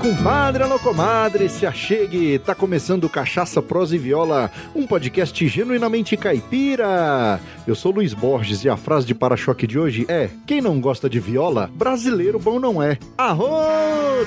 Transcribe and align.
compadre, 0.00 0.62
alô 0.62 0.78
comadre, 0.78 1.48
se 1.48 1.66
achegue, 1.66 2.38
tá 2.38 2.54
começando 2.54 3.08
Cachaça, 3.08 3.60
Prosa 3.62 3.96
e 3.96 3.98
Viola, 3.98 4.50
um 4.74 4.86
podcast 4.86 5.46
genuinamente 5.48 6.16
caipira. 6.16 7.40
Eu 7.66 7.74
sou 7.74 7.92
Luiz 7.92 8.14
Borges 8.14 8.64
e 8.64 8.68
a 8.68 8.76
frase 8.76 9.06
de 9.06 9.14
para-choque 9.14 9.66
de 9.66 9.78
hoje 9.78 10.06
é: 10.08 10.28
Quem 10.46 10.60
não 10.60 10.80
gosta 10.80 11.08
de 11.08 11.20
viola, 11.20 11.70
brasileiro 11.74 12.38
bom 12.38 12.58
não 12.58 12.82
é. 12.82 12.98
Arro, 13.16 13.48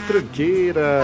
tranqueira! 0.08 1.02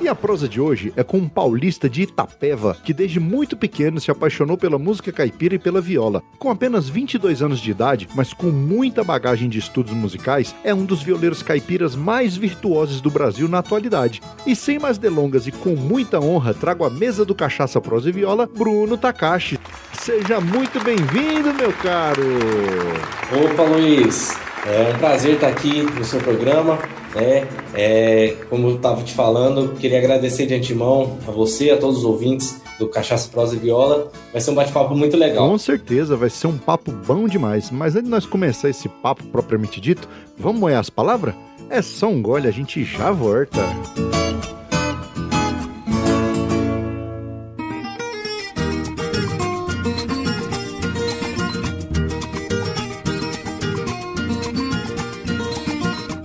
E 0.00 0.08
a 0.08 0.14
prosa 0.14 0.48
de 0.48 0.60
hoje 0.60 0.92
é 0.96 1.04
com 1.04 1.18
um 1.18 1.28
paulista 1.28 1.88
de 1.88 2.02
Itapeva 2.02 2.76
que 2.84 2.92
desde 2.92 3.20
muito 3.20 3.56
pequeno 3.56 4.00
se 4.00 4.10
apaixonou 4.10 4.56
pela 4.56 4.78
música 4.78 5.12
caipira 5.12 5.54
e 5.54 5.58
pela 5.58 5.80
viola. 5.80 6.22
Com 6.38 6.50
apenas 6.50 6.88
22 6.88 7.42
anos 7.42 7.60
de 7.60 7.70
idade, 7.70 8.08
mas 8.14 8.32
com 8.32 8.48
muita 8.48 9.04
bagagem 9.04 9.48
de 9.48 9.58
estudos 9.58 9.92
musicais, 9.92 10.54
é 10.64 10.74
um 10.74 10.84
dos 10.84 11.02
violeiros 11.02 11.42
caipiras 11.42 11.94
mais 11.94 12.36
virtuosos 12.36 13.00
do 13.00 13.10
Brasil 13.10 13.48
na 13.48 13.58
atualidade. 13.58 14.20
E 14.46 14.56
sem 14.56 14.78
mais 14.78 14.98
delongas 14.98 15.46
e 15.46 15.52
com 15.52 15.76
muita 15.76 16.20
honra, 16.20 16.52
trago 16.52 16.84
à 16.84 16.90
mesa 16.90 17.24
do 17.24 17.34
Cachaça 17.34 17.80
Prosa 17.80 18.08
e 18.08 18.12
Viola, 18.12 18.46
Bruno 18.46 18.98
Takashi. 18.98 19.58
Seja 19.92 20.40
muito 20.40 20.82
bem-vindo, 20.82 21.54
meu 21.54 21.72
caro! 21.72 22.22
Opa, 23.32 23.62
Luiz! 23.62 24.34
É 24.66 24.94
um 24.94 24.98
prazer 24.98 25.34
estar 25.34 25.48
aqui 25.48 25.82
no 25.82 26.04
seu 26.04 26.20
programa. 26.20 26.78
Né? 27.14 27.46
É, 27.74 28.36
como 28.48 28.68
eu 28.68 28.76
estava 28.76 29.02
te 29.02 29.12
falando, 29.12 29.74
queria 29.78 29.98
agradecer 29.98 30.46
de 30.46 30.54
antemão 30.54 31.18
a 31.28 31.30
você, 31.30 31.70
a 31.70 31.76
todos 31.76 31.98
os 31.98 32.04
ouvintes 32.04 32.60
do 32.78 32.88
Cachaça 32.88 33.28
Prosa 33.28 33.56
e 33.56 33.58
Viola. 33.58 34.10
Vai 34.32 34.40
ser 34.40 34.50
um 34.50 34.54
bate-papo 34.54 34.94
muito 34.94 35.16
legal. 35.16 35.48
Com 35.48 35.58
certeza, 35.58 36.16
vai 36.16 36.30
ser 36.30 36.46
um 36.46 36.56
papo 36.56 36.90
bom 36.90 37.28
demais. 37.28 37.70
Mas 37.70 37.94
antes 37.94 38.04
de 38.04 38.10
nós 38.10 38.26
começar 38.26 38.70
esse 38.70 38.88
papo 38.88 39.22
propriamente 39.24 39.80
dito, 39.80 40.08
vamos 40.38 40.60
moer 40.60 40.78
as 40.78 40.88
palavras? 40.88 41.34
É 41.68 41.82
só 41.82 42.08
um 42.08 42.22
gole, 42.22 42.48
a 42.48 42.52
gente 42.52 42.84
já 42.84 43.10
volta. 43.10 43.60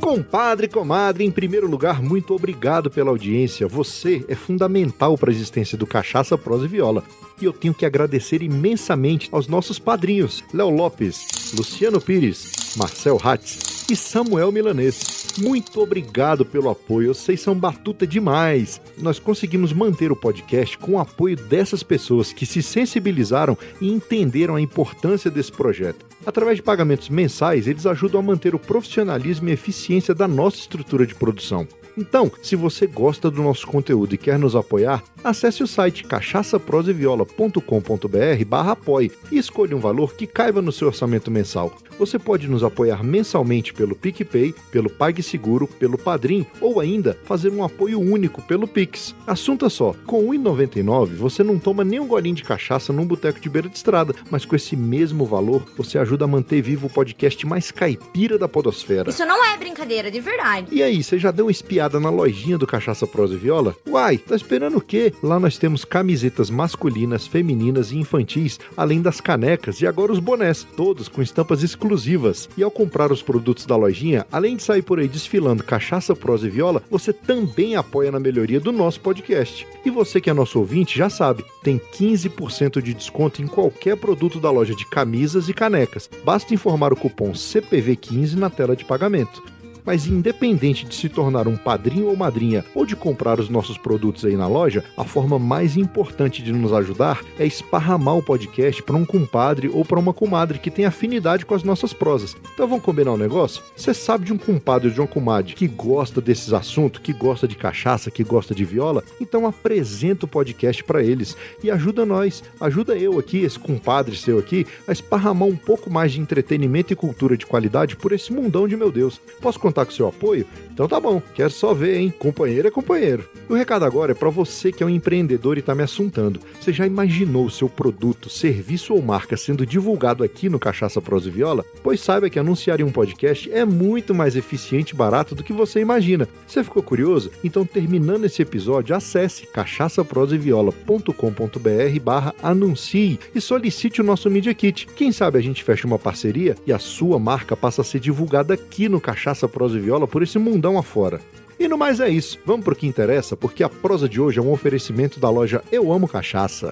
Compadre, 0.09 0.67
comadre, 0.67 1.23
em 1.23 1.29
primeiro 1.29 1.69
lugar, 1.69 2.01
muito 2.01 2.33
obrigado 2.33 2.89
pela 2.89 3.11
audiência. 3.11 3.67
Você 3.67 4.25
é 4.27 4.33
fundamental 4.33 5.15
para 5.15 5.29
a 5.29 5.31
existência 5.31 5.77
do 5.77 5.85
Cachaça, 5.85 6.35
Prosa 6.35 6.65
e 6.65 6.67
Viola. 6.67 7.03
E 7.41 7.45
eu 7.45 7.53
tenho 7.53 7.73
que 7.73 7.85
agradecer 7.85 8.41
imensamente 8.41 9.29
aos 9.31 9.47
nossos 9.47 9.79
padrinhos, 9.79 10.43
Léo 10.53 10.69
Lopes, 10.69 11.53
Luciano 11.57 12.01
Pires, 12.01 12.75
Marcel 12.75 13.19
Hatz 13.23 13.85
e 13.89 13.95
Samuel 13.95 14.51
Milanês. 14.51 15.19
Muito 15.37 15.79
obrigado 15.81 16.45
pelo 16.45 16.69
apoio, 16.69 17.13
vocês 17.13 17.39
são 17.39 17.55
batuta 17.55 18.05
demais. 18.05 18.81
Nós 18.97 19.19
conseguimos 19.19 19.71
manter 19.71 20.11
o 20.11 20.15
podcast 20.15 20.77
com 20.77 20.93
o 20.93 20.99
apoio 20.99 21.37
dessas 21.37 21.81
pessoas 21.81 22.33
que 22.33 22.45
se 22.45 22.61
sensibilizaram 22.61 23.57
e 23.79 23.89
entenderam 23.89 24.55
a 24.55 24.61
importância 24.61 25.31
desse 25.31 25.51
projeto. 25.51 26.05
Através 26.25 26.57
de 26.57 26.63
pagamentos 26.63 27.07
mensais, 27.09 27.67
eles 27.67 27.85
ajudam 27.85 28.19
a 28.19 28.23
manter 28.23 28.53
o 28.53 28.59
profissionalismo 28.59 29.47
e 29.49 29.53
eficiência 29.53 30.13
da 30.13 30.27
nossa 30.27 30.57
estrutura 30.57 31.07
de 31.07 31.15
produção. 31.15 31.65
Então, 31.99 32.31
se 32.41 32.55
você 32.55 32.87
gosta 32.87 33.29
do 33.29 33.43
nosso 33.43 33.67
conteúdo 33.67 34.15
e 34.15 34.17
quer 34.17 34.39
nos 34.39 34.55
apoiar, 34.55 35.03
acesse 35.21 35.61
o 35.61 35.67
site 35.67 36.05
cachaçaproseviola.com.br 36.05 38.45
barra 38.47 38.71
apoie 38.71 39.11
e 39.29 39.37
escolha 39.37 39.75
um 39.75 39.81
valor 39.81 40.13
que 40.13 40.25
caiba 40.25 40.61
no 40.61 40.71
seu 40.71 40.87
orçamento 40.87 41.29
mensal. 41.29 41.75
Você 41.99 42.17
pode 42.17 42.47
nos 42.47 42.63
apoiar 42.63 43.03
mensalmente 43.03 43.73
pelo 43.73 43.93
PicPay, 43.93 44.55
pelo 44.71 44.89
PagSeguro, 44.89 45.67
pelo 45.67 45.97
Padrim 45.97 46.45
ou 46.61 46.79
ainda 46.79 47.19
fazer 47.25 47.51
um 47.51 47.65
apoio 47.65 47.99
único 47.99 48.41
pelo 48.41 48.65
Pix. 48.65 49.13
Assunto 49.27 49.65
é 49.65 49.69
só, 49.69 49.93
com 50.05 50.31
R$ 50.31 50.37
1,99 50.37 51.17
você 51.17 51.43
não 51.43 51.59
toma 51.59 51.83
nem 51.83 51.99
um 51.99 52.07
golinho 52.07 52.35
de 52.35 52.43
cachaça 52.43 52.93
num 52.93 53.05
boteco 53.05 53.41
de 53.41 53.49
beira 53.49 53.67
de 53.67 53.75
estrada, 53.75 54.15
mas 54.31 54.45
com 54.45 54.55
esse 54.55 54.77
mesmo 54.77 55.25
valor 55.25 55.65
você 55.75 55.99
ajuda 55.99 56.23
a 56.23 56.29
manter 56.29 56.61
vivo 56.61 56.87
o 56.87 56.89
podcast 56.89 57.45
mais 57.45 57.71
caipira 57.71 58.37
da 58.37 58.47
podosfera. 58.47 59.09
Isso 59.09 59.25
não 59.25 59.43
é 59.43 59.57
brincadeira, 59.57 60.09
de 60.09 60.21
verdade. 60.21 60.67
E 60.71 60.81
aí, 60.81 61.03
você 61.03 61.19
já 61.19 61.31
deu 61.31 61.45
uma 61.45 61.51
espiada 61.51 61.88
na 61.97 62.09
lojinha 62.09 62.57
do 62.57 62.67
Cachaça 62.67 63.07
Prosa 63.07 63.35
e 63.35 63.37
Viola? 63.37 63.73
Uai, 63.87 64.17
tá 64.17 64.35
esperando 64.35 64.75
o 64.79 64.81
quê? 64.81 65.13
Lá 65.23 65.39
nós 65.39 65.57
temos 65.57 65.85
camisetas 65.85 66.49
masculinas, 66.49 67.25
femininas 67.25 67.93
e 67.93 67.97
infantis, 67.97 68.59
além 68.75 69.01
das 69.01 69.21
canecas 69.21 69.79
e 69.79 69.87
agora 69.87 70.11
os 70.11 70.19
bonés, 70.19 70.67
todos 70.75 71.07
com 71.07 71.21
estampas 71.21 71.63
exclusivas 71.63 72.09
exclusivas. 72.09 72.49
E 72.57 72.63
ao 72.63 72.71
comprar 72.71 73.11
os 73.11 73.21
produtos 73.21 73.65
da 73.65 73.75
lojinha, 73.75 74.25
além 74.31 74.55
de 74.55 74.63
sair 74.63 74.81
por 74.81 74.99
aí 74.99 75.07
desfilando 75.07 75.63
cachaça, 75.63 76.15
prosa 76.15 76.47
e 76.47 76.49
viola, 76.49 76.83
você 76.89 77.13
também 77.13 77.75
apoia 77.75 78.11
na 78.11 78.19
melhoria 78.19 78.59
do 78.59 78.71
nosso 78.71 78.99
podcast. 78.99 79.65
E 79.85 79.89
você 79.89 80.19
que 80.19 80.29
é 80.29 80.33
nosso 80.33 80.59
ouvinte 80.59 80.97
já 80.97 81.09
sabe, 81.09 81.45
tem 81.63 81.79
15% 81.79 82.81
de 82.81 82.93
desconto 82.93 83.41
em 83.41 83.47
qualquer 83.47 83.95
produto 83.95 84.39
da 84.39 84.51
loja 84.51 84.75
de 84.75 84.85
camisas 84.89 85.47
e 85.47 85.53
canecas. 85.53 86.09
Basta 86.23 86.53
informar 86.53 86.91
o 86.91 86.95
cupom 86.95 87.31
CPV15 87.31 88.35
na 88.35 88.49
tela 88.49 88.75
de 88.75 88.83
pagamento 88.83 89.41
mas 89.85 90.07
independente 90.07 90.85
de 90.85 90.95
se 90.95 91.09
tornar 91.09 91.47
um 91.47 91.55
padrinho 91.55 92.07
ou 92.07 92.15
madrinha 92.15 92.65
ou 92.73 92.85
de 92.85 92.95
comprar 92.95 93.39
os 93.39 93.49
nossos 93.49 93.77
produtos 93.77 94.25
aí 94.25 94.35
na 94.35 94.47
loja, 94.47 94.83
a 94.97 95.03
forma 95.03 95.39
mais 95.39 95.77
importante 95.77 96.41
de 96.41 96.51
nos 96.51 96.73
ajudar 96.73 97.21
é 97.37 97.45
esparramar 97.45 98.17
o 98.17 98.23
podcast 98.23 98.81
para 98.83 98.95
um 98.95 99.05
compadre 99.05 99.69
ou 99.69 99.83
para 99.83 99.99
uma 99.99 100.13
comadre 100.13 100.59
que 100.59 100.71
tem 100.71 100.85
afinidade 100.85 101.45
com 101.45 101.55
as 101.55 101.63
nossas 101.63 101.93
prosas. 101.93 102.35
Então 102.53 102.67
vamos 102.67 102.83
combinar 102.83 103.13
um 103.13 103.17
negócio? 103.17 103.63
Você 103.75 103.93
sabe 103.93 104.25
de 104.25 104.33
um 104.33 104.37
compadre 104.37 104.87
ou 104.87 104.93
de 104.93 104.99
uma 104.99 105.07
comadre 105.07 105.53
que 105.53 105.67
gosta 105.67 106.21
desses 106.21 106.53
assuntos, 106.53 107.01
que 107.01 107.13
gosta 107.13 107.47
de 107.47 107.55
cachaça, 107.55 108.11
que 108.11 108.23
gosta 108.23 108.53
de 108.53 108.65
viola? 108.65 109.03
Então 109.19 109.45
apresenta 109.45 110.25
o 110.25 110.29
podcast 110.29 110.83
para 110.83 111.03
eles 111.03 111.35
e 111.63 111.71
ajuda 111.71 112.05
nós, 112.05 112.43
ajuda 112.59 112.97
eu 112.97 113.17
aqui, 113.19 113.39
esse 113.39 113.57
compadre 113.57 114.15
seu 114.15 114.39
aqui, 114.39 114.65
a 114.87 114.91
esparramar 114.91 115.47
um 115.47 115.55
pouco 115.55 115.89
mais 115.89 116.11
de 116.11 116.19
entretenimento 116.19 116.93
e 116.93 116.95
cultura 116.95 117.37
de 117.37 117.45
qualidade 117.45 117.95
por 117.95 118.11
esse 118.11 118.31
mundão 118.31 118.67
de 118.67 118.75
meu 118.75 118.91
Deus. 118.91 119.19
Posso 119.41 119.59
contar 119.59 119.78
contar 119.79 119.85
com 119.85 119.91
seu 119.91 120.07
apoio? 120.07 120.45
Então 120.79 120.87
tá 120.87 120.97
bom, 120.97 121.21
quero 121.35 121.51
só 121.51 121.73
ver, 121.73 121.97
hein? 121.97 122.13
Companheiro 122.17 122.69
é 122.69 122.71
companheiro. 122.71 123.29
O 123.49 123.53
recado 123.53 123.83
agora 123.83 124.13
é 124.13 124.15
para 124.15 124.29
você 124.29 124.71
que 124.71 124.81
é 124.81 124.85
um 124.85 124.89
empreendedor 124.89 125.57
e 125.57 125.61
tá 125.61 125.75
me 125.75 125.83
assuntando. 125.83 126.39
Você 126.57 126.71
já 126.71 126.87
imaginou 126.87 127.45
o 127.45 127.51
seu 127.51 127.67
produto, 127.67 128.29
serviço 128.29 128.93
ou 128.93 129.01
marca 129.01 129.35
sendo 129.35 129.65
divulgado 129.65 130.23
aqui 130.23 130.47
no 130.47 130.57
Cachaça 130.57 131.01
Prosa 131.01 131.27
e 131.27 131.31
Viola? 131.31 131.65
Pois 131.83 131.99
saiba 131.99 132.29
que 132.29 132.39
anunciar 132.39 132.79
em 132.79 132.83
um 132.83 132.93
podcast 132.93 133.51
é 133.51 133.65
muito 133.65 134.15
mais 134.15 134.37
eficiente 134.37 134.91
e 134.91 134.95
barato 134.95 135.35
do 135.35 135.43
que 135.43 135.51
você 135.51 135.81
imagina. 135.81 136.29
Você 136.47 136.63
ficou 136.63 136.81
curioso? 136.81 137.29
Então 137.43 137.65
terminando 137.65 138.23
esse 138.23 138.41
episódio, 138.41 138.95
acesse 138.95 139.47
cachaçaproseviola.com.br 139.47 141.99
barra 142.01 142.33
anuncie 142.41 143.19
e 143.35 143.41
solicite 143.41 143.99
o 143.99 144.05
nosso 144.05 144.29
Media 144.29 144.53
Kit. 144.53 144.87
Quem 144.95 145.11
sabe 145.11 145.37
a 145.37 145.41
gente 145.41 145.61
fecha 145.61 145.85
uma 145.85 145.99
parceria 145.99 146.55
e 146.65 146.71
a 146.71 146.79
sua 146.79 147.19
marca 147.19 147.57
passa 147.57 147.81
a 147.81 147.83
ser 147.83 147.99
divulgada 147.99 148.53
aqui 148.53 148.87
no 148.87 149.01
Cachaça 149.01 149.45
Prosa 149.45 149.58
prosa 149.59 149.77
e 149.77 149.81
viola 149.81 150.07
por 150.07 150.23
esse 150.23 150.39
mundão 150.39 150.77
afora. 150.77 151.19
E 151.59 151.67
no 151.67 151.77
mais 151.77 151.99
é 151.99 152.07
isso. 152.07 152.39
Vamos 152.45 152.63
pro 152.63 152.73
que 152.73 152.87
interessa, 152.87 153.35
porque 153.35 153.61
a 153.61 153.67
prosa 153.67 154.07
de 154.07 154.21
hoje 154.21 154.39
é 154.39 154.41
um 154.41 154.53
oferecimento 154.53 155.19
da 155.19 155.29
loja 155.29 155.61
Eu 155.69 155.91
Amo 155.91 156.07
Cachaça. 156.07 156.71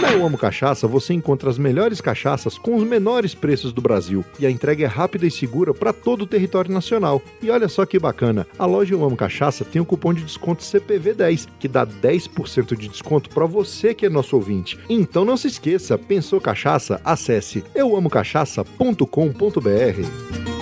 Na 0.00 0.10
Eu 0.10 0.24
Amo 0.24 0.38
Cachaça 0.38 0.88
você 0.88 1.12
encontra 1.12 1.50
as 1.50 1.58
melhores 1.58 2.00
cachaças 2.00 2.56
com 2.56 2.76
os 2.76 2.82
menores 2.82 3.34
preços 3.34 3.74
do 3.74 3.82
Brasil 3.82 4.24
e 4.38 4.46
a 4.46 4.50
entrega 4.50 4.84
é 4.84 4.86
rápida 4.86 5.26
e 5.26 5.30
segura 5.30 5.74
para 5.74 5.92
todo 5.92 6.22
o 6.22 6.26
território 6.26 6.72
nacional. 6.72 7.20
E 7.42 7.50
olha 7.50 7.68
só 7.68 7.84
que 7.84 7.98
bacana, 7.98 8.46
a 8.58 8.64
loja 8.64 8.94
Eu 8.94 9.04
Amo 9.04 9.14
Cachaça 9.14 9.62
tem 9.62 9.78
o 9.78 9.82
um 9.82 9.86
cupom 9.86 10.14
de 10.14 10.24
desconto 10.24 10.62
CPV10 10.62 11.46
que 11.58 11.68
dá 11.68 11.86
10% 11.86 12.74
de 12.78 12.88
desconto 12.88 13.28
para 13.28 13.44
você 13.44 13.92
que 13.92 14.06
é 14.06 14.08
nosso 14.08 14.36
ouvinte. 14.36 14.78
Então 14.88 15.26
não 15.26 15.36
se 15.36 15.48
esqueça, 15.48 15.98
pensou 15.98 16.40
cachaça? 16.40 16.98
Acesse 17.04 17.62
euamocachaça.com.br. 17.74 20.53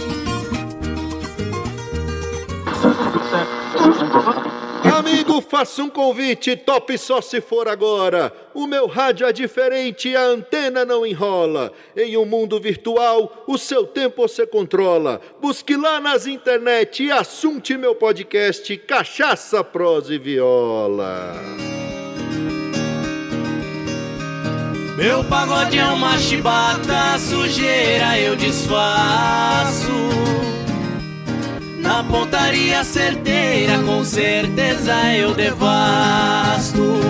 Faça 5.49 5.83
um 5.83 5.91
convite, 5.91 6.57
top 6.57 6.97
só 6.97 7.21
se 7.21 7.41
for 7.41 7.69
agora. 7.69 8.33
O 8.55 8.67
meu 8.67 8.87
rádio 8.87 9.27
é 9.27 9.33
diferente, 9.33 10.15
a 10.17 10.23
antena 10.23 10.85
não 10.85 11.05
enrola. 11.05 11.73
Em 11.97 12.17
um 12.17 12.25
mundo 12.25 12.59
virtual, 12.61 13.45
o 13.47 13.59
seu 13.59 13.87
tempo 13.87 14.23
você 14.23 14.47
controla. 14.47 15.21
Busque 15.41 15.77
lá 15.77 16.01
nas 16.01 16.27
internet 16.27 17.11
assunte 17.11 17.77
meu 17.77 17.95
podcast 17.95 18.77
Cachaça, 18.79 19.63
Prosa 19.63 20.15
e 20.15 20.19
Viola. 20.19 21.35
Meu 24.97 25.25
pagode 25.25 25.79
é 25.79 25.85
uma 25.87 26.19
chibata, 26.19 27.19
sujeira 27.19 28.19
eu 28.19 28.37
desfaço. 28.37 29.91
Na 31.93 32.03
pontaria 32.05 32.83
certeira, 32.85 33.79
com 33.81 34.03
certeza 34.03 34.95
eu 35.15 35.35
devasto. 35.35 37.01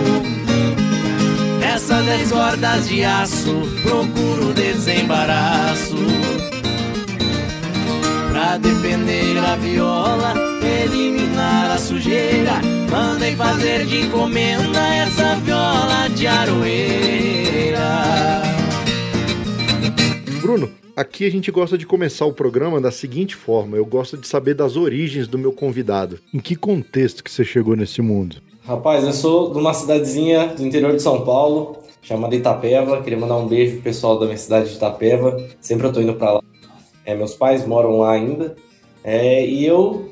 Nessas 1.61 2.05
dez 2.05 2.33
cordas 2.33 2.89
de 2.89 3.05
aço, 3.05 3.63
procuro 3.85 4.53
desembaraço. 4.53 5.95
Pra 8.33 8.59
defender 8.59 9.39
a 9.39 9.55
viola, 9.55 10.35
eliminar 10.61 11.71
a 11.71 11.79
sujeira. 11.79 12.61
Mandei 12.91 13.37
fazer 13.37 13.87
de 13.87 14.07
encomenda 14.07 14.81
essa 14.97 15.37
viola 15.37 16.09
de 16.13 16.27
aroeira. 16.27 17.83
Bruno, 20.43 20.73
aqui 20.97 21.25
a 21.25 21.31
gente 21.31 21.53
gosta 21.53 21.79
de 21.79 21.87
começar 21.87 22.27
o 22.27 22.33
programa 22.33 22.81
da 22.81 22.91
seguinte 22.91 23.37
forma: 23.37 23.77
eu 23.77 23.87
gosto 23.87 24.17
de 24.17 24.27
saber 24.27 24.55
das 24.55 24.77
origens 24.77 25.29
do 25.29 25.39
meu 25.39 25.53
convidado. 25.53 26.19
Em 26.35 26.41
que 26.41 26.57
contexto 26.57 27.23
que 27.23 27.31
você 27.31 27.45
chegou 27.45 27.77
nesse 27.77 28.03
mundo? 28.03 28.39
Rapaz, 28.65 29.05
eu 29.05 29.13
sou 29.13 29.53
de 29.53 29.59
uma 29.61 29.73
cidadezinha 29.73 30.49
do 30.49 30.67
interior 30.67 30.97
de 30.97 31.01
São 31.01 31.25
Paulo, 31.25 31.79
chamada 32.03 32.35
Itapeva. 32.35 33.01
Queria 33.03 33.21
mandar 33.21 33.37
um 33.37 33.47
beijo 33.47 33.75
pro 33.75 33.83
pessoal 33.83 34.19
da 34.19 34.27
minha 34.27 34.37
cidade 34.37 34.71
de 34.71 34.75
Itapeva. 34.75 35.49
Sempre 35.61 35.87
eu 35.87 35.93
tô 35.93 36.01
indo 36.01 36.15
para 36.15 36.33
lá. 36.33 36.41
É, 37.07 37.15
meus 37.15 37.35
pais 37.35 37.65
moram 37.65 37.99
lá 37.99 38.11
ainda. 38.11 38.57
É, 39.05 39.47
e 39.47 39.65
eu 39.65 40.09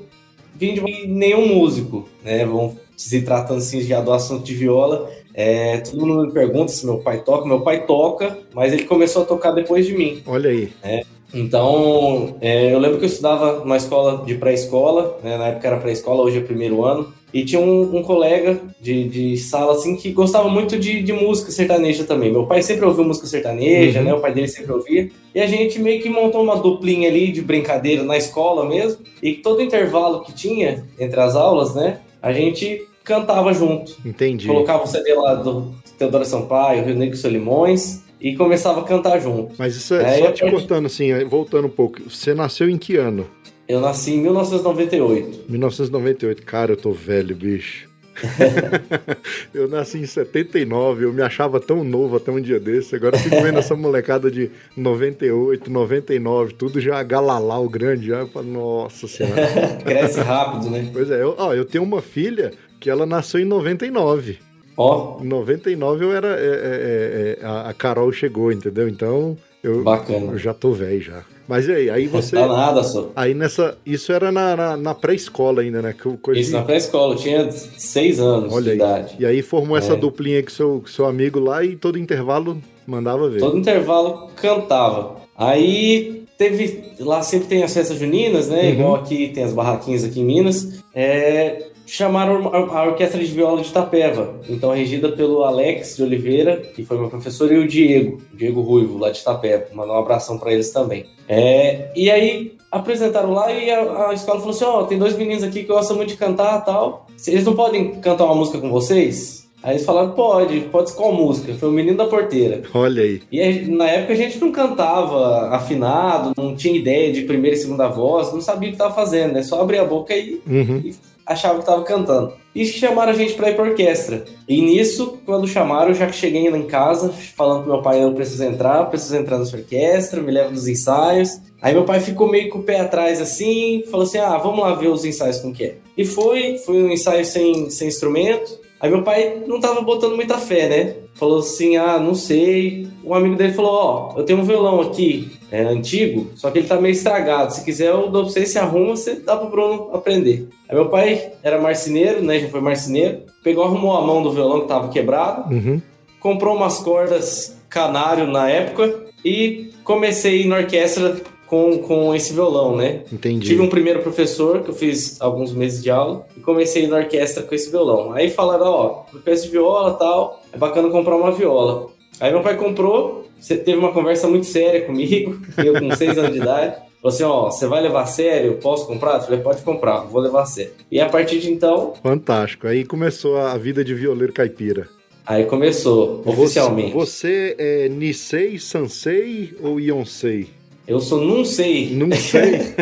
vim 0.55 0.75
de 0.75 1.09
nenhum 1.09 1.57
músico, 1.57 2.09
né? 2.23 2.47
Vamos 2.47 2.75
se 2.97 3.23
tratando 3.23 3.59
assim 3.59 3.81
já 3.81 4.01
do 4.01 4.13
assunto 4.13 4.45
de 4.45 4.55
viola. 4.55 5.11
É, 5.35 5.79
todo 5.79 6.07
mundo 6.07 6.27
me 6.27 6.33
pergunta 6.33 6.73
se 6.73 6.85
meu 6.85 6.99
pai 6.99 7.23
toca. 7.23 7.47
Meu 7.47 7.61
pai 7.61 7.87
toca, 7.87 8.39
mas 8.55 8.73
ele 8.73 8.85
começou 8.85 9.23
a 9.23 9.27
tocar 9.27 9.53
depois 9.53 9.87
de 9.87 9.97
mim. 9.97 10.23
Olha 10.27 10.51
aí. 10.51 10.73
É, 10.83 11.05
então, 11.33 12.37
é, 12.41 12.73
eu 12.73 12.79
lembro 12.79 12.99
que 12.99 13.05
eu 13.05 13.09
estudava 13.09 13.61
numa 13.61 13.77
escola 13.77 14.25
de 14.25 14.35
pré-escola, 14.35 15.19
né, 15.23 15.37
na 15.37 15.49
época 15.49 15.67
era 15.67 15.77
pré-escola, 15.77 16.23
hoje 16.23 16.39
é 16.39 16.41
primeiro 16.41 16.85
ano, 16.85 17.13
e 17.33 17.45
tinha 17.45 17.61
um, 17.61 17.99
um 17.99 18.03
colega 18.03 18.61
de, 18.81 19.09
de, 19.09 19.37
sala, 19.37 19.73
assim, 19.73 19.95
que 19.95 20.11
gostava 20.11 20.49
muito 20.49 20.77
de, 20.77 21.01
de, 21.01 21.13
música 21.13 21.53
sertaneja 21.53 22.03
também. 22.03 22.33
Meu 22.33 22.47
pai 22.47 22.63
sempre 22.63 22.85
ouviu 22.85 23.05
música 23.05 23.29
sertaneja, 23.29 24.01
uhum. 24.01 24.05
né, 24.05 24.15
o 24.15 24.21
pai 24.21 24.35
dele 24.35 24.49
sempre 24.49 24.73
ouvia, 24.73 25.09
e 25.33 25.41
a 25.41 25.47
gente 25.47 25.79
meio 25.79 26.03
que 26.03 26.09
montou 26.09 26.43
uma 26.43 26.57
duplinha 26.57 27.09
ali 27.09 27.31
de 27.31 27.41
brincadeira 27.41 28.03
na 28.03 28.17
escola 28.17 28.69
mesmo, 28.69 29.03
e 29.23 29.35
todo 29.35 29.63
intervalo 29.63 30.23
que 30.23 30.33
tinha 30.33 30.85
entre 30.99 31.21
as 31.21 31.37
aulas, 31.37 31.75
né, 31.75 32.01
a 32.21 32.33
gente 32.33 32.87
cantava 33.05 33.53
junto. 33.53 33.97
Entendi. 34.05 34.47
Colocava 34.47 34.85
o 34.85 34.87
CD 34.87 35.15
lá 35.15 35.35
do 35.35 35.75
Teodoro 35.99 36.25
Sampaio, 36.25 36.85
Rio 36.85 36.95
Negro 36.95 37.17
Solimões, 37.17 38.03
e 38.21 38.37
começava 38.37 38.81
a 38.81 38.85
cantar 38.85 39.19
junto. 39.21 39.55
Mas 39.59 39.77
isso 39.77 39.95
é, 39.95 40.19
é 40.19 40.23
só 40.25 40.33
te 40.33 40.51
cortando 40.51 40.87
assim, 40.87 41.25
voltando 41.25 41.67
um 41.67 41.71
pouco. 41.71 42.09
Você 42.09 42.35
nasceu 42.35 42.69
em 42.69 42.77
que 42.77 42.97
ano? 42.97 43.27
Eu 43.67 43.81
nasci 43.81 44.15
em 44.15 44.21
1998. 44.23 45.45
1998, 45.49 46.43
cara, 46.43 46.73
eu 46.73 46.77
tô 46.77 46.91
velho, 46.91 47.35
bicho. 47.35 47.89
eu 49.55 49.69
nasci 49.69 49.99
em 49.99 50.07
79, 50.07 51.05
eu 51.05 51.13
me 51.13 51.23
achava 51.23 51.59
tão 51.61 51.83
novo 51.83 52.17
até 52.17 52.31
um 52.31 52.41
dia 52.41 52.61
desse. 52.61 52.95
Agora 52.95 53.17
eu 53.17 53.21
fico 53.21 53.41
vendo 53.41 53.59
essa 53.59 53.75
molecada 53.75 54.31
de 54.31 54.51
98, 54.77 55.71
99, 55.71 56.55
tudo 56.55 56.81
já 56.81 57.03
galalau 57.03 57.69
grande, 57.69 58.09
já. 58.09 58.27
Nossa 58.45 59.07
senhora. 59.07 59.47
Cresce 59.85 60.21
rápido, 60.21 60.69
né? 60.69 60.91
Pois 60.93 61.11
é, 61.11 61.23
eu, 61.23 61.35
ó, 61.39 61.55
eu 61.55 61.65
tenho 61.65 61.85
uma 61.85 62.03
filha 62.03 62.53
que 62.81 62.89
ela 62.91 63.07
nasceu 63.07 63.41
em 63.41 63.45
99. 63.45 64.39
Ó. 64.77 65.19
Em 65.21 65.27
99 65.27 66.05
eu 66.05 66.13
era. 66.13 66.29
É, 66.29 66.47
é, 66.47 67.39
é, 67.43 67.47
a 67.47 67.75
Carol 67.75 68.11
chegou, 68.11 68.51
entendeu? 68.51 68.89
Então. 68.89 69.37
Eu, 69.63 69.83
Bacana. 69.83 70.33
Eu 70.33 70.39
já 70.39 70.55
tô 70.55 70.73
velho 70.73 71.03
já. 71.03 71.23
Mas 71.47 71.69
e 71.69 71.73
aí? 71.73 71.91
Aí 71.91 72.07
você. 72.07 72.37
Tá 72.37 72.47
nada, 72.47 72.83
só. 72.83 73.11
Aí 73.15 73.35
nessa. 73.35 73.77
Isso 73.85 74.11
era 74.11 74.33
na, 74.33 74.57
na, 74.57 74.77
na 74.77 74.95
pré-escola 74.95 75.61
ainda, 75.61 75.83
né? 75.83 75.95
Coisa 76.23 76.41
isso, 76.41 76.51
de... 76.51 76.57
na 76.57 76.63
pré-escola. 76.63 77.15
Eu 77.15 77.19
tinha 77.19 77.51
seis 77.51 78.19
anos 78.19 78.53
Olha 78.53 78.63
de 78.63 78.71
aí. 78.71 78.77
idade. 78.77 79.17
E 79.19 79.27
aí 79.27 79.43
formou 79.43 79.77
essa 79.77 79.93
é. 79.93 79.97
duplinha 79.97 80.43
com 80.43 80.49
seu, 80.49 80.83
seu 80.87 81.05
amigo 81.05 81.39
lá 81.39 81.63
e 81.63 81.77
todo 81.77 81.99
intervalo 81.99 82.57
mandava 82.87 83.29
ver. 83.29 83.41
Todo 83.41 83.59
intervalo 83.59 84.31
cantava. 84.37 85.17
Aí 85.37 86.25
teve. 86.39 86.95
Lá 87.01 87.21
sempre 87.21 87.49
tem 87.49 87.63
as 87.63 87.75
festas 87.75 87.99
juninas, 87.99 88.49
né? 88.49 88.63
Uhum. 88.63 88.71
Igual 88.71 88.95
aqui 88.95 89.29
tem 89.29 89.45
as 89.45 89.53
barraquinhas 89.53 90.05
aqui 90.05 90.21
em 90.21 90.25
Minas. 90.25 90.83
É, 90.95 91.70
chamaram 91.91 92.51
a 92.55 92.85
Orquestra 92.85 93.19
de 93.19 93.27
Viola 93.33 93.61
de 93.61 93.69
Itapeva, 93.69 94.37
então 94.49 94.73
regida 94.73 95.11
pelo 95.11 95.43
Alex 95.43 95.97
de 95.97 96.05
Oliveira, 96.05 96.57
que 96.57 96.85
foi 96.85 96.97
meu 96.97 97.11
professor, 97.11 97.53
e 97.53 97.59
o 97.59 97.67
Diego, 97.67 98.23
Diego 98.33 98.61
Ruivo, 98.61 98.97
lá 98.97 99.11
de 99.11 99.19
Itapeva. 99.19 99.67
Mandar 99.75 99.95
um 99.95 99.99
abração 99.99 100.39
para 100.39 100.53
eles 100.53 100.71
também. 100.71 101.07
É, 101.29 101.91
e 101.97 102.09
aí 102.09 102.57
apresentaram 102.71 103.33
lá 103.33 103.53
e 103.53 103.69
a, 103.71 104.11
a 104.11 104.15
escola 104.15 104.39
falou 104.39 104.55
assim: 104.55 104.65
Ó, 104.65 104.81
oh, 104.81 104.85
tem 104.85 104.99
dois 104.99 105.17
meninos 105.17 105.43
aqui 105.43 105.63
que 105.63 105.67
gostam 105.67 105.97
muito 105.97 106.11
de 106.11 106.17
cantar 106.17 106.65
tal. 106.65 107.07
Eles 107.27 107.45
não 107.45 107.55
podem 107.55 108.01
cantar 108.01 108.25
uma 108.25 108.37
música 108.37 108.59
com 108.59 108.71
vocês? 108.71 109.41
Aí 109.63 109.75
eles 109.75 109.85
falaram, 109.85 110.13
pode, 110.13 110.59
pode 110.73 110.93
qual 110.95 111.13
música? 111.13 111.53
Foi 111.55 111.69
o 111.69 111.73
Menino 111.73 111.99
da 111.99 112.07
Porteira. 112.07 112.63
Olha 112.73 113.03
aí. 113.03 113.21
E 113.31 113.41
aí, 113.41 113.69
na 113.69 113.87
época 113.89 114.15
a 114.15 114.17
gente 114.17 114.39
não 114.39 114.51
cantava 114.51 115.49
afinado, 115.55 116.33
não 116.35 116.57
tinha 116.57 116.79
ideia 116.79 117.13
de 117.13 117.23
primeira 117.23 117.55
e 117.55 117.61
segunda 117.61 117.87
voz, 117.87 118.33
não 118.33 118.41
sabia 118.41 118.69
o 118.69 118.73
que 118.73 118.77
estava 118.77 118.95
fazendo, 118.95 119.35
né? 119.35 119.43
Só 119.43 119.61
abria 119.61 119.83
a 119.83 119.85
boca 119.85 120.17
e, 120.17 120.41
uhum. 120.47 120.81
e 120.83 120.95
achava 121.33 121.55
que 121.55 121.61
estava 121.61 121.83
cantando. 121.85 122.33
E 122.53 122.65
chamaram 122.67 123.13
a 123.13 123.15
gente 123.15 123.35
para 123.35 123.51
ir 123.51 123.55
pra 123.55 123.65
orquestra. 123.65 124.25
E 124.49 124.61
nisso, 124.61 125.19
quando 125.25 125.47
chamaram, 125.47 125.95
já 125.95 126.11
cheguei 126.11 126.49
em 126.49 126.67
casa, 126.67 127.11
falando 127.37 127.63
pro 127.63 127.73
meu 127.73 127.83
pai, 127.83 128.03
eu 128.03 128.13
preciso 128.13 128.43
entrar, 128.43 128.87
preciso 128.87 129.17
entrar 129.17 129.39
nessa 129.39 129.57
orquestra, 129.57 130.21
me 130.21 130.33
leva 130.33 130.51
nos 130.51 130.67
ensaios. 130.67 131.39
Aí 131.63 131.73
meu 131.73 131.85
pai 131.85 132.01
ficou 132.01 132.29
meio 132.29 132.51
com 132.51 132.59
o 132.59 132.63
pé 132.63 132.81
atrás 132.81 133.21
assim, 133.21 133.85
falou 133.91 134.05
assim, 134.05 134.19
ah, 134.19 134.37
vamos 134.39 134.61
lá 134.61 134.75
ver 134.75 134.89
os 134.89 135.05
ensaios 135.05 135.39
com 135.39 135.53
que 135.53 135.65
é. 135.65 135.77
E 135.97 136.05
foi, 136.05 136.59
foi 136.59 136.83
um 136.83 136.91
ensaio 136.91 137.25
sem, 137.25 137.71
sem 137.71 137.87
instrumento. 137.87 138.59
Aí 138.81 138.91
meu 138.91 139.03
pai 139.03 139.43
não 139.47 139.61
tava 139.61 139.83
botando 139.83 140.17
muita 140.17 140.39
fé, 140.39 140.69
né? 140.69 140.97
Falou 141.15 141.41
assim, 141.41 141.77
ah, 141.77 141.99
não 142.01 142.15
sei. 142.15 142.89
Um 143.05 143.15
amigo 143.15 143.37
dele 143.37 143.53
falou, 143.53 143.73
ó, 143.73 144.13
oh, 144.15 144.19
eu 144.21 144.25
tenho 144.25 144.41
um 144.41 144.45
violão 144.45 144.81
aqui, 144.81 145.31
é 145.51 145.63
antigo, 145.63 146.31
só 146.37 146.51
que 146.51 146.61
ele 146.61 146.69
tá 146.69 146.81
meio 146.81 146.93
estragado. 146.93 147.53
Se 147.53 147.65
quiser, 147.65 147.89
eu 147.89 148.09
dou 148.09 148.23
pra 148.23 148.33
você, 148.33 148.47
se 148.47 148.59
arruma, 148.59 148.97
você 148.97 149.17
dá 149.17 149.37
pro 149.37 149.51
Bruno 149.51 149.91
aprender. 149.93 150.49
Aí 150.69 150.75
meu 150.75 150.89
pai 150.89 151.33
era 151.43 151.61
marceneiro, 151.61 152.23
né? 152.23 152.39
Já 152.39 152.49
foi 152.49 152.61
marceneiro. 152.61 153.23
Pegou, 153.43 153.65
arrumou 153.65 153.97
a 153.97 154.07
mão 154.07 154.23
do 154.23 154.33
violão 154.33 154.61
que 154.61 154.69
tava 154.69 154.89
quebrado. 154.89 155.53
Uhum. 155.53 155.83
Comprou 156.21 156.55
umas 156.55 156.79
cordas 156.79 157.59
canário 157.69 158.27
na 158.27 158.49
época 158.49 159.07
e 159.25 159.73
comecei 159.83 160.47
na 160.47 160.59
orquestra 160.59 161.21
com, 161.47 161.79
com 161.79 162.15
esse 162.15 162.33
violão, 162.33 162.77
né? 162.77 163.03
Entendi. 163.13 163.49
Tive 163.49 163.61
um 163.61 163.69
primeiro 163.69 164.01
professor 164.03 164.63
que 164.63 164.71
eu 164.71 164.75
fiz 164.75 165.21
alguns 165.21 165.53
meses 165.53 165.83
de 165.83 165.91
aula 165.91 166.25
e 166.37 166.41
comecei 166.41 166.87
na 166.87 166.99
orquestra 166.99 167.43
com 167.43 167.53
esse 167.53 167.69
violão. 167.71 168.13
Aí 168.13 168.31
falaram, 168.31 168.67
ó, 168.67 169.05
orquestra 169.13 169.49
de 169.49 169.51
viola 169.51 169.95
tal, 169.95 170.41
é 170.53 170.57
bacana 170.57 170.89
comprar 170.91 171.17
uma 171.17 171.33
viola. 171.33 171.89
Aí 172.21 172.31
meu 172.31 172.43
pai 172.43 172.57
comprou, 172.57 173.29
teve 173.49 173.77
uma 173.77 173.93
conversa 173.93 174.29
muito 174.29 174.47
séria 174.47 174.83
comigo, 174.83 175.41
eu 175.57 175.79
com 175.81 175.95
seis 175.97 176.19
anos 176.19 176.33
de 176.33 176.39
idade. 176.39 176.77
Falou 177.01 177.15
assim, 177.15 177.23
ó, 177.23 177.51
você 177.51 177.67
vai 177.67 177.81
levar 177.81 178.03
a 178.03 178.07
sério? 178.07 178.59
Posso 178.59 178.87
comprar? 178.87 179.15
Eu 179.15 179.21
falei, 179.23 179.41
pode 179.41 179.63
comprar, 179.63 180.01
vou 180.01 180.21
levar 180.21 180.43
a 180.43 180.47
sério. 180.47 180.73
E 180.93 181.01
a 181.01 181.09
partir 181.09 181.41
de 181.41 181.51
então... 181.51 181.95
Fantástico. 182.03 182.67
Aí 182.67 182.85
começou 182.85 183.39
a 183.39 183.57
vida 183.57 183.83
de 183.83 183.95
violeiro 183.95 184.35
caipira. 184.35 184.87
Aí 185.27 185.47
começou, 185.47 186.23
oficialmente. 186.27 186.93
Você, 186.93 187.55
você 187.55 187.57
é 187.59 187.89
Nisei, 187.89 188.59
Sansei 188.59 189.55
ou 189.63 189.81
Yonsei? 189.81 190.49
Eu 190.87 190.99
sou 190.99 191.25
não 191.25 191.45
sei. 191.45 191.95
Não 191.95 192.11
sei. 192.13 192.75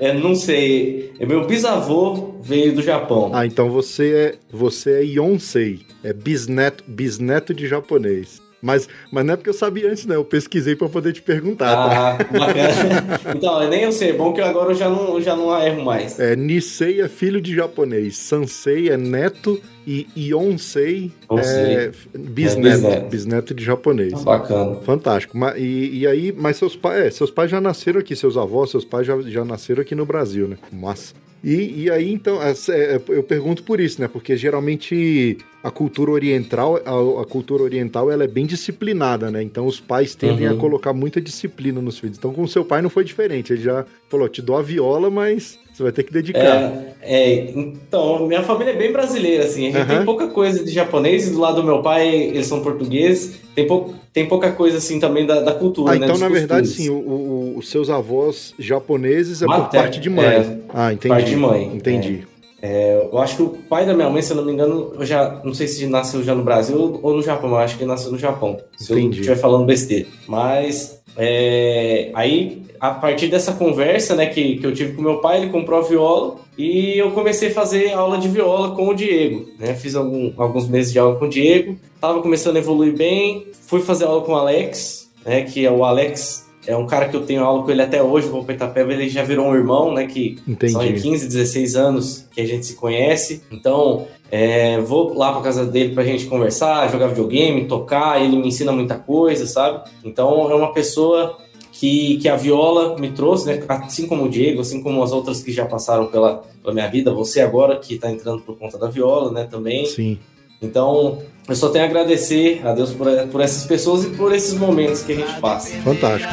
é, 0.00 0.12
não 0.12 0.34
sei. 0.34 1.12
É, 1.20 1.24
meu 1.24 1.46
bisavô 1.46 2.34
veio 2.42 2.74
do 2.74 2.82
Japão. 2.82 3.30
Ah, 3.32 3.46
então 3.46 3.70
você 3.70 4.12
é 4.12 4.34
você 4.50 4.90
é 4.90 5.04
Yonsei. 5.04 5.82
É 6.02 6.12
bisneto, 6.12 6.82
bisneto 6.86 7.54
de 7.54 7.68
japonês. 7.68 8.42
Mas, 8.64 8.88
mas 9.12 9.26
não 9.26 9.34
é 9.34 9.36
porque 9.36 9.50
eu 9.50 9.54
sabia 9.54 9.90
antes, 9.90 10.06
né? 10.06 10.16
Eu 10.16 10.24
pesquisei 10.24 10.74
para 10.74 10.88
poder 10.88 11.12
te 11.12 11.20
perguntar. 11.20 11.76
Tá? 11.76 12.12
Ah, 12.12 12.16
tá? 12.16 12.38
bacana. 12.38 13.20
então, 13.36 13.68
nem 13.68 13.82
eu 13.82 13.92
sei. 13.92 14.10
É 14.10 14.12
bom 14.14 14.32
que 14.32 14.40
agora 14.40 14.70
eu 14.70 14.74
já 14.74 14.88
não, 14.88 15.20
já 15.20 15.36
não 15.36 15.54
erro 15.62 15.84
mais. 15.84 16.18
É, 16.18 16.34
Nisei 16.34 17.02
é 17.02 17.08
filho 17.08 17.42
de 17.42 17.54
japonês. 17.54 18.16
Sansei 18.16 18.88
é 18.88 18.96
neto 18.96 19.60
e 19.86 20.06
Yonsei 20.16 21.12
é 21.30 21.90
bisneto, 22.18 22.68
é 22.68 22.70
bisneto. 22.70 23.08
bisneto. 23.10 23.54
de 23.54 23.62
japonês. 23.62 24.14
Ah, 24.14 24.24
bacana. 24.24 24.76
Fantástico. 24.76 25.36
E, 25.58 26.00
e 26.00 26.06
aí, 26.06 26.32
mas 26.32 26.56
seus 26.56 26.74
pais, 26.74 27.04
é, 27.04 27.10
seus 27.10 27.30
pais 27.30 27.50
já 27.50 27.60
nasceram 27.60 28.00
aqui, 28.00 28.16
seus 28.16 28.38
avós, 28.38 28.70
seus 28.70 28.84
pais 28.84 29.06
já, 29.06 29.20
já 29.20 29.44
nasceram 29.44 29.82
aqui 29.82 29.94
no 29.94 30.06
Brasil, 30.06 30.48
né? 30.48 30.56
Massa. 30.72 31.12
E, 31.42 31.82
e 31.82 31.90
aí, 31.90 32.10
então, 32.10 32.40
é, 32.42 32.98
eu 33.08 33.22
pergunto 33.22 33.62
por 33.62 33.78
isso, 33.78 34.00
né? 34.00 34.08
Porque 34.08 34.34
geralmente 34.34 35.36
a 35.64 35.70
cultura 35.70 36.10
oriental, 36.10 36.76
a, 36.84 37.22
a, 37.22 37.24
cultura 37.24 37.62
oriental, 37.62 38.10
ela 38.10 38.22
é 38.22 38.26
bem 38.26 38.44
disciplinada, 38.44 39.30
né? 39.30 39.42
Então 39.42 39.66
os 39.66 39.80
pais 39.80 40.14
tendem 40.14 40.46
uhum. 40.46 40.54
a 40.54 40.60
colocar 40.60 40.92
muita 40.92 41.22
disciplina 41.22 41.80
nos 41.80 41.98
filhos. 41.98 42.18
Então 42.18 42.34
com 42.34 42.42
o 42.42 42.48
seu 42.48 42.66
pai 42.66 42.82
não 42.82 42.90
foi 42.90 43.02
diferente. 43.02 43.54
Ele 43.54 43.62
já 43.62 43.86
falou: 44.10 44.28
te 44.28 44.42
dou 44.42 44.58
a 44.58 44.62
viola, 44.62 45.08
mas 45.08 45.58
você 45.72 45.82
vai 45.82 45.90
ter 45.90 46.02
que 46.02 46.12
dedicar. 46.12 46.38
É, 46.38 46.94
é 47.02 47.50
então, 47.56 48.26
minha 48.26 48.42
família 48.42 48.72
é 48.72 48.76
bem 48.76 48.92
brasileira, 48.92 49.44
assim. 49.44 49.68
A 49.68 49.70
gente 49.70 49.90
uhum. 49.90 49.96
tem 49.96 50.04
pouca 50.04 50.28
coisa 50.28 50.62
de 50.62 50.70
japonês, 50.70 51.30
do 51.30 51.40
lado 51.40 51.62
do 51.62 51.64
meu 51.64 51.80
pai, 51.80 52.08
eles 52.08 52.46
são 52.46 52.60
portugueses. 52.60 53.40
Tem, 53.54 53.66
pou, 53.66 53.94
tem 54.12 54.28
pouca 54.28 54.52
coisa, 54.52 54.76
assim, 54.76 55.00
também 55.00 55.24
da, 55.24 55.40
da 55.40 55.52
cultura, 55.54 55.94
ah, 55.94 55.98
né? 55.98 56.06
Então, 56.06 56.18
na 56.18 56.28
verdade, 56.28 56.68
sim, 56.68 56.90
o, 56.90 56.94
o, 56.94 57.54
os 57.56 57.70
seus 57.70 57.88
avós 57.88 58.52
japoneses 58.58 59.40
é 59.40 59.46
por 59.46 59.70
parte 59.70 59.98
de 59.98 60.10
mãe. 60.10 60.26
É, 60.26 60.58
ah, 60.74 60.92
entendi. 60.92 61.08
Parte 61.08 61.30
de 61.30 61.36
mãe. 61.36 61.74
Entendi. 61.74 62.24
É. 62.30 62.33
É, 62.66 63.08
eu 63.12 63.18
acho 63.18 63.36
que 63.36 63.42
o 63.42 63.50
pai 63.50 63.84
da 63.84 63.92
minha 63.92 64.08
mãe, 64.08 64.22
se 64.22 64.32
eu 64.32 64.38
não 64.38 64.44
me 64.46 64.50
engano, 64.50 64.94
eu 64.98 65.04
já 65.04 65.38
não 65.44 65.52
sei 65.52 65.68
se 65.68 65.86
nasceu 65.86 66.22
já 66.22 66.34
no 66.34 66.42
Brasil 66.42 66.98
ou 67.02 67.14
no 67.14 67.22
Japão, 67.22 67.50
eu 67.50 67.58
acho 67.58 67.76
que 67.76 67.84
nasceu 67.84 68.10
no 68.10 68.18
Japão. 68.18 68.58
Se 68.78 68.90
Entendi. 68.90 69.18
eu 69.18 69.20
estiver 69.20 69.36
falando 69.36 69.66
besteira. 69.66 70.06
Mas 70.26 70.98
é, 71.14 72.10
aí, 72.14 72.62
a 72.80 72.92
partir 72.92 73.28
dessa 73.28 73.52
conversa 73.52 74.16
né, 74.16 74.24
que, 74.24 74.56
que 74.56 74.66
eu 74.66 74.72
tive 74.72 74.94
com 74.94 75.02
meu 75.02 75.18
pai, 75.18 75.42
ele 75.42 75.50
comprou 75.50 75.78
a 75.78 75.82
viola 75.82 76.36
e 76.56 76.96
eu 76.96 77.10
comecei 77.10 77.50
a 77.50 77.54
fazer 77.54 77.92
aula 77.92 78.16
de 78.16 78.28
viola 78.28 78.74
com 78.74 78.88
o 78.88 78.94
Diego. 78.94 79.44
Né? 79.58 79.74
Fiz 79.74 79.94
algum, 79.94 80.32
alguns 80.38 80.66
meses 80.66 80.90
de 80.90 80.98
aula 80.98 81.16
com 81.16 81.26
o 81.26 81.28
Diego, 81.28 81.76
estava 81.94 82.22
começando 82.22 82.56
a 82.56 82.60
evoluir 82.60 82.96
bem, 82.96 83.46
fui 83.66 83.82
fazer 83.82 84.06
aula 84.06 84.22
com 84.22 84.32
o 84.32 84.36
Alex, 84.36 85.10
né, 85.22 85.42
que 85.42 85.66
é 85.66 85.70
o 85.70 85.84
Alex 85.84 86.46
é 86.66 86.76
um 86.76 86.86
cara 86.86 87.08
que 87.08 87.16
eu 87.16 87.24
tenho 87.24 87.44
aula 87.44 87.62
com 87.62 87.70
ele 87.70 87.82
até 87.82 88.02
hoje, 88.02 88.28
vou 88.28 88.44
para 88.44 88.54
Itapeva, 88.54 88.92
ele 88.92 89.08
já 89.08 89.22
virou 89.22 89.46
um 89.46 89.54
irmão, 89.54 89.92
né? 89.92 90.06
Que 90.06 90.38
Entendi. 90.46 90.72
são 90.72 90.80
15, 90.80 91.26
16 91.28 91.76
anos 91.76 92.28
que 92.30 92.40
a 92.40 92.46
gente 92.46 92.64
se 92.66 92.74
conhece. 92.74 93.42
Então, 93.50 94.06
é, 94.30 94.80
vou 94.80 95.14
lá 95.14 95.32
para 95.32 95.42
casa 95.42 95.66
dele 95.66 95.94
para 95.94 96.02
a 96.02 96.06
gente 96.06 96.26
conversar, 96.26 96.90
jogar 96.90 97.08
videogame, 97.08 97.66
tocar, 97.66 98.22
ele 98.22 98.36
me 98.36 98.48
ensina 98.48 98.72
muita 98.72 98.96
coisa, 98.96 99.46
sabe? 99.46 99.88
Então, 100.04 100.50
é 100.50 100.54
uma 100.54 100.72
pessoa 100.72 101.38
que, 101.70 102.18
que 102.18 102.28
a 102.28 102.36
viola 102.36 102.98
me 102.98 103.10
trouxe, 103.10 103.46
né? 103.46 103.62
Assim 103.68 104.06
como 104.06 104.24
o 104.24 104.28
Diego, 104.28 104.60
assim 104.60 104.82
como 104.82 105.02
as 105.02 105.12
outras 105.12 105.42
que 105.42 105.52
já 105.52 105.66
passaram 105.66 106.06
pela, 106.06 106.42
pela 106.62 106.72
minha 106.72 106.88
vida, 106.88 107.12
você 107.12 107.40
agora 107.40 107.76
que 107.78 107.94
está 107.94 108.10
entrando 108.10 108.42
por 108.42 108.56
conta 108.56 108.78
da 108.78 108.88
viola, 108.88 109.30
né? 109.32 109.44
Também. 109.44 109.84
Sim. 109.86 110.18
Então, 110.62 111.18
eu 111.46 111.54
só 111.54 111.68
tenho 111.68 111.84
a 111.84 111.88
agradecer 111.88 112.66
a 112.66 112.72
Deus 112.72 112.90
por, 112.92 113.06
por 113.28 113.40
essas 113.40 113.64
pessoas 113.64 114.04
e 114.04 114.10
por 114.10 114.34
esses 114.34 114.54
momentos 114.54 115.02
que 115.02 115.12
a 115.12 115.16
gente 115.16 115.40
passa. 115.40 115.70
Fantástico. 115.82 116.32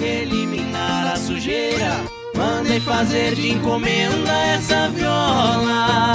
eliminar 0.00 1.14
a 1.14 1.16
sujeira, 1.16 2.04
mandei 2.34 2.80
fazer 2.80 3.34
de 3.34 3.52
encomenda 3.52 4.32
essa 4.54 4.88
viola. 4.88 6.12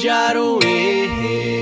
De 0.00 0.08
Aroeira. 0.08 1.61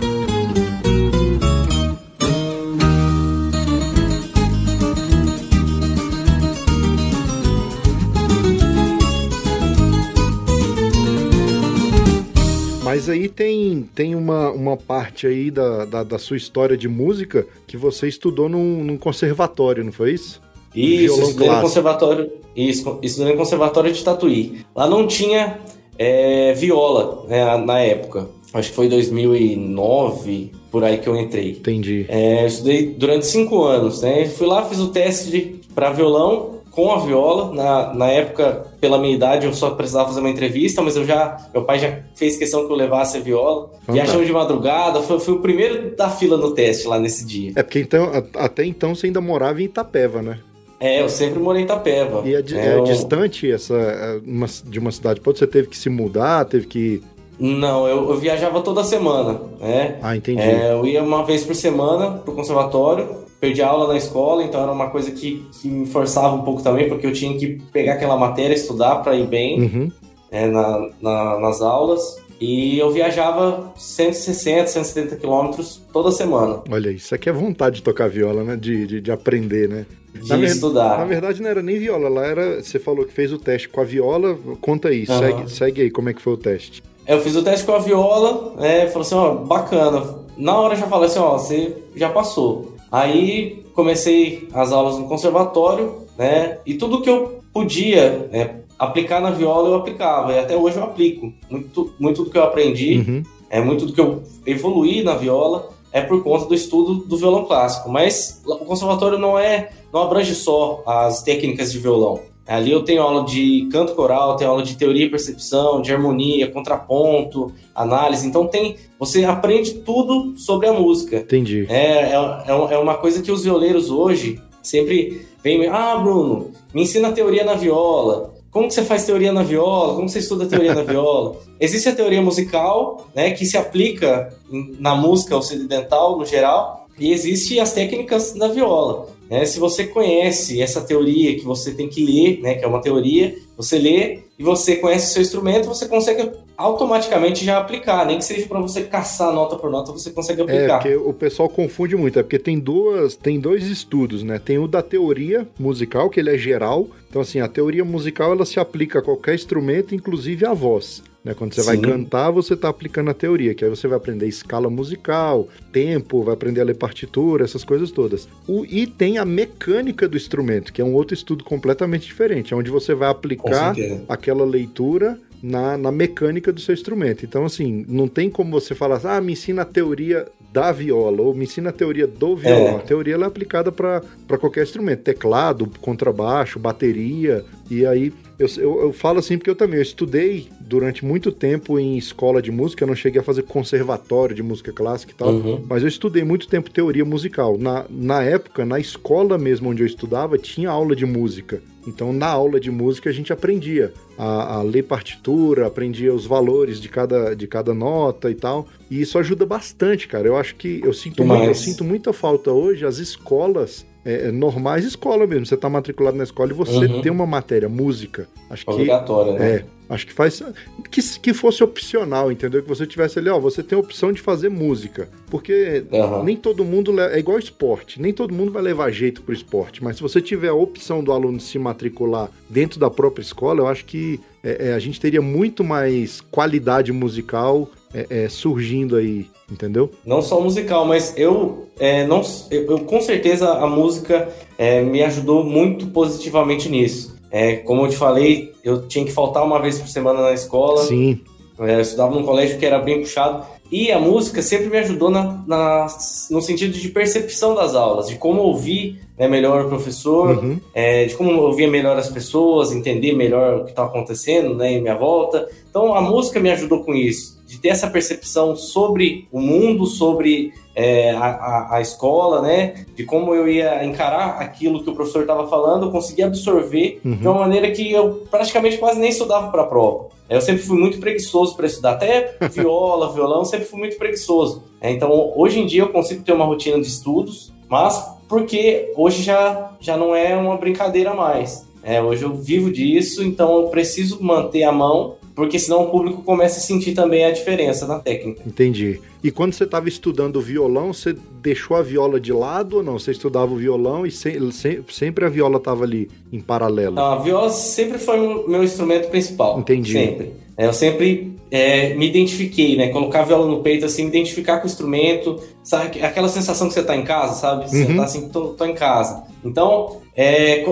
Mas 13.01 13.09
aí 13.09 13.27
tem, 13.27 13.89
tem 13.95 14.13
uma, 14.13 14.51
uma 14.51 14.77
parte 14.77 15.25
aí 15.25 15.49
da, 15.49 15.85
da, 15.85 16.03
da 16.03 16.19
sua 16.19 16.37
história 16.37 16.77
de 16.77 16.87
música 16.87 17.47
que 17.65 17.75
você 17.75 18.07
estudou 18.07 18.47
num, 18.47 18.83
num 18.83 18.95
conservatório, 18.95 19.83
não 19.83 19.91
foi 19.91 20.11
isso? 20.13 20.39
Isso, 20.75 21.19
estudei 21.19 21.49
no 21.49 21.61
conservatório. 21.61 22.31
Isso, 22.55 22.99
estudei 23.01 23.31
no 23.31 23.39
conservatório 23.39 23.91
de 23.91 24.03
Tatuí. 24.03 24.63
Lá 24.75 24.87
não 24.87 25.07
tinha 25.07 25.59
é, 25.97 26.53
viola 26.53 27.25
né, 27.27 27.57
na 27.65 27.79
época. 27.79 28.29
Acho 28.53 28.69
que 28.69 28.75
foi 28.75 28.87
2009, 28.87 30.51
por 30.69 30.83
aí 30.83 30.99
que 30.99 31.09
eu 31.09 31.19
entrei. 31.19 31.53
Entendi. 31.53 32.05
É, 32.07 32.43
eu 32.43 32.47
estudei 32.47 32.85
durante 32.85 33.25
cinco 33.25 33.63
anos, 33.63 34.03
né? 34.03 34.25
Fui 34.27 34.45
lá, 34.45 34.63
fiz 34.65 34.77
o 34.77 34.89
teste 34.89 35.59
para 35.73 35.91
violão 35.91 36.60
com 36.71 36.91
a 36.91 36.99
viola. 36.99 37.53
Na, 37.53 37.93
na 37.93 38.07
época, 38.07 38.65
pela 38.79 38.97
minha 38.97 39.13
idade, 39.13 39.45
eu 39.45 39.53
só 39.53 39.71
precisava 39.71 40.07
fazer 40.07 40.21
uma 40.21 40.29
entrevista, 40.29 40.81
mas 40.81 40.95
eu 40.95 41.05
já. 41.05 41.37
Meu 41.53 41.63
pai 41.63 41.77
já 41.77 41.99
fez 42.15 42.37
questão 42.37 42.65
que 42.65 42.71
eu 42.71 42.75
levasse 42.75 43.17
a 43.17 43.19
viola. 43.19 43.69
Então, 43.83 43.93
Viajamos 43.93 44.21
tá. 44.21 44.25
de 44.25 44.33
madrugada, 44.33 45.01
foi, 45.01 45.19
fui 45.19 45.35
o 45.35 45.39
primeiro 45.39 45.95
da 45.95 46.09
fila 46.09 46.37
no 46.37 46.51
teste 46.51 46.87
lá 46.87 46.97
nesse 46.97 47.25
dia. 47.25 47.51
É 47.55 47.61
porque 47.61 47.79
então, 47.79 48.09
até 48.35 48.65
então 48.65 48.95
você 48.95 49.07
ainda 49.07 49.21
morava 49.21 49.61
em 49.61 49.65
Itapeva, 49.65 50.21
né? 50.21 50.39
É, 50.79 50.99
eu 50.99 51.09
sempre 51.09 51.39
morei 51.39 51.61
em 51.61 51.65
Itapeva. 51.65 52.23
E 52.27 52.33
é, 52.33 52.39
é, 52.39 52.79
é 52.79 52.81
distante 52.81 53.51
essa, 53.51 53.75
é, 53.75 54.19
uma, 54.25 54.47
de 54.65 54.79
uma 54.79 54.91
cidade? 54.91 55.21
Pode 55.21 55.37
você 55.37 55.45
teve 55.45 55.67
que 55.67 55.77
se 55.77 55.89
mudar, 55.89 56.45
teve 56.45 56.65
que. 56.65 57.03
Não, 57.39 57.87
eu, 57.87 58.09
eu 58.09 58.17
viajava 58.17 58.61
toda 58.61 58.83
semana, 58.83 59.39
né? 59.59 59.99
Ah, 60.01 60.15
entendi. 60.15 60.41
É, 60.41 60.73
eu 60.73 60.85
ia 60.85 61.03
uma 61.03 61.23
vez 61.23 61.43
por 61.43 61.55
semana 61.55 62.11
pro 62.11 62.33
conservatório, 62.33 63.07
perdi 63.41 63.63
aula 63.63 63.87
na 63.87 63.97
escola, 63.97 64.43
então 64.43 64.61
era 64.61 64.71
uma 64.71 64.91
coisa 64.91 65.09
que, 65.09 65.43
que 65.59 65.67
me 65.67 65.87
forçava 65.87 66.35
um 66.35 66.43
pouco 66.43 66.61
também, 66.61 66.87
porque 66.87 67.07
eu 67.07 67.11
tinha 67.11 67.35
que 67.37 67.59
pegar 67.73 67.93
aquela 67.93 68.15
matéria, 68.15 68.53
estudar 68.53 68.97
para 68.97 69.15
ir 69.15 69.25
bem 69.25 69.61
uhum. 69.63 69.91
é, 70.29 70.47
na, 70.47 70.89
na, 71.01 71.39
nas 71.39 71.59
aulas. 71.59 72.21
E 72.39 72.79
eu 72.79 72.91
viajava 72.91 73.71
160, 73.75 74.67
170 74.67 75.15
quilômetros 75.15 75.81
toda 75.91 76.11
semana. 76.11 76.61
Olha, 76.71 76.89
isso 76.89 77.13
aqui 77.13 77.29
é 77.29 77.31
vontade 77.31 77.77
de 77.77 77.83
tocar 77.83 78.09
viola, 78.09 78.43
né? 78.43 78.55
De, 78.55 78.87
de, 78.87 79.01
de 79.01 79.11
aprender, 79.11 79.69
né? 79.69 79.85
De 80.11 80.27
na 80.27 80.37
estudar. 80.39 80.97
Na 80.97 81.05
verdade, 81.05 81.39
não 81.39 81.49
era 81.49 81.61
nem 81.61 81.77
viola, 81.77 82.09
lá 82.09 82.25
era. 82.25 82.63
Você 82.63 82.79
falou 82.79 83.05
que 83.05 83.13
fez 83.13 83.31
o 83.31 83.37
teste 83.37 83.69
com 83.69 83.79
a 83.79 83.83
viola. 83.83 84.35
Conta 84.59 84.89
aí, 84.89 85.05
uhum. 85.07 85.19
segue, 85.19 85.51
segue 85.51 85.81
aí 85.83 85.91
como 85.91 86.09
é 86.09 86.13
que 86.13 86.21
foi 86.21 86.33
o 86.33 86.37
teste. 86.37 86.81
Eu 87.07 87.21
fiz 87.21 87.35
o 87.35 87.43
teste 87.43 87.63
com 87.63 87.73
a 87.73 87.79
viola, 87.79 88.55
é, 88.59 88.87
falou 88.87 89.01
assim, 89.01 89.15
ó, 89.15 89.35
bacana. 89.35 90.03
Na 90.35 90.59
hora 90.59 90.73
eu 90.73 90.79
já 90.79 90.87
falei 90.87 91.09
assim, 91.09 91.19
ó, 91.19 91.37
você 91.37 91.77
já 91.95 92.09
passou. 92.09 92.75
Aí 92.91 93.63
comecei 93.73 94.49
as 94.53 94.71
aulas 94.71 94.97
no 94.97 95.07
conservatório, 95.07 96.05
né? 96.17 96.57
E 96.65 96.73
tudo 96.73 97.01
que 97.01 97.09
eu 97.09 97.41
podia 97.53 98.27
né, 98.31 98.61
aplicar 98.77 99.21
na 99.21 99.31
viola 99.31 99.69
eu 99.69 99.75
aplicava. 99.75 100.33
E 100.33 100.39
até 100.39 100.55
hoje 100.57 100.77
eu 100.77 100.83
aplico. 100.83 101.31
Muito, 101.49 101.93
muito 101.99 102.23
do 102.23 102.29
que 102.29 102.37
eu 102.37 102.43
aprendi, 102.43 102.97
uhum. 102.97 103.23
é 103.49 103.61
muito 103.61 103.85
do 103.85 103.93
que 103.93 104.01
eu 104.01 104.21
evoluí 104.45 105.03
na 105.03 105.15
viola 105.15 105.69
é 105.91 106.01
por 106.01 106.23
conta 106.23 106.45
do 106.45 106.55
estudo 106.55 106.95
do 107.05 107.17
violão 107.17 107.45
clássico. 107.45 107.89
Mas 107.89 108.41
o 108.45 108.65
conservatório 108.65 109.17
não 109.17 109.37
é, 109.37 109.71
não 109.93 110.01
abrange 110.01 110.33
só 110.33 110.83
as 110.85 111.21
técnicas 111.21 111.71
de 111.71 111.79
violão. 111.79 112.19
Ali 112.47 112.71
eu 112.71 112.83
tenho 112.83 113.01
aula 113.01 113.23
de 113.23 113.67
canto 113.71 113.93
coral, 113.93 114.35
tenho 114.35 114.49
aula 114.49 114.63
de 114.63 114.75
teoria 114.75 115.05
e 115.05 115.09
percepção, 115.09 115.81
de 115.81 115.93
harmonia, 115.93 116.49
contraponto, 116.49 117.51
análise. 117.73 118.27
Então 118.27 118.47
tem, 118.47 118.75
você 118.99 119.23
aprende 119.23 119.75
tudo 119.75 120.37
sobre 120.37 120.67
a 120.67 120.73
música. 120.73 121.17
Entendi. 121.17 121.65
É, 121.69 122.11
é, 122.11 122.15
é, 122.47 122.73
é 122.73 122.77
uma 122.77 122.95
coisa 122.95 123.21
que 123.21 123.31
os 123.31 123.43
violeiros 123.43 123.89
hoje 123.89 124.41
sempre 124.61 125.25
vêm, 125.43 125.67
ah, 125.67 125.97
Bruno, 125.97 126.51
me 126.73 126.83
ensina 126.83 127.09
a 127.09 127.11
teoria 127.11 127.43
na 127.43 127.53
viola. 127.53 128.33
Como 128.51 128.67
que 128.67 128.73
você 128.73 128.83
faz 128.83 129.05
teoria 129.05 129.31
na 129.31 129.43
viola? 129.43 129.95
Como 129.95 130.09
você 130.09 130.19
estuda 130.19 130.45
teoria 130.45 130.75
na 130.75 130.83
viola? 130.83 131.37
Existe 131.59 131.87
a 131.87 131.95
teoria 131.95 132.21
musical, 132.21 133.07
né, 133.15 133.31
que 133.31 133.45
se 133.45 133.57
aplica 133.57 134.33
na 134.77 134.93
música 134.93 135.37
ocidental 135.37 136.17
no 136.17 136.25
geral, 136.25 136.87
e 136.99 137.11
existe 137.11 137.59
as 137.59 137.73
técnicas 137.73 138.33
da 138.33 138.47
viola. 138.47 139.07
Né? 139.31 139.45
Se 139.45 139.61
você 139.61 139.87
conhece 139.87 140.61
essa 140.61 140.81
teoria 140.81 141.33
que 141.37 141.45
você 141.45 141.71
tem 141.73 141.87
que 141.87 142.05
ler, 142.05 142.41
né, 142.41 142.55
que 142.55 142.65
é 142.65 142.67
uma 142.67 142.81
teoria, 142.81 143.33
você 143.55 143.79
lê 143.79 144.19
e 144.37 144.43
você 144.43 144.75
conhece 144.75 145.09
o 145.09 145.13
seu 145.13 145.21
instrumento, 145.21 145.69
você 145.69 145.87
consegue 145.87 146.29
automaticamente 146.57 147.45
já 147.45 147.57
aplicar, 147.57 148.05
nem 148.05 148.17
que 148.17 148.25
seja 148.25 148.45
para 148.45 148.59
você 148.59 148.83
caçar 148.83 149.31
nota 149.31 149.55
por 149.55 149.71
nota, 149.71 149.93
você 149.93 150.11
consegue 150.11 150.41
é, 150.41 150.43
aplicar. 150.43 150.63
É, 150.63 150.79
porque 150.79 150.95
o 150.97 151.13
pessoal 151.13 151.47
confunde 151.47 151.95
muito, 151.95 152.19
é 152.19 152.23
porque 152.23 152.37
tem 152.37 152.59
duas, 152.59 153.15
tem 153.15 153.39
dois 153.39 153.67
estudos, 153.67 154.21
né? 154.21 154.37
Tem 154.37 154.59
o 154.59 154.67
da 154.67 154.81
teoria 154.81 155.47
musical, 155.57 156.09
que 156.09 156.19
ele 156.19 156.35
é 156.35 156.37
geral. 156.37 156.87
Então 157.09 157.21
assim, 157.21 157.39
a 157.39 157.47
teoria 157.47 157.85
musical 157.85 158.33
ela 158.33 158.45
se 158.45 158.59
aplica 158.59 158.99
a 158.99 159.01
qualquer 159.01 159.35
instrumento, 159.35 159.95
inclusive 159.95 160.45
a 160.45 160.53
voz. 160.53 161.01
Né? 161.23 161.33
Quando 161.33 161.53
você 161.53 161.61
Sim. 161.61 161.67
vai 161.67 161.77
cantar, 161.77 162.31
você 162.31 162.53
está 162.53 162.69
aplicando 162.69 163.11
a 163.11 163.13
teoria, 163.13 163.53
que 163.53 163.63
aí 163.63 163.69
você 163.69 163.87
vai 163.87 163.97
aprender 163.97 164.27
escala 164.27 164.69
musical, 164.69 165.47
tempo, 165.71 166.23
vai 166.23 166.33
aprender 166.33 166.61
a 166.61 166.63
ler 166.63 166.75
partitura, 166.75 167.43
essas 167.43 167.63
coisas 167.63 167.91
todas. 167.91 168.27
O, 168.47 168.65
e 168.65 168.87
tem 168.87 169.17
a 169.17 169.25
mecânica 169.25 170.07
do 170.07 170.17
instrumento, 170.17 170.73
que 170.73 170.81
é 170.81 170.85
um 170.85 170.93
outro 170.93 171.13
estudo 171.13 171.43
completamente 171.43 172.05
diferente, 172.05 172.55
onde 172.55 172.71
você 172.71 172.93
vai 172.93 173.09
aplicar 173.09 173.75
aquela 174.09 174.43
leitura 174.43 175.19
na, 175.41 175.77
na 175.77 175.91
mecânica 175.91 176.51
do 176.51 176.61
seu 176.61 176.73
instrumento. 176.73 177.25
Então, 177.25 177.45
assim, 177.45 177.85
não 177.87 178.07
tem 178.07 178.29
como 178.29 178.51
você 178.51 178.75
falar, 178.75 179.01
ah, 179.03 179.21
me 179.21 179.33
ensina 179.33 179.63
a 179.63 179.65
teoria 179.65 180.27
da 180.51 180.71
viola, 180.71 181.21
ou 181.21 181.33
me 181.33 181.45
ensina 181.45 181.69
a 181.69 181.73
teoria 181.73 182.05
do 182.05 182.35
violão. 182.35 182.75
É. 182.75 182.75
A 182.75 182.79
teoria 182.79 183.15
é 183.15 183.23
aplicada 183.23 183.71
para 183.71 184.01
qualquer 184.39 184.63
instrumento, 184.63 185.01
teclado, 185.01 185.65
contrabaixo, 185.79 186.59
bateria, 186.59 187.43
e 187.69 187.85
aí 187.85 188.13
eu, 188.41 188.47
eu, 188.57 188.81
eu, 188.83 188.93
falo 188.93 189.19
assim 189.19 189.37
porque 189.37 189.49
eu 189.49 189.55
também 189.55 189.77
eu 189.77 189.81
estudei 189.83 190.47
durante 190.59 191.05
muito 191.05 191.31
tempo 191.31 191.77
em 191.79 191.97
escola 191.97 192.41
de 192.41 192.51
música, 192.51 192.83
eu 192.83 192.87
não 192.87 192.95
cheguei 192.95 193.21
a 193.21 193.23
fazer 193.23 193.43
conservatório 193.43 194.35
de 194.35 194.43
música 194.43 194.71
clássica 194.71 195.11
e 195.11 195.15
tal, 195.15 195.29
Uhum. 195.29 195.63
mas 195.69 195.81
eu 195.81 195.87
estudei 195.87 196.23
muito 196.23 196.47
tempo 196.47 196.69
teoria 196.69 197.05
musical. 197.05 197.57
Na, 197.57 197.85
na 197.89 198.23
época, 198.23 198.65
na 198.65 198.79
escola 198.79 199.37
mesmo 199.37 199.69
onde 199.69 199.83
eu 199.83 199.87
estudava, 199.87 200.37
tinha 200.37 200.69
aula 200.69 200.95
de 200.95 201.05
música. 201.05 201.61
Então, 201.87 202.13
na 202.13 202.27
aula 202.27 202.59
de 202.59 202.69
música, 202.69 203.09
a 203.09 203.13
gente 203.13 203.33
aprendia 203.33 203.91
a, 204.17 204.57
a 204.57 204.61
ler 204.61 204.83
partitura, 204.83 205.65
aprendia 205.65 206.13
os 206.13 206.25
valores 206.27 206.79
de 206.79 206.87
cada, 206.87 207.33
de 207.35 207.47
cada 207.47 207.73
nota 207.73 208.29
e 208.29 208.35
tal. 208.35 208.67
E 208.89 209.01
isso 209.01 209.17
ajuda 209.17 209.45
bastante, 209.47 210.07
cara. 210.07 210.27
Eu 210.27 210.37
acho 210.37 210.55
que 210.55 210.79
eu 210.83 210.93
sinto, 210.93 211.23
Demais. 211.23 211.39
muito, 211.39 211.49
eu 211.51 211.55
sinto 211.55 211.83
muita 211.83 212.13
falta 212.13 212.51
hoje 212.51 212.85
as 212.85 212.97
escolas. 212.99 213.85
É, 214.03 214.27
é, 214.27 214.31
normais 214.31 214.83
escola 214.85 215.27
mesmo, 215.27 215.45
você 215.45 215.55
tá 215.57 215.69
matriculado 215.69 216.17
na 216.17 216.23
escola 216.23 216.51
e 216.51 216.55
você 216.55 216.85
Uhum. 216.85 217.01
tem 217.01 217.11
uma 217.11 217.25
matéria, 217.25 217.69
música. 217.69 218.27
Acho 218.49 218.65
que 218.65 218.71
Obrigatória, 218.71 219.33
né? 219.33 219.49
é, 219.57 219.65
acho 219.89 220.07
que 220.07 220.13
faz. 220.13 220.41
Que, 220.89 221.01
que 221.19 221.33
fosse 221.33 221.63
opcional, 221.63 222.31
entendeu? 222.31 222.61
Que 222.63 222.67
você 222.67 222.85
tivesse 222.87 223.19
ali, 223.19 223.29
ó, 223.29 223.39
você 223.39 223.61
tem 223.61 223.77
a 223.77 223.79
opção 223.79 224.11
de 224.11 224.19
fazer 224.19 224.49
música. 224.49 225.07
Porque 225.29 225.83
Aham. 225.93 226.23
nem 226.23 226.35
todo 226.35 226.65
mundo. 226.65 226.99
É 226.99 227.19
igual 227.19 227.37
esporte, 227.37 228.01
nem 228.01 228.11
todo 228.11 228.33
mundo 228.33 228.51
vai 228.51 228.61
levar 228.63 228.91
jeito 228.91 229.21
pro 229.21 229.33
esporte. 229.33 229.83
Mas 229.83 229.97
se 229.97 230.01
você 230.01 230.19
tiver 230.19 230.49
a 230.49 230.53
opção 230.53 231.03
do 231.03 231.11
aluno 231.11 231.39
se 231.39 231.57
matricular 231.59 232.29
dentro 232.49 232.79
da 232.79 232.89
própria 232.89 233.21
escola, 233.21 233.61
eu 233.61 233.67
acho 233.67 233.85
que 233.85 234.19
é, 234.43 234.69
é, 234.69 234.73
a 234.73 234.79
gente 234.79 234.99
teria 234.99 235.21
muito 235.21 235.63
mais 235.63 236.19
qualidade 236.19 236.91
musical 236.91 237.69
é, 237.93 238.23
é, 238.23 238.29
surgindo 238.29 238.95
aí, 238.95 239.27
entendeu? 239.51 239.91
Não 240.05 240.21
só 240.21 240.39
musical, 240.39 240.85
mas 240.85 241.13
eu, 241.17 241.67
é, 241.79 242.05
não, 242.07 242.21
eu, 242.49 242.65
eu, 242.65 242.79
com 242.79 243.01
certeza 243.01 243.51
a 243.51 243.67
música 243.67 244.29
é, 244.57 244.81
me 244.81 245.03
ajudou 245.03 245.43
muito 245.43 245.87
positivamente 245.87 246.69
nisso. 246.69 247.15
É, 247.29 247.57
como 247.57 247.85
eu 247.85 247.89
te 247.89 247.97
falei, 247.97 248.51
eu 248.63 248.87
tinha 248.87 249.05
que 249.05 249.11
faltar 249.11 249.43
uma 249.43 249.61
vez 249.61 249.79
por 249.79 249.87
semana 249.87 250.21
na 250.21 250.33
escola. 250.33 250.83
Sim, 250.83 251.19
É, 251.59 251.75
eu 251.75 251.81
estudava 251.81 252.15
num 252.15 252.23
colégio 252.23 252.57
que 252.57 252.65
era 252.65 252.79
bem 252.79 253.01
puxado. 253.01 253.45
E 253.71 253.91
a 253.91 253.97
música 253.99 254.41
sempre 254.41 254.67
me 254.69 254.77
ajudou 254.79 255.09
na, 255.09 255.41
na- 255.47 255.87
no 256.29 256.41
sentido 256.41 256.73
de 256.77 256.89
percepção 256.89 257.55
das 257.55 257.73
aulas, 257.73 258.07
de 258.07 258.15
como 258.15 258.41
ouvir 258.41 258.99
né, 259.17 259.27
melhor 259.27 259.65
o 259.65 259.69
professor, 259.69 260.37
uhum, 260.43 260.59
é, 260.73 261.05
de 261.05 261.15
como 261.15 261.31
ouvir 261.41 261.67
melhor 261.67 261.97
as 261.97 262.09
pessoas, 262.09 262.71
entender 262.73 263.13
melhor 263.13 263.61
o 263.61 263.63
que 263.63 263.69
está 263.69 263.85
acontecendo 263.85 264.55
né, 264.55 264.73
em 264.73 264.81
minha 264.81 264.95
volta. 264.95 265.47
Então 265.69 265.95
a 265.95 266.01
música 266.01 266.39
me 266.39 266.51
ajudou 266.51 266.83
com 266.83 266.93
isso, 266.93 267.39
de 267.47 267.57
ter 267.59 267.69
essa 267.69 267.87
percepção 267.89 268.55
sobre 268.57 269.27
o 269.31 269.39
mundo, 269.39 269.85
sobre 269.85 270.51
é, 270.75 271.11
a, 271.11 271.25
a- 271.25 271.67
a 271.77 271.81
escola, 271.81 272.41
né, 272.41 272.85
de 272.95 273.03
como 273.03 273.33
eu 273.35 273.47
ia 273.47 273.83
encarar 273.83 274.39
aquilo 274.41 274.83
que 274.83 274.89
o 274.89 274.95
professor 274.95 275.21
estava 275.21 275.47
falando, 275.47 275.87
eu 275.87 275.91
conseguia 275.91 276.25
absorver 276.27 276.99
uhum. 277.03 277.15
de 277.15 277.27
uma 277.27 277.39
maneira 277.41 277.69
que 277.71 277.91
eu 277.91 278.23
praticamente 278.31 278.77
quase 278.77 278.99
nem 278.99 279.09
estudava 279.09 279.49
para 279.51 279.63
a 279.63 279.67
prova. 279.67 280.05
Eu 280.29 280.39
sempre 280.39 280.63
fui 280.63 280.79
muito 280.79 280.97
preguiçoso 280.99 281.55
para 281.57 281.65
estudar, 281.65 281.91
até 281.91 282.37
viola, 282.51 283.11
violão, 283.11 283.43
sempre 283.43 283.65
fui 283.65 283.79
muito 283.79 283.97
preguiçoso. 283.97 284.63
É, 284.79 284.89
Então, 284.91 285.33
hoje 285.35 285.59
em 285.59 285.65
dia 285.65 285.81
eu 285.81 285.89
consigo 285.89 286.23
ter 286.23 286.31
uma 286.31 286.45
rotina 286.45 286.79
de 286.79 286.87
estudos, 286.87 287.51
mas 287.67 288.09
porque 288.29 288.93
hoje 288.95 289.21
já, 289.23 289.71
já 289.81 289.97
não 289.97 290.15
é 290.15 290.35
uma 290.37 290.55
brincadeira 290.55 291.13
mais. 291.13 291.67
É, 291.83 292.01
hoje 292.01 292.23
eu 292.23 292.33
vivo 292.33 292.71
disso, 292.71 293.21
então 293.23 293.57
eu 293.61 293.67
preciso 293.67 294.23
manter 294.23 294.63
a 294.63 294.71
mão, 294.71 295.15
porque 295.41 295.57
senão 295.57 295.85
o 295.85 295.89
público 295.89 296.21
começa 296.21 296.59
a 296.59 296.61
sentir 296.61 296.93
também 296.93 297.25
a 297.25 297.31
diferença 297.31 297.87
na 297.87 297.97
técnica. 297.97 298.43
Entendi. 298.45 299.01
E 299.23 299.31
quando 299.31 299.53
você 299.53 299.63
estava 299.63 299.89
estudando 299.89 300.39
violão, 300.39 300.93
você 300.93 301.15
deixou 301.41 301.75
a 301.75 301.81
viola 301.81 302.19
de 302.19 302.31
lado 302.31 302.77
ou 302.77 302.83
não? 302.83 302.99
Você 302.99 303.09
estudava 303.09 303.51
o 303.51 303.55
violão 303.55 304.05
e 304.05 304.11
se- 304.11 304.39
se- 304.51 304.81
sempre 304.89 305.25
a 305.25 305.29
viola 305.29 305.57
estava 305.57 305.83
ali 305.83 306.09
em 306.31 306.39
paralelo? 306.39 306.91
Então, 306.93 307.05
a 307.05 307.17
viola 307.17 307.49
sempre 307.49 307.97
foi 307.97 308.19
o 308.19 308.47
meu 308.47 308.63
instrumento 308.63 309.09
principal. 309.09 309.59
Entendi. 309.59 309.93
Sempre. 309.93 310.33
É, 310.55 310.67
eu 310.67 310.73
sempre 310.73 311.33
é, 311.49 311.95
me 311.95 312.07
identifiquei, 312.07 312.77
né? 312.77 312.89
Colocar 312.89 313.21
a 313.21 313.25
viola 313.25 313.47
no 313.47 313.61
peito, 313.63 313.83
assim, 313.85 314.03
me 314.03 314.09
identificar 314.09 314.57
com 314.59 314.67
o 314.67 314.69
instrumento. 314.69 315.39
Sabe? 315.63 316.01
Aquela 316.03 316.29
sensação 316.29 316.67
que 316.67 316.73
você 316.75 316.83
tá 316.83 316.95
em 316.95 317.03
casa, 317.03 317.33
sabe? 317.33 317.67
Você 317.69 317.83
Uhum. 317.85 317.97
tá 317.97 318.03
assim, 318.03 318.29
tô, 318.29 318.49
tô 318.49 318.65
em 318.65 318.75
casa. 318.75 319.23
Então, 319.43 319.97
é, 320.15 320.63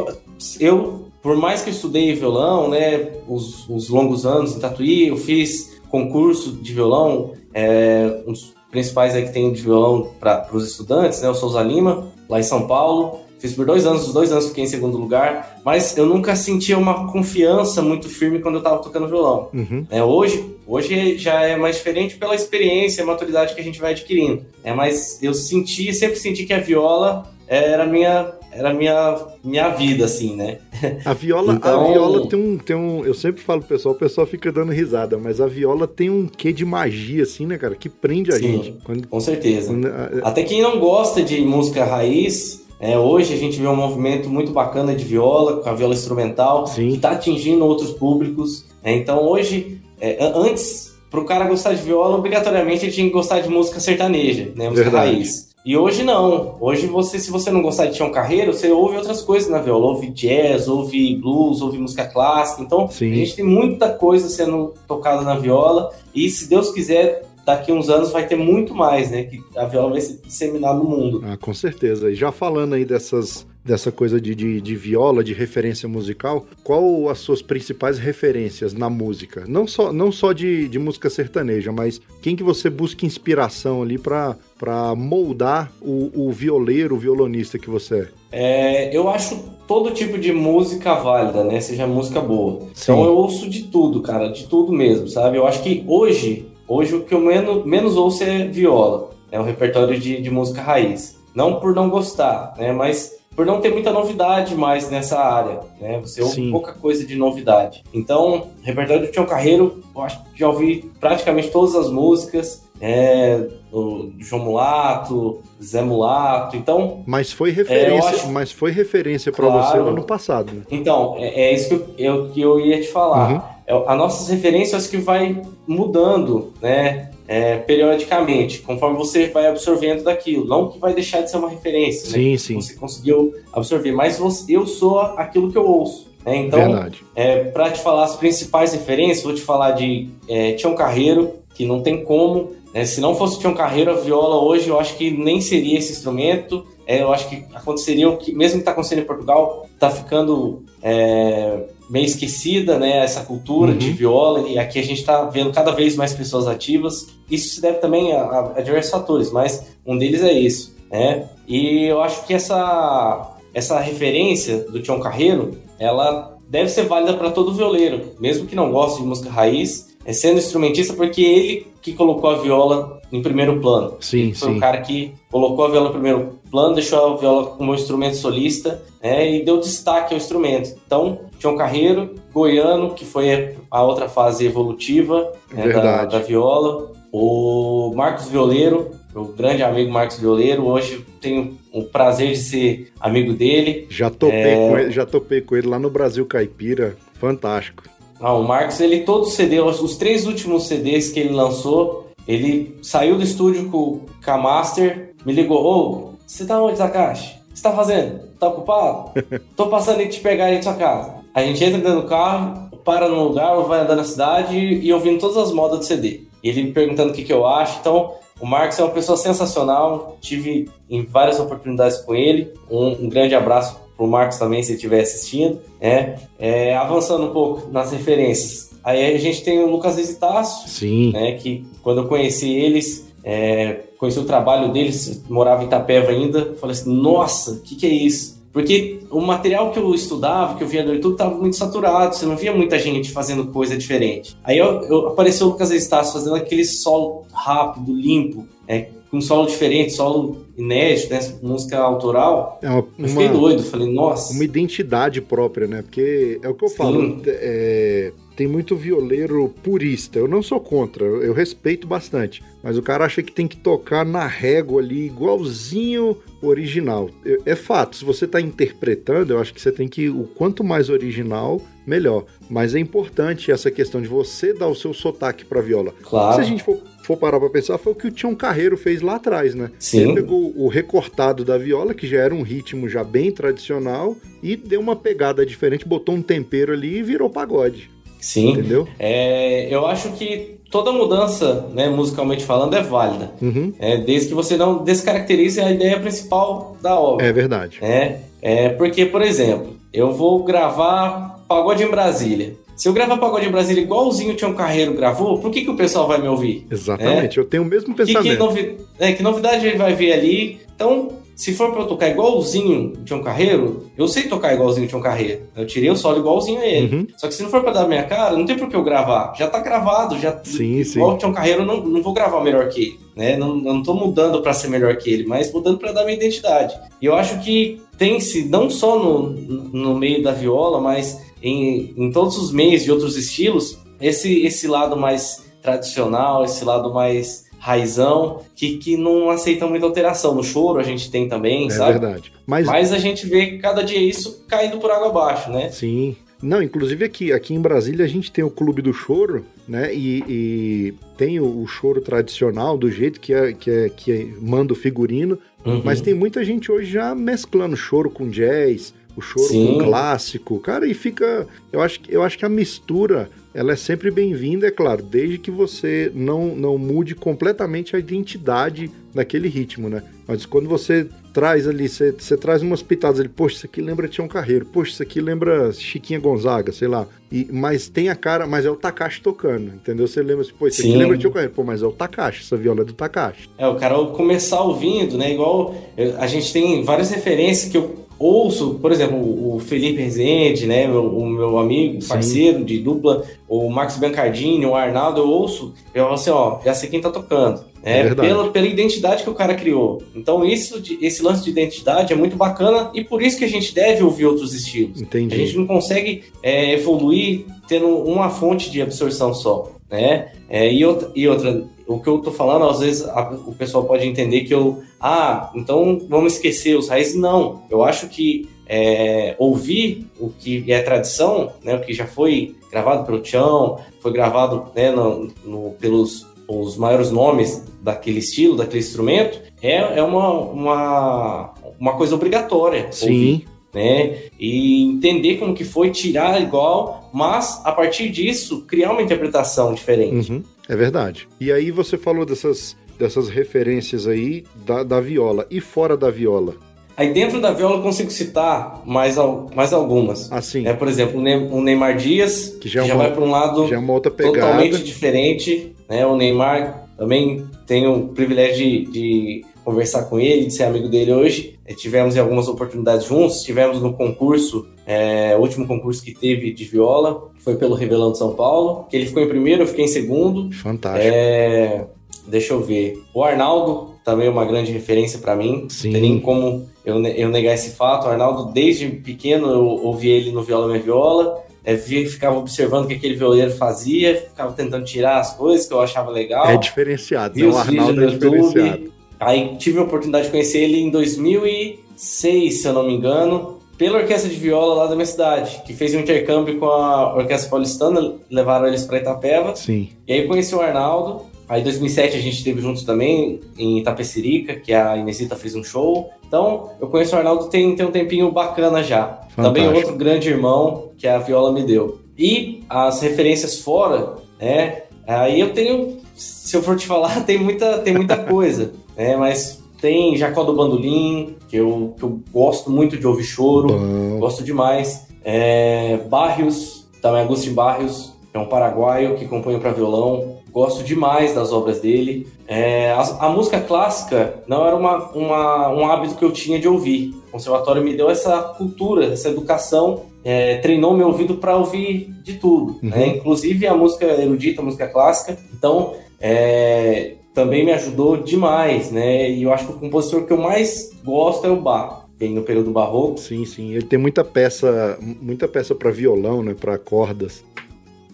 eu, 0.60 1.09
por 1.22 1.36
mais 1.36 1.62
que 1.62 1.70
eu 1.70 1.74
estudei 1.74 2.14
violão, 2.14 2.70
né? 2.70 3.10
Os, 3.28 3.68
os 3.70 3.90
longos 3.90 4.26
anos 4.26 4.56
em 4.56 4.60
Tatuí, 4.60 5.08
eu 5.08 5.18
fiz 5.18 5.80
concurso 5.90 6.52
de 6.54 6.74
violão, 6.74 7.34
é, 7.54 8.24
um 8.26 8.32
dos 8.32 8.54
principais 8.72 9.16
aí 9.16 9.26
que 9.26 9.34
tem 9.34 9.52
de 9.52 9.62
violão 9.62 10.12
para 10.20 10.48
os 10.54 10.68
estudantes, 10.68 11.22
né? 11.22 11.30
O 11.30 11.34
Souza 11.34 11.62
Lima, 11.62 12.08
lá 12.30 12.40
em 12.40 12.44
São 12.44 12.68
Paulo. 12.68 13.22
Fiz 13.40 13.54
por 13.54 13.66
dois 13.66 13.86
anos, 13.86 14.06
os 14.06 14.14
dois 14.14 14.34
anos 14.34 14.50
fiquei 14.50 14.66
em 14.66 14.68
segundo 14.68 14.98
lugar, 14.98 15.62
mas 15.64 15.98
eu 15.98 16.06
nunca 16.06 16.36
sentia 16.36 16.78
uma 16.78 17.10
confiança 17.10 17.82
muito 17.82 18.10
firme 18.10 18.40
quando 18.40 18.56
eu 18.56 18.60
estava 18.60 18.80
tocando 18.80 19.08
violão. 19.08 19.48
Uhum. 19.54 19.88
É, 19.90 20.04
hoje, 20.04 20.58
hoje 20.68 21.18
já 21.18 21.42
é 21.44 21.56
mais 21.56 21.78
diferente 21.78 22.18
pela 22.18 22.36
experiência, 22.36 23.02
a 23.02 23.08
maturidade 23.08 23.56
que 23.56 23.62
a 23.62 23.64
gente 23.64 23.80
vai 23.80 23.92
adquirindo. 23.94 24.46
É, 24.62 24.74
mas 24.74 25.24
eu 25.24 25.34
senti, 25.34 25.94
sempre 25.94 26.18
senti 26.18 26.46
que 26.46 26.52
a 26.52 26.60
viola 26.60 27.32
era 27.48 27.84
a 27.84 27.88
minha, 27.88 28.30
era 28.52 28.72
a 28.72 28.74
minha, 28.74 29.18
minha 29.44 29.70
vida, 29.70 30.06
assim, 30.06 30.36
né? 30.36 30.58
A 31.06 31.14
viola, 31.14 31.54
Então- 31.54 31.88
a 31.90 31.92
viola 31.94 32.28
tem 32.28 32.40
um, 32.40 32.58
tem 32.58 32.76
um. 32.76 33.06
Eu 33.06 33.14
sempre 33.14 33.42
falo 33.42 33.60
pro 33.62 33.70
pessoal, 33.70 33.94
o 33.96 33.98
pessoal 33.98 34.26
fica 34.26 34.52
dando 34.52 34.72
risada, 34.72 35.18
mas 35.18 35.40
a 35.40 35.48
viola 35.48 35.88
tem 35.88 36.10
um 36.10 36.28
quê 36.28 36.52
de 36.52 36.66
magia, 36.66 37.24
assim, 37.24 37.46
né, 37.46 37.58
cara? 37.58 37.76
Que 37.76 37.90
prende 37.90 38.32
a 38.32 38.36
Sim. 38.38 38.42
gente. 38.64 38.76
Quando, 38.84 39.08
Com 39.08 39.20
certeza. 39.20 39.68
quando- 39.74 39.88
a- 39.88 40.30
Até 40.30 40.44
quem 40.44 40.62
não 40.62 40.80
gosta 40.80 41.22
de 41.22 41.42
música 41.42 41.84
raiz, 41.86 42.66
é, 42.80 42.98
hoje 42.98 43.34
a 43.34 43.38
gente 43.38 43.60
vê 43.60 43.68
um 43.68 43.76
movimento 43.76 44.30
muito 44.30 44.52
bacana 44.52 44.96
de 44.96 45.04
viola, 45.04 45.58
com 45.62 45.70
a 45.70 45.74
viola 45.74 45.94
instrumental, 45.94 46.66
Sim. 46.68 46.90
que 46.90 46.96
está 46.96 47.12
atingindo 47.12 47.66
outros 47.66 47.92
públicos. 47.92 48.66
É, 48.84 48.94
então 48.96 49.22
hoje, 49.28 49.80
é, 50.00 50.18
antes, 50.36 50.90
para 51.12 51.20
o 51.20 51.26
cara 51.26 51.46
gostar 51.48 51.74
de 51.74 51.82
viola, 51.82 52.16
obrigatoriamente 52.18 52.86
ele 52.86 52.92
tinha 52.94 53.06
que 53.08 53.12
gostar 53.14 53.40
de 53.42 53.50
música 53.50 53.80
sertaneja, 53.80 54.52
né, 54.56 54.70
música 54.70 54.90
Verdade. 54.90 55.12
raiz. 55.16 55.49
E 55.66 55.76
hoje 55.76 56.04
não. 56.04 56.58
Hoje 56.60 56.88
você, 56.88 57.20
se 57.20 57.30
você 57.30 57.52
não 57.52 57.62
gostar 57.62 57.88
de 57.88 57.96
Tião 57.96 58.12
Carreiro, 58.12 58.54
você 58.54 58.72
ouve 58.72 58.96
outras 58.96 59.22
coisas 59.22 59.50
na 59.50 59.60
viola. 59.60 59.88
Ouve 59.88 60.10
jazz, 60.10 60.68
ouve 60.68 61.16
blues, 61.16 61.62
ouve 61.62 61.78
música 61.78 62.06
clássica. 62.06 62.62
Então, 62.62 62.88
Sim. 62.88 63.12
a 63.12 63.16
gente 63.16 63.36
tem 63.36 63.46
muita 63.46 63.90
coisa 63.90 64.30
sendo 64.30 64.74
tocada 64.88 65.22
na 65.22 65.36
viola. 65.36 65.92
E 66.16 66.30
se 66.30 66.50
Deus 66.50 66.72
quiser, 66.72 67.26
daqui 67.46 67.72
uns 67.72 67.90
anos 67.90 68.12
vai 68.12 68.26
ter 68.26 68.38
muito 68.38 68.74
mais, 68.74 69.12
né? 69.12 69.24
Que 69.24 69.44
a 69.56 69.66
viola 69.66 69.92
vai 69.92 70.02
se 70.02 70.22
disseminar 70.22 70.74
no 70.76 70.86
mundo. 70.86 71.22
Ah, 71.26 71.36
com 71.36 71.54
certeza. 71.54 72.10
E 72.10 72.16
já 72.16 72.32
falando 72.32 72.74
aí 72.74 72.86
dessas, 72.86 73.46
dessa 73.70 73.92
coisa 73.92 74.20
de, 74.20 74.34
de, 74.34 74.60
de 74.60 74.76
viola, 74.76 75.24
de 75.24 75.32
referência 75.32 75.88
musical, 75.88 76.48
qual 76.64 77.08
as 77.08 77.20
suas 77.20 77.40
principais 77.40 78.00
referências 78.00 78.74
na 78.74 78.90
música? 78.90 79.44
Não 79.48 79.68
só, 79.68 79.94
não 79.94 80.12
só 80.12 80.34
de, 80.34 80.68
de 80.68 80.80
música 80.80 81.08
sertaneja, 81.08 81.72
mas 81.72 82.02
quem 82.20 82.36
que 82.36 82.42
você 82.42 82.68
busca 82.68 83.06
inspiração 83.06 83.84
ali 83.84 83.98
pra 83.98 84.36
pra 84.58 84.94
moldar 84.94 85.72
o, 85.82 86.12
o 86.14 86.32
violeiro, 86.32 86.96
o 86.96 87.00
violonista 87.00 87.58
que 87.58 87.70
você 87.70 88.10
é? 88.32 88.90
É, 88.90 88.98
eu 88.98 89.08
acho 89.08 89.38
todo 89.66 89.92
tipo 89.92 90.18
de 90.18 90.34
música 90.34 90.96
válida, 90.96 91.46
né? 91.46 91.62
Seja 91.62 91.88
música 91.88 92.20
boa. 92.20 92.62
Sim. 92.74 92.92
Então 92.92 93.06
eu 93.06 93.16
ouço 93.16 93.50
de 93.50 93.64
tudo, 93.64 94.02
cara, 94.02 94.28
de 94.28 94.48
tudo 94.48 94.74
mesmo, 94.74 95.08
sabe? 95.08 95.38
Eu 95.38 95.48
acho 95.48 95.64
que 95.64 95.86
hoje, 95.88 96.48
hoje 96.68 96.96
o 96.96 97.04
que 97.04 97.14
eu 97.14 97.22
menos, 97.22 97.64
menos 97.66 97.96
ouço 97.96 98.24
é 98.24 98.48
viola. 98.48 99.12
É 99.32 99.40
um 99.40 99.44
repertório 99.44 99.98
de, 99.98 100.22
de 100.22 100.30
música 100.30 100.62
raiz. 100.62 101.18
Não 101.34 101.60
por 101.60 101.74
não 101.74 101.90
gostar, 101.90 102.54
né? 102.58 102.74
Mas 102.74 103.19
por 103.40 103.46
não 103.46 103.62
ter 103.62 103.72
muita 103.72 103.94
novidade 103.94 104.54
mais 104.54 104.90
nessa 104.90 105.18
área, 105.18 105.62
né? 105.80 105.98
Você 106.02 106.22
ouve 106.22 106.36
Sim. 106.36 106.52
pouca 106.52 106.74
coisa 106.74 107.06
de 107.08 107.16
novidade. 107.16 107.86
Então, 107.94 108.48
repertório 108.62 109.06
do 109.06 109.12
Tião 109.14 109.26
Carreiro, 109.26 109.82
eu 109.96 110.02
acho 110.02 110.22
que 110.26 110.38
já 110.42 110.50
ouvi 110.50 110.92
praticamente 111.00 111.48
todas 111.50 111.74
as 111.74 111.90
músicas. 111.90 112.68
É, 112.82 113.46
do 113.72 114.12
João 114.20 114.44
Mulato, 114.44 115.40
Zé 115.62 115.82
Mulato. 115.82 116.58
Então, 116.58 117.02
Mas 117.06 117.32
foi 117.32 117.52
referência, 117.52 118.10
acho- 118.10 118.30
mas 118.30 118.52
foi 118.52 118.72
referência 118.72 119.32
pra 119.32 119.48
Claro. 119.48 119.68
você 119.68 119.78
no 119.78 119.88
ano 119.90 120.04
passado, 120.04 120.52
né? 120.54 120.62
Então, 120.72 121.16
é, 121.18 121.28
é 121.50 121.54
isso 121.54 121.70
que 121.70 121.76
eu, 121.76 122.16
eu- 122.16 122.30
que 122.30 122.42
eu 122.42 122.60
ia 122.60 122.82
te 122.82 122.88
falar. 122.88 123.32
Uhum. 123.32 123.42
É, 123.68 123.84
as 123.92 123.98
nossas 123.98 124.28
referências 124.30 124.88
que 124.88 124.98
vai 124.98 125.42
mudando, 125.66 126.52
né? 126.62 127.10
É, 127.32 127.58
periodicamente, 127.58 128.58
conforme 128.60 128.98
você 128.98 129.28
vai 129.28 129.46
absorvendo 129.46 130.04
daquilo. 130.04 130.46
Não 130.46 130.68
que 130.68 130.80
vai 130.80 130.96
deixar 130.96 131.22
de 131.22 131.30
ser 131.30 131.38
uma 131.38 131.48
referência, 131.50 132.08
né? 132.10 132.14
Sim, 132.18 132.38
sim. 132.38 132.56
Você 132.56 132.74
conseguiu 132.74 133.36
absorver, 133.54 133.92
mas 133.92 134.18
você- 134.18 134.56
eu 134.58 134.66
sou 134.66 135.00
aquilo 135.00 135.52
que 135.52 135.58
eu 135.58 135.64
ouço. 135.66 136.10
né? 136.26 136.36
Então, 136.36 136.60
Verdade. 136.60 137.02
é, 137.16 137.46
para 137.46 137.70
te 137.72 137.80
falar 137.80 138.04
as 138.04 138.16
principais 138.16 138.74
referências, 138.74 139.24
vou 139.24 139.34
te 139.34 139.42
falar 139.42 139.72
de 139.72 140.10
é, 140.28 140.52
Tião 140.54 140.74
Carreiro, 140.76 141.36
que 141.54 141.66
não 141.66 141.82
tem 141.82 142.04
como. 142.04 142.52
né? 142.74 142.84
se 142.86 143.00
não 143.00 143.16
fosse 143.16 143.40
Tião 143.40 143.54
Carreiro, 143.54 143.90
a 143.92 143.96
viola 143.96 144.42
hoje 144.44 144.68
eu 144.68 144.80
acho 144.80 144.96
que 144.98 145.10
nem 145.12 145.40
seria 145.40 145.78
esse 145.80 145.92
instrumento. 145.94 146.66
É, 146.92 147.04
eu 147.04 147.14
acho 147.14 147.30
que 147.30 147.46
aconteceria 147.54 148.10
o 148.10 148.18
que, 148.18 148.34
mesmo 148.34 148.56
que 148.56 148.62
está 148.62 148.72
acontecendo 148.72 149.00
em 149.02 149.06
Portugal, 149.06 149.68
está 149.76 149.92
ficando 149.92 150.64
é, 150.82 151.66
meio 151.88 152.06
esquecida, 152.06 152.80
né? 152.80 153.04
Essa 153.04 153.22
cultura 153.22 153.74
Uhum. 153.74 153.78
de 153.78 153.92
viola, 153.92 154.48
e 154.50 154.58
aqui 154.58 154.80
a 154.80 154.84
gente 154.84 155.00
está 155.00 155.26
vendo 155.26 155.52
cada 155.52 155.72
vez 155.72 155.96
mais 155.96 156.14
pessoas 156.16 156.48
ativas. 156.48 157.06
Isso 157.30 157.54
se 157.54 157.62
deve 157.62 157.78
também 157.78 158.12
a, 158.14 158.24
a- 158.24 158.54
a 158.58 158.62
diversos 158.62 158.90
fatores, 158.92 159.32
mas 159.32 159.68
um 159.86 159.96
deles 160.00 160.24
é 160.24 160.34
isso, 160.34 160.76
né? 160.92 161.30
E 161.48 161.84
eu 161.86 162.02
acho 162.02 162.26
que 162.26 162.34
essa, 162.34 163.36
essa 163.54 163.80
referência 163.80 164.58
do 164.72 164.82
Tião 164.82 165.00
Carreiro, 165.00 165.52
ela 165.78 166.38
deve 166.50 166.70
ser 166.70 166.86
válida 166.88 167.14
para 167.14 167.30
todo 167.30 167.54
violeiro, 167.54 168.14
mesmo 168.20 168.48
que 168.48 168.56
não 168.56 168.72
goste 168.72 169.00
de 169.02 169.08
música 169.08 169.30
raiz, 169.30 169.89
é, 170.06 170.14
sendo 170.14 170.38
instrumentista 170.38 170.94
porque 170.94 171.22
ele 171.22 171.68
que 171.82 171.94
colocou 171.94 172.30
a 172.30 172.42
viola 172.42 173.00
em 173.12 173.22
primeiro 173.22 173.60
plano. 173.60 173.98
Sim, 174.00 174.20
ele 174.20 174.36
foi 174.36 174.50
sim. 174.50 174.58
o 174.58 174.60
cara 174.60 174.82
que 174.82 175.14
colocou 175.32 175.66
a 175.66 175.70
viola 175.70 175.90
em 175.90 175.94
primeiro 175.94 176.40
plano, 176.52 176.76
deixou 176.76 177.14
a 177.14 177.18
viola 177.18 177.48
como 177.48 177.74
instrumento 177.74 178.16
solista 178.18 178.82
né, 179.02 179.36
e 179.36 179.44
deu 179.44 179.60
destaque 179.60 180.14
ao 180.14 180.18
instrumento. 180.18 180.76
Então, 180.86 181.22
Tião 181.40 181.56
Carreiro, 181.56 182.16
goiano, 182.34 182.94
que 182.94 183.06
foi 183.06 183.56
a 183.70 183.84
outra 183.84 184.10
fase 184.10 184.46
evolutiva 184.46 185.32
né, 185.52 185.70
da, 185.70 186.06
da 186.06 186.20
viola. 186.20 186.92
O 187.12 187.92
Marcos 187.96 188.28
Violeiro, 188.28 188.92
o 189.16 189.24
grande 189.26 189.64
amigo 189.64 189.92
Marcos 189.92 190.20
Violeiro, 190.20 190.66
hoje 190.68 191.04
tenho 191.20 191.58
o 191.74 191.84
prazer 191.84 192.32
de 192.32 192.38
ser 192.38 192.92
amigo 193.00 193.34
dele. 193.34 193.88
Já 193.90 194.10
topei, 194.10 194.40
É. 194.40 194.70
com 194.70 194.78
ele, 194.78 194.92
já 194.92 195.06
topei 195.06 195.42
com 195.42 195.56
ele 195.56 195.68
lá 195.68 195.80
no 195.80 195.90
Brasil 195.90 196.26
Caipira. 196.26 196.96
Fantástico. 197.16 197.84
Ah, 198.20 198.34
o 198.34 198.44
Marcos, 198.44 198.80
ele 198.80 199.02
todo 199.02 199.26
CD, 199.26 199.60
os 199.62 199.98
três 199.98 200.26
últimos 200.26 200.68
CDs 200.68 201.10
que 201.10 201.20
ele 201.20 201.34
lançou, 201.34 202.08
ele 202.28 202.78
saiu 202.82 203.18
do 203.18 203.24
estúdio 203.24 203.70
com, 203.70 204.02
com 204.24 204.32
a 204.32 204.38
Master, 204.38 205.14
me 205.26 205.34
ligou, 205.34 205.64
ô, 205.64 206.14
você 206.28 206.46
tá 206.46 206.62
onde, 206.62 206.78
Takashi? 206.78 207.40
O 207.50 207.54
que 207.54 207.60
você 207.60 207.64
tá 207.64 207.72
fazendo? 207.72 208.20
Tá 208.40 208.48
ocupado? 208.50 209.12
Tô 209.56 209.68
passando 209.68 210.00
aí 210.00 210.10
te 210.10 210.20
pegar 210.20 210.46
aí 210.46 210.58
na 210.58 210.62
sua 210.62 210.76
casa. 210.76 211.16
A 211.34 211.42
gente 211.42 211.64
entra 211.64 211.80
dentro 211.80 212.02
do 212.02 212.08
carro, 212.08 212.70
para 212.84 213.08
num 213.08 213.24
lugar, 213.24 213.56
vai 213.62 213.82
andando 213.82 213.98
na 213.98 214.04
cidade 214.04 214.58
e 214.58 214.92
ouvindo 214.94 215.20
todas 215.20 215.38
as 215.38 215.52
modas 215.52 215.80
do 215.80 215.86
CD. 215.86 216.22
Ele 216.44 216.64
me 216.64 216.72
perguntando 216.72 217.12
o 217.12 217.14
que, 217.14 217.24
que 217.24 217.34
eu 217.34 217.46
acho. 217.46 217.80
Então, 217.80 218.14
o 218.40 218.46
Marcos 218.46 218.80
é 218.80 218.84
uma 218.84 218.94
pessoa 218.94 219.18
sensacional. 219.18 220.18
Tive 220.22 220.70
em 220.90 221.04
várias 221.04 221.40
oportunidades 221.40 221.98
com 221.98 222.16
ele. 222.16 222.54
Um, 222.70 223.06
um 223.06 223.10
grande 223.10 223.36
abraço 223.36 223.80
pro 224.00 224.08
Marcos 224.08 224.38
também, 224.38 224.64
se 224.64 224.74
estiver 224.76 225.02
assistindo. 225.02 225.60
É, 225.82 226.16
é, 226.40 226.74
avançando 226.76 227.26
um 227.26 227.34
pouco 227.34 227.70
nas 227.70 227.92
referências. 227.92 228.70
Aí 228.82 229.14
a 229.14 229.20
gente 229.20 229.44
tem 229.44 229.60
o 229.60 229.70
Lucas 229.70 229.98
Visitácio, 229.98 230.70
Sim. 230.70 231.12
né, 231.12 231.34
que 231.34 231.66
quando 231.84 232.00
eu 232.02 232.08
conheci 232.08 232.50
eles, 232.50 233.12
é, 233.26 233.82
conheci 233.98 234.18
o 234.18 234.24
trabalho 234.24 234.72
deles, 234.72 235.22
morava 235.30 235.64
em 235.64 235.66
Itapeva 235.68 236.12
ainda, 236.12 236.56
falei 236.56 236.74
assim, 236.74 236.90
nossa, 236.96 237.52
o 237.52 237.60
que, 237.60 237.76
que 237.76 237.86
é 237.86 237.90
isso? 237.90 238.40
Porque 238.54 239.02
o 239.12 239.20
material 239.22 239.72
que 239.72 239.78
eu 239.80 239.94
estudava, 239.94 240.56
que 240.58 240.64
eu 240.64 240.68
via 240.68 240.82
do 240.84 240.94
YouTube, 240.94 241.12
estava 241.12 241.36
muito 241.36 241.58
saturado, 241.58 242.16
você 242.16 242.26
não 242.26 242.38
via 242.38 242.54
muita 242.56 242.80
gente 242.80 243.12
fazendo 243.12 243.48
coisa 243.48 243.78
diferente. 243.78 244.36
Aí 244.44 244.58
eu, 244.58 244.82
eu- 244.84 245.08
apareceu 245.10 245.48
o 245.48 245.50
Lucas 245.52 245.72
Estácio 245.72 246.14
fazendo 246.14 246.36
aquele 246.36 246.64
solo 246.64 247.24
rápido, 247.34 247.94
limpo, 247.94 248.48
é, 248.68 248.88
um 249.12 249.22
solo 249.22 249.48
diferente, 249.48 249.94
solo 249.94 250.46
inédito, 250.58 251.14
né, 251.14 251.20
música 251.42 251.78
autoral. 251.78 252.60
É 252.62 252.70
uma, 252.70 252.86
Eu 252.98 253.08
fiquei 253.08 253.28
uma, 253.28 253.34
doido, 253.34 253.64
falei, 253.64 253.92
nossa. 253.92 254.34
uma 254.34 254.44
identidade 254.44 255.22
própria, 255.22 255.68
né? 255.68 255.82
Porque 255.82 256.40
é 256.44 256.48
o 256.48 256.54
que 256.54 256.64
eu 256.64 256.70
Sim. 256.70 256.76
falo. 256.76 257.22
é, 257.26 258.12
tem 258.40 258.48
muito 258.48 258.76
violeiro 258.76 259.54
purista. 259.64 260.18
Eu 260.18 260.28
não 260.28 260.42
sou 260.42 260.62
contra, 260.62 261.04
eu, 261.04 261.34
respeito 261.34 261.86
bastante. 261.86 262.42
Mas 262.64 262.78
o 262.78 262.82
cara 262.82 263.04
acha 263.04 263.22
que 263.22 263.34
tem 263.34 263.48
que 263.48 263.58
tocar 263.58 264.06
na 264.06 264.26
régua 264.28 264.82
ali, 264.82 265.08
igualzinho 265.08 266.16
o 266.42 266.48
original. 266.48 267.10
É, 267.46 267.56
fato, 267.56 267.98
se 267.98 268.06
você 268.06 268.24
está 268.24 268.40
interpretando, 268.40 269.34
eu 269.34 269.40
acho 269.40 269.54
que 269.54 269.62
você 269.62 269.72
tem 269.74 269.90
que. 269.90 270.10
O 270.10 270.24
quanto 270.24 270.64
mais 270.64 270.90
original, 270.90 271.62
melhor. 271.86 272.24
Mas 272.50 272.76
é 272.76 272.80
importante 272.80 273.52
essa 273.52 273.70
questão 273.70 274.02
de 274.02 274.08
você 274.08 274.54
dar 274.54 274.68
o 274.68 274.76
seu 274.76 274.94
sotaque 274.94 275.44
pra 275.44 275.60
viola. 275.60 275.94
Claro. 276.02 276.36
Se 276.36 276.42
a 276.42 276.44
gente 276.44 276.64
for, 276.64 276.80
for 277.10 277.18
parar 277.18 277.40
pra 277.40 277.50
pensar, 277.50 277.80
foi 277.80 277.94
o 277.94 277.96
que 277.96 278.06
o 278.08 278.12
Tião 278.12 278.36
Carreiro 278.36 278.78
fez 278.78 279.02
lá 279.02 279.16
atrás, 279.16 279.56
né? 279.56 279.72
Sim. 279.80 280.02
Ele 280.02 280.14
pegou 280.14 280.54
o 280.56 280.68
recortado 280.68 281.44
da 281.44 281.58
viola, 281.58 281.96
que 281.96 282.06
já 282.08 282.20
era 282.20 282.36
um 282.36 282.44
ritmo 282.44 282.88
já 282.88 283.04
bem 283.04 283.32
tradicional, 283.32 284.16
e 284.44 284.56
deu 284.56 284.80
uma 284.80 284.96
pegada 284.96 285.44
diferente, 285.44 285.88
botou 285.88 286.14
um 286.14 286.22
tempero 286.22 286.72
ali 286.72 286.98
e 287.00 287.04
virou 287.04 287.28
pagode, 287.28 287.90
Sim. 288.20 288.52
entendeu? 288.52 288.88
É, 289.00 289.68
eu 289.74 289.88
acho 289.88 290.12
que 290.12 290.60
toda 290.70 290.92
mudança, 290.92 291.68
né, 291.74 291.90
musicalmente 291.90 292.44
falando, 292.44 292.76
é 292.76 292.82
válida. 292.84 293.32
Uhum, 293.42 293.74
É, 293.80 293.98
desde 293.98 294.28
que 294.28 294.36
você 294.36 294.56
não 294.56 294.84
descaracterize 294.84 295.60
a 295.60 295.72
ideia 295.72 296.00
principal 296.00 296.78
da 296.80 297.00
obra. 297.00 297.26
é 297.26 297.34
verdade. 297.34 297.80
É, 297.82 298.20
é, 298.40 298.70
porque, 298.70 299.08
por 299.08 299.24
exemplo, 299.24 299.76
eu 299.92 300.12
vou 300.14 300.44
gravar 300.44 301.40
Pagode 301.48 301.82
em 301.84 301.90
Brasília. 301.90 302.54
Se 302.80 302.88
eu 302.88 302.94
gravar 302.94 303.18
Pagode 303.18 303.46
em 303.46 303.52
Brasília 303.52 303.84
igualzinho 303.84 304.32
o 304.32 304.36
Tião 304.38 304.54
Carreiro 304.54 304.94
gravou, 304.94 305.38
por 305.38 305.52
que, 305.52 305.62
que 305.64 305.70
o 305.70 305.76
pessoal 305.76 306.08
vai 306.08 306.22
me 306.22 306.30
ouvir? 306.30 306.66
Exatamente, 306.72 307.38
eu 307.38 307.44
tenho 307.44 307.64
o 307.64 307.66
mesmo 307.66 307.94
Que, 307.94 308.06
que, 308.06 308.14
pensamento. 308.14 308.40
novi- 308.40 308.78
é, 308.98 309.12
que 309.12 309.22
novidade 309.22 309.68
ele 309.68 309.78
vai 309.78 309.94
ver 309.94 310.14
ali? 310.14 310.62
Então, 310.74 311.10
se 311.36 311.54
for 311.54 311.72
pra 311.74 311.82
eu 311.82 311.88
tocar 311.88 312.08
igualzinho 312.10 312.94
o 312.94 313.04
Tião 313.04 313.22
Carreiro, 313.22 313.88
eu 313.98 314.08
sei 314.08 314.24
tocar 314.30 314.54
igualzinho 314.54 314.86
o 314.86 314.90
Tião 314.90 315.02
Carreiro. 315.02 315.42
Eu 315.58 315.68
tirei 315.68 315.90
o 315.90 315.96
solo 315.98 316.20
igualzinho 316.20 316.62
a 316.62 316.66
ele. 316.66 316.96
Uhum, 316.96 317.08
Só 317.18 317.28
que 317.28 317.34
se 317.34 317.44
não 317.44 317.50
for 317.50 317.62
pra 317.62 317.72
dar 317.74 317.86
minha 317.88 318.04
cara, 318.04 318.38
não 318.38 318.46
tem 318.46 318.58
por 318.58 318.70
que 318.70 318.76
eu 318.78 318.84
gravar. 318.84 319.34
Já 319.38 319.48
tá 319.50 319.60
gravado, 319.60 320.18
já. 320.18 320.40
Sim, 320.44 320.82
sim. 320.86 321.00
Igual 321.00 321.16
o 321.16 321.18
Tião 321.18 321.34
Carreiro, 321.34 321.66
não, 321.66 321.82
não 321.86 322.02
vou 322.02 322.14
gravar 322.14 322.42
melhor 322.42 322.68
que 322.70 322.82
ele. 322.82 323.00
Né? 323.16 323.36
Não, 323.36 323.50
eu 323.58 323.74
não 323.74 323.84
tô 323.84 323.94
mudando 323.94 324.42
pra 324.42 324.54
ser 324.54 324.70
melhor 324.70 324.96
que 324.96 325.10
ele, 325.10 325.26
mas 325.26 325.52
mudando 325.52 325.78
pra 325.78 325.92
dar 325.92 326.06
minha 326.06 326.16
identidade. 326.16 326.74
E 327.02 327.06
eu 327.06 327.14
acho 327.16 327.40
que 327.40 327.82
tem-se, 327.98 328.46
não 328.46 328.70
só 328.70 328.98
no, 328.98 329.30
no 329.30 329.96
meio 329.98 330.24
da 330.24 330.32
viola, 330.32 330.80
mas 330.80 331.20
em, 331.42 331.94
em 331.98 332.12
todos 332.12 332.38
os 332.38 332.52
meios 332.52 332.84
de 332.84 332.92
outros 332.92 333.18
estilos, 333.18 333.80
esse, 334.00 334.46
esse 334.46 334.68
lado 334.68 334.98
mais 334.98 335.44
tradicional, 335.62 336.44
esse 336.44 336.64
lado 336.64 336.94
mais 336.94 337.46
raizão, 337.60 338.42
que, 338.56 338.78
que 338.78 338.96
não 338.96 339.30
aceita 339.30 339.68
muita 339.68 339.86
alteração. 339.86 340.34
No 340.34 340.44
choro 340.44 340.80
a 340.80 340.84
gente 340.84 341.12
tem 341.12 341.28
também, 341.28 341.68
é 341.68 341.70
sabe? 341.70 342.00
verdade. 342.00 342.32
Mas, 342.48 342.66
Mas 342.66 342.94
a 342.94 342.98
gente 342.98 343.28
vê 343.28 343.58
cada 343.58 343.84
dia 343.84 344.00
isso 344.00 344.46
caindo 344.48 344.78
por 344.78 344.90
água 344.90 345.10
abaixo, 345.10 345.52
né? 345.52 345.70
sim. 345.70 346.16
Não, 346.42 346.64
inclusive 346.64 347.04
aqui, 347.04 347.34
aqui 347.34 347.54
em 347.54 347.60
Brasília 347.60 348.06
a 348.06 348.08
gente 348.08 348.32
tem 348.32 348.46
o 348.46 348.50
Clube 348.50 348.82
do 348.82 348.94
Choro, 348.94 349.46
né? 349.68 349.94
E, 349.94 350.24
e 350.26 350.94
tem 351.18 351.38
o, 351.38 351.62
o 351.62 351.68
choro 351.68 352.00
tradicional, 352.00 352.78
do 352.78 352.90
jeito 352.90 353.20
que 353.20 353.34
é, 353.34 353.52
que 353.52 353.70
é, 353.70 353.90
que 353.90 354.12
é, 354.12 354.28
manda 354.40 354.72
o 354.72 354.76
figurino. 354.76 355.38
Uhum. 355.66 355.82
Mas 355.84 356.00
tem 356.00 356.14
muita 356.14 356.44
gente 356.46 356.72
hoje 356.72 356.90
já 356.90 357.14
mesclando 357.14 357.76
choro 357.76 358.10
com 358.10 358.30
jazz, 358.30 358.94
o 359.20 359.22
choro 359.22 359.48
Sim. 359.48 359.78
com 359.78 359.86
clássico. 359.86 360.60
Cara, 360.60 360.88
e 360.88 360.94
fica. 360.94 361.48
Eu 361.72 361.82
acho, 361.82 362.00
que- 362.00 362.14
eu 362.14 362.24
acho 362.24 362.38
que 362.38 362.46
a 362.46 362.50
mistura 362.50 363.30
ela 363.54 363.74
é 363.74 363.76
sempre 363.76 364.12
bem-vinda, 364.12 364.68
é 364.68 364.72
claro, 364.72 365.02
desde 365.04 365.38
que 365.40 365.50
você 365.50 366.12
não, 366.14 366.56
não 366.56 366.78
mude 366.78 367.16
completamente 367.16 367.96
a 367.96 368.00
identidade 368.00 368.92
daquele 369.14 369.48
ritmo, 369.48 369.90
né? 369.90 370.04
Mas 370.28 370.46
quando 370.46 370.70
você 370.70 371.08
traz 371.34 371.68
ali, 371.68 371.90
você, 371.90 372.12
você 372.12 372.38
traz 372.38 372.62
umas 372.62 372.84
pitadas 372.84 373.20
ali, 373.20 373.28
poxa, 373.28 373.56
isso 373.56 373.66
aqui 373.66 373.82
lembra 373.82 374.08
Tião 374.08 374.28
Carreiro, 374.28 374.66
poxa, 374.68 374.92
isso 374.92 375.04
aqui 375.04 375.20
lembra 375.20 375.72
Chiquinha 375.74 376.20
Gonzaga, 376.20 376.72
sei 376.72 376.88
lá. 376.88 377.08
E, 377.32 377.48
mas 377.52 377.90
tem 377.90 378.10
a 378.10 378.16
cara, 378.16 378.46
mas 378.46 378.66
é 378.68 378.70
o 378.72 378.76
Takashi 378.76 379.20
tocando, 379.20 379.74
entendeu? 379.74 380.08
Você 380.08 380.22
lembra 380.22 380.44
assim, 380.44 380.54
pô, 380.58 380.68
isso 380.68 380.82
aqui 380.82 380.92
Sim. 380.92 380.98
lembra 380.98 381.18
Tião 381.18 381.32
Carreiro, 381.34 381.54
pô, 381.56 381.64
mas 381.64 381.82
é 381.82 381.88
o 381.88 381.92
Takashi, 381.92 382.42
essa 382.44 382.56
viola 382.56 382.82
é 382.82 382.86
do 382.86 382.94
Takashi. 382.94 383.50
É, 383.58 383.68
o 383.68 383.76
cara 383.76 383.96
começar 384.10 384.62
ouvindo, 384.62 385.18
né? 385.18 385.34
Igual 385.34 385.74
a 386.20 386.28
gente 386.28 386.54
tem 386.54 386.84
várias 386.84 387.10
referências 387.10 387.72
que 387.72 387.78
eu 387.78 388.06
ouço, 388.20 388.76
por 388.82 388.92
exemplo, 388.92 389.18
o 389.18 389.60
Felipe 389.60 390.02
Rezende, 390.02 390.68
né? 390.68 390.88
Meu, 390.88 391.06
o 391.06 391.26
meu 391.26 391.58
amigo, 391.58 392.02
Sim. 392.02 392.10
parceiro 392.10 392.66
de 392.66 392.80
dupla, 392.80 393.24
o 393.48 393.70
Marcos 393.70 393.98
Biancardini, 393.98 394.66
o 394.66 394.76
Arnaldo, 394.76 395.22
eu 395.22 395.30
ouço, 395.30 395.74
eu 395.94 396.04
falo 396.04 396.16
assim, 396.16 396.30
ó, 396.30 396.60
já 396.64 396.74
sei 396.74 396.90
quem 396.90 397.00
tá 397.02 397.10
tocando. 397.10 397.68
É 397.82 398.00
É, 398.00 398.14
pela, 398.14 398.50
pela 398.50 398.68
identidade 398.68 399.24
que 399.24 399.30
o 399.30 399.34
cara 399.34 399.56
criou. 399.56 400.04
Então, 400.14 400.44
isso, 400.44 400.82
esse 401.02 401.24
lance 401.24 401.44
de 401.44 401.50
identidade 401.50 402.12
é 402.12 402.16
muito 402.16 402.36
bacana 402.36 402.92
e 402.94 403.04
por 403.04 403.22
isso 403.22 403.38
que 403.38 403.46
a 403.46 403.50
gente 403.50 403.74
deve 403.74 404.04
ouvir 404.04 404.26
outros 404.26 404.54
estilos. 404.54 405.00
A 405.00 405.04
Entendi. 405.04 405.38
gente 405.38 405.58
não 405.58 405.66
consegue 405.66 406.26
é, 406.44 406.74
evoluir 406.74 407.46
tendo 407.70 407.88
uma 407.88 408.30
fonte 408.30 408.70
de 408.70 408.82
absorção 408.82 409.34
só, 409.34 409.72
né? 409.90 410.28
É, 410.50 410.72
e, 410.72 410.84
outra, 410.84 411.10
e 411.16 411.26
outra, 411.28 411.64
o 411.96 412.00
que 412.00 412.08
eu 412.08 412.20
tô 412.20 412.32
falando, 412.32 412.66
às 412.70 412.80
vezes 412.80 413.04
a- 413.08 413.38
o 413.48 413.54
pessoal 413.56 413.84
pode 413.84 414.06
entender 414.08 414.42
que 414.42 414.54
eu, 414.54 414.82
ah, 415.02 415.50
então 415.56 416.00
vamos 416.08 416.34
esquecer 416.34 416.78
os 416.78 416.88
raízes. 416.88 417.16
Não, 417.16 417.64
eu 417.70 417.84
acho 417.84 418.08
que 418.08 418.48
é, 418.68 419.36
ouvir 419.40 420.06
o 420.20 420.30
que 420.30 420.72
é 420.72 420.80
tradição, 420.82 421.52
né, 421.64 421.76
o 421.76 421.82
que 421.82 421.92
já 421.92 422.06
foi 422.06 422.56
gravado 422.72 423.04
pelo 423.04 423.20
Tião, 423.20 423.80
foi 424.00 424.14
gravado 424.14 424.66
né, 424.76 424.92
no- 424.92 425.28
no- 425.44 425.72
pelos 425.80 426.28
os 426.48 426.78
maiores 426.78 427.12
nomes 427.12 427.64
daquele 427.82 428.20
estilo, 428.20 428.56
daquele 428.56 428.80
instrumento, 428.80 429.40
é, 429.62 430.00
é 430.00 430.04
uma, 430.04 430.32
uma, 430.34 431.54
uma 431.80 431.94
coisa 431.96 432.16
obrigatória. 432.16 432.86
ouvir 432.86 432.92
Sim, 432.92 433.42
né? 433.74 434.18
E 434.40 434.84
entender 434.84 435.38
como 435.38 435.54
que 435.54 435.64
foi 435.64 435.92
tirar 435.92 436.42
igual, 436.42 437.08
mas 437.14 437.62
a 437.64 437.72
partir 437.72 438.10
disso 438.10 438.66
criar 438.68 438.92
uma 438.92 439.02
interpretação 439.04 439.74
diferente. 439.76 440.32
Uhum, 440.32 440.44
é 440.70 440.76
verdade. 440.76 441.28
E 441.42 441.52
aí 441.52 441.72
você 441.72 441.98
falou 441.98 442.26
dessas, 442.26 442.78
dessas 442.98 443.28
referências 443.28 444.08
aí 444.08 444.44
da, 444.66 444.84
da 444.84 445.02
viola. 445.02 445.46
E 445.52 445.60
fora 445.60 445.98
da 445.98 446.10
viola? 446.10 446.54
Aí 446.96 447.14
dentro 447.14 447.40
da 447.42 447.52
viola 447.52 447.78
eu 447.78 447.82
consigo 447.82 448.12
citar 448.12 448.82
mais, 448.86 449.16
mais 449.56 449.72
algumas. 449.74 450.30
Assim, 450.32 450.68
É, 450.68 450.74
por 450.74 450.88
exemplo, 450.88 451.20
o 451.20 451.22
Ne- 451.24 451.38
o 451.50 451.62
Neymar 451.62 451.96
Dias, 451.98 452.50
Que 452.50 452.60
que 452.60 452.70
já 452.70 452.84
já, 452.84 452.92
é 452.92 452.96
uma- 452.96 453.04
vai 453.06 453.14
para 453.14 453.24
um 453.24 453.30
lado 453.32 453.68
já 453.68 453.76
é 453.76 453.80
uma 453.80 453.94
outra 453.94 454.12
pegada. 454.12 454.38
totalmente 454.40 454.84
diferente. 454.84 455.74
Né? 455.90 456.06
O 456.06 456.16
Neymar 456.18 456.88
também 456.98 457.46
tem 457.66 457.88
o 457.88 458.10
privilégio 458.10 458.58
de, 458.58 458.86
de 458.92 459.46
conversar 459.64 460.04
com 460.04 460.20
ele, 460.20 460.46
de 460.46 460.54
ser 460.54 460.64
amigo 460.64 460.88
dele 460.88 461.14
hoje. 461.14 461.60
É, 461.66 461.74
tivemos 461.74 462.18
algumas 462.18 462.48
oportunidades 462.48 463.06
juntos, 463.06 463.44
tivemos 463.44 463.82
no 463.82 463.94
concurso, 463.94 464.68
é, 464.86 465.36
o 465.38 465.42
último 465.42 465.68
concurso 465.68 466.04
que 466.04 466.14
teve 466.14 466.52
de 466.52 466.66
viola, 466.66 467.30
foi 467.40 467.56
pelo 467.56 467.76
Revelando 467.76 468.18
São 468.18 468.34
Paulo, 468.34 468.86
que 468.90 468.98
ele 468.98 469.06
ficou 469.06 469.22
em 469.22 469.28
primeiro, 469.28 469.64
eu 469.64 469.68
fiquei 469.68 469.86
em 469.86 469.90
segundo. 469.90 470.52
Fantástico. 470.56 471.08
É, 471.14 471.86
deixa 472.28 472.54
eu 472.54 472.62
ver. 472.62 473.02
O 473.14 473.24
Arnaldo 473.24 473.96
também 474.04 474.28
é 474.28 474.30
uma 474.30 474.46
grande 474.46 474.72
referência 474.72 475.20
para 475.20 475.36
mim. 475.36 475.68
Sim. 475.70 475.88
Não 475.88 475.94
tem 475.94 476.02
nem 476.02 476.20
como 476.20 476.68
eu, 476.84 477.04
eu 477.06 477.30
negar 477.30 477.54
esse 477.54 477.72
fato. 477.72 478.08
O 478.08 478.10
Arnaldo, 478.10 478.52
desde 478.52 478.88
pequeno, 478.88 479.50
eu 479.50 479.66
ouvi 479.66 480.10
ele 480.10 480.32
no 480.32 480.42
Viola 480.42 480.68
Minha 480.68 480.80
Viola. 480.80 481.44
É, 481.64 481.78
ficava 481.78 482.40
observando 482.40 482.86
o 482.86 482.88
que 482.88 482.96
aquele 482.96 483.16
violeiro 483.16 483.52
fazia, 483.52 484.16
ficava 484.16 484.54
tentando 484.54 484.86
tirar 484.86 485.20
as 485.20 485.36
coisas 485.36 485.68
que 485.68 485.74
eu 485.74 485.80
achava 485.80 486.10
legal. 486.10 486.48
É 486.48 486.58
diferenciado, 486.58 487.38
né? 487.38 487.46
O 487.46 487.56
Arnaldo 487.56 488.04
é 488.04 488.08
diferenciado. 488.08 488.99
Aí 489.20 489.56
tive 489.58 489.80
a 489.80 489.84
oportunidade 489.84 490.26
de 490.26 490.32
conhecer 490.32 490.60
ele 490.60 490.80
em 490.80 490.90
2006, 490.90 492.62
se 492.62 492.68
eu 492.68 492.74
não 492.74 492.86
me 492.86 492.94
engano, 492.94 493.60
pela 493.78 494.00
orquestra 494.00 494.30
de 494.30 494.36
viola 494.36 494.76
lá 494.76 494.88
da 494.88 494.96
minha 494.96 495.06
cidade, 495.06 495.62
que 495.66 495.74
fez 495.74 495.96
um 495.96 496.00
intercâmbio 496.00 496.60
com 496.60 496.66
a 496.66 497.16
Orquestra 497.16 497.50
Paulistana, 497.50 498.16
levaram 498.30 498.68
eles 498.68 498.84
para 498.84 498.98
Itapeva. 498.98 499.56
Sim. 499.56 499.90
E 500.06 500.14
aí 500.14 500.28
conheci 500.28 500.54
o 500.54 500.62
Arnaldo. 500.62 501.28
Aí 501.48 501.62
em 501.62 501.64
2007 501.64 502.16
a 502.16 502.20
gente 502.20 502.38
esteve 502.38 502.62
juntos 502.62 502.84
também 502.84 503.40
em 503.58 503.80
Itapecerica, 503.80 504.56
que 504.56 504.74
a 504.74 504.98
Inesita 504.98 505.36
fez 505.36 505.56
um 505.56 505.64
show. 505.64 506.10
Então 506.28 506.72
eu 506.80 506.88
conheço 506.90 507.16
o 507.16 507.18
Arnaldo 507.18 507.50
tem, 507.50 507.74
tem 507.74 507.86
um 507.86 507.92
tempinho 507.92 508.30
bacana 508.32 508.84
já. 508.84 509.22
Também 509.36 509.68
outro 509.68 509.96
grande 509.96 510.30
irmão 510.30 510.92
que 510.98 511.08
a 511.08 511.18
viola 511.18 511.52
me 511.52 511.64
deu. 511.64 512.02
E 512.18 512.62
as 512.70 513.02
referências 513.02 513.60
fora, 513.60 514.18
né? 514.40 514.84
Aí 515.08 515.40
eu 515.40 515.54
tenho, 515.54 515.98
se 516.16 516.56
eu 516.56 516.62
for 516.62 516.76
te 516.76 516.86
falar, 516.86 517.22
tem 517.26 517.38
muita, 517.38 517.80
tem 517.80 517.94
muita 517.94 518.18
coisa, 518.18 518.74
né? 519.00 519.16
Mas 519.18 519.64
tem 519.82 520.16
Jacó 520.18 520.44
do 520.44 520.54
Bandolim, 520.54 521.36
que 521.48 521.56
eu, 521.58 521.96
que 521.98 522.04
eu 522.04 522.20
gosto 522.32 522.70
muito 522.70 522.98
de 522.98 523.08
ouvir 523.08 523.24
choro, 523.24 523.70
Bom. 523.70 524.20
gosto 524.20 524.44
demais. 524.44 525.08
É, 525.24 525.98
Barrios, 526.10 526.86
também 527.02 527.22
Agustin 527.22 527.54
Barrios, 527.54 528.14
é 528.34 528.38
um 528.38 528.46
paraguaio 528.46 529.16
que 529.16 529.26
compõe 529.26 529.58
para 529.60 529.72
violão. 529.72 530.38
Gosto 530.52 530.84
demais 530.84 531.34
das 531.36 531.54
obras 531.54 531.80
dele. 531.80 532.28
É, 532.48 532.92
a, 532.92 533.28
a 533.28 533.30
música 533.30 533.60
clássica 533.62 534.44
não 534.48 534.66
era 534.66 534.76
uma, 534.76 535.10
uma- 535.12 535.70
um 535.70 535.86
hábito 535.90 536.16
que 536.16 536.26
eu 536.26 536.32
tinha 536.32 536.60
de 536.60 536.68
ouvir. 536.68 537.14
O 537.28 537.32
conservatório 537.34 537.84
me 537.84 537.96
deu 537.96 538.10
essa 538.10 538.42
cultura, 538.58 539.06
essa 539.06 539.30
educação, 539.30 540.02
é, 540.24 540.58
treinou 540.58 540.94
meu 540.98 541.08
ouvido 541.08 541.36
para 541.36 541.56
ouvir 541.56 542.12
de 542.24 542.34
tudo, 542.34 542.80
Uhum. 542.84 542.90
né? 542.90 543.08
inclusive 543.08 543.66
a 543.68 543.76
música 543.76 544.06
erudita, 544.06 544.62
a 544.62 544.66
música 544.66 544.88
clássica. 544.88 545.38
Então, 545.56 545.94
é, 546.20 547.14
também 547.40 547.64
me 547.64 547.72
ajudou 547.72 548.18
demais, 548.18 548.92
né? 548.92 549.32
E 549.32 549.44
eu 549.44 549.54
acho 549.54 549.68
que 549.68 549.72
o 549.72 549.76
compositor 549.76 550.26
que 550.26 550.34
eu 550.34 550.38
mais 550.38 550.92
gosto 551.06 551.48
é 551.48 551.50
o 551.50 551.56
Bach, 551.56 552.06
bem 552.18 552.34
no 552.34 552.42
período 552.42 552.70
barroco. 552.70 553.18
Sim, 553.18 553.46
sim. 553.46 553.72
Ele 553.72 553.86
tem 553.86 553.98
muita 553.98 554.26
peça, 554.26 555.00
muita 555.22 555.48
peça 555.48 555.74
para 555.74 555.90
violão, 555.90 556.44
né? 556.44 556.54
Para 556.54 556.78
cordas. 556.78 557.46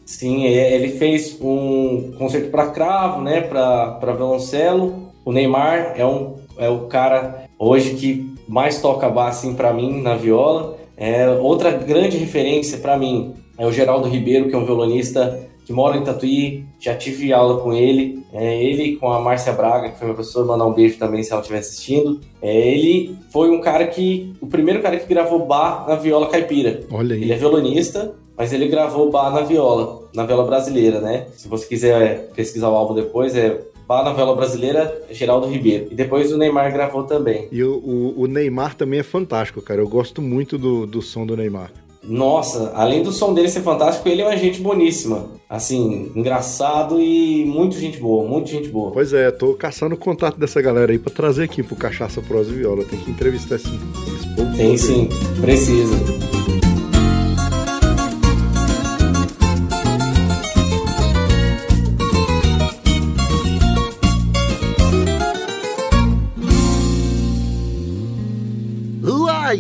Sim, 0.06 0.46
ele 0.46 0.90
fez 0.90 1.36
um 1.42 2.12
concerto 2.20 2.52
para 2.52 2.68
cravo, 2.68 3.24
né, 3.24 3.42
para 3.42 4.14
violoncelo. 4.16 5.12
O 5.26 5.32
Neymar 5.32 5.94
é, 5.96 6.06
um, 6.06 6.36
é 6.60 6.70
o 6.70 6.82
cara 6.82 7.46
hoje 7.58 7.96
que 7.96 8.32
mais 8.48 8.80
toca 8.80 9.10
bar 9.10 9.30
assim 9.30 9.56
para 9.56 9.74
mim 9.74 10.04
na 10.04 10.16
viola. 10.16 10.78
É, 10.96 11.28
outra 11.28 11.72
grande 11.72 12.18
referência 12.18 12.78
para 12.78 12.96
mim 12.96 13.34
é 13.58 13.66
o 13.66 13.72
Geraldo 13.72 14.08
Ribeiro, 14.08 14.48
que 14.48 14.54
é 14.54 14.58
um 14.60 14.66
violonista 14.66 15.40
que 15.66 15.74
mora 15.74 15.98
em 15.98 16.04
Tatuí. 16.04 16.65
Já 16.80 16.96
tive 16.96 17.32
aula 17.34 17.60
com 17.62 17.74
ele. 17.74 18.24
É, 18.34 18.64
ele 18.64 18.98
com 18.98 19.12
a 19.12 19.20
Márcia 19.20 19.54
Braga, 19.54 19.90
que 19.90 19.98
foi 19.98 20.08
minha 20.08 20.16
professora, 20.16 20.46
mandar 20.46 20.66
um 20.66 20.74
beijo 20.74 20.98
também 21.00 21.24
se 21.24 21.32
ela 21.32 21.42
estiver 21.42 21.60
assistindo. 21.60 22.20
É, 22.42 22.56
ele 22.56 23.16
foi 23.32 23.50
um 23.50 23.62
cara 23.62 23.88
que 23.88 24.34
o 24.42 24.48
primeiro 24.48 24.82
cara 24.82 24.98
que 24.98 25.08
gravou 25.08 25.46
bar 25.46 25.86
na 25.88 25.96
viola 25.96 26.28
caipira. 26.28 26.82
Olha 26.92 27.16
aí. 27.16 27.22
Ele 27.24 27.34
é 27.34 27.38
violonista, 27.38 28.14
mas 28.38 28.52
ele 28.52 28.68
gravou 28.68 29.10
Bar 29.10 29.32
na 29.32 29.42
Viola, 29.42 30.10
na 30.14 30.26
viola 30.26 30.44
brasileira, 30.46 31.00
né? 31.00 31.28
Se 31.38 31.48
você 31.48 31.66
quiser 31.66 32.02
é, 32.02 32.16
pesquisar 32.36 32.70
o 32.70 32.76
álbum 32.76 32.94
depois, 32.94 33.34
é 33.36 33.62
Bar 33.88 34.04
na 34.04 34.12
Viola 34.12 34.36
Brasileira, 34.36 35.02
Geraldo 35.10 35.48
Ribeiro. 35.48 35.88
E 35.90 35.96
depois 35.96 36.34
o 36.34 36.38
Neymar 36.38 36.74
gravou 36.74 37.04
também. 37.04 37.48
E 37.52 37.64
o, 37.64 37.76
o- 37.78 38.14
o 38.24 38.28
Neymar 38.28 38.76
também 38.76 39.00
é 39.00 39.04
fantástico, 39.04 39.62
cara. 39.62 39.80
Eu 39.80 39.88
gosto 39.88 40.22
muito 40.22 40.58
do, 40.58 40.86
do 40.86 41.02
som 41.02 41.26
do 41.26 41.38
Neymar. 41.38 41.72
Nossa, 42.08 42.72
além 42.76 43.04
do 43.04 43.12
som 43.12 43.34
dele 43.34 43.50
ser 43.50 43.62
fantástico, 43.62 44.08
ele 44.08 44.22
é 44.22 44.26
uma 44.26 44.38
gente 44.38 44.62
boníssima. 44.62 45.36
Assim, 45.50 46.12
engraçado 46.16 47.00
e 47.00 47.46
muito 47.46 47.78
gente 47.80 48.00
boa, 48.00 48.28
muito 48.28 48.50
gente 48.50 48.70
boa. 48.70 48.92
Pois 48.92 49.14
é, 49.14 49.30
tô 49.32 49.54
caçando 49.54 49.96
o 49.96 49.98
contato 49.98 50.40
dessa 50.40 50.62
galera 50.62 50.92
aí 50.92 50.98
pra 50.98 51.14
trazer 51.14 51.44
aqui 51.44 51.62
pro 51.62 51.76
Cachaça 51.76 52.22
Prosa 52.22 52.52
e 52.52 52.56
Viola. 52.56 52.84
Tem 52.84 53.00
que 53.00 53.12
entrevistar 53.12 53.56
esse, 53.56 53.68
esse 53.68 54.36
povo. 54.36 54.58
Tem 54.58 54.78
sim, 54.78 55.10
precisa. 55.42 55.96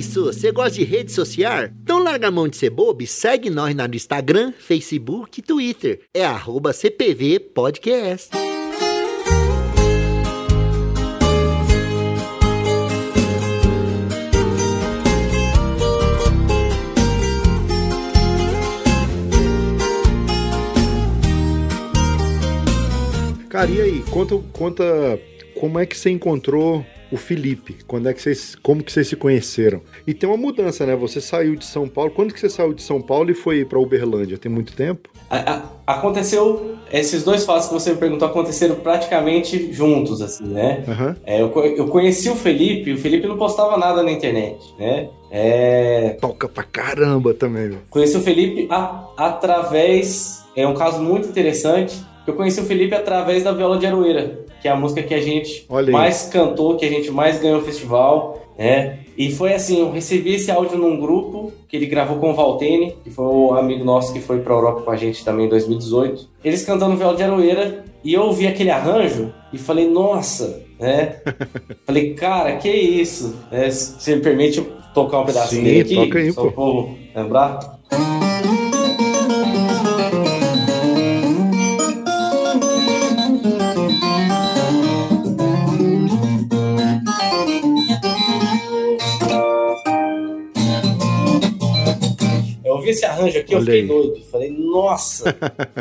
Su, 0.03 0.25
você 0.25 0.51
gosta 0.51 0.71
de 0.71 0.83
rede 0.83 1.11
social? 1.11 1.69
Então 1.83 2.03
larga 2.03 2.27
a 2.27 2.31
mão 2.31 2.47
de 2.47 2.57
ser 2.57 2.69
bobo 2.69 3.03
e 3.03 3.07
segue 3.07 3.49
nós 3.49 3.75
no 3.75 3.95
Instagram, 3.95 4.53
Facebook 4.57 5.39
e 5.39 5.43
Twitter. 5.43 6.01
É 6.13 6.25
arroba 6.25 6.73
CPV 6.73 7.39
Podcast. 7.39 8.29
Cara, 23.55 23.71
e 23.71 23.81
aí? 23.81 24.03
Conta, 24.11 24.37
conta 24.51 24.83
como 25.57 25.79
é 25.79 25.85
que 25.85 25.97
você 25.97 26.09
encontrou 26.09 26.85
o 27.11 27.17
Felipe? 27.17 27.77
Quando 27.87 28.09
é 28.09 28.13
que 28.13 28.21
vocês, 28.21 28.55
como 28.61 28.83
que 28.83 28.91
vocês 28.91 29.07
se 29.07 29.15
conheceram? 29.15 29.81
E 30.05 30.13
tem 30.13 30.27
uma 30.29 30.37
mudança, 30.37 30.85
né? 30.85 30.95
Você 30.95 31.21
saiu 31.21 31.55
de 31.55 31.65
São 31.65 31.87
Paulo. 31.87 32.11
Quando 32.11 32.33
que 32.33 32.39
você 32.39 32.49
saiu 32.49 32.73
de 32.73 32.81
São 32.81 33.01
Paulo 33.01 33.31
e 33.31 33.33
foi 33.33 33.63
pra 33.65 33.79
Uberlândia? 33.79 34.37
Tem 34.37 34.51
muito 34.51 34.73
tempo? 34.73 35.09
A- 35.29 35.53
a- 35.87 35.95
aconteceu, 35.97 36.75
esses 36.91 37.23
dois 37.23 37.43
fatos 37.45 37.67
que 37.67 37.73
você 37.73 37.91
me 37.91 37.97
perguntou 37.97 38.27
aconteceram 38.27 38.75
praticamente 38.75 39.71
juntos, 39.73 40.21
assim, 40.21 40.45
né? 40.47 40.83
Aham. 40.87 41.15
É, 41.25 41.41
eu, 41.41 41.51
eu 41.75 41.87
conheci 41.87 42.29
o 42.29 42.35
Felipe, 42.35 42.91
o 42.93 42.97
Felipe 42.97 43.27
não 43.27 43.37
postava 43.37 43.77
nada 43.77 44.03
na 44.03 44.11
internet, 44.11 44.57
né? 44.79 45.09
É, 45.31 46.17
Toca 46.21 46.47
pra 46.47 46.63
caramba 46.63 47.33
também, 47.33 47.67
meu. 47.69 47.79
conheci 47.89 48.15
o 48.15 48.21
Felipe 48.21 48.67
a- 48.69 49.07
através. 49.17 50.43
É 50.55 50.65
um 50.67 50.73
caso 50.73 51.01
muito 51.01 51.27
interessante. 51.27 51.95
Eu 52.25 52.33
conheci 52.33 52.59
o 52.59 52.63
Felipe 52.63 52.95
através 52.95 53.43
da 53.43 53.51
Viola 53.51 53.77
de 53.77 53.85
Aroeira, 53.85 54.44
que 54.65 54.69
é 54.69 54.71
a 54.71 54.75
música 54.75 55.03
que 55.03 55.13
a 55.13 55.21
gente 55.21 55.63
mais 55.91 56.27
cantou, 56.27 56.75
que 56.75 56.83
a 56.83 56.89
gente 56.89 57.11
mais 57.11 57.39
ganhou 57.39 57.59
no 57.59 57.63
festival, 57.63 58.41
né? 58.57 58.97
E 59.15 59.31
foi 59.31 59.53
assim, 59.53 59.79
eu 59.79 59.91
recebi 59.91 60.33
esse 60.33 60.49
áudio 60.49 60.75
num 60.75 60.99
grupo 60.99 61.51
que 61.67 61.77
ele 61.77 61.85
gravou 61.85 62.17
com 62.17 62.31
o 62.31 62.33
Valtene, 62.33 62.95
que 63.03 63.11
foi 63.11 63.25
um 63.25 63.53
amigo 63.53 63.85
nosso 63.85 64.11
que 64.11 64.19
foi 64.19 64.39
pra 64.39 64.55
Europa 64.55 64.81
com 64.81 64.89
a 64.89 64.95
gente 64.95 65.23
também 65.23 65.45
em 65.45 65.49
2018. 65.49 66.27
Eles 66.43 66.65
cantando 66.65 66.97
Viola 66.97 67.15
de 67.15 67.21
Aroeira 67.21 67.85
e 68.03 68.15
eu 68.15 68.23
ouvi 68.23 68.47
aquele 68.47 68.71
arranjo 68.71 69.31
e 69.53 69.59
falei, 69.59 69.87
nossa, 69.87 70.63
né? 70.79 71.17
falei, 71.85 72.15
cara, 72.15 72.55
que 72.55 72.67
isso? 72.67 73.35
É, 73.51 73.69
se 73.69 74.01
você 74.01 74.15
me 74.15 74.23
permite 74.23 74.63
tocar 74.95 75.19
um 75.19 75.25
pedacinho 75.25 75.61
Sim, 75.61 75.63
dele 75.63 75.81
aqui? 75.81 75.95
toca 75.95 76.17
aí, 76.17 76.33
só 76.33 76.41
pô. 76.41 76.47
o 76.47 76.51
povo 76.51 76.97
lembrar? 77.13 77.79
Eu 92.85 92.89
ouvi 92.89 92.89
esse 92.91 93.05
arranjo 93.05 93.39
aqui, 93.39 93.53
eu 93.53 93.57
Olha 93.57 93.65
fiquei 93.65 93.87
doido. 93.87 94.21
Falei, 94.31 94.51
nossa. 94.51 95.35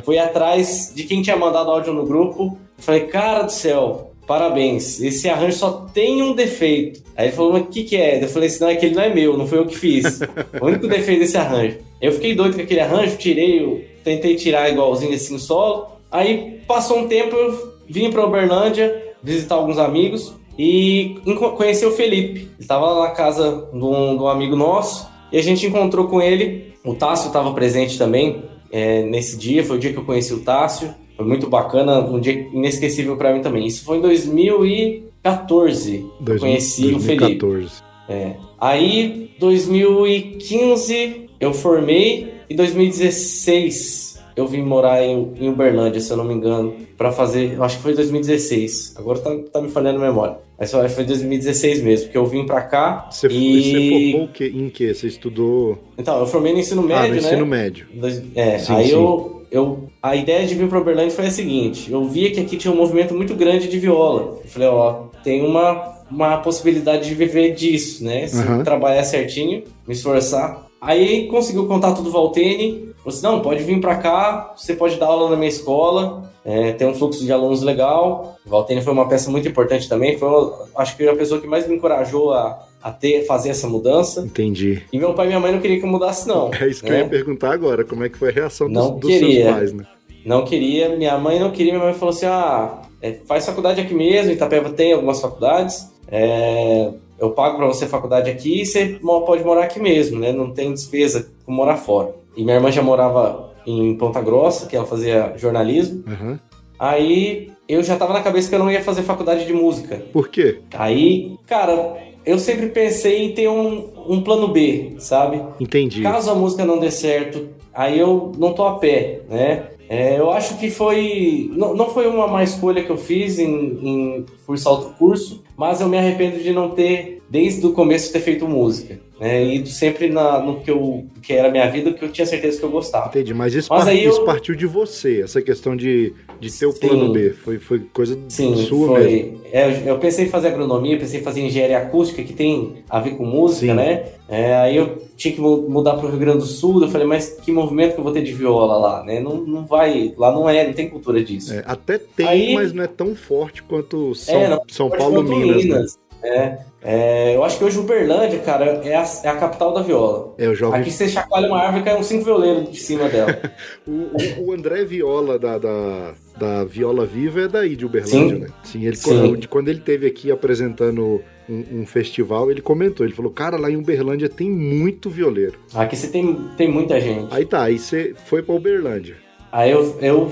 Fui 0.04 0.18
atrás 0.18 0.92
de 0.94 1.04
quem 1.04 1.22
tinha 1.22 1.36
mandado 1.36 1.70
áudio 1.70 1.92
no 1.92 2.06
grupo. 2.06 2.58
Falei, 2.78 3.02
cara 3.02 3.42
do 3.42 3.52
céu, 3.52 4.12
parabéns. 4.26 5.00
Esse 5.00 5.28
arranjo 5.28 5.56
só 5.56 5.86
tem 5.92 6.22
um 6.22 6.34
defeito. 6.34 7.02
Aí 7.16 7.26
ele 7.26 7.36
falou, 7.36 7.52
mas 7.52 7.62
o 7.62 7.66
que, 7.66 7.84
que 7.84 7.96
é? 7.96 8.22
Eu 8.22 8.28
falei 8.28 8.48
assim, 8.48 8.60
não, 8.60 8.70
é 8.70 8.76
que 8.76 8.86
ele 8.86 8.94
não 8.94 9.02
é 9.02 9.14
meu, 9.14 9.36
não 9.36 9.46
foi 9.46 9.58
eu 9.58 9.66
que 9.66 9.76
fiz. 9.76 10.20
O 10.60 10.66
único 10.66 10.88
defeito 10.88 11.20
desse 11.20 11.36
arranjo. 11.36 11.78
Eu 12.00 12.12
fiquei 12.12 12.34
doido 12.34 12.56
com 12.56 12.62
aquele 12.62 12.80
arranjo, 12.80 13.16
tirei, 13.16 13.62
eu 13.62 13.84
tentei 14.02 14.34
tirar 14.34 14.70
igualzinho 14.70 15.14
assim 15.14 15.34
o 15.34 15.38
solo. 15.38 15.86
Aí 16.10 16.60
passou 16.66 16.98
um 16.98 17.08
tempo, 17.08 17.34
eu 17.34 17.74
vim 17.88 18.10
pra 18.10 18.26
Uberlândia 18.26 19.14
visitar 19.22 19.54
alguns 19.54 19.78
amigos 19.78 20.34
e 20.58 21.16
conheci 21.56 21.84
o 21.84 21.92
Felipe. 21.92 22.40
Ele 22.40 22.50
estava 22.58 22.86
lá 22.86 23.08
na 23.08 23.10
casa 23.10 23.68
de 23.72 23.84
um, 23.84 24.16
de 24.16 24.22
um 24.22 24.28
amigo 24.28 24.54
nosso 24.54 25.08
e 25.32 25.38
a 25.38 25.42
gente 25.42 25.66
encontrou 25.66 26.06
com 26.08 26.20
ele. 26.20 26.73
O 26.84 26.94
Tássio 26.94 27.28
estava 27.28 27.52
presente 27.54 27.96
também 27.98 28.42
é, 28.70 29.02
nesse 29.02 29.36
dia, 29.38 29.64
foi 29.64 29.76
o 29.76 29.80
dia 29.80 29.92
que 29.92 29.98
eu 29.98 30.04
conheci 30.04 30.34
o 30.34 30.40
Tássio. 30.40 30.92
foi 31.16 31.24
muito 31.24 31.48
bacana, 31.48 32.00
um 32.00 32.18
dia 32.20 32.32
inesquecível 32.52 33.16
para 33.16 33.32
mim 33.32 33.40
também. 33.40 33.66
Isso 33.66 33.84
foi 33.84 33.98
em 33.98 34.00
2014, 34.00 36.04
Dois- 36.20 36.40
conheci 36.40 36.92
o 36.94 36.98
Felipe. 37.00 37.36
2014. 37.38 37.82
É. 38.08 38.34
Aí, 38.60 39.30
2015, 39.38 41.26
eu 41.40 41.54
formei. 41.54 42.34
Em 42.50 42.56
2016, 42.56 44.18
eu 44.36 44.46
vim 44.46 44.62
morar 44.62 45.02
em, 45.02 45.32
em 45.40 45.48
Uberlândia, 45.48 46.00
se 46.00 46.10
eu 46.10 46.16
não 46.16 46.24
me 46.24 46.34
engano, 46.34 46.74
pra 46.98 47.10
fazer. 47.12 47.54
eu 47.54 47.64
Acho 47.64 47.76
que 47.78 47.82
foi 47.82 47.94
2016. 47.94 48.94
Agora 48.96 49.18
tá, 49.20 49.30
tá 49.52 49.60
me 49.62 49.68
falhando 49.70 49.98
a 49.98 50.02
memória. 50.06 50.36
Mas 50.58 50.70
foi 50.70 50.88
foi 50.88 51.04
2016 51.04 51.82
mesmo, 51.82 52.06
porque 52.06 52.18
eu 52.18 52.26
vim 52.26 52.46
pra 52.46 52.62
cá. 52.62 53.08
Você, 53.10 53.26
e... 53.28 53.62
você 53.62 53.88
formou 53.88 54.24
o 54.24 54.32
quê? 54.32 54.52
em 54.54 54.68
quê? 54.68 54.94
Você 54.94 55.08
estudou 55.08 55.78
Então, 55.98 56.18
eu 56.20 56.26
formei 56.26 56.52
no 56.52 56.60
ensino 56.60 56.82
ah, 56.82 56.86
médio, 56.86 57.08
no 57.08 57.14
né? 57.14 57.28
ensino 57.28 57.46
médio. 57.46 57.86
É, 58.34 58.58
Sim, 58.58 58.74
aí 58.74 58.86
sim. 58.86 58.92
Eu, 58.92 59.42
eu. 59.50 59.88
A 60.02 60.14
ideia 60.14 60.46
de 60.46 60.54
vir 60.54 60.68
para 60.68 60.80
Uberlândia 60.80 61.10
foi 61.10 61.26
a 61.26 61.30
seguinte: 61.30 61.90
eu 61.90 62.04
via 62.04 62.30
que 62.30 62.40
aqui 62.40 62.56
tinha 62.56 62.72
um 62.72 62.76
movimento 62.76 63.14
muito 63.14 63.34
grande 63.34 63.68
de 63.68 63.78
viola. 63.78 64.38
Eu 64.42 64.48
falei, 64.48 64.68
ó, 64.68 65.04
tem 65.24 65.44
uma, 65.44 65.98
uma 66.10 66.36
possibilidade 66.38 67.08
de 67.08 67.14
viver 67.14 67.54
disso, 67.54 68.04
né? 68.04 68.26
Se 68.26 68.46
eu 68.46 68.62
trabalhar 68.62 69.02
certinho, 69.04 69.64
me 69.86 69.94
esforçar. 69.94 70.66
Aí 70.80 71.26
consegui 71.28 71.58
o 71.58 71.66
contato 71.66 72.02
do 72.02 72.10
Valtene. 72.10 72.93
Falou 73.04 73.16
assim: 73.18 73.22
não, 73.22 73.40
pode 73.42 73.62
vir 73.62 73.80
para 73.80 73.96
cá, 73.96 74.54
você 74.56 74.74
pode 74.74 74.96
dar 74.96 75.06
aula 75.06 75.28
na 75.28 75.36
minha 75.36 75.48
escola, 75.48 76.32
é, 76.42 76.72
tem 76.72 76.88
um 76.88 76.94
fluxo 76.94 77.22
de 77.22 77.30
alunos 77.30 77.62
legal. 77.62 78.36
Valtene 78.46 78.80
foi 78.80 78.94
uma 78.94 79.06
peça 79.06 79.30
muito 79.30 79.46
importante 79.46 79.86
também. 79.88 80.16
Foi, 80.16 80.28
acho 80.76 80.96
que 80.96 81.06
a 81.06 81.14
pessoa 81.14 81.38
que 81.40 81.46
mais 81.46 81.68
me 81.68 81.76
encorajou 81.76 82.32
a, 82.32 82.66
a 82.82 82.90
ter, 82.90 83.26
fazer 83.26 83.50
essa 83.50 83.68
mudança. 83.68 84.22
Entendi. 84.22 84.82
E 84.90 84.98
meu 84.98 85.12
pai 85.12 85.26
e 85.26 85.28
minha 85.28 85.40
mãe 85.40 85.52
não 85.52 85.60
queriam 85.60 85.80
que 85.80 85.86
eu 85.86 85.90
mudasse, 85.90 86.26
não. 86.26 86.50
É 86.58 86.66
isso 86.66 86.82
que 86.82 86.90
né? 86.90 87.00
eu 87.00 87.04
ia 87.04 87.08
perguntar 87.08 87.52
agora. 87.52 87.84
Como 87.84 88.02
é 88.04 88.08
que 88.08 88.16
foi 88.16 88.30
a 88.30 88.32
reação 88.32 88.66
dos, 88.66 88.76
Não 88.76 88.98
dos 88.98 89.10
seus 89.10 89.20
queria. 89.22 89.52
pais, 89.52 89.72
né? 89.74 89.84
Não 90.24 90.42
queria, 90.44 90.96
minha 90.96 91.18
mãe 91.18 91.38
não 91.38 91.50
queria, 91.50 91.74
minha 91.74 91.84
mãe 91.84 91.92
falou 91.92 92.14
assim: 92.14 92.24
ah, 92.24 92.80
é, 93.02 93.12
faz 93.26 93.44
faculdade 93.44 93.82
aqui 93.82 93.92
mesmo, 93.92 94.32
Itapeva 94.32 94.70
tem 94.70 94.94
algumas 94.94 95.20
faculdades, 95.20 95.90
é, 96.08 96.90
eu 97.18 97.30
pago 97.30 97.58
pra 97.58 97.66
você 97.66 97.86
faculdade 97.86 98.30
aqui 98.30 98.62
e 98.62 98.66
você 98.66 98.98
pode 99.02 99.44
morar 99.44 99.64
aqui 99.64 99.78
mesmo, 99.78 100.18
né? 100.18 100.32
Não 100.32 100.50
tem 100.50 100.72
despesa 100.72 101.30
com 101.44 101.52
morar 101.52 101.76
fora. 101.76 102.14
E 102.36 102.42
minha 102.42 102.56
irmã 102.56 102.70
já 102.70 102.82
morava 102.82 103.52
em 103.66 103.96
Ponta 103.96 104.20
Grossa, 104.20 104.66
que 104.66 104.76
ela 104.76 104.86
fazia 104.86 105.34
jornalismo, 105.36 106.04
Aham. 106.06 106.38
aí 106.78 107.50
eu 107.68 107.82
já 107.82 107.96
tava 107.96 108.12
na 108.12 108.22
cabeça 108.22 108.48
que 108.48 108.54
eu 108.54 108.58
não 108.58 108.70
ia 108.70 108.82
fazer 108.82 109.02
faculdade 109.02 109.46
de 109.46 109.52
música. 109.52 110.02
Por 110.12 110.28
quê? 110.28 110.60
Aí, 110.74 111.36
cara, 111.46 111.96
eu 112.26 112.38
sempre 112.38 112.66
pensei 112.68 113.24
em 113.24 113.32
ter 113.32 113.48
um, 113.48 113.90
um 114.06 114.22
plano 114.22 114.48
B, 114.48 114.94
sabe? 114.98 115.42
Entendi. 115.60 116.02
Caso 116.02 116.30
a 116.30 116.34
música 116.34 116.64
não 116.64 116.78
dê 116.78 116.90
certo, 116.90 117.48
aí 117.72 117.98
eu 117.98 118.32
não 118.38 118.52
tô 118.52 118.66
a 118.66 118.78
pé, 118.78 119.22
né? 119.28 119.68
É, 119.88 120.18
eu 120.18 120.30
acho 120.30 120.56
que 120.58 120.70
foi. 120.70 121.50
Não, 121.54 121.74
não 121.74 121.90
foi 121.90 122.06
uma 122.06 122.26
má 122.26 122.42
escolha 122.42 122.82
que 122.82 122.90
eu 122.90 122.96
fiz 122.96 123.38
em, 123.38 123.78
em 123.82 124.26
cursar 124.46 124.72
outro 124.72 124.90
curso, 124.98 125.42
mas 125.56 125.80
eu 125.80 125.88
me 125.88 125.98
arrependo 125.98 126.38
de 126.38 126.52
não 126.52 126.70
ter, 126.70 127.13
desde 127.28 127.66
o 127.66 127.72
começo, 127.72 128.12
ter 128.12 128.20
feito 128.20 128.46
música. 128.46 128.98
Né? 129.20 129.44
Ido 129.54 129.68
sempre 129.68 130.08
na, 130.10 130.40
no 130.40 130.60
que, 130.60 130.70
eu, 130.70 131.06
que 131.22 131.32
era 131.32 131.46
a 131.48 131.50
minha 131.50 131.70
vida, 131.70 131.92
que 131.92 132.04
eu 132.04 132.10
tinha 132.10 132.26
certeza 132.26 132.58
que 132.58 132.64
eu 132.64 132.70
gostava. 132.70 133.08
Entendi, 133.08 133.32
mas 133.32 133.54
isso, 133.54 133.68
Mas 133.70 133.84
par- 133.84 133.92
aí 133.92 134.04
eu- 134.04 134.10
isso 134.10 134.24
partiu 134.24 134.56
de 134.56 134.66
você, 134.66 135.20
essa 135.22 135.40
questão 135.40 135.76
de, 135.76 136.12
de 136.40 136.50
ter 136.52 136.66
o 136.66 136.72
plano 136.72 137.12
B. 137.12 137.30
Foi, 137.30 137.58
foi 137.60 137.78
coisa 137.92 138.18
Sim, 138.28 138.56
sua 138.56 138.98
mesmo. 138.98 139.38
foi. 139.38 139.38
É, 139.52 139.88
eu- 139.88 139.98
pensei 139.98 140.24
em 140.24 140.28
fazer 140.28 140.48
agronomia, 140.48 140.98
pensei 140.98 141.20
em 141.20 141.22
fazer 141.22 141.42
engenharia 141.42 141.78
acústica, 141.78 142.24
que 142.24 142.32
tem 142.32 142.82
a 142.90 142.98
ver 142.98 143.12
com 143.16 143.24
música, 143.24 143.68
Sim. 143.68 143.74
né? 143.74 144.04
É, 144.28 144.56
aí 144.56 144.76
eu 144.76 144.98
tinha 145.16 145.32
que 145.32 145.40
mu- 145.40 145.68
mudar 145.68 145.94
para 145.94 146.06
o 146.06 146.10
Rio 146.10 146.18
Grande 146.18 146.38
do 146.38 146.46
Sul, 146.46 146.82
eu 146.82 146.88
falei, 146.88 147.06
mas 147.06 147.28
que 147.40 147.52
movimento 147.52 147.92
que 147.94 148.00
eu 148.00 148.04
vou 148.04 148.12
ter 148.12 148.22
de 148.22 148.32
viola 148.32 148.76
lá, 148.76 149.04
né? 149.04 149.20
Não, 149.20 149.36
não 149.36 149.64
vai, 149.64 150.12
lá 150.18 150.32
não 150.32 150.48
é, 150.48 150.66
não 150.66 150.72
tem 150.72 150.88
cultura 150.90 151.22
disso. 151.22 151.54
É, 151.54 151.62
até 151.66 151.98
tem, 151.98 152.26
Aí- 152.26 152.54
mas 152.54 152.72
não 152.72 152.82
é 152.82 152.88
tão 152.88 153.14
forte 153.14 153.62
quanto 153.62 154.12
São, 154.16 154.34
É, 154.34 154.58
São 154.68 154.90
Paulo, 154.90 155.22
quanto 155.24 155.36
Minas. 155.36 155.64
né? 155.64 155.84
É, 156.24 156.58
é, 156.82 157.36
eu 157.36 157.44
acho 157.44 157.58
que 157.58 157.64
hoje 157.64 157.78
Uberlândia, 157.78 158.38
cara, 158.40 158.64
é 158.84 158.94
a, 158.96 159.04
é 159.24 159.28
a 159.28 159.36
capital 159.36 159.72
da 159.74 159.82
viola. 159.82 160.34
É, 160.38 160.46
eu 160.46 160.54
já 160.54 160.66
ouvi 160.66 160.78
Aqui 160.80 160.90
você 160.90 161.08
chacoalha 161.08 161.48
uma 161.48 161.58
árvore 161.60 161.82
e 161.82 161.84
cai 161.84 161.96
uns 161.98 162.06
cinco 162.06 162.24
violeiros 162.24 162.70
de 162.70 162.78
cima 162.78 163.08
dela. 163.08 163.38
O, 163.86 164.48
o- 164.48 164.52
André 164.52 164.84
Viola, 164.84 165.38
da, 165.38 165.58
da, 165.58 166.14
da 166.38 166.64
Viola 166.64 167.04
Viva, 167.04 167.42
é 167.42 167.48
daí 167.48 167.76
de 167.76 167.84
Uberlândia, 167.84 168.36
Sim. 168.36 168.40
né? 168.40 168.48
Sim, 168.62 168.86
ele, 168.86 168.96
Sim. 168.96 169.10
Quando, 169.10 169.48
quando 169.48 169.68
ele 169.68 169.80
teve 169.80 170.06
aqui 170.06 170.30
apresentando 170.32 171.22
um, 171.48 171.80
um 171.80 171.86
festival, 171.86 172.50
ele 172.50 172.62
comentou, 172.62 173.04
ele 173.04 173.14
falou, 173.14 173.30
cara, 173.30 173.58
lá 173.58 173.70
em 173.70 173.76
Uberlândia 173.76 174.28
tem 174.28 174.50
muito 174.50 175.10
violeiro. 175.10 175.58
Aqui 175.74 175.96
você 175.96 176.08
tem, 176.08 176.34
tem 176.56 176.70
muita 176.70 176.98
gente. 177.00 177.26
Aí 177.30 177.44
tá, 177.44 177.64
aí 177.64 177.78
você 177.78 178.14
foi 178.26 178.42
pra 178.42 178.54
Uberlândia. 178.54 179.16
Aí 179.52 179.70
eu, 179.70 179.96
eu 180.00 180.30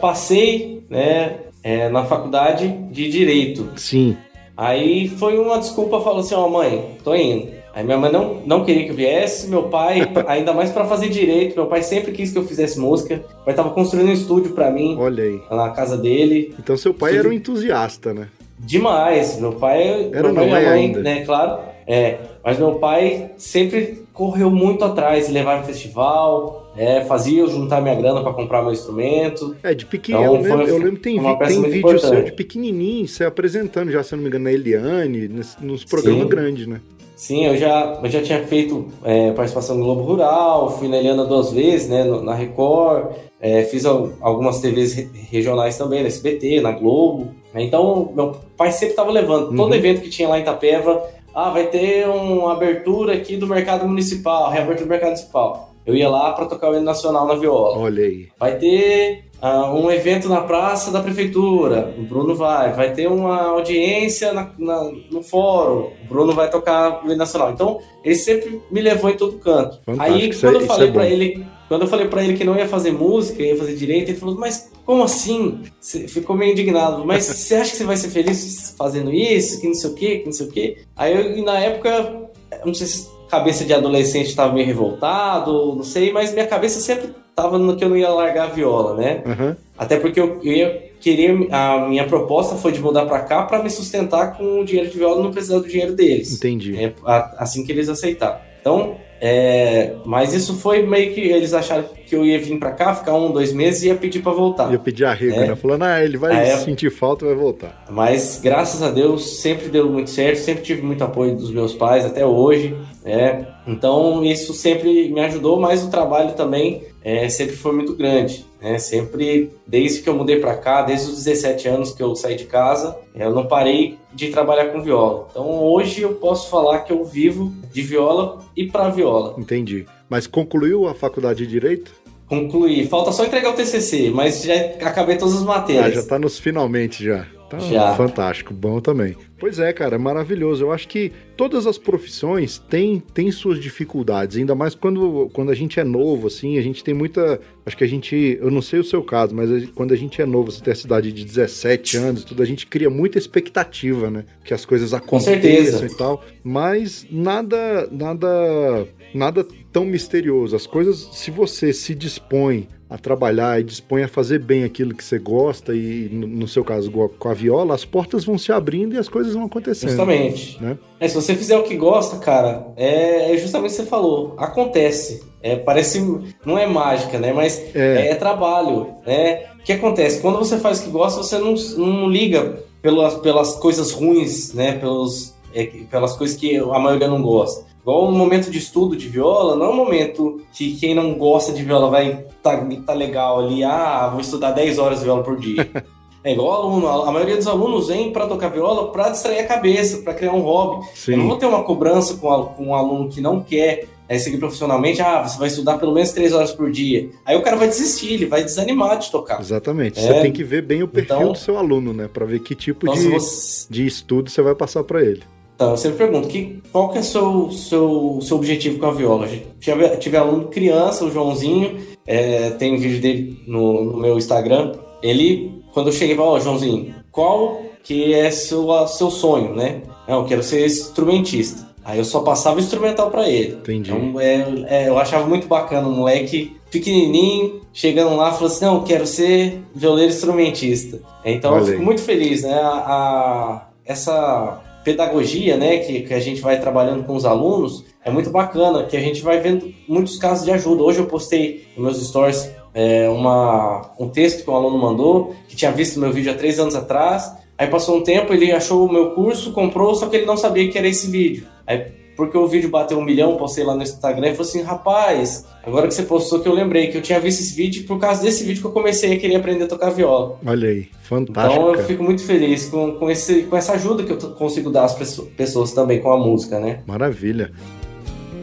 passei 0.00 0.82
né, 0.88 1.36
é, 1.62 1.88
na 1.88 2.04
faculdade 2.04 2.68
de 2.90 3.08
Direito. 3.10 3.68
Sim, 3.76 4.16
Aí 4.56 5.08
foi 5.08 5.38
uma 5.38 5.58
desculpa, 5.58 6.00
falou 6.00 6.20
assim, 6.20 6.34
ó 6.34 6.48
mãe, 6.48 6.96
tô 7.04 7.14
indo. 7.14 7.54
Aí 7.74 7.84
minha 7.84 7.98
mãe 7.98 8.10
não, 8.10 8.40
não 8.46 8.64
queria 8.64 8.84
que 8.84 8.90
eu 8.90 8.94
viesse, 8.94 9.48
meu 9.48 9.64
pai, 9.64 10.00
ainda 10.26 10.54
mais 10.54 10.70
pra 10.70 10.86
fazer 10.86 11.10
direito, 11.10 11.54
meu 11.54 11.66
pai 11.66 11.82
sempre 11.82 12.10
quis 12.10 12.32
que 12.32 12.38
eu 12.38 12.46
fizesse 12.46 12.80
música. 12.80 13.16
Meu 13.16 13.44
pai 13.44 13.54
tava 13.54 13.68
construindo 13.70 14.08
um 14.08 14.12
estúdio 14.12 14.52
pra 14.52 14.70
mim, 14.70 14.96
olha 14.98 15.24
aí. 15.24 15.42
na 15.50 15.68
casa 15.70 15.98
dele. 15.98 16.54
Então 16.58 16.74
seu 16.74 16.94
pai 16.94 17.18
era 17.18 17.28
um 17.28 17.32
entusiasta, 17.32 18.14
né? 18.14 18.28
Demais, 18.58 19.38
meu 19.38 19.52
pai, 19.52 20.10
Era, 20.12 20.32
meu 20.32 20.34
pai 20.48 20.64
mãe, 20.64 20.66
ainda. 20.66 21.00
né, 21.02 21.24
claro, 21.24 21.60
é, 21.86 22.18
mas 22.44 22.58
meu 22.58 22.76
pai 22.76 23.30
sempre 23.36 24.04
correu 24.12 24.50
muito 24.50 24.84
atrás, 24.84 25.28
levava 25.28 25.62
em 25.62 25.66
festival, 25.66 26.72
é, 26.76 27.02
fazia 27.04 27.40
eu 27.40 27.48
juntar 27.50 27.80
minha 27.82 27.94
grana 27.94 28.22
pra 28.22 28.32
comprar 28.32 28.62
meu 28.62 28.72
instrumento, 28.72 29.54
É, 29.62 29.74
de 29.74 29.84
pequeno, 29.84 30.18
Então, 30.20 30.34
eu 30.36 30.40
lembro, 30.42 30.62
eu 30.68 30.78
lembro 30.78 30.96
que 30.96 31.02
tem, 31.02 31.18
vi- 31.20 31.38
tem 31.38 31.62
vídeo 31.62 31.70
seu 31.98 32.08
importante. 32.08 32.24
de 32.26 32.32
pequenininho, 32.32 33.06
você 33.06 33.24
apresentando 33.24 33.90
já, 33.92 34.02
se 34.02 34.14
eu 34.14 34.16
não 34.16 34.22
me 34.22 34.28
engano, 34.28 34.44
na 34.44 34.52
Eliane, 34.52 35.28
nos, 35.28 35.56
nos 35.60 35.84
programas 35.84 36.22
Sim. 36.22 36.28
grandes, 36.28 36.66
né? 36.66 36.80
Sim, 37.14 37.46
eu 37.46 37.56
já, 37.56 37.98
eu 38.02 38.10
já 38.10 38.20
tinha 38.22 38.42
feito 38.44 38.88
é, 39.02 39.32
participação 39.32 39.76
no 39.78 39.84
Globo 39.84 40.02
Rural, 40.02 40.76
fui 40.78 40.86
na 40.88 40.98
Eliana 40.98 41.24
duas 41.24 41.50
vezes, 41.52 41.88
né, 41.88 42.04
no- 42.04 42.22
na 42.22 42.34
Record, 42.34 43.12
é, 43.40 43.62
fiz 43.64 43.84
al- 43.86 44.10
algumas 44.20 44.60
TVs 44.60 44.92
re- 44.94 45.08
regionais 45.30 45.78
também, 45.78 46.02
na 46.02 46.08
SBT, 46.08 46.60
na 46.60 46.72
Globo. 46.72 47.28
Né, 47.56 47.62
Então, 47.64 48.12
meu 48.14 48.36
pai 48.56 48.70
sempre 48.72 48.90
estava 48.90 49.10
levando. 49.10 49.48
Todo 49.56 49.70
Uhum. 49.70 49.74
evento 49.74 50.00
que 50.02 50.08
tinha 50.10 50.28
lá 50.28 50.38
em 50.38 50.42
Itapeva, 50.42 51.02
ah, 51.34 51.50
vai 51.50 51.66
ter 51.66 52.06
uma 52.08 52.52
abertura 52.52 53.14
aqui 53.14 53.36
do 53.36 53.46
mercado 53.46 53.86
municipal, 53.86 54.50
reabertura 54.50 54.86
do 54.86 54.90
mercado 54.90 55.08
municipal. 55.10 55.70
Eu 55.84 55.94
ia 55.94 56.08
lá 56.08 56.32
para 56.32 56.46
tocar 56.46 56.70
o 56.70 56.74
hino 56.74 56.82
nacional 56.84 57.26
na 57.26 57.34
viola. 57.36 57.78
Olha 57.78 58.04
aí. 58.04 58.28
Vai 58.38 58.56
ter 58.58 59.24
ah, 59.40 59.70
um 59.70 59.90
evento 59.90 60.28
na 60.30 60.40
praça 60.40 60.90
da 60.90 61.00
prefeitura, 61.02 61.94
o 61.98 62.02
Bruno 62.02 62.34
vai. 62.34 62.72
Vai 62.72 62.92
ter 62.94 63.06
uma 63.06 63.42
audiência 63.50 64.32
na- 64.32 64.50
na- 64.58 64.90
no 65.12 65.22
fórum, 65.22 65.90
o 66.04 66.08
Bruno 66.08 66.32
vai 66.32 66.48
tocar 66.50 67.02
o 67.02 67.06
hino 67.06 67.16
nacional. 67.16 67.50
Então, 67.52 67.78
ele 68.02 68.14
sempre 68.14 68.60
me 68.70 68.80
levou 68.80 69.10
em 69.10 69.16
todo 69.16 69.38
canto. 69.38 69.78
Fantástico, 69.84 70.16
Aí, 70.24 70.34
quando 70.40 70.56
é- 70.58 70.62
eu 70.62 70.66
falei 70.66 70.88
é 70.88 70.90
bom. 70.90 71.00
ele, 71.02 71.46
quando 71.68 71.82
eu 71.82 71.88
falei 71.88 72.08
para 72.08 72.24
ele 72.24 72.34
que 72.34 72.44
não 72.44 72.56
ia 72.56 72.66
fazer 72.66 72.90
música, 72.92 73.42
ia 73.42 73.56
fazer 73.56 73.74
direito, 73.76 74.08
ele 74.08 74.18
falou: 74.18 74.36
"Mas 74.36 74.72
como 74.86 75.02
assim?" 75.02 75.60
Cê 75.80 76.08
ficou 76.08 76.34
meio 76.34 76.52
indignado. 76.52 77.04
"Mas 77.04 77.24
você 77.28 77.56
acha 77.56 77.72
que 77.72 77.76
você 77.76 77.84
vai 77.84 77.96
ser 77.96 78.08
feliz 78.08 78.74
fazendo 78.78 79.12
isso, 79.12 79.60
que 79.60 79.66
não 79.66 79.74
sei 79.74 79.90
o 79.90 79.94
quê, 79.94 80.18
que 80.20 80.26
não 80.26 80.32
sei 80.32 80.46
o 80.46 80.50
quê?" 80.50 80.78
Aí 80.96 81.38
eu, 81.38 81.44
na 81.44 81.58
época, 81.58 82.30
não 82.64 82.72
sei 82.72 82.86
se 82.86 83.08
cabeça 83.28 83.64
de 83.64 83.74
adolescente 83.74 84.28
estava 84.28 84.52
meio 84.52 84.66
revoltado, 84.66 85.74
não 85.74 85.82
sei, 85.82 86.12
mas 86.12 86.32
minha 86.32 86.46
cabeça 86.46 86.80
sempre 86.80 87.10
tava 87.34 87.58
no 87.58 87.76
que 87.76 87.84
eu 87.84 87.88
não 87.88 87.96
ia 87.96 88.08
largar 88.08 88.44
a 88.44 88.52
viola, 88.52 88.94
né? 88.94 89.22
Aham. 89.26 89.56
Até 89.76 89.98
porque 89.98 90.18
eu, 90.18 90.40
eu 90.42 90.52
ia 90.52 90.90
querer. 91.00 91.48
A 91.52 91.86
minha 91.86 92.06
proposta 92.06 92.56
foi 92.56 92.72
de 92.72 92.80
mudar 92.80 93.04
pra 93.06 93.20
cá 93.20 93.42
pra 93.42 93.62
me 93.62 93.68
sustentar 93.68 94.36
com 94.36 94.60
o 94.60 94.64
dinheiro 94.64 94.90
de 94.90 94.96
viola 94.96 95.20
e 95.20 95.22
não 95.24 95.30
precisar 95.30 95.58
do 95.58 95.68
dinheiro 95.68 95.94
deles. 95.94 96.32
Entendi. 96.32 96.82
É, 96.82 96.94
assim 97.36 97.64
que 97.64 97.70
eles 97.70 97.88
aceitaram. 97.88 98.38
Então, 98.60 98.96
é, 99.20 99.94
mas 100.04 100.34
isso 100.34 100.54
foi 100.58 100.82
meio 100.86 101.14
que 101.14 101.20
eles 101.20 101.54
acharam 101.54 101.84
que 102.06 102.14
eu 102.14 102.24
ia 102.24 102.38
vir 102.38 102.58
pra 102.58 102.70
cá, 102.72 102.94
ficar 102.94 103.14
um, 103.14 103.32
dois 103.32 103.52
meses 103.52 103.82
e 103.82 103.88
ia 103.88 103.94
pedir 103.94 104.20
pra 104.20 104.32
voltar. 104.32 104.70
Ia 104.70 104.78
pedir 104.78 105.04
arrego, 105.04 105.34
É. 105.40 105.46
né? 105.48 105.56
Falando, 105.56 105.82
ah, 105.82 106.02
ele 106.04 106.16
vai 106.16 106.50
é. 106.50 106.56
sentir 106.58 106.90
falta 106.90 107.24
e 107.24 107.28
vai 107.28 107.36
voltar. 107.36 107.84
Mas 107.90 108.40
graças 108.42 108.82
a 108.82 108.90
Deus 108.90 109.38
sempre 109.40 109.68
deu 109.68 109.90
muito 109.90 110.10
certo, 110.10 110.38
sempre 110.38 110.62
tive 110.62 110.82
muito 110.82 111.02
apoio 111.02 111.34
dos 111.34 111.50
meus 111.50 111.74
pais 111.74 112.04
até 112.04 112.24
hoje, 112.24 112.76
né? 113.04 113.46
Então 113.66 114.24
isso 114.24 114.52
sempre 114.52 115.08
me 115.08 115.20
ajudou, 115.20 115.58
mas 115.58 115.82
o 115.82 115.90
trabalho 115.90 116.32
também 116.34 116.82
é, 117.08 117.28
sempre 117.28 117.54
foi 117.54 117.72
muito 117.72 117.94
grande, 117.94 118.44
né? 118.60 118.80
Sempre 118.80 119.52
desde 119.64 120.00
que 120.02 120.08
eu 120.08 120.16
mudei 120.16 120.40
para 120.40 120.56
cá, 120.56 120.82
desde 120.82 121.08
os 121.08 121.22
17 121.22 121.68
anos 121.68 121.92
que 121.92 122.02
eu 122.02 122.16
saí 122.16 122.34
de 122.34 122.46
casa, 122.46 122.98
eu 123.14 123.30
não 123.32 123.46
parei 123.46 123.96
de 124.12 124.28
trabalhar 124.30 124.72
com 124.72 124.82
viola. 124.82 125.28
Então 125.30 125.48
hoje 125.62 126.02
eu 126.02 126.14
posso 126.14 126.50
falar 126.50 126.80
que 126.80 126.92
eu 126.92 127.04
vivo 127.04 127.52
de 127.72 127.80
viola 127.82 128.44
e 128.56 128.66
para 128.66 128.88
viola. 128.88 129.36
Entendi. 129.38 129.86
Mas 130.08 130.26
concluiu 130.26 130.88
a 130.88 130.94
faculdade 130.94 131.44
de 131.44 131.50
Direito? 131.52 131.92
Concluí, 132.28 132.84
falta 132.88 133.12
só 133.12 133.24
entregar 133.24 133.50
o 133.50 133.52
TCC, 133.54 134.10
mas 134.10 134.42
já 134.42 134.54
acabei 134.80 135.16
todas 135.16 135.36
as 135.36 135.42
Ah, 135.42 135.46
matérias. 135.46 135.94
já 135.94 136.02
tá 136.02 136.18
nos 136.18 136.40
finalmente 136.40 137.04
já. 137.04 137.24
Tá 137.48 137.58
Já. 137.60 137.94
fantástico, 137.94 138.52
bom 138.52 138.80
também. 138.80 139.16
Pois 139.38 139.58
é, 139.58 139.72
cara, 139.72 139.94
é 139.94 139.98
maravilhoso. 139.98 140.64
Eu 140.64 140.72
acho 140.72 140.88
que 140.88 141.12
todas 141.36 141.66
as 141.66 141.78
profissões 141.78 142.58
têm, 142.58 142.98
têm 142.98 143.30
suas 143.30 143.60
dificuldades, 143.60 144.36
ainda 144.36 144.54
mais 144.54 144.74
quando, 144.74 145.30
quando 145.32 145.52
a 145.52 145.54
gente 145.54 145.78
é 145.78 145.84
novo, 145.84 146.26
assim, 146.26 146.58
a 146.58 146.62
gente 146.62 146.82
tem 146.82 146.92
muita. 146.92 147.40
Acho 147.64 147.76
que 147.76 147.84
a 147.84 147.86
gente. 147.86 148.38
Eu 148.40 148.50
não 148.50 148.60
sei 148.60 148.80
o 148.80 148.84
seu 148.84 149.02
caso, 149.02 149.34
mas 149.34 149.68
quando 149.70 149.92
a 149.92 149.96
gente 149.96 150.20
é 150.20 150.26
novo, 150.26 150.50
você 150.50 150.62
tem 150.62 150.72
a 150.72 150.76
cidade 150.76 151.12
de 151.12 151.24
17 151.24 151.96
anos, 151.96 152.24
tudo, 152.24 152.42
a 152.42 152.46
gente 152.46 152.66
cria 152.66 152.90
muita 152.90 153.18
expectativa, 153.18 154.10
né? 154.10 154.24
Que 154.44 154.52
as 154.52 154.64
coisas 154.64 154.92
aconteçam 154.92 155.86
e 155.86 155.96
tal. 155.96 156.24
Mas 156.42 157.06
nada, 157.10 157.88
nada, 157.92 158.88
nada 159.14 159.46
tão 159.72 159.84
misterioso. 159.84 160.56
As 160.56 160.66
coisas, 160.66 161.08
se 161.12 161.30
você 161.30 161.72
se 161.72 161.94
dispõe 161.94 162.66
a 162.88 162.96
trabalhar 162.96 163.60
e 163.60 163.64
dispõe 163.64 164.04
a 164.04 164.08
fazer 164.08 164.38
bem 164.38 164.62
aquilo 164.62 164.94
que 164.94 165.04
você 165.04 165.18
gosta 165.18 165.74
e 165.74 166.08
no, 166.08 166.46
seu 166.46 166.64
caso 166.64 166.90
com 166.90 167.28
a 167.28 167.34
viola, 167.34 167.74
as 167.74 167.84
portas 167.84 168.24
vão 168.24 168.38
se 168.38 168.52
abrindo 168.52 168.94
e 168.94 168.98
as 168.98 169.08
coisas 169.08 169.34
vão 169.34 169.44
acontecendo. 169.44 169.90
Justamente. 169.90 170.62
Né? 170.62 170.78
É, 171.00 171.08
se 171.08 171.14
você 171.14 171.34
fizer 171.34 171.56
o 171.56 171.64
que 171.64 171.76
gosta, 171.76 172.18
cara, 172.18 172.68
é, 172.76 173.34
é 173.34 173.38
justamente 173.38 173.72
o 173.72 173.76
que 173.76 173.82
você 173.82 173.86
falou. 173.86 174.34
Acontece. 174.38 175.24
É, 175.42 175.56
parece. 175.56 176.00
Não 176.44 176.58
é 176.58 176.66
mágica, 176.66 177.18
né? 177.18 177.32
Mas 177.32 177.60
É. 177.74 178.08
é, 178.10 178.14
trabalho. 178.14 178.94
Né? 179.04 179.44
O 179.58 179.62
que 179.64 179.72
acontece? 179.72 180.20
Quando 180.20 180.38
você 180.38 180.56
faz 180.58 180.80
o 180.80 180.84
que 180.84 180.90
gosta, 180.90 181.22
você 181.22 181.38
não, 181.38 181.54
não 181.76 182.08
liga 182.08 182.62
pelas, 182.80 183.14
pelas 183.14 183.56
coisas 183.56 183.90
ruins, 183.92 184.52
né? 184.54 184.78
Pelos, 184.78 185.34
é, 185.52 185.64
pelas 185.90 186.16
coisas 186.16 186.36
que 186.36 186.56
a 186.56 186.78
maioria 186.78 187.08
não 187.08 187.20
gosta. 187.20 187.64
Igual 187.86 188.10
no 188.10 188.18
momento 188.18 188.50
de 188.50 188.58
estudo 188.58 188.96
de 188.96 189.06
viola, 189.08 189.54
não 189.54 189.66
é 189.66 189.68
um 189.68 189.76
momento 189.76 190.40
que 190.52 190.74
quem 190.74 190.92
não 190.92 191.14
gosta 191.14 191.52
de 191.52 191.62
viola 191.62 191.88
vai 191.88 192.24
tá, 192.42 192.66
tá 192.84 192.92
legal 192.92 193.38
ali, 193.38 193.62
ah, 193.62 194.08
vou 194.10 194.20
estudar 194.20 194.50
10 194.50 194.76
horas 194.80 194.98
de 194.98 195.04
viola 195.04 195.22
por 195.22 195.38
dia. 195.38 195.70
É 196.24 196.32
igual 196.32 196.60
aluno, 196.62 196.88
a 196.88 197.12
maioria 197.12 197.36
dos 197.36 197.46
alunos 197.46 197.86
vem 197.86 198.10
para 198.12 198.26
tocar 198.26 198.48
viola 198.48 198.90
para 198.90 199.10
distrair 199.10 199.38
a 199.38 199.46
cabeça, 199.46 199.98
para 199.98 200.12
criar 200.12 200.32
um 200.32 200.40
hobby. 200.40 200.84
Eu 201.06 201.16
não 201.18 201.22
Sim, 201.22 201.28
vou 201.28 201.36
ter 201.36 201.46
uma 201.46 201.62
cobrança 201.62 202.14
com, 202.16 202.28
a- 202.32 202.46
com 202.46 202.66
um 202.66 202.74
aluno 202.74 203.08
que 203.08 203.20
não 203.20 203.40
quer 203.40 203.86
é, 204.08 204.18
seguir 204.18 204.38
profissionalmente. 204.38 205.00
Ah, 205.00 205.22
você 205.22 205.38
vai 205.38 205.46
estudar 205.46 205.78
pelo 205.78 205.92
menos 205.94 206.10
três 206.10 206.32
horas 206.32 206.50
por 206.50 206.68
dia. 206.68 207.10
Aí 207.24 207.36
o 207.36 207.42
cara 207.42 207.54
vai 207.56 207.68
desistir, 207.68 208.14
ele 208.14 208.26
vai 208.26 208.42
desanimar 208.42 208.98
de 208.98 209.08
tocar. 209.08 209.38
exatamente. 209.40 210.00
É. 210.00 210.02
Você 210.02 210.20
tem 210.20 210.32
que 210.32 210.42
ver 210.42 210.62
bem 210.62 210.82
o 210.82 210.88
perfil 210.88 211.16
Então- 211.16 211.32
do 211.32 211.38
seu 211.38 211.56
aluno, 211.56 211.92
né? 211.92 212.08
Pra 212.12 212.26
ver 212.26 212.40
que 212.40 212.56
tipo 212.56 212.88
Então, 212.88 213.00
de, 213.00 213.08
você... 213.08 213.68
de 213.70 213.86
estudo 213.86 214.28
você 214.28 214.42
vai 214.42 214.56
passar 214.56 214.82
pra 214.82 215.00
ele. 215.02 215.22
Então, 215.56 215.70
eu 215.70 215.76
sempre 215.76 215.98
pergunto, 215.98 216.28
que, 216.28 216.62
qual 216.70 216.90
que 216.90 216.98
é 216.98 217.00
o 217.00 217.04
seu, 217.04 217.50
seu, 217.50 218.18
seu 218.22 218.36
objetivo 218.36 218.78
com 218.78 218.86
a 218.86 218.92
viola? 218.92 219.26
Tive, 219.58 219.88
tive 219.96 220.16
aluno 220.16 220.44
criança, 220.48 221.04
o 221.04 221.10
Joãozinho, 221.10 221.78
é, 222.06 222.50
tem 222.50 222.74
um 222.74 222.78
vídeo 222.78 223.00
dele 223.00 223.42
no, 223.46 223.82
no 223.84 223.96
meu 223.98 224.16
Instagram. 224.18 224.72
Ele, 225.02 225.50
quando 225.72 225.86
eu 225.88 225.92
cheguei, 225.92 226.14
falou, 226.14 226.34
ó, 226.34 226.38
Joãozinho, 226.40 226.94
qual 227.10 227.62
que 227.82 228.12
é 228.14 228.30
seu, 228.30 228.68
seu 228.86 229.10
sonho, 229.10 229.54
né? 229.54 229.80
Não, 230.06 230.20
eu 230.20 230.24
quero 230.26 230.42
ser 230.42 230.64
instrumentista. 230.66 231.66
Aí 231.84 231.98
eu 231.98 232.04
só 232.04 232.20
passava 232.20 232.56
o 232.56 232.60
instrumental 232.60 233.10
pra 233.10 233.28
ele. 233.28 233.52
Entendi. 233.54 233.92
Então, 233.92 234.20
é, 234.20 234.44
é, 234.66 234.88
eu 234.88 234.98
achava 234.98 235.26
muito 235.26 235.46
bacana, 235.46 235.86
um 235.88 235.92
moleque 235.96 236.56
pequenininho, 236.70 237.60
chegando 237.72 238.16
lá, 238.16 238.32
falou 238.32 238.48
assim, 238.48 238.64
não, 238.64 238.74
eu 238.76 238.82
quero 238.82 239.06
ser 239.06 239.62
violeiro 239.74 240.12
instrumentista. 240.12 241.00
Então 241.24 241.52
Olha 241.54 241.60
eu 241.60 241.66
fico 241.66 241.82
muito 241.82 242.02
feliz, 242.02 242.42
né? 242.42 242.54
A, 242.54 242.68
a- 242.68 243.68
essa 243.84 244.60
pedagogia, 244.86 245.56
né, 245.56 245.78
que, 245.78 246.02
que 246.02 246.14
a 246.14 246.20
gente 246.20 246.40
vai 246.40 246.60
trabalhando 246.60 247.02
com 247.02 247.16
os 247.16 247.24
alunos, 247.24 247.84
é 248.04 248.10
muito 248.10 248.30
bacana, 248.30 248.84
que 248.84 248.96
a 248.96 249.00
gente 249.00 249.20
vai 249.20 249.40
vendo 249.40 249.74
muitos 249.88 250.16
casos 250.16 250.44
de 250.44 250.52
ajuda. 250.52 250.84
Hoje 250.84 251.00
eu 251.00 251.06
postei 251.06 251.66
nos 251.76 251.84
meus 251.84 252.06
stories 252.06 252.48
é, 252.72 253.08
uma, 253.08 253.90
um 253.98 254.08
texto 254.08 254.44
que 254.44 254.50
um 254.50 254.54
aluno 254.54 254.78
mandou, 254.78 255.34
que 255.48 255.56
tinha 255.56 255.72
visto 255.72 255.98
meu 255.98 256.12
vídeo 256.12 256.30
há 256.30 256.36
três 256.36 256.60
anos 256.60 256.76
atrás, 256.76 257.34
Aí 257.58 257.68
passou 257.68 257.96
um 257.96 258.02
tempo, 258.02 258.34
ele 258.34 258.52
achou 258.52 258.84
o 258.86 258.92
meu 258.92 259.12
curso, 259.12 259.50
comprou, 259.52 259.94
só 259.94 260.08
que 260.08 260.16
ele 260.16 260.26
não 260.26 260.36
sabia 260.36 260.70
que 260.70 260.76
era 260.76 260.86
esse 260.86 261.10
vídeo. 261.10 261.46
Aí, 261.66 261.86
porque 262.16 262.36
o 262.36 262.46
vídeo 262.46 262.70
bateu 262.70 262.98
um 262.98 263.04
milhão, 263.04 263.36
postei 263.36 263.62
lá 263.64 263.74
no 263.74 263.82
Instagram 263.82 264.28
e 264.28 264.32
falou 264.32 264.48
assim: 264.48 264.62
rapaz, 264.62 265.44
agora 265.64 265.86
que 265.86 265.94
você 265.94 266.02
postou 266.04 266.40
que 266.40 266.48
eu 266.48 266.54
lembrei 266.54 266.88
que 266.88 266.96
eu 266.96 267.02
tinha 267.02 267.20
visto 267.20 267.40
esse 267.40 267.54
vídeo, 267.54 267.84
por 267.84 267.98
causa 267.98 268.22
desse 268.22 268.42
vídeo 268.44 268.60
que 268.62 268.66
eu 268.66 268.72
comecei 268.72 269.12
a 269.12 269.18
querer 269.18 269.36
aprender 269.36 269.64
a 269.64 269.68
tocar 269.68 269.90
viola. 269.90 270.38
Olha 270.46 270.68
aí, 270.70 270.88
fantástico. 271.02 271.54
Então 271.62 271.74
eu 271.74 271.84
fico 271.84 272.02
muito 272.02 272.24
feliz 272.24 272.66
com, 272.68 272.92
com, 272.92 273.10
esse, 273.10 273.42
com 273.42 273.56
essa 273.56 273.74
ajuda 273.74 274.02
que 274.02 274.12
eu 274.12 274.16
consigo 274.32 274.70
dar 274.70 274.84
às 274.84 274.94
pesso- 274.94 275.26
pessoas 275.36 275.72
também 275.72 276.00
com 276.00 276.10
a 276.10 276.16
música, 276.18 276.58
né? 276.58 276.80
Maravilha. 276.86 277.52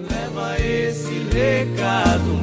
Leva 0.10 0.56
esse 0.60 1.14
recado 1.34 2.43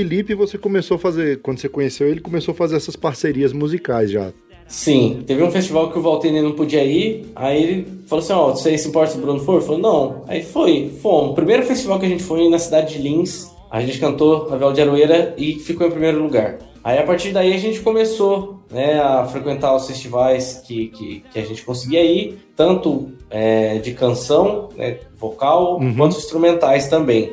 Felipe 0.00 0.34
você 0.34 0.56
começou 0.56 0.94
a 0.94 0.98
fazer, 0.98 1.40
quando 1.42 1.58
você 1.58 1.68
conheceu 1.68 2.08
ele, 2.08 2.20
começou 2.20 2.52
a 2.52 2.54
fazer 2.54 2.76
essas 2.76 2.96
parcerias 2.96 3.52
musicais 3.52 4.10
já. 4.10 4.32
Sim, 4.66 5.22
teve 5.26 5.42
um 5.42 5.50
festival 5.50 5.90
que 5.92 5.98
o 5.98 6.02
Valtene 6.02 6.40
não 6.40 6.52
podia 6.52 6.82
ir, 6.82 7.26
aí 7.36 7.62
ele 7.62 7.86
falou 8.06 8.24
assim, 8.24 8.32
ó, 8.32 8.48
você 8.50 8.78
se 8.78 8.88
importa 8.88 9.12
se 9.12 9.18
o 9.18 9.20
Bruno 9.20 9.40
for? 9.40 9.56
Eu 9.56 9.60
falei, 9.60 9.82
não. 9.82 10.24
Aí 10.26 10.42
foi, 10.42 10.90
fomos. 11.02 11.32
O 11.32 11.34
primeiro 11.34 11.64
festival 11.64 11.98
que 11.98 12.06
a 12.06 12.08
gente 12.08 12.22
foi 12.22 12.48
na 12.48 12.58
cidade 12.58 12.94
de 12.96 13.02
Lins, 13.02 13.50
a 13.70 13.82
gente 13.82 13.98
cantou 13.98 14.48
a 14.50 14.56
Viola 14.56 14.72
de 14.72 14.80
Aroeira 14.80 15.34
e 15.36 15.54
ficou 15.56 15.86
em 15.86 15.90
primeiro 15.90 16.22
lugar. 16.22 16.56
Aí 16.82 16.98
a 16.98 17.02
partir 17.02 17.30
daí 17.30 17.52
a 17.52 17.58
gente 17.58 17.80
começou 17.80 18.60
né, 18.70 18.98
a 18.98 19.26
frequentar 19.26 19.76
os 19.76 19.86
festivais 19.86 20.62
que, 20.66 20.86
que, 20.88 21.22
que 21.30 21.38
a 21.38 21.44
gente 21.44 21.62
conseguia 21.62 22.02
ir, 22.02 22.38
tanto 22.56 23.10
é, 23.28 23.76
de 23.78 23.92
canção, 23.92 24.70
né, 24.78 24.96
vocal, 25.18 25.78
Uhum. 25.78 25.94
quanto 25.94 26.16
instrumentais 26.16 26.88
também. 26.88 27.32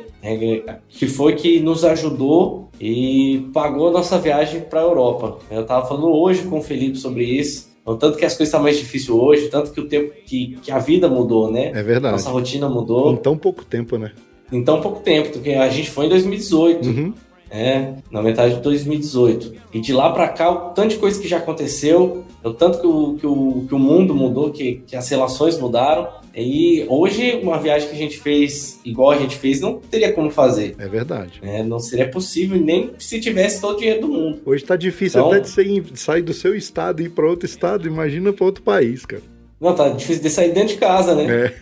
Que 0.88 1.06
foi 1.06 1.34
que 1.34 1.60
nos 1.60 1.84
ajudou 1.84 2.68
e 2.80 3.48
pagou 3.52 3.88
a 3.88 3.92
nossa 3.92 4.18
viagem 4.18 4.60
para 4.62 4.80
a 4.80 4.84
Europa. 4.84 5.38
Eu 5.50 5.62
estava 5.62 5.86
falando 5.86 6.08
hoje 6.08 6.42
com 6.42 6.58
o 6.58 6.62
Felipe 6.62 6.98
sobre 6.98 7.24
isso, 7.24 7.68
o 7.84 7.94
tanto 7.94 8.18
que 8.18 8.24
as 8.24 8.32
coisas 8.32 8.48
estão 8.48 8.62
mais 8.62 8.76
difíceis 8.76 9.08
hoje, 9.10 9.48
tanto 9.48 9.70
que 9.72 9.80
o 9.80 9.88
tempo 9.88 10.12
que, 10.26 10.58
que 10.62 10.70
a 10.70 10.78
vida 10.78 11.08
mudou, 11.08 11.50
né? 11.50 11.70
É 11.74 11.82
verdade. 11.82 12.12
Nossa 12.12 12.30
rotina 12.30 12.68
mudou 12.68 13.12
Em 13.12 13.16
tão 13.16 13.36
pouco 13.36 13.64
tempo, 13.64 13.96
né? 13.96 14.12
em 14.50 14.64
tão 14.64 14.80
pouco 14.80 15.00
tempo, 15.00 15.30
porque 15.32 15.50
a 15.50 15.68
gente 15.68 15.90
foi 15.90 16.06
em 16.06 16.08
2018, 16.08 16.88
Uhum. 16.88 17.12
né? 17.50 17.96
Na 18.10 18.22
metade 18.22 18.54
de 18.56 18.60
2018. 18.62 19.52
E 19.74 19.80
de 19.80 19.92
lá 19.92 20.10
para 20.10 20.26
cá, 20.28 20.50
o 20.50 20.56
tanto 20.70 20.88
de 20.90 20.96
coisa 20.96 21.20
que 21.20 21.28
já 21.28 21.36
aconteceu, 21.36 22.24
o 22.42 22.50
tanto 22.54 22.80
que 22.80 22.86
o, 22.86 23.14
que 23.18 23.26
o, 23.26 23.64
que 23.68 23.74
o 23.74 23.78
mundo 23.78 24.14
mudou, 24.14 24.50
que, 24.50 24.82
que 24.86 24.96
as 24.96 25.06
relações 25.08 25.58
mudaram. 25.58 26.08
E 26.40 26.84
hoje, 26.88 27.40
uma 27.42 27.58
viagem 27.58 27.88
que 27.88 27.94
a 27.94 27.98
gente 27.98 28.18
fez, 28.18 28.80
igual 28.84 29.10
a 29.10 29.18
gente 29.18 29.36
fez, 29.36 29.60
não 29.60 29.78
teria 29.78 30.12
como 30.12 30.30
fazer. 30.30 30.74
É 30.78 30.86
verdade. 30.88 31.40
né? 31.42 31.62
Não 31.62 31.78
seria 31.78 32.08
possível 32.08 32.58
nem 32.60 32.90
se 32.98 33.20
tivesse 33.20 33.60
todo 33.60 33.76
o 33.76 33.78
dinheiro 33.78 34.02
do 34.02 34.08
mundo. 34.08 34.40
Hoje 34.44 34.64
tá 34.64 34.76
difícil 34.76 35.20
Então- 35.20 35.32
até 35.32 35.40
de, 35.40 35.48
você 35.50 35.62
ir- 35.62 35.80
de 35.80 35.98
sair 36.00 36.22
do 36.22 36.32
seu 36.34 36.54
estado 36.54 37.00
e 37.02 37.06
ir 37.06 37.10
pra 37.10 37.28
outro 37.28 37.46
estado, 37.46 37.86
imagina 37.88 38.32
pra 38.32 38.44
outro 38.44 38.62
país, 38.62 39.04
cara. 39.04 39.22
Não, 39.60 39.74
tá 39.74 39.88
difícil 39.88 40.22
de 40.22 40.30
sair 40.30 40.52
dentro 40.52 40.74
de 40.74 40.76
casa, 40.76 41.14
né? 41.16 41.24
É, 41.26 41.52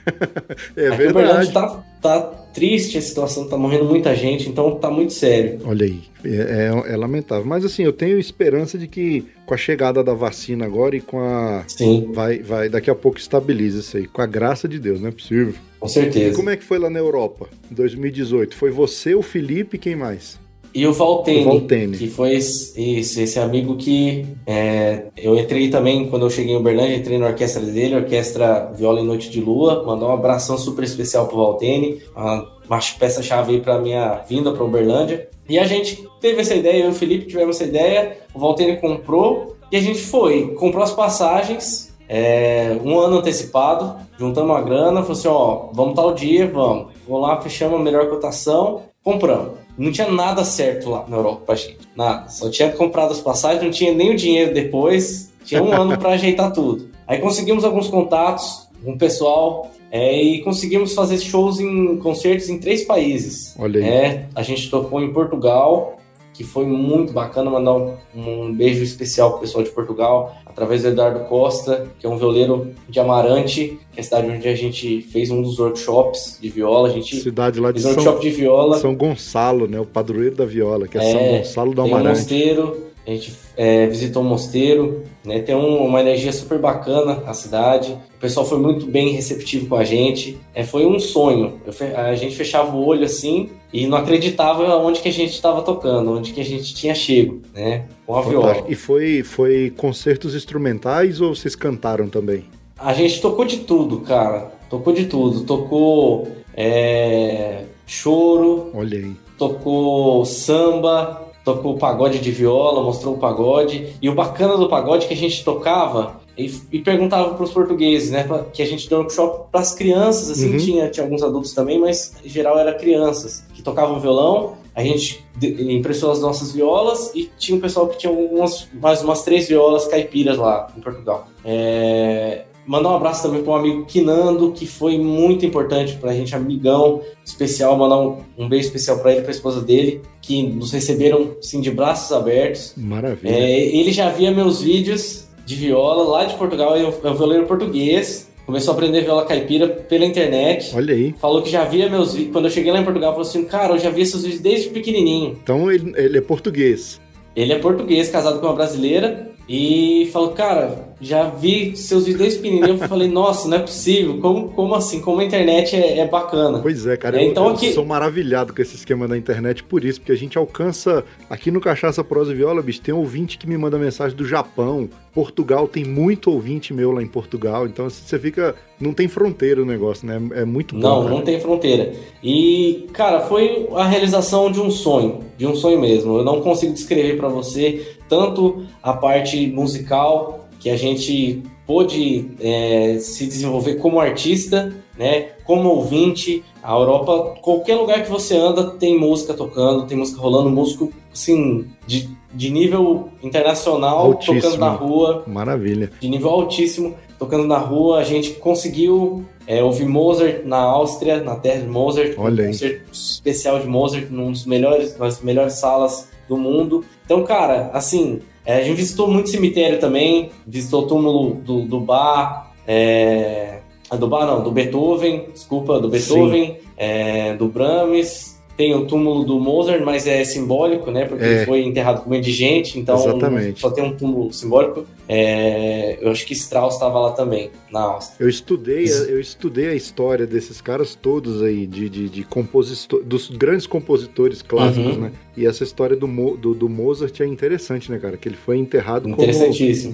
é 0.85 0.89
Aqui 0.89 0.97
verdade. 0.99 1.53
tá, 1.53 1.83
tá 2.03 2.21
triste 2.53 2.99
a 2.99 3.01
situação, 3.03 3.49
tá 3.49 3.57
morrendo 3.57 3.85
muita 3.87 4.15
gente, 4.15 4.49
então 4.49 4.77
tá 4.77 4.91
muito 4.91 5.13
sério. 5.15 5.61
Olha 5.65 5.87
aí, 5.87 6.01
é, 6.25 6.71
é- 6.89 6.93
é 6.93 6.97
lamentável. 6.97 7.45
Mas 7.47 7.65
assim, 7.65 7.83
eu 7.85 7.93
tenho 7.93 8.19
esperança 8.19 8.77
de 8.77 8.87
que 8.87 9.25
com 9.47 9.55
a 9.55 9.57
chegada 9.57 10.05
da 10.05 10.13
vacina 10.15 10.65
agora 10.67 10.95
e 10.97 11.01
com 11.01 11.21
a. 11.21 11.65
Sim, 11.69 12.11
Vai, 12.13 12.39
vai, 12.41 12.69
daqui 12.69 12.91
a 12.91 12.95
pouco 12.95 13.19
estabiliza 13.19 13.81
isso 13.81 13.97
aí. 13.97 14.07
Com 14.07 14.21
a 14.23 14.27
graça 14.27 14.69
de 14.69 14.79
Deus, 14.79 15.01
não 15.01 15.09
é 15.09 15.13
possível. 15.13 15.55
com 15.81 15.87
E 15.87 15.91
certeza. 15.91 16.37
como 16.37 16.51
é 16.51 16.57
que 16.57 16.65
foi 16.65 16.79
lá 16.79 16.91
na 16.91 16.99
Europa, 16.99 17.49
em 17.71 17.75
2018? 17.75 18.55
Foi 18.57 18.71
você, 18.71 19.15
o 19.15 19.23
Felipe 19.23 19.77
e 19.77 19.79
quem 19.79 19.97
mais? 19.97 20.39
E 20.77 20.87
o 20.87 20.93
Valtene, 20.93 21.41
O 21.41 21.45
Valtene. 21.53 21.97
que 21.97 22.07
foi 22.07 22.35
esse, 22.35 22.99
esse, 22.99 23.23
esse 23.23 23.39
amigo 23.41 23.77
que 23.77 24.27
é, 24.47 25.05
eu 25.17 25.35
entrei 25.35 25.71
também, 25.71 26.07
quando 26.11 26.27
eu 26.27 26.31
cheguei 26.31 26.53
em 26.53 26.59
Uberlândia, 26.59 26.97
entrei 26.97 27.17
na 27.17 27.29
orquestra 27.29 27.63
dele, 27.63 27.97
Orquestra 27.97 28.71
Viola 28.77 29.01
em 29.01 29.07
Noite 29.07 29.31
de 29.31 29.41
Lua, 29.41 29.83
mandar 29.87 30.07
um 30.07 30.13
abração 30.13 30.59
super 30.59 30.85
especial 30.85 31.29
pro 31.29 31.39
Valtene, 31.39 32.03
uma, 32.15 32.47
uma 32.69 32.79
peça-chave 32.99 33.55
aí 33.55 33.61
pra 33.63 33.79
minha 33.79 34.23
vinda 34.29 34.53
pra 34.53 34.65
Uberlândia. 34.65 35.31
E 35.49 35.59
a 35.59 35.65
gente 35.65 36.07
teve 36.21 36.43
essa 36.43 36.55
ideia, 36.55 36.83
eu 36.83 36.89
e 36.89 36.91
o 36.91 36.95
Felipe 36.95 37.25
tivemos 37.25 37.57
essa 37.57 37.65
ideia, 37.65 38.19
o 38.35 38.39
Valtene 38.39 38.77
comprou, 38.77 39.57
e 39.73 39.79
a 39.79 39.81
gente 39.81 40.01
foi, 40.01 40.49
comprou 40.59 40.85
as 40.85 40.93
passagens, 40.93 41.91
é, 42.07 42.77
um 42.85 42.99
ano 42.99 43.17
antecipado, 43.17 43.97
juntamos 44.19 44.55
a 44.55 44.61
grana, 44.61 45.01
falou 45.01 45.13
assim, 45.13 45.29
ó, 45.29 45.71
vamos 45.73 45.95
tal 45.95 46.13
dia, 46.13 46.47
vamos. 46.47 46.89
Vamos 47.09 47.23
lá, 47.27 47.41
fechamos 47.41 47.81
a 47.81 47.83
melhor 47.83 48.11
cotação, 48.11 48.83
compramos. 49.07 49.53
Não 49.79 49.93
tinha 49.93 50.11
nada 50.11 50.45
certo 50.45 50.91
lá 50.91 51.05
na 51.07 51.17
Europa 51.17 51.43
pra 51.47 51.55
gente. 51.55 51.79
Nada. 51.95 52.29
Só 52.29 52.51
tinha 52.51 52.73
comprado 52.73 53.13
as 53.13 53.21
passagens, 53.21 53.63
não 53.63 53.71
tinha 53.71 53.95
nem 53.95 54.11
o 54.11 54.17
dinheiro 54.17 54.53
depois. 54.53 55.33
Tinha 55.45 55.63
um 55.63 55.73
ano 55.73 55.97
para 55.97 56.11
ajeitar 56.11 56.53
tudo. 56.53 56.91
Aí 57.07 57.19
conseguimos 57.19 57.63
alguns 57.63 57.87
contatos 57.87 58.69
com 58.85 58.93
o 58.93 58.99
pessoal 58.99 59.71
é, 59.93 60.21
e 60.21 60.43
conseguimos 60.43 60.93
fazer 60.93 61.19
shows 61.19 61.61
em 61.61 61.99
concertos 61.99 62.49
em 62.49 62.59
três 62.59 62.83
países. 62.83 63.55
Olha 63.57 63.81
aí. 63.81 63.89
É, 63.89 64.27
a 64.35 64.43
gente 64.43 64.69
tocou 64.69 65.01
em 65.01 65.13
Portugal, 65.13 65.99
que 66.37 66.45
foi 66.45 66.65
muito 66.67 67.13
bacana. 67.13 67.51
Mandar 67.51 67.75
um, 67.75 67.95
um 68.15 68.53
beijo 68.53 68.83
especial 68.83 69.31
pro 69.33 69.41
pessoal 69.41 69.65
de 69.65 69.71
Portugal, 69.71 70.37
através 70.45 70.83
do 70.83 70.89
Eduardo 70.89 71.21
Costa, 71.21 71.87
que 71.99 72.07
é 72.07 72.09
um 72.09 72.17
violeiro 72.17 72.73
de 72.89 73.01
Amarante, 73.01 73.79
que 73.93 73.99
é 73.99 74.01
a 74.01 74.05
cidade 74.05 74.29
onde 74.31 74.47
a 74.49 74.55
gente 74.55 75.03
fez 75.03 75.31
um 75.31 75.41
dos 75.43 75.59
workshops 75.59 76.39
de 76.41 76.49
viola. 76.49 76.89
A 76.89 76.93
gente 76.93 77.17
Cidade 77.17 77.61
lá 77.61 77.73
de 77.73 77.81
fez 77.81 77.87
um 77.87 77.95
São, 77.95 78.05
workshop 78.05 78.29
de 78.31 78.37
viola. 78.37 78.79
São 78.79 78.95
Gonçalo, 78.95 79.67
né? 79.67 79.81
O 79.81 79.87
padroeiro 79.87 80.35
da 80.37 80.45
viola, 80.45 80.87
que 80.87 80.99
é, 80.99 81.03
É, 81.03 81.13
São 81.13 81.39
Gonçalo 81.39 81.71
do 81.75 81.83
Tem 81.83 81.93
um 81.93 81.97
Amarante. 81.97 82.19
mosteiro, 82.21 82.87
a 83.07 83.11
gente 83.11 83.33
é, 83.57 83.87
visitou 83.87 84.23
um 84.23 84.27
mosteiro, 84.27 85.03
né? 85.25 85.39
Tem 85.41 85.55
um- 85.55 85.85
uma 85.87 86.01
energia 86.01 86.33
super 86.33 86.59
bacana 86.59 87.23
a 87.27 87.33
cidade. 87.33 87.93
O 88.17 88.21
pessoal 88.21 88.45
foi 88.45 88.59
muito 88.59 88.87
bem 88.87 89.11
receptivo 89.11 89.67
com 89.69 89.77
a 89.77 89.85
gente. 89.85 90.39
É, 90.55 90.65
foi 90.65 90.85
um 90.85 90.99
sonho. 90.99 91.55
Eu 91.67 91.73
a 91.97 92.15
gente 92.15 92.35
fechava 92.35 92.77
o 92.77 92.85
olho 92.85 93.05
assim 93.05 93.51
e 93.73 93.87
não 93.87 93.99
acreditava 93.99 94.77
onde 94.77 95.01
que 95.01 95.09
a 95.09 95.13
gente 95.13 95.33
estava 95.33 95.63
tocando, 95.63 96.13
onde 96.13 96.33
que 96.33 96.41
a 96.41 96.45
gente 96.45 96.75
tinha 96.75 96.95
chego, 96.95 97.43
né? 97.55 97.85
Com 98.07 98.17
a 98.17 98.23
viola. 98.23 98.65
E 98.69 98.75
foi, 98.75 99.23
foi 99.23 99.73
concertos 99.77 100.35
instrumentais 100.35 101.21
ou 101.21 101.35
vocês 101.35 101.55
cantaram 101.55 102.09
também? 102.09 102.45
A 102.79 102.93
gente 102.93 103.21
tocou 103.21 103.45
de 103.45 103.59
tudo, 103.59 104.01
cara. 104.01 104.53
Tocou 104.69 104.93
de 104.93 105.07
tudo. 105.07 105.45
Tocou 105.45 106.29
é, 106.55 107.65
choro, 107.87 108.71
Olha 108.75 108.99
aí. 108.99 109.13
tocou 109.39 110.25
samba, 110.25 111.23
tocou 111.45 111.77
pagode 111.77 112.19
de 112.19 112.31
viola, 112.31 112.83
mostrou 112.83 113.15
o 113.15 113.19
pagode. 113.19 113.95
E 114.01 114.09
o 114.09 114.15
bacana 114.15 114.57
do 114.57 114.69
pagode 114.69 115.05
é 115.05 115.09
que 115.09 115.15
a 115.15 115.17
gente 115.17 115.45
tocava 115.45 116.21
e, 116.37 116.53
e 116.73 116.79
perguntava 116.81 117.35
para 117.35 117.45
os 117.45 117.51
portugueses, 117.51 118.11
né? 118.11 118.25
pra- 118.25 118.45
Que 118.53 118.63
a 118.63 118.67
gente 118.67 118.89
deu 118.89 118.99
workshop 118.99 119.49
para 119.51 119.61
as 119.61 119.75
crianças, 119.75 120.31
assim, 120.31 120.53
Uhum. 120.53 120.57
tinha, 120.59 120.89
tinha 120.91 121.05
alguns 121.05 121.23
adultos 121.23 121.53
também, 121.53 121.79
mas 121.79 122.13
em 122.25 122.29
geral 122.29 122.59
era 122.59 122.75
crianças 122.75 123.45
que 123.55 123.63
tocavam 123.63 123.99
violão. 124.01 124.55
A 124.75 124.83
gente 124.83 125.25
emprestou 125.43 126.11
as 126.13 126.21
nossas 126.21 126.53
violas 126.53 127.11
e 127.15 127.31
tinha 127.39 127.57
um 127.57 127.61
pessoal 127.61 127.89
que 127.89 127.97
tinha 127.97 128.13
umas, 128.13 128.69
mais 128.81 129.03
umas 129.03 129.23
três 129.23 129.49
violas 129.49 129.87
caipiras 129.87 130.37
lá 130.37 130.67
em 130.77 130.81
Portugal. 130.81 131.27
É, 131.45 132.43
Mandar 132.69 132.91
um 132.91 132.97
abraço 132.97 133.23
também 133.23 133.45
para 133.45 133.53
um 133.53 133.55
amigo 133.55 133.85
Quinando, 133.87 134.51
que 134.51 134.67
foi 134.67 134.99
muito 134.99 135.47
importante 135.47 135.95
para 135.99 136.11
a 136.11 136.15
gente, 136.15 136.35
amigão 136.35 137.01
especial. 137.25 137.79
Mandar 137.79 137.97
um, 138.01 138.17
um 138.37 138.49
beijo 138.49 138.67
especial 138.67 138.99
para 138.99 139.13
ele 139.13 139.21
e 139.21 139.23
para 139.23 139.31
a 139.31 139.37
esposa 139.37 139.61
dele, 139.61 140.01
que 140.21 140.43
nos 140.43 140.73
receberam 140.73 141.37
assim, 141.39 141.61
de 141.61 141.71
braços 141.71 142.11
abertos. 142.11 142.73
Maravilha. 142.77 143.31
É, 143.33 143.61
ele 143.61 143.93
já 143.93 144.11
via 144.11 144.33
meus 144.33 144.61
vídeos 144.61 145.26
de 145.47 145.55
viola 145.55 146.03
lá 146.03 146.25
de 146.25 146.35
Portugal, 146.35 146.77
eu 146.77 146.89
um 146.89 147.15
violeiro 147.15 147.47
português. 147.47 148.29
Começou 148.45 148.75
a 148.75 148.77
aprender 148.77 149.03
viola 149.03 149.25
caipira 149.25 149.67
pela 149.69 150.05
internet. 150.05 150.73
Olha 150.75 150.95
aí. 150.95 151.15
Falou 151.21 151.43
que 151.43 151.51
já 151.51 151.65
via 151.65 151.89
meus 151.89 152.15
vídeos. 152.15 152.33
Quando 152.33 152.45
eu 152.45 152.51
cheguei 152.51 152.71
lá 152.73 152.81
em 152.81 152.85
Portugal, 152.85 153.13
falou 153.13 153.27
assim: 153.27 153.45
Cara, 153.45 153.75
eu 153.75 153.79
já 153.79 153.91
vi 153.91 154.05
seus 154.05 154.23
vídeos 154.23 154.41
desde 154.41 154.69
pequenininho. 154.69 155.39
Então 155.43 155.71
ele, 155.71 155.93
ele 155.97 156.19
é 156.19 156.21
português. 156.21 157.01
Ele 157.35 157.53
é 157.53 157.59
português, 157.59 158.09
casado 158.11 158.41
com 158.41 158.47
uma 158.47 158.55
brasileira. 158.55 159.31
E 159.49 160.09
falou: 160.13 160.31
Cara, 160.31 160.89
já 161.01 161.29
vi 161.29 161.77
seus 161.77 162.05
vídeos 162.05 162.21
desde 162.23 162.39
pequenininho. 162.41 162.83
Eu 162.83 162.89
falei: 162.89 163.09
Nossa, 163.09 163.47
não 163.49 163.57
é 163.59 163.61
possível. 163.61 164.19
Como, 164.19 164.49
como 164.49 164.75
assim? 164.75 165.01
Como 165.01 165.21
a 165.21 165.25
internet 165.25 165.77
é, 165.77 165.99
é 166.01 166.07
bacana. 166.09 166.59
Pois 166.59 166.87
é, 166.87 166.97
cara. 166.97 167.21
É, 167.21 167.25
eu, 167.27 167.31
então 167.31 167.47
eu 167.47 167.55
aqui- 167.55 167.73
sou 167.73 167.85
maravilhado 167.85 168.53
com 168.53 168.61
esse 168.61 168.75
esquema 168.75 169.07
da 169.07 169.17
internet 169.17 169.63
por 169.63 169.85
isso, 169.85 170.01
porque 170.01 170.13
a 170.13 170.17
gente 170.17 170.37
alcança. 170.37 171.05
Aqui 171.31 171.51
no 171.51 171.61
Cachaça 171.61 172.03
Prosa 172.03 172.33
e 172.33 172.35
Viola, 172.35 172.61
bicho, 172.63 172.81
tem 172.81 172.95
ouvinte 172.95 173.39
que 173.39 173.49
me 173.49 173.57
manda 173.57 173.79
mensagem 173.79 174.17
do 174.17 174.25
Japão. 174.27 174.89
Portugal 175.15 175.67
tem 175.67 175.83
muito 175.83 176.31
ouvinte 176.31 176.75
meu 176.75 176.93
lá 176.93 177.03
em 177.03 177.07
Portugal. 177.07 177.67
Então 177.67 177.87
assim, 177.87 178.03
você 178.05 178.19
fica. 178.19 178.55
Não 178.79 178.93
tem 178.93 179.09
fronteira 179.09 179.63
o 179.63 179.65
negócio, 179.65 180.07
né? 180.07 180.21
É 180.35 180.45
muito 180.45 180.75
bom. 180.75 180.81
Não, 180.83 181.03
cara. 181.05 181.15
não 181.15 181.23
tem 181.23 181.41
fronteira. 181.41 181.93
E, 182.23 182.87
cara, 182.93 183.21
foi 183.21 183.67
a 183.75 183.87
realização 183.87 184.51
de 184.53 184.61
um 184.61 184.71
sonho, 184.71 185.21
de 185.39 185.47
um 185.47 185.55
sonho 185.55 185.81
mesmo. 185.81 186.19
Eu 186.19 186.25
não 186.25 186.43
consigo 186.43 186.75
descrever 186.75 187.17
para 187.17 187.29
você 187.29 187.96
tanto 188.09 188.65
a 188.83 188.93
parte 188.93 189.47
musical 189.49 190.47
que 190.59 190.71
a 190.71 190.77
gente 190.77 191.43
pôde 191.67 192.31
é, 192.41 192.99
se 193.01 193.27
desenvolver 193.27 193.75
como 193.77 193.99
artista, 194.01 194.73
né, 194.97 195.31
como 195.45 195.69
ouvinte. 195.69 196.43
A 196.63 196.73
Europa, 196.73 197.35
qualquer 197.43 197.77
lugar 197.77 198.03
que 198.03 198.11
você 198.11 198.37
anda 198.37 198.71
tem 198.71 198.99
música 198.99 199.35
tocando, 199.35 199.87
tem 199.87 199.97
música 199.97 200.21
rolando, 200.21 200.49
músico 200.51 200.93
assim 201.13 201.67
de, 201.87 202.09
de 202.33 202.51
nível 202.51 203.09
internacional 203.23 203.99
Altíssimo. 203.99 204.41
tocando 204.41 204.59
na 204.59 204.71
rua 204.71 205.25
Maravilha. 205.27 205.91
de 206.01 206.09
nível 206.09 206.31
altíssimo, 206.31 206.95
tocando 207.19 207.47
na 207.47 207.59
rua. 207.59 207.99
A 207.99 208.05
gente 208.05 208.33
conseguiu 208.33 209.25
é, 209.47 209.63
ouvir 209.63 209.87
Mozart 209.87 210.45
na 210.45 210.59
Áustria, 210.59 211.23
na 211.23 211.37
terra 211.37 211.61
de 211.61 211.69
Mozart, 211.69 212.15
Olha 212.17 212.43
aí. 212.43 212.49
um 212.49 212.53
concerto 212.53 212.93
especial 212.93 213.61
de 213.61 213.67
Mozart, 213.67 214.07
num 214.11 214.33
dos 214.33 214.45
melhores, 214.47 214.97
nas 214.99 215.21
melhores 215.21 215.55
salas 215.55 216.09
do 216.29 216.37
mundo. 216.37 216.85
Então, 217.05 217.25
cara, 217.25 217.71
assim, 217.73 218.21
é, 218.45 218.59
a 218.59 218.63
gente 218.63 218.77
visitou 218.77 219.09
muito 219.09 219.29
cemitério 219.29 219.79
também, 219.79 220.31
visitou 220.47 220.85
o 220.85 220.87
túmulo 220.87 221.35
do, 221.35 221.63
do 221.63 221.81
Bach, 221.81 222.53
é, 222.67 223.61
do 223.99 224.07
Bach 224.09 224.27
não, 224.27 224.43
do 224.43 224.51
Beethoven, 224.51 225.27
desculpa, 225.33 225.81
do 225.81 225.89
Beethoven, 225.89 226.59
é, 226.77 227.35
do 227.35 227.49
Brahms. 227.49 228.36
Tem 228.57 228.75
o 228.75 228.87
túmulo 228.87 229.23
do 229.25 229.39
Mozart, 229.39 229.83
mas 229.85 230.07
é 230.07 230.25
simbólico, 230.25 230.91
né? 230.91 231.05
Porque 231.05 231.23
É. 231.25 231.37
ele 231.39 231.45
foi 231.47 231.63
enterrado 231.63 232.03
com 232.03 232.15
indigente, 232.15 232.79
então 232.79 232.95
Exatamente. 232.97 233.61
só 233.61 233.71
tem 233.71 233.85
um 233.85 233.95
túmulo 233.95 234.33
simbólico. 234.33 234.87
É, 235.09 235.99
eu 236.01 236.11
acho 236.11 236.25
que 236.27 236.33
Strauss 236.33 236.75
estava 236.75 236.99
lá 236.99 237.13
também, 237.13 237.51
na 237.71 237.81
Áustria. 237.83 238.25
Eu 238.25 238.29
estudei, 238.29 238.85
eu 239.09 239.21
estudei 239.21 239.69
a 239.69 239.75
história 239.75 240.27
desses 240.27 240.61
caras 240.61 240.95
todos 240.95 241.43
aí, 241.43 241.67
de, 241.67 241.89
de, 241.89 242.09
de 242.09 242.25
compositor, 242.25 243.03
dos 243.05 243.29
grandes 243.29 243.67
compositores 243.67 244.41
clássicos, 244.43 244.95
Uhum. 244.97 245.03
né? 245.03 245.13
E 245.37 245.47
essa 245.47 245.63
história 245.63 245.95
do, 245.95 246.07
do, 246.37 246.55
do 246.55 246.69
Mozart 246.69 247.21
é 247.21 247.27
interessante, 247.27 247.91
né, 247.91 247.99
cara? 247.99 248.17
Que 248.17 248.27
ele 248.29 248.37
foi 248.37 248.57
enterrado 248.57 249.03
como, 249.03 249.17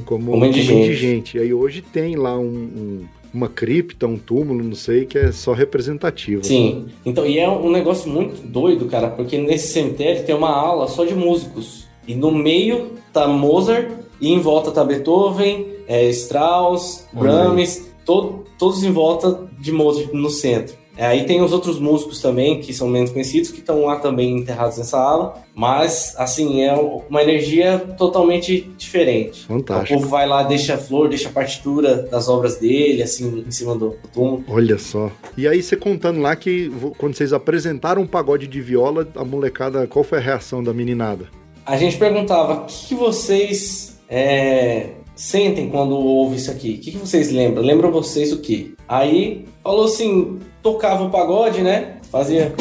Como 0.04 0.30
como 0.30 0.44
indigente. 0.46 0.72
indigente. 0.86 1.36
E 1.36 1.40
aí 1.40 1.52
hoje 1.52 1.82
tem 1.82 2.14
lá 2.16 2.38
um, 2.38 2.44
um- 2.44 3.04
uma 3.32 3.48
cripta, 3.48 4.06
um 4.06 4.18
túmulo, 4.18 4.62
não 4.62 4.74
sei, 4.74 5.04
que 5.06 5.16
é 5.18 5.32
só 5.32 5.52
representativo. 5.52 6.44
Sim. 6.44 6.86
Então, 7.04 7.24
e 7.26 7.38
é 7.38 7.48
um 7.48 7.70
negócio 7.70 8.10
muito 8.10 8.46
doido, 8.46 8.86
cara, 8.86 9.08
porque 9.08 9.38
nesse 9.38 9.68
cemitério 9.72 10.24
tem 10.24 10.34
uma 10.34 10.50
ala 10.50 10.86
só 10.88 11.04
de 11.04 11.14
músicos. 11.14 11.86
E 12.06 12.14
no 12.14 12.30
meio 12.32 12.92
tá 13.12 13.26
Mozart, 13.28 13.88
e 14.20 14.32
em 14.32 14.40
volta 14.40 14.70
tá 14.70 14.84
Beethoven, 14.84 15.66
é, 15.86 16.08
Strauss, 16.10 17.06
Brahms, 17.12 17.88
to- 18.04 18.44
todos 18.58 18.82
em 18.82 18.90
volta 18.92 19.48
de 19.60 19.72
Mozart 19.72 20.12
no 20.12 20.30
centro. 20.30 20.74
É, 20.96 21.06
Aí 21.06 21.24
tem 21.24 21.42
os 21.42 21.52
outros 21.52 21.78
músicos 21.78 22.20
também, 22.20 22.60
que 22.60 22.72
são 22.72 22.88
menos 22.88 23.10
conhecidos, 23.10 23.50
que 23.50 23.60
estão 23.60 23.84
lá 23.84 23.96
também 23.96 24.38
enterrados 24.38 24.78
nessa 24.78 24.98
ala. 24.98 25.34
Mas, 25.54 26.14
assim, 26.18 26.62
é 26.62 26.72
uma 26.74 27.22
energia 27.22 27.78
totalmente 27.96 28.70
diferente. 28.76 29.44
O 29.44 29.58
Fantástico. 29.58 29.94
povo 29.94 30.08
vai 30.08 30.26
lá, 30.26 30.42
deixa 30.42 30.74
a 30.74 30.78
flor, 30.78 31.08
deixa 31.08 31.28
a 31.28 31.32
partitura 31.32 32.02
das 32.02 32.28
obras 32.28 32.58
dele, 32.58 33.02
assim, 33.02 33.44
em 33.46 33.50
cima 33.50 33.74
do 33.74 33.96
túmulo. 34.12 34.44
Olha 34.48 34.78
só. 34.78 35.10
E 35.36 35.46
aí 35.46 35.62
você 35.62 35.76
contando 35.76 36.20
lá 36.20 36.34
que 36.36 36.70
quando 36.98 37.14
vocês 37.14 37.32
apresentaram 37.32 38.02
um 38.02 38.06
pagode 38.06 38.46
de 38.46 38.60
viola, 38.60 39.08
a 39.14 39.24
molecada, 39.24 39.86
qual 39.86 40.04
foi 40.04 40.18
a 40.18 40.22
reação 40.22 40.62
da 40.62 40.72
meninada? 40.72 41.26
A 41.64 41.76
gente 41.76 41.96
perguntava 41.96 42.62
o 42.62 42.66
que, 42.66 42.94
vocês 42.94 44.00
é, 44.08 44.90
sentem 45.14 45.70
quando 45.70 45.94
ouvem 45.94 46.36
isso 46.36 46.50
aqui? 46.50 46.74
O 46.74 46.78
que, 46.80 46.90
que 46.92 46.98
vocês 46.98 47.30
lembram? 47.30 47.62
Lembram 47.62 47.90
vocês 47.92 48.32
o 48.32 48.40
quê? 48.40 48.72
Aí 48.88 49.44
falou 49.62 49.84
assim: 49.84 50.40
tocava 50.62 51.04
o 51.04 51.10
pagode, 51.10 51.62
né? 51.62 51.96
Fazia. 52.10 52.52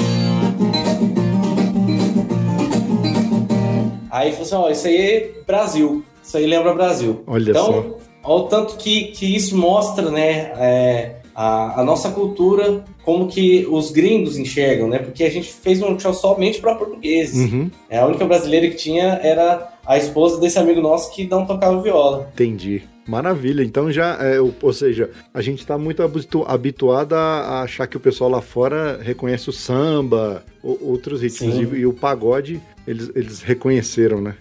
Aí 4.09 4.31
falou 4.31 4.45
assim: 4.45 4.55
ó, 4.55 4.69
isso 4.69 4.87
aí 4.87 4.97
é 4.97 5.31
Brasil. 5.45 6.03
Isso 6.23 6.37
aí 6.37 6.45
lembra 6.45 6.73
Brasil. 6.73 7.23
Olha 7.25 7.49
então, 7.49 7.65
só. 7.65 7.97
Olha 8.23 8.43
o 8.43 8.47
tanto 8.47 8.77
que, 8.77 9.05
que 9.05 9.35
isso 9.35 9.57
mostra, 9.57 10.11
né, 10.11 10.51
é, 10.55 11.15
a, 11.33 11.81
a 11.81 11.83
nossa 11.83 12.11
cultura, 12.11 12.85
como 13.03 13.27
que 13.27 13.65
os 13.67 13.89
gringos 13.89 14.37
enxergam, 14.37 14.87
né? 14.87 14.99
Porque 14.99 15.23
a 15.23 15.29
gente 15.29 15.51
fez 15.51 15.81
um 15.81 15.97
show 15.99 16.13
somente 16.13 16.59
para 16.59 16.75
portugueses. 16.75 17.51
Uhum, 17.51 17.71
É, 17.89 17.97
a 17.97 18.05
única 18.05 18.23
brasileira 18.25 18.69
que 18.69 18.75
tinha 18.75 19.19
era 19.23 19.73
a 19.85 19.97
esposa 19.97 20.39
desse 20.39 20.59
amigo 20.59 20.81
nosso 20.81 21.11
que 21.11 21.25
não 21.25 21.45
tocava 21.45 21.81
viola. 21.81 22.29
entendi. 22.33 22.83
Maravilha. 23.07 23.63
Então 23.63 23.91
já, 23.91 24.17
é, 24.21 24.39
ou 24.39 24.73
seja, 24.73 25.09
a 25.33 25.41
gente 25.41 25.65
tá 25.65 25.77
muito 25.77 26.03
habitu- 26.03 26.45
habituado 26.47 27.13
a 27.13 27.61
achar 27.63 27.87
que 27.87 27.97
o 27.97 27.99
pessoal 27.99 28.29
lá 28.29 28.41
fora 28.41 28.99
reconhece 29.01 29.49
o 29.49 29.53
samba, 29.53 30.43
outros 30.63 31.21
ritmos. 31.21 31.55
E, 31.55 31.61
e 31.61 31.85
o 31.85 31.93
pagode, 31.93 32.61
eles, 32.87 33.11
eles 33.15 33.41
reconheceram, 33.41 34.21
né? 34.21 34.35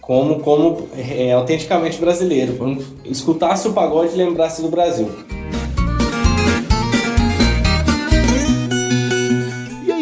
Como, 0.00 0.40
como 0.40 0.88
é, 0.96 1.32
autenticamente 1.32 1.98
brasileiro. 1.98 2.56
Quando 2.56 2.84
escutasse 3.06 3.66
o 3.68 3.72
pagode 3.72 4.12
e 4.12 4.16
lembrasse 4.18 4.60
do 4.60 4.68
Brasil. 4.68 5.08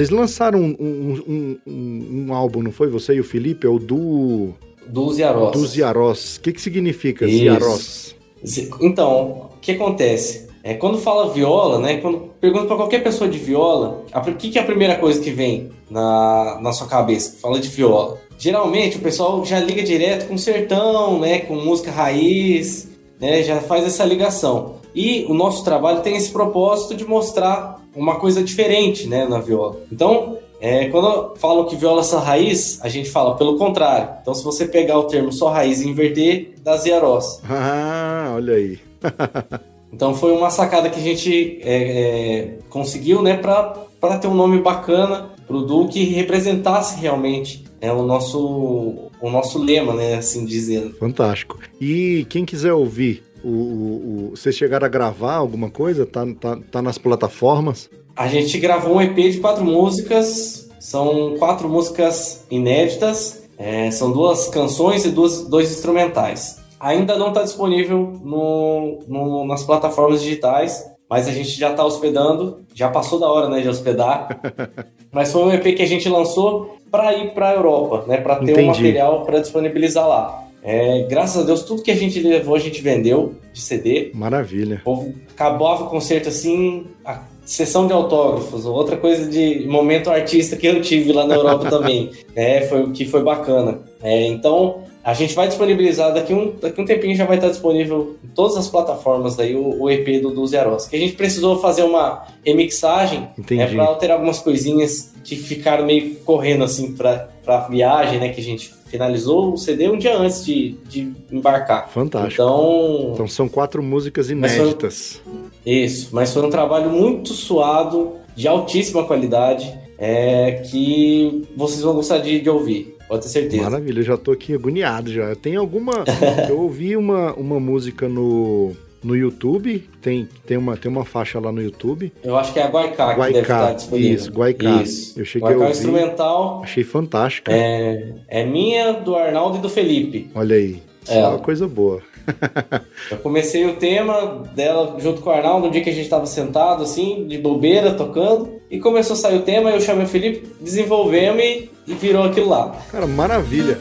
Vocês 0.00 0.08
lançaram 0.08 0.60
um, 0.60 0.76
um, 0.80 1.22
um, 1.28 1.58
um, 1.66 2.26
um 2.28 2.34
álbum, 2.34 2.62
não 2.62 2.72
foi? 2.72 2.88
Você 2.88 3.12
e 3.12 3.20
o 3.20 3.24
Felipe? 3.24 3.66
É 3.66 3.70
o 3.70 3.78
do. 3.78 4.54
Do 4.86 5.12
Ziaros. 5.12 5.52
Do 5.52 5.66
Ziaros. 5.66 6.36
O 6.36 6.40
que, 6.40 6.54
que 6.54 6.60
significa 6.62 7.26
Isso. 7.26 7.36
Ziaros? 7.36 8.16
Zi- 8.42 8.70
Então, 8.80 9.50
o 9.54 9.60
que 9.60 9.72
acontece? 9.72 10.48
É, 10.64 10.72
quando 10.72 10.96
fala 10.96 11.30
viola, 11.30 11.78
né? 11.78 11.98
Quando 11.98 12.30
pergunta 12.40 12.64
para 12.64 12.76
qualquer 12.76 13.02
pessoa 13.02 13.28
de 13.28 13.36
viola, 13.36 14.02
o 14.14 14.20
que, 14.36 14.48
que 14.48 14.58
é 14.58 14.62
a 14.62 14.64
primeira 14.64 14.96
coisa 14.96 15.20
que 15.20 15.30
vem 15.30 15.68
na, 15.90 16.58
na 16.62 16.72
sua 16.72 16.86
cabeça? 16.86 17.36
Fala 17.38 17.60
de 17.60 17.68
viola. 17.68 18.16
Geralmente 18.38 18.96
o 18.96 19.00
pessoal 19.00 19.44
já 19.44 19.60
liga 19.60 19.82
direto 19.82 20.28
com 20.28 20.38
sertão, 20.38 21.20
né? 21.20 21.40
Com 21.40 21.56
música 21.56 21.90
raiz, 21.90 22.88
né? 23.20 23.42
Já 23.42 23.60
faz 23.60 23.84
essa 23.84 24.02
ligação. 24.06 24.76
E 24.94 25.26
o 25.28 25.34
nosso 25.34 25.62
trabalho 25.62 26.00
tem 26.00 26.16
esse 26.16 26.30
propósito 26.30 26.94
de 26.96 27.04
mostrar 27.04 27.79
uma 27.94 28.16
coisa 28.16 28.42
diferente, 28.42 29.06
né? 29.06 29.26
Na 29.26 29.38
viola. 29.38 29.80
Então, 29.90 30.38
é, 30.60 30.88
quando 30.88 31.34
falam 31.36 31.64
que 31.64 31.76
viola 31.76 32.02
só 32.02 32.18
raiz, 32.18 32.78
a 32.82 32.88
gente 32.88 33.10
fala 33.10 33.36
pelo 33.36 33.56
contrário. 33.56 34.10
Então, 34.20 34.34
se 34.34 34.44
você 34.44 34.66
pegar 34.66 34.98
o 34.98 35.04
termo 35.04 35.32
só 35.32 35.48
raiz 35.48 35.80
e 35.80 35.88
inverter, 35.88 36.54
dá 36.62 36.76
Ziaros. 36.76 37.40
Ah, 37.48 38.32
olha 38.34 38.54
aí. 38.54 38.78
Então 39.92 40.14
foi 40.14 40.32
uma 40.32 40.50
sacada 40.50 40.88
que 40.88 41.00
a 41.00 41.02
gente 41.02 41.58
é, 41.62 41.74
é, 41.74 42.58
conseguiu, 42.68 43.22
né, 43.22 43.36
para 43.36 44.18
ter 44.18 44.28
um 44.28 44.34
nome 44.34 44.60
bacana 44.60 45.30
pro 45.46 45.62
Du 45.62 45.88
que 45.88 46.04
representasse 46.04 47.00
realmente 47.00 47.64
é, 47.80 47.92
o 47.92 48.02
nosso 48.04 49.10
o 49.20 49.28
nosso 49.28 49.62
lema, 49.62 49.92
né, 49.92 50.14
assim 50.14 50.46
dizendo. 50.46 50.94
Fantástico. 50.96 51.58
E 51.78 52.24
quem 52.30 52.46
quiser 52.46 52.72
ouvir, 52.72 53.22
o, 53.44 53.48
o, 53.48 53.52
o- 53.52 54.30
vocês 54.36 54.54
chegaram 54.54 54.86
a 54.86 54.88
gravar 54.88 55.34
alguma 55.34 55.70
coisa? 55.70 56.04
Tá, 56.06 56.26
tá, 56.40 56.58
tá 56.70 56.82
nas 56.82 56.98
plataformas? 56.98 57.88
A 58.16 58.26
gente 58.28 58.58
gravou 58.58 58.96
um 58.96 59.00
EP 59.00 59.14
de 59.16 59.38
quatro 59.38 59.64
músicas, 59.64 60.68
são 60.78 61.36
quatro 61.38 61.68
músicas 61.68 62.44
inéditas, 62.50 63.42
é, 63.58 63.90
são 63.90 64.12
duas 64.12 64.48
canções 64.48 65.04
e 65.04 65.10
duas, 65.10 65.46
dois 65.48 65.70
instrumentais. 65.70 66.58
Ainda 66.78 67.16
não 67.18 67.28
está 67.28 67.42
disponível 67.42 68.18
no, 68.24 69.00
no- 69.06 69.46
nas 69.46 69.62
plataformas 69.62 70.22
digitais, 70.22 70.84
mas 71.08 71.26
a 71.28 71.32
gente 71.32 71.50
já 71.50 71.70
está 71.70 71.84
hospedando, 71.84 72.60
já 72.74 72.88
passou 72.88 73.18
da 73.18 73.28
hora 73.30 73.48
né, 73.48 73.60
de 73.60 73.68
hospedar. 73.68 74.40
mas 75.12 75.32
foi 75.32 75.42
um 75.42 75.52
EP 75.52 75.74
que 75.76 75.82
a 75.82 75.86
gente 75.86 76.08
lançou 76.08 76.76
para 76.90 77.12
ir 77.14 77.32
para 77.34 77.50
a 77.50 77.54
Europa, 77.54 78.04
né, 78.06 78.16
para 78.18 78.36
ter 78.36 78.44
um 78.46 78.50
Entendi. 78.50 78.66
material 78.68 79.22
para 79.22 79.40
disponibilizar 79.40 80.06
lá. 80.08 80.44
É, 80.62 81.06
graças 81.08 81.42
a 81.42 81.46
Deus, 81.46 81.62
tudo 81.62 81.82
que 81.82 81.90
a 81.90 81.96
gente 81.96 82.20
levou, 82.20 82.54
a 82.54 82.58
gente 82.58 82.82
vendeu 82.82 83.34
de 83.52 83.60
CD. 83.60 84.10
Maravilha. 84.14 84.76
O 84.76 84.84
povo 84.84 85.14
acabava 85.30 85.84
o 85.84 85.86
concerto 85.88 86.28
assim, 86.28 86.86
a 87.04 87.22
sessão 87.44 87.86
de 87.86 87.92
autógrafos, 87.92 88.64
outra 88.66 88.96
coisa 88.96 89.28
de 89.28 89.66
momento 89.66 90.10
artista 90.10 90.56
que 90.56 90.66
eu 90.66 90.80
tive 90.80 91.12
lá 91.12 91.26
na 91.26 91.34
Europa 91.34 91.68
também, 91.70 92.10
é, 92.36 92.60
foi 92.62 92.82
o 92.82 92.92
que 92.92 93.06
foi 93.06 93.22
bacana. 93.22 93.80
É, 94.02 94.26
então, 94.26 94.84
a 95.02 95.14
gente 95.14 95.34
vai 95.34 95.48
disponibilizar 95.48 96.12
daqui 96.12 96.34
um, 96.34 96.54
daqui 96.60 96.80
um 96.80 96.84
tempinho 96.84 97.16
já 97.16 97.24
vai 97.24 97.36
estar 97.36 97.48
disponível 97.48 98.16
em 98.22 98.28
todas 98.28 98.56
as 98.56 98.68
plataformas 98.68 99.38
aí 99.40 99.56
o, 99.56 99.82
o 99.82 99.90
EP 99.90 100.20
do 100.20 100.30
Dos 100.30 100.52
Yaros. 100.52 100.86
Que 100.86 100.96
a 100.96 100.98
gente 100.98 101.14
precisou 101.14 101.58
fazer 101.58 101.82
uma 101.82 102.26
remixagem 102.44 103.28
Entendi. 103.38 103.62
é, 103.62 103.66
para 103.66 103.84
alterar 103.84 104.16
algumas 104.16 104.40
coisinhas 104.40 105.12
que 105.24 105.36
ficaram 105.36 105.86
meio 105.86 106.16
correndo 106.16 106.64
assim 106.64 106.92
para 106.92 107.28
a 107.46 107.68
viagem, 107.68 108.20
né? 108.20 108.28
Que 108.28 108.40
a 108.40 108.44
gente 108.44 108.72
finalizou 108.90 109.52
o 109.52 109.56
CD 109.56 109.88
um 109.88 109.96
dia 109.98 110.16
antes 110.18 110.44
de, 110.44 110.72
de 110.88 111.12
embarcar. 111.30 111.88
Fantástico. 111.90 112.34
Então, 112.42 113.10
Então 113.14 113.28
são 113.28 113.48
quatro 113.48 113.82
músicas 113.82 114.30
Mas 114.32 114.52
foi- 114.52 114.60
inéditas. 114.64 115.20
isso, 115.64 116.08
mas 116.12 116.32
foi 116.32 116.42
um 116.44 116.50
trabalho 116.50 116.90
muito 116.90 117.32
suado, 117.32 118.12
de 118.34 118.46
altíssima 118.48 119.04
qualidade, 119.04 119.72
é, 119.98 120.62
que 120.70 121.42
vocês 121.56 121.82
vão 121.82 121.94
gostar 121.94 122.18
de, 122.18 122.40
de 122.40 122.48
ouvir, 122.48 122.96
pode 123.06 123.22
ter 123.22 123.28
certeza. 123.28 123.62
Maravilha, 123.64 124.00
eu 124.00 124.04
já 124.04 124.16
tô 124.16 124.32
aqui 124.32 124.54
agoniado 124.54 125.12
já. 125.12 125.34
Tem 125.36 125.56
alguma. 125.56 125.92
eu 126.48 126.60
ouvi 126.60 126.96
uma, 126.96 127.34
uma 127.34 127.60
música 127.60 128.08
no, 128.08 128.72
no 129.02 129.16
YouTube, 129.16 129.88
tem, 130.00 130.28
tem, 130.46 130.56
uma, 130.56 130.76
tem 130.76 130.90
uma 130.90 131.04
faixa 131.04 131.40
lá 131.40 131.50
no 131.50 131.62
YouTube. 131.62 132.12
Eu 132.22 132.36
acho 132.36 132.52
que 132.52 132.58
é 132.58 132.64
a 132.64 132.68
Guaicá 132.68 133.14
que 133.14 133.20
deve 133.20 133.40
estar 133.40 133.72
disponível. 133.72 134.14
isso, 134.14 134.30
Guaicá. 134.32 134.82
Isso. 134.82 135.18
Eu 135.18 135.24
cheguei 135.24 135.48
Guaicá 135.48 135.60
a 135.60 135.64
é 135.64 135.68
ouvir. 135.68 135.78
instrumental, 135.78 136.60
Achei 136.62 136.84
fantástica. 136.84 137.52
é, 137.52 138.12
é 138.28 138.44
minha, 138.44 138.92
do 138.92 139.14
Arnaldo 139.16 139.58
e 139.58 139.60
do 139.60 139.68
Felipe. 139.68 140.30
Olha 140.34 140.56
aí. 140.56 140.82
É. 141.08 141.14
Só 141.14 141.30
uma 141.30 141.38
coisa 141.38 141.66
boa. 141.66 142.02
Eu 143.10 143.16
comecei 143.18 143.66
o 143.66 143.76
tema 143.76 144.44
dela 144.54 144.96
junto 145.00 145.20
com 145.22 145.30
o 145.30 145.32
Arnaldo, 145.32 145.66
no 145.66 145.72
dia 145.72 145.82
que 145.82 145.90
a 145.90 145.92
gente 145.92 146.04
estava 146.04 146.26
sentado, 146.26 146.82
assim, 146.82 147.26
de 147.26 147.38
bobeira, 147.38 147.92
tocando, 147.94 148.60
e 148.70 148.78
começou 148.78 149.14
a 149.14 149.16
sair 149.16 149.36
o 149.38 149.42
tema, 149.42 149.70
eu 149.70 149.80
chamei 149.80 150.04
o 150.04 150.08
Felipe, 150.08 150.46
desenvolvemos 150.60 151.42
e, 151.42 151.70
e 151.86 151.94
virou 151.94 152.24
aquilo 152.24 152.50
lá. 152.50 152.76
Cara, 152.92 153.06
maravilha. 153.06 153.78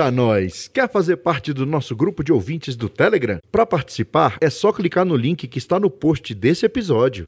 Eita, 0.00 0.10
nós! 0.10 0.66
Quer 0.72 0.90
fazer 0.90 1.18
parte 1.18 1.52
do 1.52 1.66
nosso 1.66 1.94
grupo 1.94 2.24
de 2.24 2.32
ouvintes 2.32 2.74
do 2.74 2.88
Telegram? 2.88 3.38
Para 3.52 3.66
participar, 3.66 4.38
é 4.40 4.48
só 4.48 4.72
clicar 4.72 5.04
no 5.04 5.14
link 5.14 5.46
que 5.46 5.58
está 5.58 5.78
no 5.78 5.90
post 5.90 6.34
desse 6.34 6.64
episódio. 6.64 7.26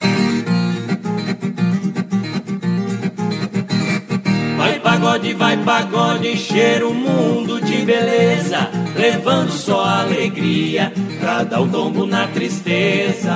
Vai 4.57 4.81
pagode, 4.81 5.35
vai 5.35 5.63
pagode, 5.63 6.29
encher 6.29 6.83
o 6.83 6.95
mundo 6.95 7.61
de 7.61 7.85
beleza, 7.85 8.71
levando 8.97 9.51
só 9.51 9.85
alegria 9.85 10.95
pra 11.21 11.45
dar 11.45 11.61
o 11.61 11.69
tombo 11.69 12.07
na 12.07 12.27
tristeza. 12.29 13.35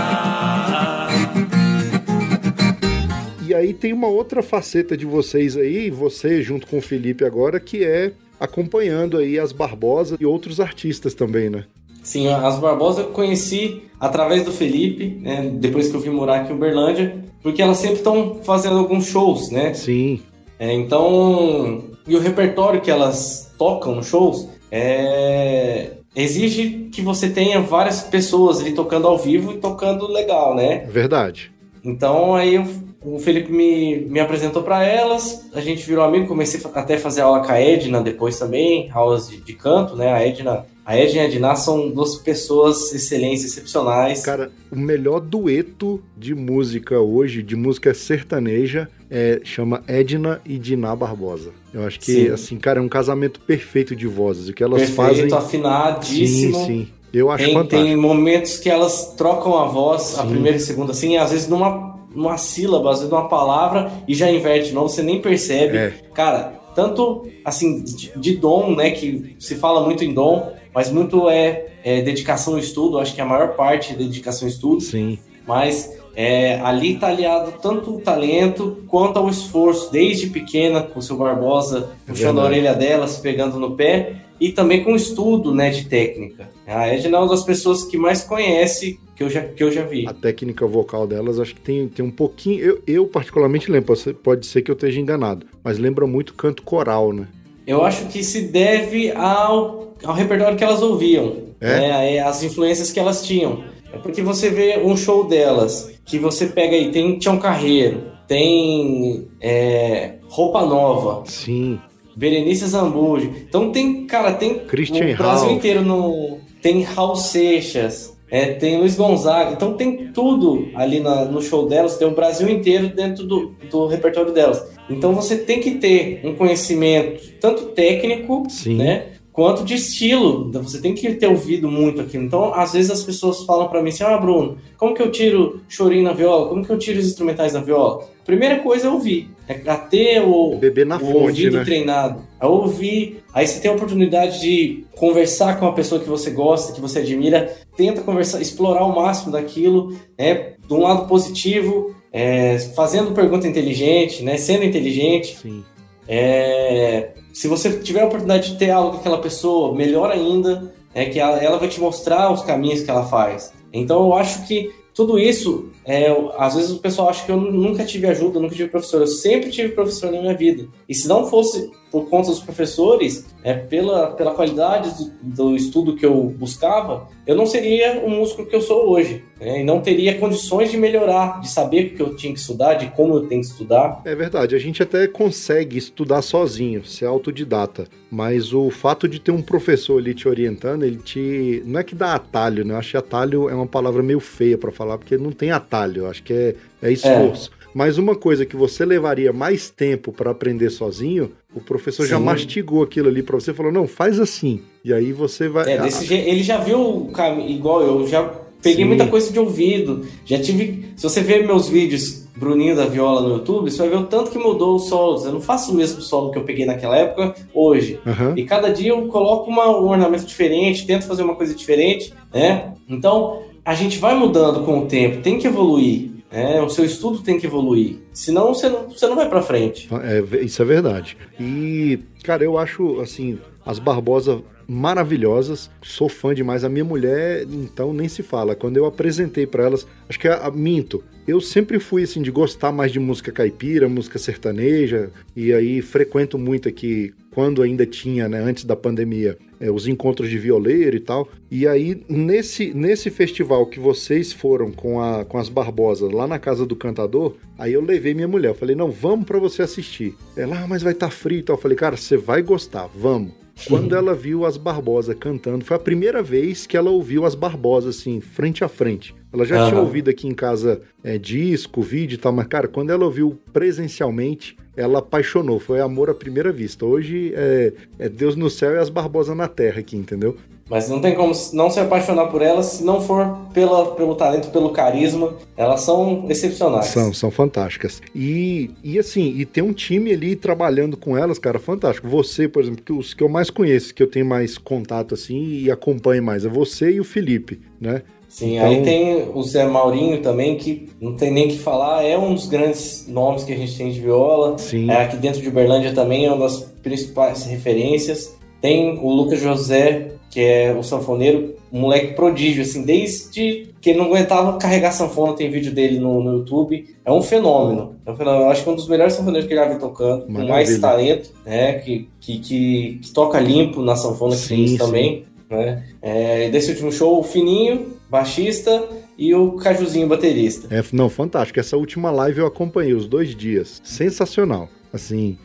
E 3.47 3.55
aí 3.55 3.75
tem 3.75 3.93
uma 3.93 4.09
outra 4.09 4.43
faceta 4.43 4.97
de 4.97 5.05
vocês 5.05 5.59
aí, 5.59 5.91
você 5.91 6.41
junto 6.43 6.67
com 6.67 6.79
o 6.79 6.83
Felipe 6.83 7.23
agora, 7.23 7.61
que 7.61 7.85
é 7.85 8.13
acompanhando 8.39 9.19
aí 9.19 9.39
as 9.39 9.53
Barbosa 9.53 10.17
e 10.21 10.27
outros 10.27 10.61
artistas 10.61 11.15
também, 11.15 11.49
né? 11.51 11.65
Sim, 12.03 12.29
as 12.29 12.59
Barbosa 12.59 13.01
eu 13.03 13.07
conheci 13.09 13.83
através 13.99 14.45
do 14.45 14.53
Felipe, 14.53 15.19
né, 15.23 15.51
depois 15.55 15.89
que 15.89 15.97
eu 15.97 16.01
vim 16.01 16.11
morar 16.11 16.43
aqui 16.43 16.53
em 16.53 16.57
Uberlândia, 16.57 17.17
porque 17.43 17.61
elas 17.63 17.79
sempre 17.79 17.97
estão 17.97 18.37
fazendo 18.45 18.79
alguns 18.79 19.07
shows, 19.07 19.51
né? 19.51 19.75
Sim, 19.75 20.21
É, 20.59 20.73
então, 20.73 21.85
e 22.09 22.17
o 22.17 22.21
repertório 22.21 22.81
que 22.81 22.91
elas 22.91 23.53
tocam 23.59 23.95
nos 23.97 24.07
shows 24.07 24.49
é, 24.71 25.93
exige 26.15 26.89
que 26.93 27.03
você 27.03 27.29
tenha 27.29 27.61
várias 27.61 28.01
pessoas 28.03 28.61
ali 28.61 28.73
tocando 28.73 29.07
ao 29.07 29.19
vivo 29.19 29.53
e 29.53 29.59
tocando 29.59 30.07
legal, 30.11 30.55
né? 30.55 30.87
verdade. 30.91 31.51
Então 31.85 32.35
aí 32.35 32.55
eu- 32.55 32.67
o 33.03 33.19
Felipe 33.19 33.53
me, 33.53 33.97
me 34.09 34.21
apresentou 34.21 34.63
para 34.63 34.83
elas, 34.85 35.49
a 35.53 35.61
gente 35.61 35.87
virou 35.87 36.05
amigo, 36.05 36.27
comecei 36.27 36.61
até 36.75 36.95
a 36.97 36.99
fazer 36.99 37.21
aula 37.21 37.41
com 37.45 37.53
a 37.53 37.61
Edna 37.61 38.01
depois 38.01 38.39
também, 38.39 38.91
aulas 38.93 39.29
de, 39.29 39.39
de 39.39 39.53
canto, 39.53 39.95
né? 39.95 40.13
A 40.13 40.27
Edna, 40.27 40.67
a 40.85 40.97
Edna 40.97 41.19
e 41.19 41.21
a 41.21 41.25
Edna 41.25 41.55
são 41.57 41.89
duas 41.91 42.17
pessoas 42.17 42.93
excelentes, 42.93 43.45
excepcionais. 43.45 44.23
Cara, 44.25 44.51
o 44.73 44.77
melhor 44.77 45.21
dueto 45.21 46.03
de 46.17 46.35
música 46.35 46.99
hoje, 46.99 47.43
de 47.43 47.55
música 47.55 47.95
sertaneja, 47.95 48.89
é, 49.11 49.41
chama 49.45 49.85
Edna 49.87 50.41
e 50.45 50.59
Diná 50.59 50.97
Barbosa. 50.97 51.51
Eu 51.73 51.87
acho 51.87 52.01
que, 52.01 52.13
Sim. 52.27 52.29
assim, 52.31 52.57
cara, 52.57 52.81
é 52.81 52.83
um 52.83 52.89
casamento 52.89 53.41
perfeito 53.41 53.95
de 53.95 54.07
vozes. 54.07 54.49
O 54.49 54.53
que 54.53 54.65
elas 54.65 54.81
Perfeito, 54.81 54.97
fazem. 54.97 55.33
afinadíssimo. 55.33 56.59
Sim, 56.59 56.67
sim. 56.67 56.89
Eu 57.13 57.31
acho 57.31 57.45
Tem, 57.45 57.55
fantástico. 57.55 57.83
tem 57.85 57.97
momentos 57.97 58.59
que 58.59 58.69
elas 58.69 59.15
trocam 59.17 59.57
a 59.59 59.67
voz, 59.67 60.19
a 60.19 60.23
Sim. 60.23 60.29
primeira 60.31 60.59
e 60.59 60.61
a 60.61 60.65
segunda, 60.65 60.93
assim, 60.93 61.17
às 61.17 61.31
vezes 61.31 61.49
numa, 61.49 61.96
numa 62.17 62.37
sílaba, 62.39 62.91
às 62.91 62.99
vezes 62.99 63.13
numa 63.13 63.29
palavra, 63.29 63.93
e 64.09 64.15
já 64.15 64.31
inverte 64.31 64.73
novo, 64.73 64.89
você 64.89 65.03
nem 65.03 65.21
percebe. 65.21 65.77
É. 65.77 65.95
Cara, 66.13 66.55
tanto 66.75 67.27
assim, 67.45 67.83
de, 67.83 68.13
de 68.17 68.37
dom, 68.37 68.75
né? 68.75 68.91
Que 68.91 69.37
se 69.39 69.55
fala 69.55 69.81
muito 69.83 70.05
em 70.05 70.13
dom, 70.13 70.53
mas 70.75 70.91
muito 70.91 71.29
é, 71.29 71.67
é 71.85 72.03
dedicação 72.03 72.55
ao 72.55 72.59
estudo, 72.59 72.99
acho 72.99 73.15
que 73.15 73.21
a 73.21 73.25
maior 73.25 73.55
parte 73.55 73.93
é 73.93 73.97
dedicação 73.97 74.47
ao 74.47 74.53
estudo, 74.53 74.81
Sim, 74.83 75.19
mas 75.47 75.97
é, 76.15 76.59
ali 76.61 76.95
está 76.95 77.09
aliado 77.09 77.53
tanto 77.63 77.95
o 77.95 78.01
talento 78.01 78.85
quanto 78.89 79.19
ao 79.19 79.29
esforço, 79.29 79.93
desde 79.93 80.29
pequena, 80.29 80.83
com 80.83 80.99
o 80.99 81.03
seu 81.03 81.17
Barbosa, 81.17 81.91
puxando 82.07 82.41
a 82.41 82.45
orelha 82.45 82.75
dela, 82.75 83.07
se 83.07 83.21
pegando 83.21 83.59
no 83.59 83.73
pé, 83.73 84.17
e 84.41 84.51
também 84.51 84.83
com 84.83 84.93
o 84.93 84.97
estudo 84.97 85.55
né, 85.55 85.71
de 85.71 85.85
técnica. 85.87 86.51
A 86.67 86.89
Edna 86.89 87.17
é 87.17 87.21
uma 87.21 87.29
das 87.29 87.45
pessoas 87.45 87.85
que 87.85 87.97
mais 87.97 88.23
conhece 88.23 88.99
que 89.17 89.23
eu 89.25 89.31
já, 89.31 89.41
que 89.41 89.65
eu 89.65 89.73
já 89.73 89.83
vi. 89.83 90.07
a 90.07 90.13
técnica 90.15 90.67
vocal 90.67 91.07
delas 91.07 91.41
acho 91.41 91.55
que 91.55 91.61
tem, 91.61 91.89
tem 91.89 92.05
um 92.05 92.11
pouquinho. 92.11 92.61
Eu, 92.61 92.83
eu 92.87 93.07
particularmente 93.07 93.71
lembro, 93.71 93.95
pode 94.23 94.47
ser- 94.47 94.63
que 94.63 94.71
eu 94.71 94.75
esteja 94.75 95.01
enganado, 95.01 95.47
mas 95.65 95.79
lembra 95.79 96.07
muito 96.07 96.35
canto 96.35 96.63
coral, 96.63 97.13
né? 97.13 97.27
Eu 97.67 97.83
acho 97.85 98.07
que 98.07 98.23
se 98.23 98.43
deve 98.43 99.11
ao, 99.13 99.95
ao 100.05 100.15
repertório 100.15 100.57
que 100.57 100.63
elas 100.63 100.83
ouviam, 100.83 101.39
É? 101.61 101.67
né, 101.67 102.15
é, 102.17 102.21
as 102.21 102.43
influências 102.45 102.93
que 102.93 103.01
elas 103.01 103.27
tinham. 103.27 103.65
É 103.93 103.99
porque 103.99 104.21
você 104.23 104.51
vê 104.51 104.79
um 104.79 104.97
show 104.97 105.27
delas, 105.27 105.91
que 106.05 106.19
você 106.19 106.47
pega 106.47 106.77
aí, 106.77 106.91
tem 106.93 107.19
Tião 107.19 107.39
Carreiro, 107.39 108.03
tem 108.29 109.27
é, 109.41 110.15
Roupa 110.29 110.65
Nova, 110.67 111.23
Sim, 111.27 111.79
Berenice 112.15 112.67
Zambuji. 112.67 113.31
Então 113.49 113.73
tem, 113.73 114.07
cara, 114.07 114.33
tem 114.35 114.59
Christian 114.61 115.13
o 115.15 115.17
Brasil 115.17 115.49
Ralph. 115.49 115.53
inteiro 115.53 115.83
no. 115.83 116.39
Tem 116.63 116.83
Raul 116.83 117.17
Seixas, 117.17 118.16
é, 118.31 118.47
tem 118.47 118.79
Luiz 118.79 118.97
Gonzaga. 118.97 119.53
Então 119.53 119.75
tem 119.75 120.09
tudo 120.13 120.69
ali 120.75 121.01
na- 121.01 121.25
no 121.25 121.41
show 121.41 121.69
delas, 121.69 121.97
tem 121.97 122.07
o 122.09 122.15
Brasil 122.15 122.49
inteiro 122.49 122.89
dentro 122.89 123.25
do, 123.25 123.55
do 123.71 123.87
repertório 123.87 124.33
delas. 124.33 124.65
Então 124.91 125.13
você 125.15 125.37
tem 125.37 125.61
que 125.61 125.73
ter 125.73 126.21
um 126.25 126.35
conhecimento 126.35 127.21
tanto 127.41 127.67
técnico, 127.67 128.45
Sim. 128.49 128.77
né? 128.77 129.07
Quanto 129.37 129.65
de 129.65 129.75
estilo, 129.75 130.47
Então, 130.49 130.63
você 130.63 130.81
tem 130.81 130.95
que 130.95 131.13
ter 131.13 131.27
ouvido 131.27 131.71
muito 131.71 132.01
aquilo. 132.01 132.25
Então, 132.25 132.55
às 132.55 132.73
vezes 132.73 132.91
as 132.91 133.03
pessoas 133.03 133.45
falam 133.45 133.69
pra 133.69 133.83
mim 133.83 133.91
assim: 133.91 134.03
Ah, 134.03 134.17
Bruno, 134.17 134.57
como 134.79 134.95
que 134.95 135.03
eu 135.03 135.13
tiro 135.13 135.61
chorinho 135.69 136.05
na 136.05 136.15
viola? 136.15 136.49
Como 136.49 136.65
que 136.65 136.73
eu 136.73 136.79
tiro 136.79 136.99
os 136.99 137.05
instrumentais 137.05 137.53
na 137.53 137.61
viola? 137.61 138.09
Primeira 138.25 138.61
coisa 138.61 138.87
é 138.87 138.91
ouvir, 138.91 139.31
é 139.47 139.53
ter 139.53 140.23
o, 140.23 140.57
beber 140.57 140.87
na 140.87 140.97
o 140.97 141.01
fonte, 141.01 141.17
ouvido 141.19 141.59
né? 141.59 141.65
treinado, 141.65 142.23
a 142.41 142.49
ouvir. 142.49 143.23
Aí 143.35 143.47
você 143.47 143.61
tem 143.61 143.71
a 143.71 143.75
oportunidade 143.75 144.41
de 144.41 144.87
conversar 144.97 145.61
com 145.61 145.67
uma 145.67 145.75
pessoa 145.75 146.01
que 146.01 146.09
você 146.09 146.31
gosta, 146.31 146.73
que 146.73 146.81
você 146.81 147.01
admira, 147.01 147.55
tenta 147.77 148.01
conversar, 148.01 148.41
explorar 148.41 148.87
o 148.87 148.97
máximo 148.97 149.33
daquilo, 149.33 149.95
né? 150.19 150.55
De 150.67 150.73
um 150.73 150.81
lado 150.81 151.07
positivo, 151.07 151.95
é, 152.11 152.59
fazendo 152.75 153.13
pergunta 153.13 153.47
inteligente, 153.47 154.23
né? 154.23 154.39
Sendo 154.39 154.65
inteligente. 154.65 155.37
Sim. 155.43 155.63
É, 156.09 157.11
se 157.33 157.49
você 157.49 157.79
tiver 157.79 158.03
a 158.03 158.07
oportunidade 158.07 158.53
de 158.53 158.59
ter 158.59 158.71
algo 158.71 158.93
com 158.93 158.97
aquela 158.99 159.19
pessoa, 159.19 159.75
melhor 159.75 160.11
ainda, 160.11 160.73
é 160.95 161.05
que 161.07 161.19
ela, 161.19 161.39
ela 161.39 161.59
vai 161.59 161.69
te 161.69 161.81
mostrar 161.81 162.33
os 162.33 162.43
caminhos 162.43 162.83
que 162.83 162.91
ela 162.91 163.05
faz. 163.05 163.53
Então 163.73 164.07
eu 164.07 164.15
acho 164.15 164.47
que 164.47 164.73
tudo 164.95 165.19
isso, 165.19 165.71
é, 165.87 166.09
às 166.37 166.57
vezes 166.57 166.73
o 166.73 166.79
pessoal 166.81 167.09
acha 167.09 167.25
que 167.25 167.31
eu 167.31 167.37
nunca 167.41 167.85
tive 167.85 168.07
ajuda, 168.09 168.41
nunca 168.41 168.55
tive 168.55 168.69
professor. 168.69 169.01
Eu 169.01 169.07
sempre 169.07 169.51
tive 169.51 169.69
professor 169.73 170.11
na 170.11 170.21
minha 170.21 170.35
vida. 170.35 170.67
E 170.89 170.95
se 170.95 171.07
não 171.07 171.27
fosse 171.27 171.71
por 171.93 172.11
conta 172.11 172.29
dos 172.29 172.41
professores, 172.41 173.25
é, 173.45 173.55
pela, 173.55 174.09
pela 174.11 174.35
qualidade 174.35 174.91
do, 174.99 175.13
do 175.23 175.57
estudo 175.57 175.95
que 175.95 176.05
eu 176.05 176.25
buscava, 176.37 177.09
eu 177.27 177.37
não 177.37 177.47
seria 177.47 178.03
o 178.05 178.11
músico 178.11 178.45
que 178.45 178.55
eu 178.55 178.61
sou 178.61 178.91
hoje. 178.91 179.23
né? 179.41 179.61
E 179.61 179.65
não 179.65 179.81
teria 179.81 180.19
condições 180.19 180.71
de 180.71 180.77
melhorar, 180.77 181.41
de 181.41 181.49
saber 181.49 181.87
o 181.87 181.97
que 181.97 182.03
eu 182.03 182.17
tinha 182.17 182.33
que 182.33 182.41
estudar, 182.41 182.75
de 182.75 182.89
como 182.91 183.15
eu 183.15 183.27
tenho 183.29 183.41
que 183.41 183.47
estudar. 183.47 184.03
É 184.05 184.15
verdade, 184.15 184.55
a 184.55 184.59
gente 184.59 184.83
até 184.83 185.07
consegue 185.07 185.79
estudar 185.79 186.23
sozinho, 186.23 186.85
ser 186.85 187.07
autodidata, 187.07 187.87
mas 188.11 188.53
o 188.53 188.69
fato 188.71 189.09
de 189.09 189.21
ter 189.21 189.31
um 189.31 189.41
professor 189.41 189.99
ali 189.99 190.13
te 190.13 190.29
orientando, 190.29 190.85
ele 190.85 190.97
te. 190.99 191.63
Não 191.65 191.81
é 191.81 191.85
que 191.85 191.95
dá 191.95 192.15
atalho, 192.15 192.65
né? 192.65 192.75
Eu 192.75 192.79
acho 192.79 192.91
que 192.91 192.97
atalho 192.97 193.49
é 193.49 193.55
uma 193.55 193.67
palavra 193.67 194.03
meio 194.03 194.21
feia 194.21 194.59
pra 194.59 194.73
falar, 194.73 194.99
porque 194.99 195.17
não 195.17 195.31
tem 195.31 195.51
atalho, 195.51 195.76
eu 196.01 196.09
acho 196.09 196.23
que 196.23 196.33
é, 196.33 196.55
é 196.83 196.93
esforço. 196.93 197.51
Mas 197.75 197.99
uma 197.99 198.15
coisa 198.17 198.47
que 198.47 198.57
você 198.57 198.87
levaria 198.87 199.33
mais 199.35 199.69
tempo 199.69 200.11
pra 200.11 200.31
aprender 200.31 200.71
sozinho, 200.71 201.33
o 201.55 201.61
professor 201.61 202.07
já 202.07 202.17
Sim. 202.17 202.25
mastigou 202.25 202.83
aquilo 202.83 203.09
ali 203.09 203.23
pra 203.23 203.39
você 203.39 203.53
falou: 203.53 203.71
não, 203.71 203.87
faz 203.87 204.19
assim. 204.19 204.63
E 204.83 204.93
aí 204.95 205.13
você 205.13 205.47
vai. 205.49 205.71
É, 205.75 205.79
desse 205.83 206.07
jeito, 206.07 206.27
ele 206.27 206.43
já 206.43 206.57
viu 206.57 206.81
o 206.81 207.13
caminho, 207.13 207.51
igual 207.51 207.83
eu, 207.83 208.07
já 208.07 208.23
peguei 208.63 208.83
Sim. 208.85 208.89
muita 208.89 209.07
coisa 209.07 209.31
de 209.31 209.39
ouvido, 209.39 210.07
já 210.25 210.41
tive, 210.41 210.87
se 210.97 211.03
você 211.03 211.21
ver 211.21 211.47
meus 211.47 211.69
vídeos 211.69 212.25
Bruninho 212.37 212.75
da 212.75 212.87
Viola 212.87 213.21
no 213.21 213.35
YouTube, 213.37 213.71
você 213.71 213.79
vai 213.79 213.89
ver 213.91 213.97
o 213.97 214.07
tanto 214.07 214.31
que 214.31 214.39
mudou 214.39 214.77
os 214.77 214.89
solos, 214.89 215.25
eu 215.25 215.33
não 215.33 215.41
faço 215.41 215.73
o 215.73 215.75
mesmo 215.75 216.01
solo 216.01 216.31
que 216.31 216.39
eu 216.39 216.45
peguei 216.45 216.65
naquela 216.67 216.97
época, 216.97 217.35
hoje, 217.55 218.01
Aham. 218.07 218.35
e 218.37 218.45
cada 218.45 218.69
dia 218.71 218.91
eu 218.91 219.07
coloco 219.09 219.51
uma- 219.51 219.69
um 219.79 219.89
ornamento 219.89 220.25
diferente, 220.27 220.87
tento 220.87 221.07
fazer 221.07 221.23
uma 221.23 221.35
coisa 221.35 221.55
diferente, 221.55 222.13
né, 222.35 222.73
então 222.89 223.43
a 223.67 223.75
gente 223.75 223.99
vai 223.99 224.15
mudando 224.15 224.65
com 224.65 224.79
o 224.79 224.87
tempo, 224.87 225.21
tem 225.21 225.39
que 225.39 225.47
evoluir, 225.47 226.11
né, 226.33 226.63
o 226.63 226.69
seu 226.71 226.85
estudo 226.85 227.19
tem 227.19 227.39
que 227.39 227.47
evoluir, 227.47 227.97
senão 228.13 228.55
você 228.55 228.69
não, 228.69 228.89
você 228.89 229.07
não 229.07 229.17
vai 229.17 229.29
pra 229.29 229.43
frente. 229.43 229.89
É, 230.03 230.45
isso 230.45 230.63
é 230.63 230.65
verdade. 230.65 231.17
E, 231.39 231.99
cara, 232.25 232.43
eu 232.45 232.57
acho, 232.57 233.01
assim, 233.01 233.39
as 233.65 233.79
Barbosa 233.79 234.41
maravilhosas. 234.69 235.71
Sou 235.83 236.09
fã 236.09 236.35
demais. 236.35 236.65
A 236.65 236.69
minha 236.69 236.85
mulher, 236.85 237.45
então, 237.51 237.93
nem 237.93 238.09
se 238.09 238.23
fala. 238.23 238.55
Quando 238.57 238.77
eu 238.77 238.85
apresentei 238.87 239.47
pra 239.47 239.65
elas, 239.65 239.87
acho 240.09 240.19
que 240.19 240.27
a, 240.29 240.47
a- 240.47 240.51
minto. 240.51 241.03
Eu 241.27 241.41
sempre 241.41 241.81
fui, 241.81 242.05
assim, 242.05 242.23
de 242.23 242.31
gostar 242.31 242.71
mais 242.71 242.93
de 242.93 243.01
música 243.01 243.33
caipira, 243.33 243.89
música 243.89 244.17
sertaneja. 244.17 245.11
E 245.35 245.53
aí 245.53 245.83
frequento 245.83 246.39
muito 246.39 246.69
aqui, 246.69 247.13
quando 247.33 247.63
ainda 247.63 247.85
tinha, 247.85 248.29
né, 248.29 248.39
antes 248.39 248.65
da 248.65 248.77
pandemia, 248.77 249.37
é, 249.59 249.69
os 249.69 249.89
encontros 249.89 250.31
de 250.31 250.39
violeiro 250.39 250.97
e 250.97 251.01
tal. 251.01 251.29
E 251.51 251.67
aí, 251.67 252.01
nesse, 252.09 252.73
nesse 252.73 253.11
festival 253.11 253.67
que 253.67 253.81
vocês 253.81 254.33
foram 254.33 254.71
com, 254.71 255.01
a, 255.03 255.25
com 255.25 255.37
as 255.37 255.49
Barbosas 255.49 256.13
lá 256.13 256.29
na 256.29 256.39
casa 256.39 256.65
do 256.65 256.77
cantador, 256.77 257.35
aí 257.59 257.73
eu 257.73 257.83
levei 257.83 258.15
minha 258.15 258.29
mulher. 258.29 258.51
Eu 258.51 258.55
falei, 258.55 258.77
não, 258.77 258.93
vamos 258.93 259.27
pra 259.27 259.41
você 259.41 259.63
assistir. 259.63 260.15
Ela, 260.37 260.63
ah, 260.63 260.67
mas 260.69 260.83
vai 260.83 260.93
estar 260.93 261.11
frio 261.11 261.41
e 261.41 261.43
tal. 261.43 261.57
Eu 261.57 261.61
falei, 261.61 261.77
cara, 261.77 261.97
você 261.97 262.17
vai 262.17 262.41
gostar, 262.41 262.89
vamos. 262.95 263.46
Quando 263.65 263.97
ela 263.97 264.15
viu 264.15 264.45
as 264.45 264.57
Barbosa 264.57 265.15
cantando, 265.15 265.65
foi 265.65 265.77
a 265.77 265.81
primeira 265.81 266.23
vez 266.23 266.67
que 266.67 266.77
ela 266.77 266.91
ouviu 266.91 267.25
as 267.25 267.35
Barbosa, 267.35 267.89
assim, 267.91 268.21
frente 268.21 268.63
a 268.63 268.69
frente. 268.69 269.15
Ela 269.33 269.45
já 269.45 269.57
tinha 269.57 269.79
Aham. 269.79 269.83
ouvido 269.83 270.11
aqui 270.11 270.29
em 270.29 270.35
casa 270.35 270.81
é, 271.03 271.19
disco, 271.19 271.83
vídeo 271.83 272.15
e 272.15 272.19
tal, 272.19 272.33
mas, 272.33 272.47
cara, 272.47 272.69
quando 272.69 272.91
ela 272.91 273.05
ouviu 273.05 273.39
presencialmente, 273.53 274.57
ela 274.77 274.99
apaixonou. 274.99 275.59
Foi 275.59 275.81
amor 275.81 276.11
à 276.11 276.15
primeira 276.15 276.53
vista. 276.53 276.85
Hoje 276.85 277.33
é, 277.35 277.73
é 277.99 278.09
Deus 278.09 278.37
no 278.37 278.51
céu 278.51 278.73
e 278.73 278.79
as 278.79 278.89
Barbosa 278.91 279.35
na 279.35 279.49
terra 279.49 279.81
aqui, 279.81 279.97
entendeu? 279.97 280.37
Mas 280.69 280.89
não 280.89 281.01
tem 281.01 281.15
como 281.15 281.33
não 281.53 281.71
se 281.71 281.79
apaixonar 281.79 282.27
por 282.27 282.43
elas 282.43 282.67
se 282.67 282.85
não 282.85 283.01
for 283.01 283.39
pela, 283.55 283.95
pelo 283.95 284.17
talento, 284.17 284.51
pelo 284.51 284.71
carisma. 284.71 285.35
Elas 285.57 285.83
são 285.83 286.27
excepcionais. 286.29 286.87
São, 286.87 287.13
são 287.15 287.31
fantásticas. 287.31 288.03
E, 288.15 288.71
e 288.83 288.99
assim, 288.99 289.33
e 289.37 289.45
tem 289.45 289.63
um 289.63 289.73
time 289.73 290.13
ali 290.13 290.35
trabalhando 290.35 290.97
com 290.97 291.17
elas, 291.17 291.39
cara, 291.39 291.59
fantástico. 291.61 292.09
Você, 292.09 292.49
por 292.49 292.63
exemplo, 292.63 292.83
que 292.83 292.93
os 292.93 293.15
que 293.15 293.23
eu 293.23 293.29
mais 293.29 293.49
conheço, 293.49 293.95
que 293.95 294.03
eu 294.03 294.11
tenho 294.11 294.27
mais 294.27 294.59
contato 294.59 295.15
assim 295.15 295.61
e 295.63 295.71
acompanho 295.71 296.23
mais, 296.23 296.45
é 296.45 296.49
você 296.49 296.91
e 296.91 297.01
o 297.01 297.05
Felipe, 297.05 297.61
né? 297.81 298.03
Sim, 298.29 298.57
Então- 298.57 298.69
aí 298.69 298.83
tem 298.83 299.31
o 299.33 299.43
Zé 299.45 299.65
Maurinho 299.67 300.21
também, 300.21 300.57
que 300.57 300.89
não 301.01 301.15
tem 301.15 301.31
nem 301.33 301.47
o 301.47 301.49
que 301.51 301.59
falar, 301.59 302.03
é 302.03 302.19
um 302.19 302.35
dos 302.35 302.49
grandes 302.49 303.07
nomes 303.09 303.45
que 303.45 303.53
a 303.53 303.57
gente 303.57 303.79
tem 303.79 303.91
de 303.93 304.01
viola. 304.01 304.59
Sim. 304.59 304.91
É, 304.91 305.05
aqui 305.05 305.17
dentro 305.17 305.41
de 305.41 305.49
Uberlândia 305.49 305.95
também 305.95 306.27
é 306.27 306.33
uma 306.33 306.41
das 306.45 306.59
principais 306.83 307.45
referências. 307.47 308.37
Tem 308.61 308.99
o 308.99 309.09
Lucas 309.11 309.41
José, 309.41 310.13
que 310.37 310.43
é 310.43 310.71
o 310.79 310.83
sanfoneiro, 310.83 311.55
um 311.73 311.81
moleque 311.81 312.13
prodígio, 312.13 312.61
assim, 312.61 312.83
desde 312.83 313.71
que 313.81 313.89
ele 313.89 313.99
não 313.99 314.05
aguentava 314.05 314.59
carregar 314.59 314.93
sanfona, 314.93 315.33
tem 315.33 315.51
vídeo 315.51 315.73
dele 315.73 315.99
no, 315.99 316.23
no 316.23 316.33
YouTube. 316.41 316.95
É 317.03 317.11
um 317.11 317.23
fenômeno. 317.23 317.97
É 318.05 318.11
um 318.11 318.15
fenômeno. 318.15 318.45
Eu 318.45 318.51
acho 318.51 318.63
que 318.63 318.69
é 318.69 318.73
um 318.73 318.77
dos 318.77 318.87
melhores 318.87 319.15
sanfoneiros 319.15 319.49
que 319.49 319.55
eu 319.55 319.59
já 319.59 319.67
vi 319.67 319.79
tocando, 319.79 320.27
com 320.27 320.47
mais 320.47 320.79
talento, 320.79 321.31
né? 321.43 321.79
Que, 321.79 322.11
que, 322.21 322.39
que, 322.39 323.01
que 323.03 323.11
toca 323.15 323.41
limpo 323.41 323.81
na 323.81 323.97
sanfona, 323.97 324.37
que 324.37 324.43
Sim, 324.43 324.57
tem 324.57 324.65
isso 324.67 324.77
também. 324.77 325.25
Né? 325.49 325.83
É, 326.03 326.51
desse 326.51 326.73
último 326.73 326.93
show, 326.93 327.19
o 327.19 327.23
Fininho, 327.23 327.95
baixista, 328.11 328.87
e 329.17 329.35
o 329.35 329.53
Cajuzinho, 329.53 330.07
baterista. 330.07 330.69
É, 330.71 330.85
não, 330.93 331.09
fantástico. 331.09 331.59
Essa 331.59 331.79
última 331.79 332.11
live 332.11 332.41
eu 332.41 332.47
acompanhei 332.47 332.93
os 332.93 333.09
dois 333.09 333.35
dias. 333.35 333.81
Sensacional. 333.83 334.69
Assim, 334.97 335.37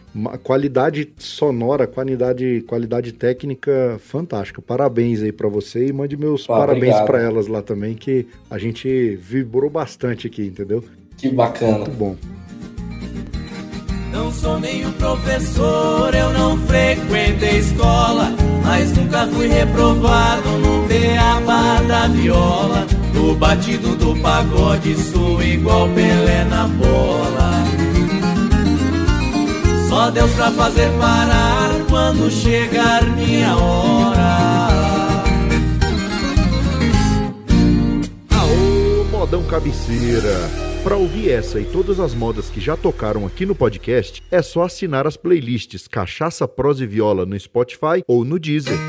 qualidade 0.44 1.10
sonora, 1.18 1.86
qualidade, 1.86 2.64
qualidade 2.66 3.12
técnica 3.12 4.00
fantástica. 4.00 4.62
Parabéns 4.62 5.22
aí 5.22 5.34
pra 5.34 5.50
você 5.50 5.88
e 5.88 5.94
mande 5.94 6.16
meus 6.16 6.50
Ah, 6.50 6.54
parabéns 6.54 7.00
pra 7.02 7.22
elas 7.22 7.48
lá 7.48 7.62
também, 7.62 7.94
que 7.94 8.26
a 8.50 8.58
gente 8.58 9.18
vibrou 9.18 9.70
bastante 9.70 10.26
aqui, 10.26 10.44
entendeu? 10.44 10.82
Que 11.18 11.28
bacana. 11.30 11.80
Muito 11.80 11.92
bom. 11.92 12.16
Não 14.14 14.32
sou 14.32 14.58
nenhum 14.58 14.92
professor, 14.94 16.16
eu 16.16 16.32
não 16.32 16.58
frequentei 16.60 17.60
escola, 17.60 18.32
mas 18.64 18.96
nunca 18.96 19.28
fui 19.28 19.48
reprovado 19.48 20.50
no 20.60 20.88
beabá 20.88 21.82
da 21.82 22.08
viola. 22.08 22.88
No 23.14 23.36
batido 23.36 23.98
do 23.98 24.16
pagode 24.22 24.96
sou 24.96 25.44
igual 25.44 25.90
Pelé 25.90 26.46
na 26.46 26.68
bola. 26.70 27.81
Só 29.92 30.10
Deus 30.10 30.32
pra 30.36 30.50
fazer 30.52 30.90
parar 30.98 31.70
quando 31.90 32.32
chegar 32.32 33.06
minha 33.14 33.58
hora. 33.58 34.38
Aô, 38.34 39.04
modão 39.12 39.44
cabeceira! 39.44 40.34
Para 40.82 40.96
ouvir 40.96 41.32
essa 41.32 41.60
e 41.60 41.66
todas 41.66 42.00
as 42.00 42.14
modas 42.14 42.50
que 42.50 42.62
já 42.62 42.78
tocaram 42.78 43.26
aqui 43.26 43.46
no 43.46 43.54
podcast, 43.54 44.24
é 44.32 44.42
só 44.42 44.64
assinar 44.64 45.06
as 45.06 45.18
playlists 45.18 45.90
Cachaça, 45.90 46.48
Prosa 46.48 46.86
e 46.86 46.88
Viola 46.88 47.26
no 47.26 47.38
Spotify 47.38 48.02
ou 48.08 48.24
no 48.24 48.40
Deezer. 48.40 48.80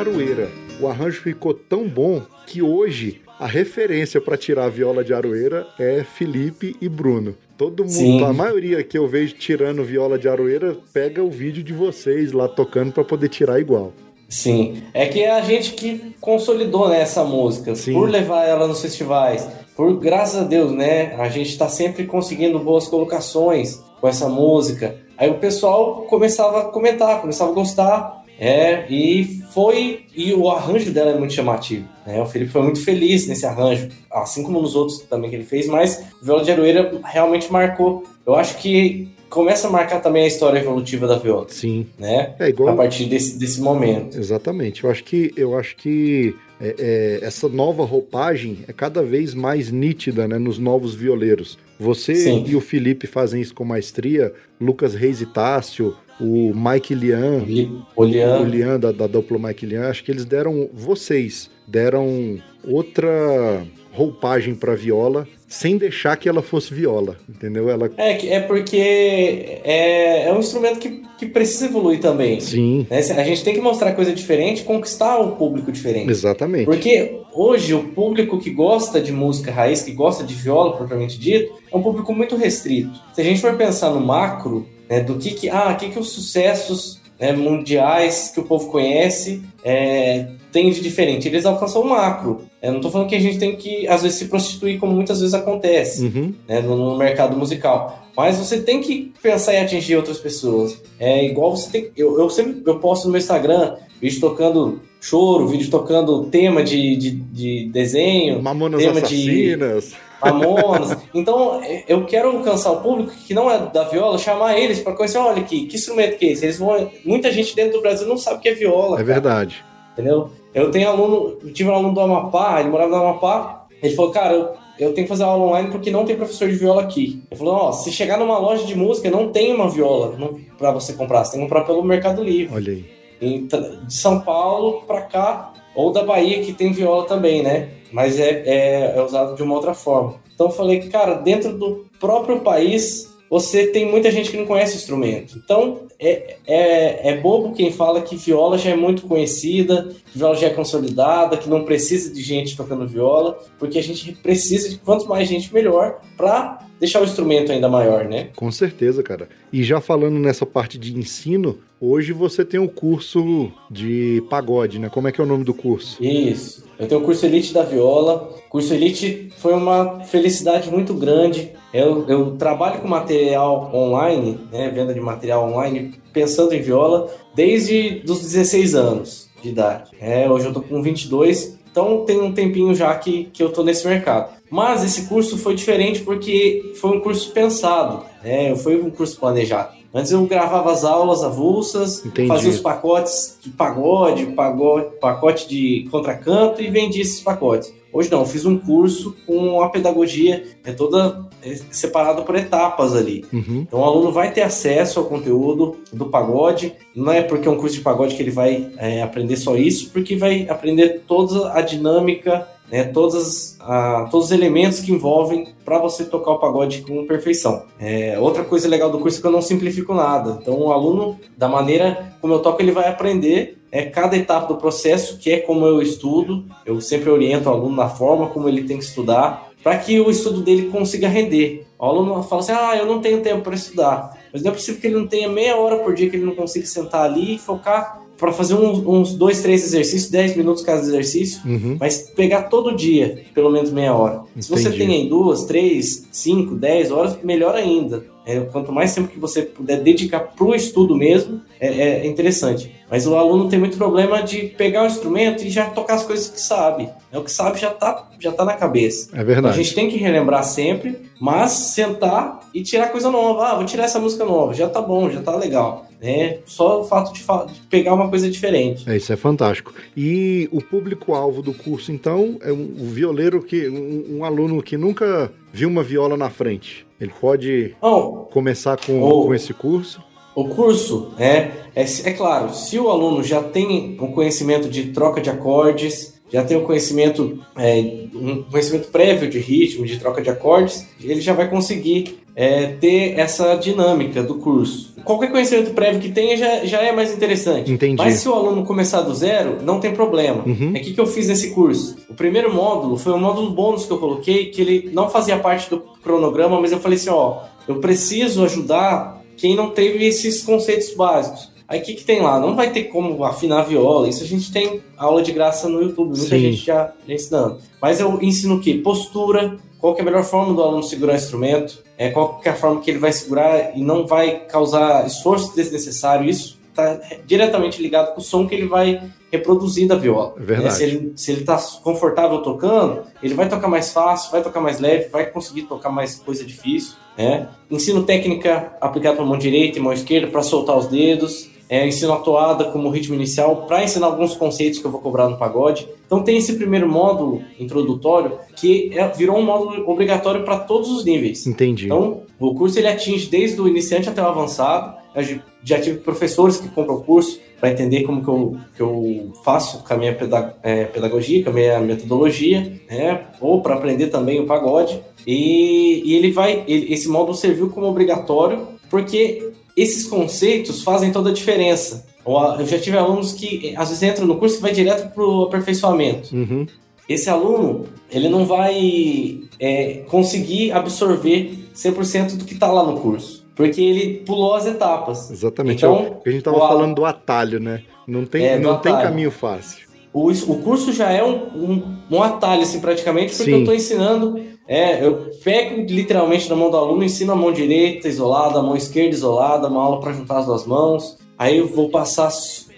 Aroeira. 0.00 0.50
O 0.80 0.88
arranjo 0.88 1.20
ficou 1.20 1.52
tão 1.52 1.86
bom 1.86 2.22
que 2.46 2.62
hoje 2.62 3.20
a 3.38 3.46
referência 3.46 4.20
para 4.20 4.36
tirar 4.36 4.64
a 4.64 4.68
viola 4.68 5.04
de 5.04 5.14
aroeira 5.14 5.66
é 5.78 6.04
Felipe 6.04 6.76
e 6.80 6.88
Bruno. 6.88 7.34
Todo 7.56 7.84
mundo, 7.84 7.92
Sim. 7.92 8.24
a 8.24 8.32
maioria 8.32 8.82
que 8.82 8.96
eu 8.96 9.06
vejo 9.06 9.34
tirando 9.34 9.84
viola 9.84 10.18
de 10.18 10.28
aroeira, 10.28 10.76
pega 10.92 11.22
o 11.22 11.30
vídeo 11.30 11.62
de 11.62 11.72
vocês 11.72 12.32
lá 12.32 12.48
tocando 12.48 12.92
para 12.92 13.04
poder 13.04 13.28
tirar 13.28 13.60
igual. 13.60 13.92
Sim, 14.28 14.82
é 14.94 15.06
que 15.06 15.22
é 15.22 15.30
a 15.30 15.40
gente 15.40 15.72
que 15.72 16.14
consolidou 16.20 16.88
né, 16.88 17.00
essa 17.00 17.24
música, 17.24 17.74
Sim. 17.74 17.94
por 17.94 18.08
levar 18.08 18.46
ela 18.46 18.66
nos 18.66 18.80
festivais, 18.80 19.46
por 19.76 19.98
graças 19.98 20.40
a 20.40 20.44
Deus, 20.44 20.72
né? 20.72 21.14
A 21.16 21.28
gente 21.28 21.58
tá 21.58 21.68
sempre 21.68 22.06
conseguindo 22.06 22.58
boas 22.58 22.86
colocações 22.86 23.82
com 24.00 24.08
essa 24.08 24.28
música. 24.28 24.96
Aí 25.18 25.28
o 25.28 25.38
pessoal 25.38 26.02
começava 26.02 26.60
a 26.60 26.64
comentar, 26.66 27.20
começava 27.20 27.50
a 27.50 27.54
gostar, 27.54 28.20
é, 28.38 28.86
e 28.88 29.39
foi. 29.52 30.04
E 30.14 30.32
o 30.32 30.50
arranjo 30.50 30.90
dela 30.92 31.12
é 31.12 31.18
muito 31.18 31.34
chamativo, 31.34 31.86
né? 32.06 32.20
O 32.20 32.26
Felipe 32.26 32.50
foi 32.50 32.62
muito 32.62 32.82
feliz 32.84 33.26
nesse 33.26 33.46
arranjo, 33.46 33.88
assim 34.10 34.42
como 34.42 34.60
nos 34.60 34.74
outros 34.74 35.00
também 35.00 35.30
que 35.30 35.36
ele 35.36 35.44
fez, 35.44 35.66
mas 35.66 36.04
o 36.20 36.24
Viola 36.24 36.44
de 36.44 36.50
Aroeira 36.52 37.00
realmente 37.04 37.50
marcou. 37.52 38.04
Eu 38.26 38.34
acho 38.34 38.58
que 38.58 39.08
começa 39.30 39.68
a 39.68 39.70
marcar 39.70 40.00
também 40.00 40.24
a 40.24 40.26
história 40.26 40.58
evolutiva 40.58 41.06
da 41.06 41.16
viola, 41.16 41.46
Sim. 41.48 41.86
né? 41.98 42.34
É 42.38 42.48
igual. 42.48 42.70
A 42.70 42.76
partir 42.76 43.06
desse, 43.06 43.38
desse 43.38 43.60
momento. 43.60 44.18
Exatamente. 44.18 44.84
Eu 44.84 44.90
acho 44.90 45.04
que, 45.04 45.32
eu 45.36 45.56
acho 45.56 45.76
que 45.76 46.34
é, 46.60 46.74
é, 47.22 47.24
essa 47.24 47.48
nova 47.48 47.84
roupagem 47.84 48.58
é 48.68 48.72
cada 48.72 49.02
vez 49.02 49.32
mais 49.32 49.70
nítida 49.70 50.26
né, 50.28 50.36
nos 50.38 50.58
novos 50.58 50.94
violeiros. 50.94 51.56
Você 51.80 52.14
Sim. 52.14 52.44
e 52.46 52.54
o 52.54 52.60
Felipe 52.60 53.06
fazem 53.06 53.40
isso 53.40 53.54
com 53.54 53.64
maestria, 53.64 54.32
Lucas 54.60 54.94
Reis 54.94 55.20
e 55.22 55.26
Tássio, 55.26 55.96
o 56.20 56.52
Mike 56.54 56.94
Lian, 56.94 57.38
Li- 57.46 57.64
o 57.96 58.02
Olhando. 58.02 58.44
Lian 58.44 58.78
da, 58.78 58.92
da 58.92 59.06
dupla 59.06 59.38
Mike 59.38 59.64
Lian, 59.64 59.88
acho 59.88 60.04
que 60.04 60.10
eles 60.10 60.26
deram, 60.26 60.68
vocês 60.74 61.50
deram 61.66 62.38
outra 62.62 63.64
roupagem 63.92 64.54
para 64.54 64.74
viola, 64.76 65.26
sem 65.48 65.76
deixar 65.76 66.16
que 66.16 66.28
ela 66.28 66.42
fosse 66.42 66.72
viola, 66.72 67.16
entendeu? 67.28 67.68
Ela, 67.68 67.90
É, 67.96 68.34
é 68.36 68.40
porque 68.40 68.76
é, 68.76 70.28
é 70.28 70.32
um 70.32 70.38
instrumento 70.38 70.78
que, 70.78 71.02
que 71.18 71.26
precisa 71.26 71.66
evoluir 71.66 71.98
também. 72.00 72.38
sim, 72.40 72.86
né? 72.88 72.98
A 72.98 73.24
gente 73.24 73.42
tem 73.42 73.54
que 73.54 73.60
mostrar 73.60 73.92
coisa 73.94 74.12
diferente, 74.12 74.62
conquistar 74.62 75.18
o 75.18 75.32
público 75.36 75.72
diferente. 75.72 76.08
exatamente. 76.10 76.66
Porque 76.66 77.19
hoje 77.32 77.74
o 77.74 77.88
público 77.88 78.38
que 78.38 78.50
gosta 78.50 79.00
de 79.00 79.12
música 79.12 79.52
raiz, 79.52 79.82
que 79.82 79.92
gosta 79.92 80.24
de 80.24 80.34
viola, 80.34 80.76
propriamente 80.76 81.18
dito, 81.18 81.52
é 81.72 81.76
um 81.76 81.82
público 81.82 82.12
muito 82.14 82.36
restrito. 82.36 82.90
Se 83.12 83.20
a 83.20 83.24
gente 83.24 83.40
for 83.40 83.54
pensar 83.56 83.90
no 83.90 84.00
macro, 84.00 84.66
né, 84.88 85.00
do 85.00 85.16
que 85.16 85.32
que, 85.32 85.48
ah, 85.48 85.74
que 85.74 85.88
que 85.88 85.98
os 85.98 86.10
sucessos 86.10 87.00
né, 87.18 87.32
mundiais 87.32 88.30
que 88.32 88.40
o 88.40 88.44
povo 88.44 88.68
conhece 88.70 89.42
é, 89.62 90.26
tem 90.50 90.70
de 90.70 90.80
diferente, 90.80 91.28
eles 91.28 91.44
alcançam 91.44 91.82
o 91.82 91.88
macro. 91.88 92.42
Eu 92.62 92.72
não 92.72 92.78
estou 92.78 92.90
falando 92.90 93.08
que 93.08 93.14
a 93.14 93.20
gente 93.20 93.38
tem 93.38 93.56
que, 93.56 93.86
às 93.86 94.02
vezes, 94.02 94.18
se 94.18 94.24
prostituir, 94.26 94.78
como 94.78 94.92
muitas 94.92 95.20
vezes 95.20 95.34
acontece 95.34 96.04
Uhum, 96.04 96.34
né, 96.48 96.60
no, 96.60 96.76
no 96.76 96.96
mercado 96.96 97.36
musical. 97.36 98.06
Mas 98.16 98.36
você 98.36 98.60
tem 98.60 98.80
que 98.80 99.12
pensar 99.22 99.54
em 99.54 99.60
atingir 99.60 99.96
outras 99.96 100.18
pessoas. 100.18 100.82
É 100.98 101.24
igual 101.24 101.56
você 101.56 101.70
tem. 101.70 101.90
Eu, 101.96 102.18
eu 102.18 102.28
sempre 102.28 102.62
eu 102.66 102.78
posto 102.78 103.04
no 103.06 103.12
meu 103.12 103.18
Instagram 103.18 103.76
vídeo 104.00 104.20
tocando 104.20 104.80
choro, 105.00 105.48
vídeo 105.48 105.70
tocando 105.70 106.24
tema 106.24 106.62
de, 106.62 106.96
de, 106.96 107.10
de 107.10 107.68
desenho, 107.72 108.42
Mamonas 108.42 108.82
tema 108.82 109.00
de- 109.00 109.04
Assassinas. 109.04 109.92
Mamonas. 110.22 110.96
então 111.14 111.62
é, 111.62 111.84
eu 111.88 112.04
quero 112.04 112.28
alcançar 112.30 112.70
o 112.72 112.80
público 112.82 113.10
que 113.26 113.32
não 113.32 113.50
é 113.50 113.58
da 113.58 113.84
viola, 113.84 114.18
chamar 114.18 114.58
eles 114.58 114.80
para 114.80 114.92
conhecer. 114.92 115.18
Olha 115.18 115.40
aqui, 115.40 115.66
que 115.66 115.76
instrumento 115.76 116.18
que 116.18 116.26
é 116.26 116.32
esse? 116.32 116.44
Eles 116.44 116.58
vão. 116.58 116.90
Muita 117.04 117.32
gente 117.32 117.56
dentro 117.56 117.78
do 117.78 117.82
Brasil 117.82 118.06
não 118.06 118.18
sabe 118.18 118.36
o 118.36 118.40
que 118.40 118.48
é 118.50 118.54
viola. 118.54 119.00
É 119.00 119.02
cara 119.02 119.04
verdade. 119.04 119.64
entendeu? 119.94 120.30
Eu 120.52 120.70
tenho 120.70 120.88
aluno, 120.88 121.38
eu 121.42 121.52
tive 121.52 121.70
um 121.70 121.74
aluno 121.74 121.94
do 121.94 122.00
Amapá, 122.00 122.60
ele 122.60 122.68
morava 122.70 122.90
no 122.90 122.96
Amapá, 122.96 123.66
ele 123.82 123.94
falou, 123.94 124.10
cara, 124.10 124.34
eu, 124.34 124.48
eu 124.80 124.92
tenho 124.92 125.06
que 125.06 125.08
fazer 125.08 125.22
aula 125.22 125.44
online 125.44 125.70
porque 125.70 125.90
não 125.90 126.04
tem 126.04 126.16
professor 126.16 126.48
de 126.48 126.56
viola 126.56 126.82
aqui. 126.82 127.22
Ele 127.30 127.38
falou, 127.38 127.54
ó, 127.54 127.72
se 127.72 127.90
chegar 127.92 128.18
numa 128.18 128.36
loja 128.36 128.66
de 128.66 128.74
música, 128.74 129.08
não 129.10 129.28
tem 129.28 129.54
uma 129.54 129.70
viola 129.70 130.14
pra 130.58 130.72
você 130.72 130.92
comprar, 130.92 131.24
você 131.24 131.32
tem 131.32 131.40
que 131.40 131.46
comprar 131.46 131.64
pelo 131.64 131.82
Mercado 131.84 132.22
Livre. 132.22 132.52
Olha 132.54 132.72
aí. 132.72 132.99
E 133.20 133.40
tra- 133.40 133.60
de 133.86 133.94
São 133.94 134.20
Paulo 134.20 134.82
pra 134.86 135.02
cá, 135.02 135.52
ou 135.74 135.92
da 135.92 136.02
Bahia, 136.02 136.42
que 136.42 136.52
tem 136.52 136.72
viola 136.72 137.06
também, 137.06 137.42
né? 137.42 137.68
Mas 137.92 138.18
é, 138.18 138.42
é, 138.46 138.94
é 138.96 139.02
usado 139.02 139.34
de 139.36 139.42
uma 139.42 139.54
outra 139.54 139.74
forma. 139.74 140.16
Então 140.34 140.46
eu 140.48 140.52
falei, 140.52 140.80
cara, 140.88 141.14
dentro 141.14 141.56
do 141.56 141.86
próprio 141.98 142.40
país, 142.40 143.10
você 143.28 143.66
tem 143.68 143.84
muita 143.88 144.10
gente 144.10 144.30
que 144.30 144.36
não 144.36 144.46
conhece 144.46 144.74
o 144.74 144.78
instrumento. 144.78 145.38
Então 145.38 145.82
é, 145.98 146.36
é, 146.46 147.10
é 147.10 147.16
bobo 147.20 147.52
quem 147.52 147.70
fala 147.70 148.00
que 148.00 148.16
viola 148.16 148.56
já 148.58 148.70
é 148.70 148.76
muito 148.76 149.06
conhecida, 149.06 149.88
que 150.10 150.18
viola 150.18 150.34
já 150.34 150.46
é 150.48 150.50
consolidada, 150.50 151.36
que 151.36 151.48
não 151.48 151.64
precisa 151.64 152.12
de 152.12 152.22
gente 152.22 152.56
tocando 152.56 152.88
viola, 152.88 153.38
porque 153.58 153.78
a 153.78 153.82
gente 153.82 154.12
precisa 154.12 154.68
de 154.68 154.78
quanto 154.78 155.08
mais 155.08 155.28
gente, 155.28 155.52
melhor, 155.52 156.00
pra 156.16 156.66
deixar 156.80 157.02
o 157.02 157.04
instrumento 157.04 157.52
ainda 157.52 157.68
maior, 157.68 158.06
né? 158.06 158.30
Com 158.34 158.50
certeza, 158.50 159.02
cara. 159.02 159.28
E 159.52 159.62
já 159.62 159.80
falando 159.80 160.18
nessa 160.18 160.46
parte 160.46 160.78
de 160.78 160.96
ensino, 160.96 161.58
hoje 161.78 162.12
você 162.12 162.44
tem 162.44 162.58
o 162.58 162.68
curso 162.68 163.52
de 163.70 164.24
pagode, 164.30 164.78
né? 164.78 164.88
Como 164.88 165.06
é 165.06 165.12
que 165.12 165.20
é 165.20 165.24
o 165.24 165.26
nome 165.26 165.44
do 165.44 165.52
curso? 165.52 166.02
Isso. 166.02 166.64
Eu 166.78 166.88
tenho 166.88 167.02
o 167.02 167.04
curso 167.04 167.26
Elite 167.26 167.52
da 167.52 167.62
Viola. 167.62 168.34
O 168.46 168.48
curso 168.48 168.72
Elite 168.72 169.30
foi 169.36 169.52
uma 169.52 170.00
felicidade 170.00 170.70
muito 170.70 170.94
grande. 170.94 171.52
Eu, 171.72 172.08
eu 172.08 172.36
trabalho 172.36 172.80
com 172.80 172.88
material 172.88 173.70
online, 173.74 174.40
né, 174.50 174.70
venda 174.70 174.94
de 174.94 175.00
material 175.00 175.46
online, 175.46 175.92
pensando 176.12 176.54
em 176.54 176.62
viola 176.62 177.08
desde 177.34 178.02
os 178.08 178.22
16 178.22 178.74
anos 178.74 179.28
de 179.42 179.50
idade. 179.50 179.90
É, 180.00 180.28
hoje 180.28 180.46
eu 180.46 180.52
tô 180.52 180.62
com 180.62 180.82
22, 180.82 181.59
então 181.70 182.04
tem 182.04 182.20
um 182.20 182.32
tempinho 182.32 182.74
já 182.74 182.94
que, 182.96 183.24
que 183.32 183.42
eu 183.42 183.50
tô 183.50 183.62
nesse 183.62 183.86
mercado. 183.86 184.32
Mas 184.50 184.84
esse 184.84 185.06
curso 185.06 185.38
foi 185.38 185.54
diferente 185.54 186.00
porque 186.00 186.72
foi 186.80 186.96
um 186.96 187.00
curso 187.00 187.30
pensado, 187.30 188.04
né? 188.22 188.54
Foi 188.56 188.82
um 188.82 188.90
curso 188.90 189.18
planejado. 189.18 189.80
Antes 189.92 190.12
eu 190.12 190.24
gravava 190.24 190.70
as 190.72 190.84
aulas 190.84 191.22
avulsas, 191.22 192.04
Entendi. 192.04 192.28
fazia 192.28 192.50
os 192.50 192.60
pacotes 192.60 193.36
de 193.40 193.50
pagode, 193.50 194.26
pagode, 194.26 194.86
pacote 195.00 195.48
de 195.48 195.88
contracanto 195.90 196.62
e 196.62 196.70
vendia 196.70 197.02
esses 197.02 197.20
pacotes. 197.20 197.72
Hoje 197.92 198.10
não, 198.10 198.20
eu 198.20 198.26
fiz 198.26 198.44
um 198.44 198.58
curso 198.58 199.16
com 199.26 199.62
a 199.62 199.68
pedagogia 199.68 200.44
é 200.64 200.72
toda 200.72 201.26
é, 201.42 201.54
separada 201.70 202.22
por 202.22 202.36
etapas 202.36 202.94
ali. 202.94 203.24
Uhum. 203.32 203.64
Então 203.66 203.80
o 203.80 203.84
aluno 203.84 204.12
vai 204.12 204.32
ter 204.32 204.42
acesso 204.42 205.00
ao 205.00 205.06
conteúdo 205.06 205.76
do 205.92 206.06
pagode. 206.06 206.74
Não 206.94 207.12
é 207.12 207.22
porque 207.22 207.48
é 207.48 207.50
um 207.50 207.56
curso 207.56 207.76
de 207.76 207.82
pagode 207.82 208.14
que 208.14 208.22
ele 208.22 208.30
vai 208.30 208.70
é, 208.76 209.02
aprender 209.02 209.36
só 209.36 209.56
isso, 209.56 209.90
porque 209.90 210.16
vai 210.16 210.46
aprender 210.48 211.02
toda 211.06 211.52
a 211.52 211.60
dinâmica, 211.60 212.46
né, 212.70 212.84
todas, 212.84 213.56
a, 213.60 214.08
todos 214.10 214.26
os 214.26 214.32
elementos 214.32 214.80
que 214.80 214.92
envolvem 214.92 215.48
para 215.64 215.78
você 215.78 216.04
tocar 216.04 216.32
o 216.32 216.38
pagode 216.38 216.82
com 216.82 217.04
perfeição. 217.06 217.64
É, 217.78 218.18
outra 218.18 218.44
coisa 218.44 218.68
legal 218.68 218.90
do 218.90 219.00
curso 219.00 219.18
é 219.18 219.20
que 219.20 219.26
eu 219.26 219.32
não 219.32 219.42
simplifico 219.42 219.94
nada. 219.94 220.38
Então 220.40 220.54
o 220.58 220.72
aluno, 220.72 221.18
da 221.36 221.48
maneira 221.48 222.14
como 222.20 222.34
eu 222.34 222.40
toco, 222.40 222.60
ele 222.60 222.72
vai 222.72 222.88
aprender 222.88 223.59
é 223.72 223.84
cada 223.86 224.16
etapa 224.16 224.46
do 224.52 224.58
processo, 224.60 225.18
que 225.18 225.30
é 225.30 225.38
como 225.38 225.64
eu 225.66 225.80
estudo. 225.80 226.44
Eu 226.66 226.80
sempre 226.80 227.10
oriento 227.10 227.48
o 227.48 227.52
aluno 227.52 227.76
na 227.76 227.88
forma 227.88 228.28
como 228.28 228.48
ele 228.48 228.64
tem 228.64 228.78
que 228.78 228.84
estudar, 228.84 229.50
para 229.62 229.76
que 229.78 230.00
o 230.00 230.10
estudo 230.10 230.40
dele 230.42 230.68
consiga 230.70 231.08
render. 231.08 231.66
O 231.78 231.84
aluno 231.84 232.22
fala 232.22 232.40
assim: 232.42 232.52
ah, 232.52 232.76
eu 232.76 232.86
não 232.86 233.00
tenho 233.00 233.20
tempo 233.22 233.42
para 233.42 233.54
estudar. 233.54 234.18
Mas 234.32 234.42
não 234.42 234.50
é 234.50 234.54
possível 234.54 234.80
que 234.80 234.86
ele 234.86 234.96
não 234.96 235.06
tenha 235.06 235.28
meia 235.28 235.56
hora 235.56 235.76
por 235.78 235.94
dia 235.94 236.08
que 236.08 236.16
ele 236.16 236.24
não 236.26 236.34
consiga 236.34 236.66
sentar 236.66 237.02
ali 237.04 237.34
e 237.34 237.38
focar 237.38 238.00
para 238.16 238.32
fazer 238.32 238.52
uns, 238.54 238.78
uns 238.86 239.14
dois, 239.14 239.40
três 239.40 239.64
exercícios, 239.64 240.10
10 240.10 240.36
minutos 240.36 240.62
cada 240.62 240.78
exercício, 240.82 241.40
Uhum. 241.42 241.78
mas 241.80 242.10
pegar 242.14 242.42
todo 242.44 242.76
dia, 242.76 243.24
pelo 243.32 243.50
menos 243.50 243.72
meia 243.72 243.94
hora. 243.94 244.20
Se 244.38 244.50
você 244.50 244.68
Entendi. 244.68 244.76
tem 244.78 244.94
aí 245.02 245.08
duas, 245.08 245.44
três, 245.46 246.06
cinco, 246.12 246.54
dez 246.54 246.90
horas, 246.90 247.16
melhor 247.24 247.54
ainda. 247.54 248.04
É, 248.26 248.38
quanto 248.40 248.70
mais 248.70 248.94
tempo 248.94 249.08
que 249.08 249.18
você 249.18 249.42
puder 249.42 249.80
dedicar 249.82 250.20
pro 250.20 250.54
estudo 250.54 250.94
mesmo, 250.94 251.40
é, 251.58 252.00
é 252.02 252.06
interessante. 252.06 252.70
Mas 252.90 253.06
o 253.06 253.16
aluno 253.16 253.48
tem 253.48 253.58
muito 253.58 253.76
problema 253.78 254.22
de 254.22 254.42
pegar 254.56 254.82
o 254.82 254.86
instrumento 254.86 255.42
e 255.42 255.48
já 255.50 255.66
tocar 255.70 255.94
as 255.94 256.04
coisas 256.04 256.28
que 256.28 256.40
sabe. 256.40 256.88
É 257.10 257.18
o 257.18 257.24
que 257.24 257.30
sabe 257.32 257.58
já 257.58 257.70
tá, 257.70 258.08
já 258.20 258.30
tá 258.30 258.44
na 258.44 258.52
cabeça. 258.54 259.08
É 259.16 259.20
A 259.20 259.24
verdade. 259.24 259.56
gente 259.56 259.74
tem 259.74 259.88
que 259.88 259.96
relembrar 259.96 260.44
sempre, 260.44 260.98
mas 261.20 261.50
sentar 261.52 262.40
e 262.54 262.62
tirar 262.62 262.88
coisa 262.88 263.10
nova. 263.10 263.46
Ah, 263.48 263.54
vou 263.56 263.64
tirar 263.64 263.84
essa 263.84 263.98
música 263.98 264.24
nova, 264.24 264.52
já 264.54 264.68
tá 264.68 264.82
bom, 264.82 265.08
já 265.10 265.20
tá 265.22 265.34
legal. 265.36 265.86
Né? 266.00 266.38
Só 266.46 266.80
o 266.80 266.84
fato 266.84 267.12
de, 267.12 267.20
fa- 267.22 267.44
de 267.44 267.60
pegar 267.68 267.94
uma 267.94 268.08
coisa 268.08 268.30
diferente. 268.30 268.88
É, 268.88 268.96
isso 268.96 269.12
é 269.12 269.16
fantástico. 269.16 269.72
E 269.96 270.48
o 270.50 270.62
público-alvo 270.62 271.42
do 271.42 271.52
curso, 271.52 271.92
então, 271.92 272.38
é 272.42 272.50
um, 272.52 272.74
um 272.80 272.88
violeiro 272.90 273.42
que. 273.42 273.68
Um, 273.68 274.18
um 274.18 274.24
aluno 274.24 274.62
que 274.62 274.76
nunca 274.78 275.30
viu 275.52 275.68
uma 275.68 275.82
viola 275.82 276.16
na 276.16 276.30
frente. 276.30 276.86
Ele 277.00 277.12
pode 277.20 277.74
Bom, 277.80 278.28
começar 278.32 278.76
com, 278.76 279.00
Oh. 279.02 279.26
com 279.26 279.34
esse 279.34 279.54
curso. 279.54 280.02
O 280.34 280.44
curso, 280.48 281.12
é, 281.18 281.50
é, 281.74 281.82
é 281.82 282.12
claro, 282.12 282.54
se 282.54 282.78
o 282.78 282.88
aluno 282.88 283.22
já 283.22 283.42
tem 283.42 283.96
um 284.00 284.12
conhecimento 284.12 284.68
de 284.68 284.86
troca 284.92 285.20
de 285.20 285.28
acordes, 285.28 286.14
já 286.32 286.44
tem 286.44 286.56
um 286.56 286.64
conhecimento, 286.64 287.40
é, 287.56 288.06
um 288.14 288.44
conhecimento 288.44 288.88
prévio 288.90 289.28
de 289.28 289.38
ritmo, 289.38 289.84
de 289.84 289.98
troca 289.98 290.22
de 290.22 290.30
acordes, 290.30 290.86
ele 291.02 291.20
já 291.20 291.32
vai 291.32 291.48
conseguir 291.50 292.20
é, 292.36 292.68
ter 292.68 293.18
essa 293.18 293.56
dinâmica 293.56 294.22
do 294.22 294.36
curso. 294.36 294.89
Qualquer 295.04 295.30
conhecimento 295.30 295.72
prévio 295.72 296.00
que 296.00 296.10
tenha 296.10 296.36
já, 296.36 296.64
já 296.64 296.82
é 296.82 296.92
mais 296.92 297.12
interessante. 297.12 297.70
Entendi. 297.70 297.96
Mas 297.96 298.14
se 298.14 298.28
o 298.28 298.34
aluno 298.34 298.64
começar 298.64 299.02
do 299.02 299.14
zero, 299.14 299.58
não 299.62 299.80
tem 299.80 299.92
problema. 299.92 300.42
Uhum. 300.46 300.72
É 300.74 300.78
o 300.78 300.82
que, 300.82 300.94
que 300.94 301.00
eu 301.00 301.06
fiz 301.06 301.28
nesse 301.28 301.50
curso. 301.50 301.96
O 302.08 302.14
primeiro 302.14 302.54
módulo 302.54 302.96
foi 302.96 303.12
um 303.12 303.18
módulo 303.18 303.50
bônus 303.50 303.86
que 303.86 303.92
eu 303.92 303.98
coloquei, 303.98 304.46
que 304.46 304.60
ele 304.60 304.90
não 304.92 305.08
fazia 305.08 305.38
parte 305.38 305.68
do 305.70 305.80
cronograma, 306.02 306.60
mas 306.60 306.72
eu 306.72 306.80
falei 306.80 306.98
assim, 306.98 307.10
ó, 307.10 307.38
eu 307.66 307.76
preciso 307.76 308.44
ajudar 308.44 309.22
quem 309.36 309.56
não 309.56 309.70
teve 309.70 310.04
esses 310.04 310.42
conceitos 310.42 310.94
básicos. 310.94 311.50
Aí 311.70 311.78
o 311.78 311.82
que, 311.84 311.94
que 311.94 312.04
tem 312.04 312.20
lá? 312.20 312.40
Não 312.40 312.56
vai 312.56 312.70
ter 312.72 312.84
como 312.84 313.22
afinar 313.24 313.60
a 313.60 313.62
viola, 313.62 314.08
isso 314.08 314.24
a 314.24 314.26
gente 314.26 314.50
tem 314.50 314.80
aula 314.96 315.22
de 315.22 315.30
graça 315.30 315.68
no 315.68 315.80
YouTube, 315.80 316.18
muita 316.18 316.36
Sim. 316.36 316.40
gente 316.40 316.66
já, 316.66 316.92
já 317.06 317.14
ensinando. 317.14 317.58
Mas 317.80 318.00
eu 318.00 318.18
ensino 318.20 318.56
o 318.56 318.60
quê? 318.60 318.74
Postura, 318.74 319.56
qual 319.80 319.96
é 319.96 320.00
a 320.00 320.04
melhor 320.04 320.22
forma 320.22 320.52
do 320.52 320.62
aluno 320.62 320.82
segurar 320.82 321.14
o 321.14 321.16
instrumento, 321.16 321.82
é, 321.96 322.10
qual 322.10 322.40
é 322.44 322.50
a 322.50 322.54
forma 322.54 322.80
que 322.80 322.90
ele 322.90 322.98
vai 322.98 323.12
segurar 323.12 323.76
e 323.76 323.82
não 323.82 324.06
vai 324.06 324.40
causar 324.40 325.06
esforço 325.06 325.54
desnecessário, 325.56 326.28
isso 326.28 326.60
está 326.68 327.00
diretamente 327.26 327.82
ligado 327.82 328.14
com 328.14 328.20
o 328.20 328.24
som 328.24 328.46
que 328.46 328.54
ele 328.54 328.66
vai 328.66 329.02
reproduzir 329.30 329.86
da 329.86 329.96
viola. 329.96 330.34
É 330.36 330.40
verdade. 330.40 330.74
Se 330.74 330.82
ele 330.82 331.12
se 331.16 331.32
está 331.32 331.56
confortável 331.82 332.42
tocando, 332.42 333.04
ele 333.22 333.34
vai 333.34 333.48
tocar 333.48 333.68
mais 333.68 333.92
fácil, 333.92 334.30
vai 334.30 334.42
tocar 334.42 334.60
mais 334.60 334.80
leve, 334.80 335.08
vai 335.08 335.26
conseguir 335.26 335.62
tocar 335.62 335.90
mais 335.90 336.16
coisa 336.16 336.44
difícil. 336.44 336.94
Né? 337.16 337.48
Ensino 337.70 338.02
técnica 338.02 338.72
aplicada 338.80 339.16
para 339.16 339.24
mão 339.24 339.38
direita 339.38 339.78
e 339.78 339.82
mão 339.82 339.92
esquerda 339.92 340.28
para 340.28 340.42
soltar 340.42 340.76
os 340.76 340.86
dedos. 340.86 341.48
É, 341.70 341.86
ensino 341.86 342.12
a 342.12 342.16
toada 342.16 342.64
como 342.64 342.90
ritmo 342.90 343.14
inicial 343.14 343.64
para 343.68 343.84
ensinar 343.84 344.06
alguns 344.06 344.34
conceitos 344.36 344.80
que 344.80 344.84
eu 344.84 344.90
vou 344.90 345.00
cobrar 345.00 345.28
no 345.28 345.38
pagode. 345.38 345.86
Então 346.04 346.20
tem 346.20 346.36
esse 346.36 346.54
primeiro 346.54 346.88
módulo 346.90 347.42
introdutório 347.60 348.32
que 348.56 348.90
é- 348.92 349.06
virou 349.08 349.36
um 349.38 349.42
módulo 349.44 349.88
obrigatório 349.88 350.42
para 350.44 350.58
todos 350.58 350.90
os 350.90 351.04
níveis. 351.04 351.46
Entendi. 351.46 351.84
Então, 351.86 352.22
o 352.40 352.54
curso 352.56 352.76
ele 352.76 352.88
atinge 352.88 353.28
desde 353.28 353.60
o 353.60 353.68
iniciante 353.68 354.08
até 354.08 354.20
o 354.20 354.26
avançado. 354.26 354.98
Eu 355.14 355.22
já- 355.62 355.80
tive 355.80 355.98
professores 355.98 356.56
que 356.56 356.68
compram 356.68 356.96
o 356.96 357.02
curso 357.02 357.38
para 357.60 357.70
entender 357.70 358.02
como 358.02 358.20
que 358.22 358.28
eu, 358.28 358.56
que 358.76 358.82
eu 358.82 359.32
faço 359.44 359.84
com 359.84 359.94
a 359.94 359.96
minha 359.96 360.16
eh, 360.64 360.84
pedagogia, 360.86 361.44
com 361.44 361.50
a 361.50 361.52
minha 361.52 361.78
metodologia, 361.80 362.80
né? 362.90 363.26
ou 363.40 363.60
para 363.62 363.74
aprender 363.76 364.08
também 364.08 364.40
o 364.40 364.46
pagode. 364.46 365.00
E, 365.26 366.02
e 366.04 366.14
ele 366.16 366.32
vai, 366.32 366.64
ele- 366.66 366.92
esse 366.92 367.08
módulo 367.08 367.36
serviu 367.36 367.68
como 367.70 367.86
obrigatório 367.86 368.66
porque 368.88 369.52
esses 369.80 370.06
conceitos 370.06 370.82
fazem 370.82 371.10
toda 371.12 371.30
a 371.30 371.32
diferença. 371.32 372.04
Ou 372.24 372.38
a- 372.38 372.56
Eu 372.60 372.66
já 372.66 372.78
tive 372.78 372.96
alunos 372.98 373.32
que 373.32 373.68
eh, 373.70 373.74
às 373.76 373.88
vezes 373.88 374.02
entram 374.02 374.26
no 374.26 374.36
curso 374.36 374.58
e 374.58 374.60
vai 374.60 374.72
direto 374.72 375.12
para 375.14 375.24
o 375.24 375.44
aperfeiçoamento 375.44 376.34
Uhum. 376.36 376.66
esse 377.08 377.28
aluno 377.30 377.86
ele 378.10 378.28
não 378.28 378.44
vai 378.44 379.40
é, 379.58 380.02
conseguir 380.08 380.72
absorver 380.72 381.68
100% 381.74 382.36
do 382.36 382.44
que 382.44 382.54
está 382.54 382.70
lá 382.70 382.82
no 382.84 382.98
curso, 383.00 383.46
porque 383.54 383.80
ele 383.80 384.18
pulou 384.26 384.54
as 384.54 384.66
etapas. 384.66 385.30
Exatamente. 385.30 385.76
Então, 385.78 386.20
É 386.24 386.28
a 386.28 386.32
gente 386.32 386.42
tava 386.42 386.58
o 386.58 386.62
alu- 386.62 386.68
falando 386.78 386.94
do 386.96 387.04
atalho, 387.04 387.58
né? 387.60 387.82
Não 388.06 388.24
tem, 388.24 388.44
É, 388.46 388.58
não 388.58 388.78
tem 388.78 388.92
caminho 388.92 389.30
fácil. 389.30 389.88
O, 390.12 390.28
o 390.30 390.58
curso 390.62 390.92
já 390.92 391.10
é 391.10 391.22
um, 391.22 391.34
um, 391.54 391.96
um 392.10 392.22
atalho, 392.22 392.62
assim, 392.62 392.80
praticamente, 392.80 393.28
porque 393.30 393.44
Sim. 393.44 393.52
eu 393.52 393.58
estou 393.60 393.74
ensinando. 393.74 394.40
É, 394.70 395.04
eu 395.04 395.32
pego 395.42 395.80
literalmente 395.82 396.48
na 396.48 396.54
mão 396.54 396.70
do 396.70 396.76
aluno, 396.76 397.02
ensino 397.02 397.32
a 397.32 397.34
mão 397.36 397.50
direita 397.52 398.06
isolada, 398.06 398.60
a 398.60 398.62
mão 398.62 398.76
esquerda 398.76 399.10
isolada, 399.16 399.66
uma 399.66 399.82
aula 399.82 399.98
para 399.98 400.12
juntar 400.12 400.38
as 400.38 400.46
duas 400.46 400.64
mãos. 400.64 401.18
Aí 401.36 401.58
eu 401.58 401.66
vou 401.66 401.88
passar 401.90 402.30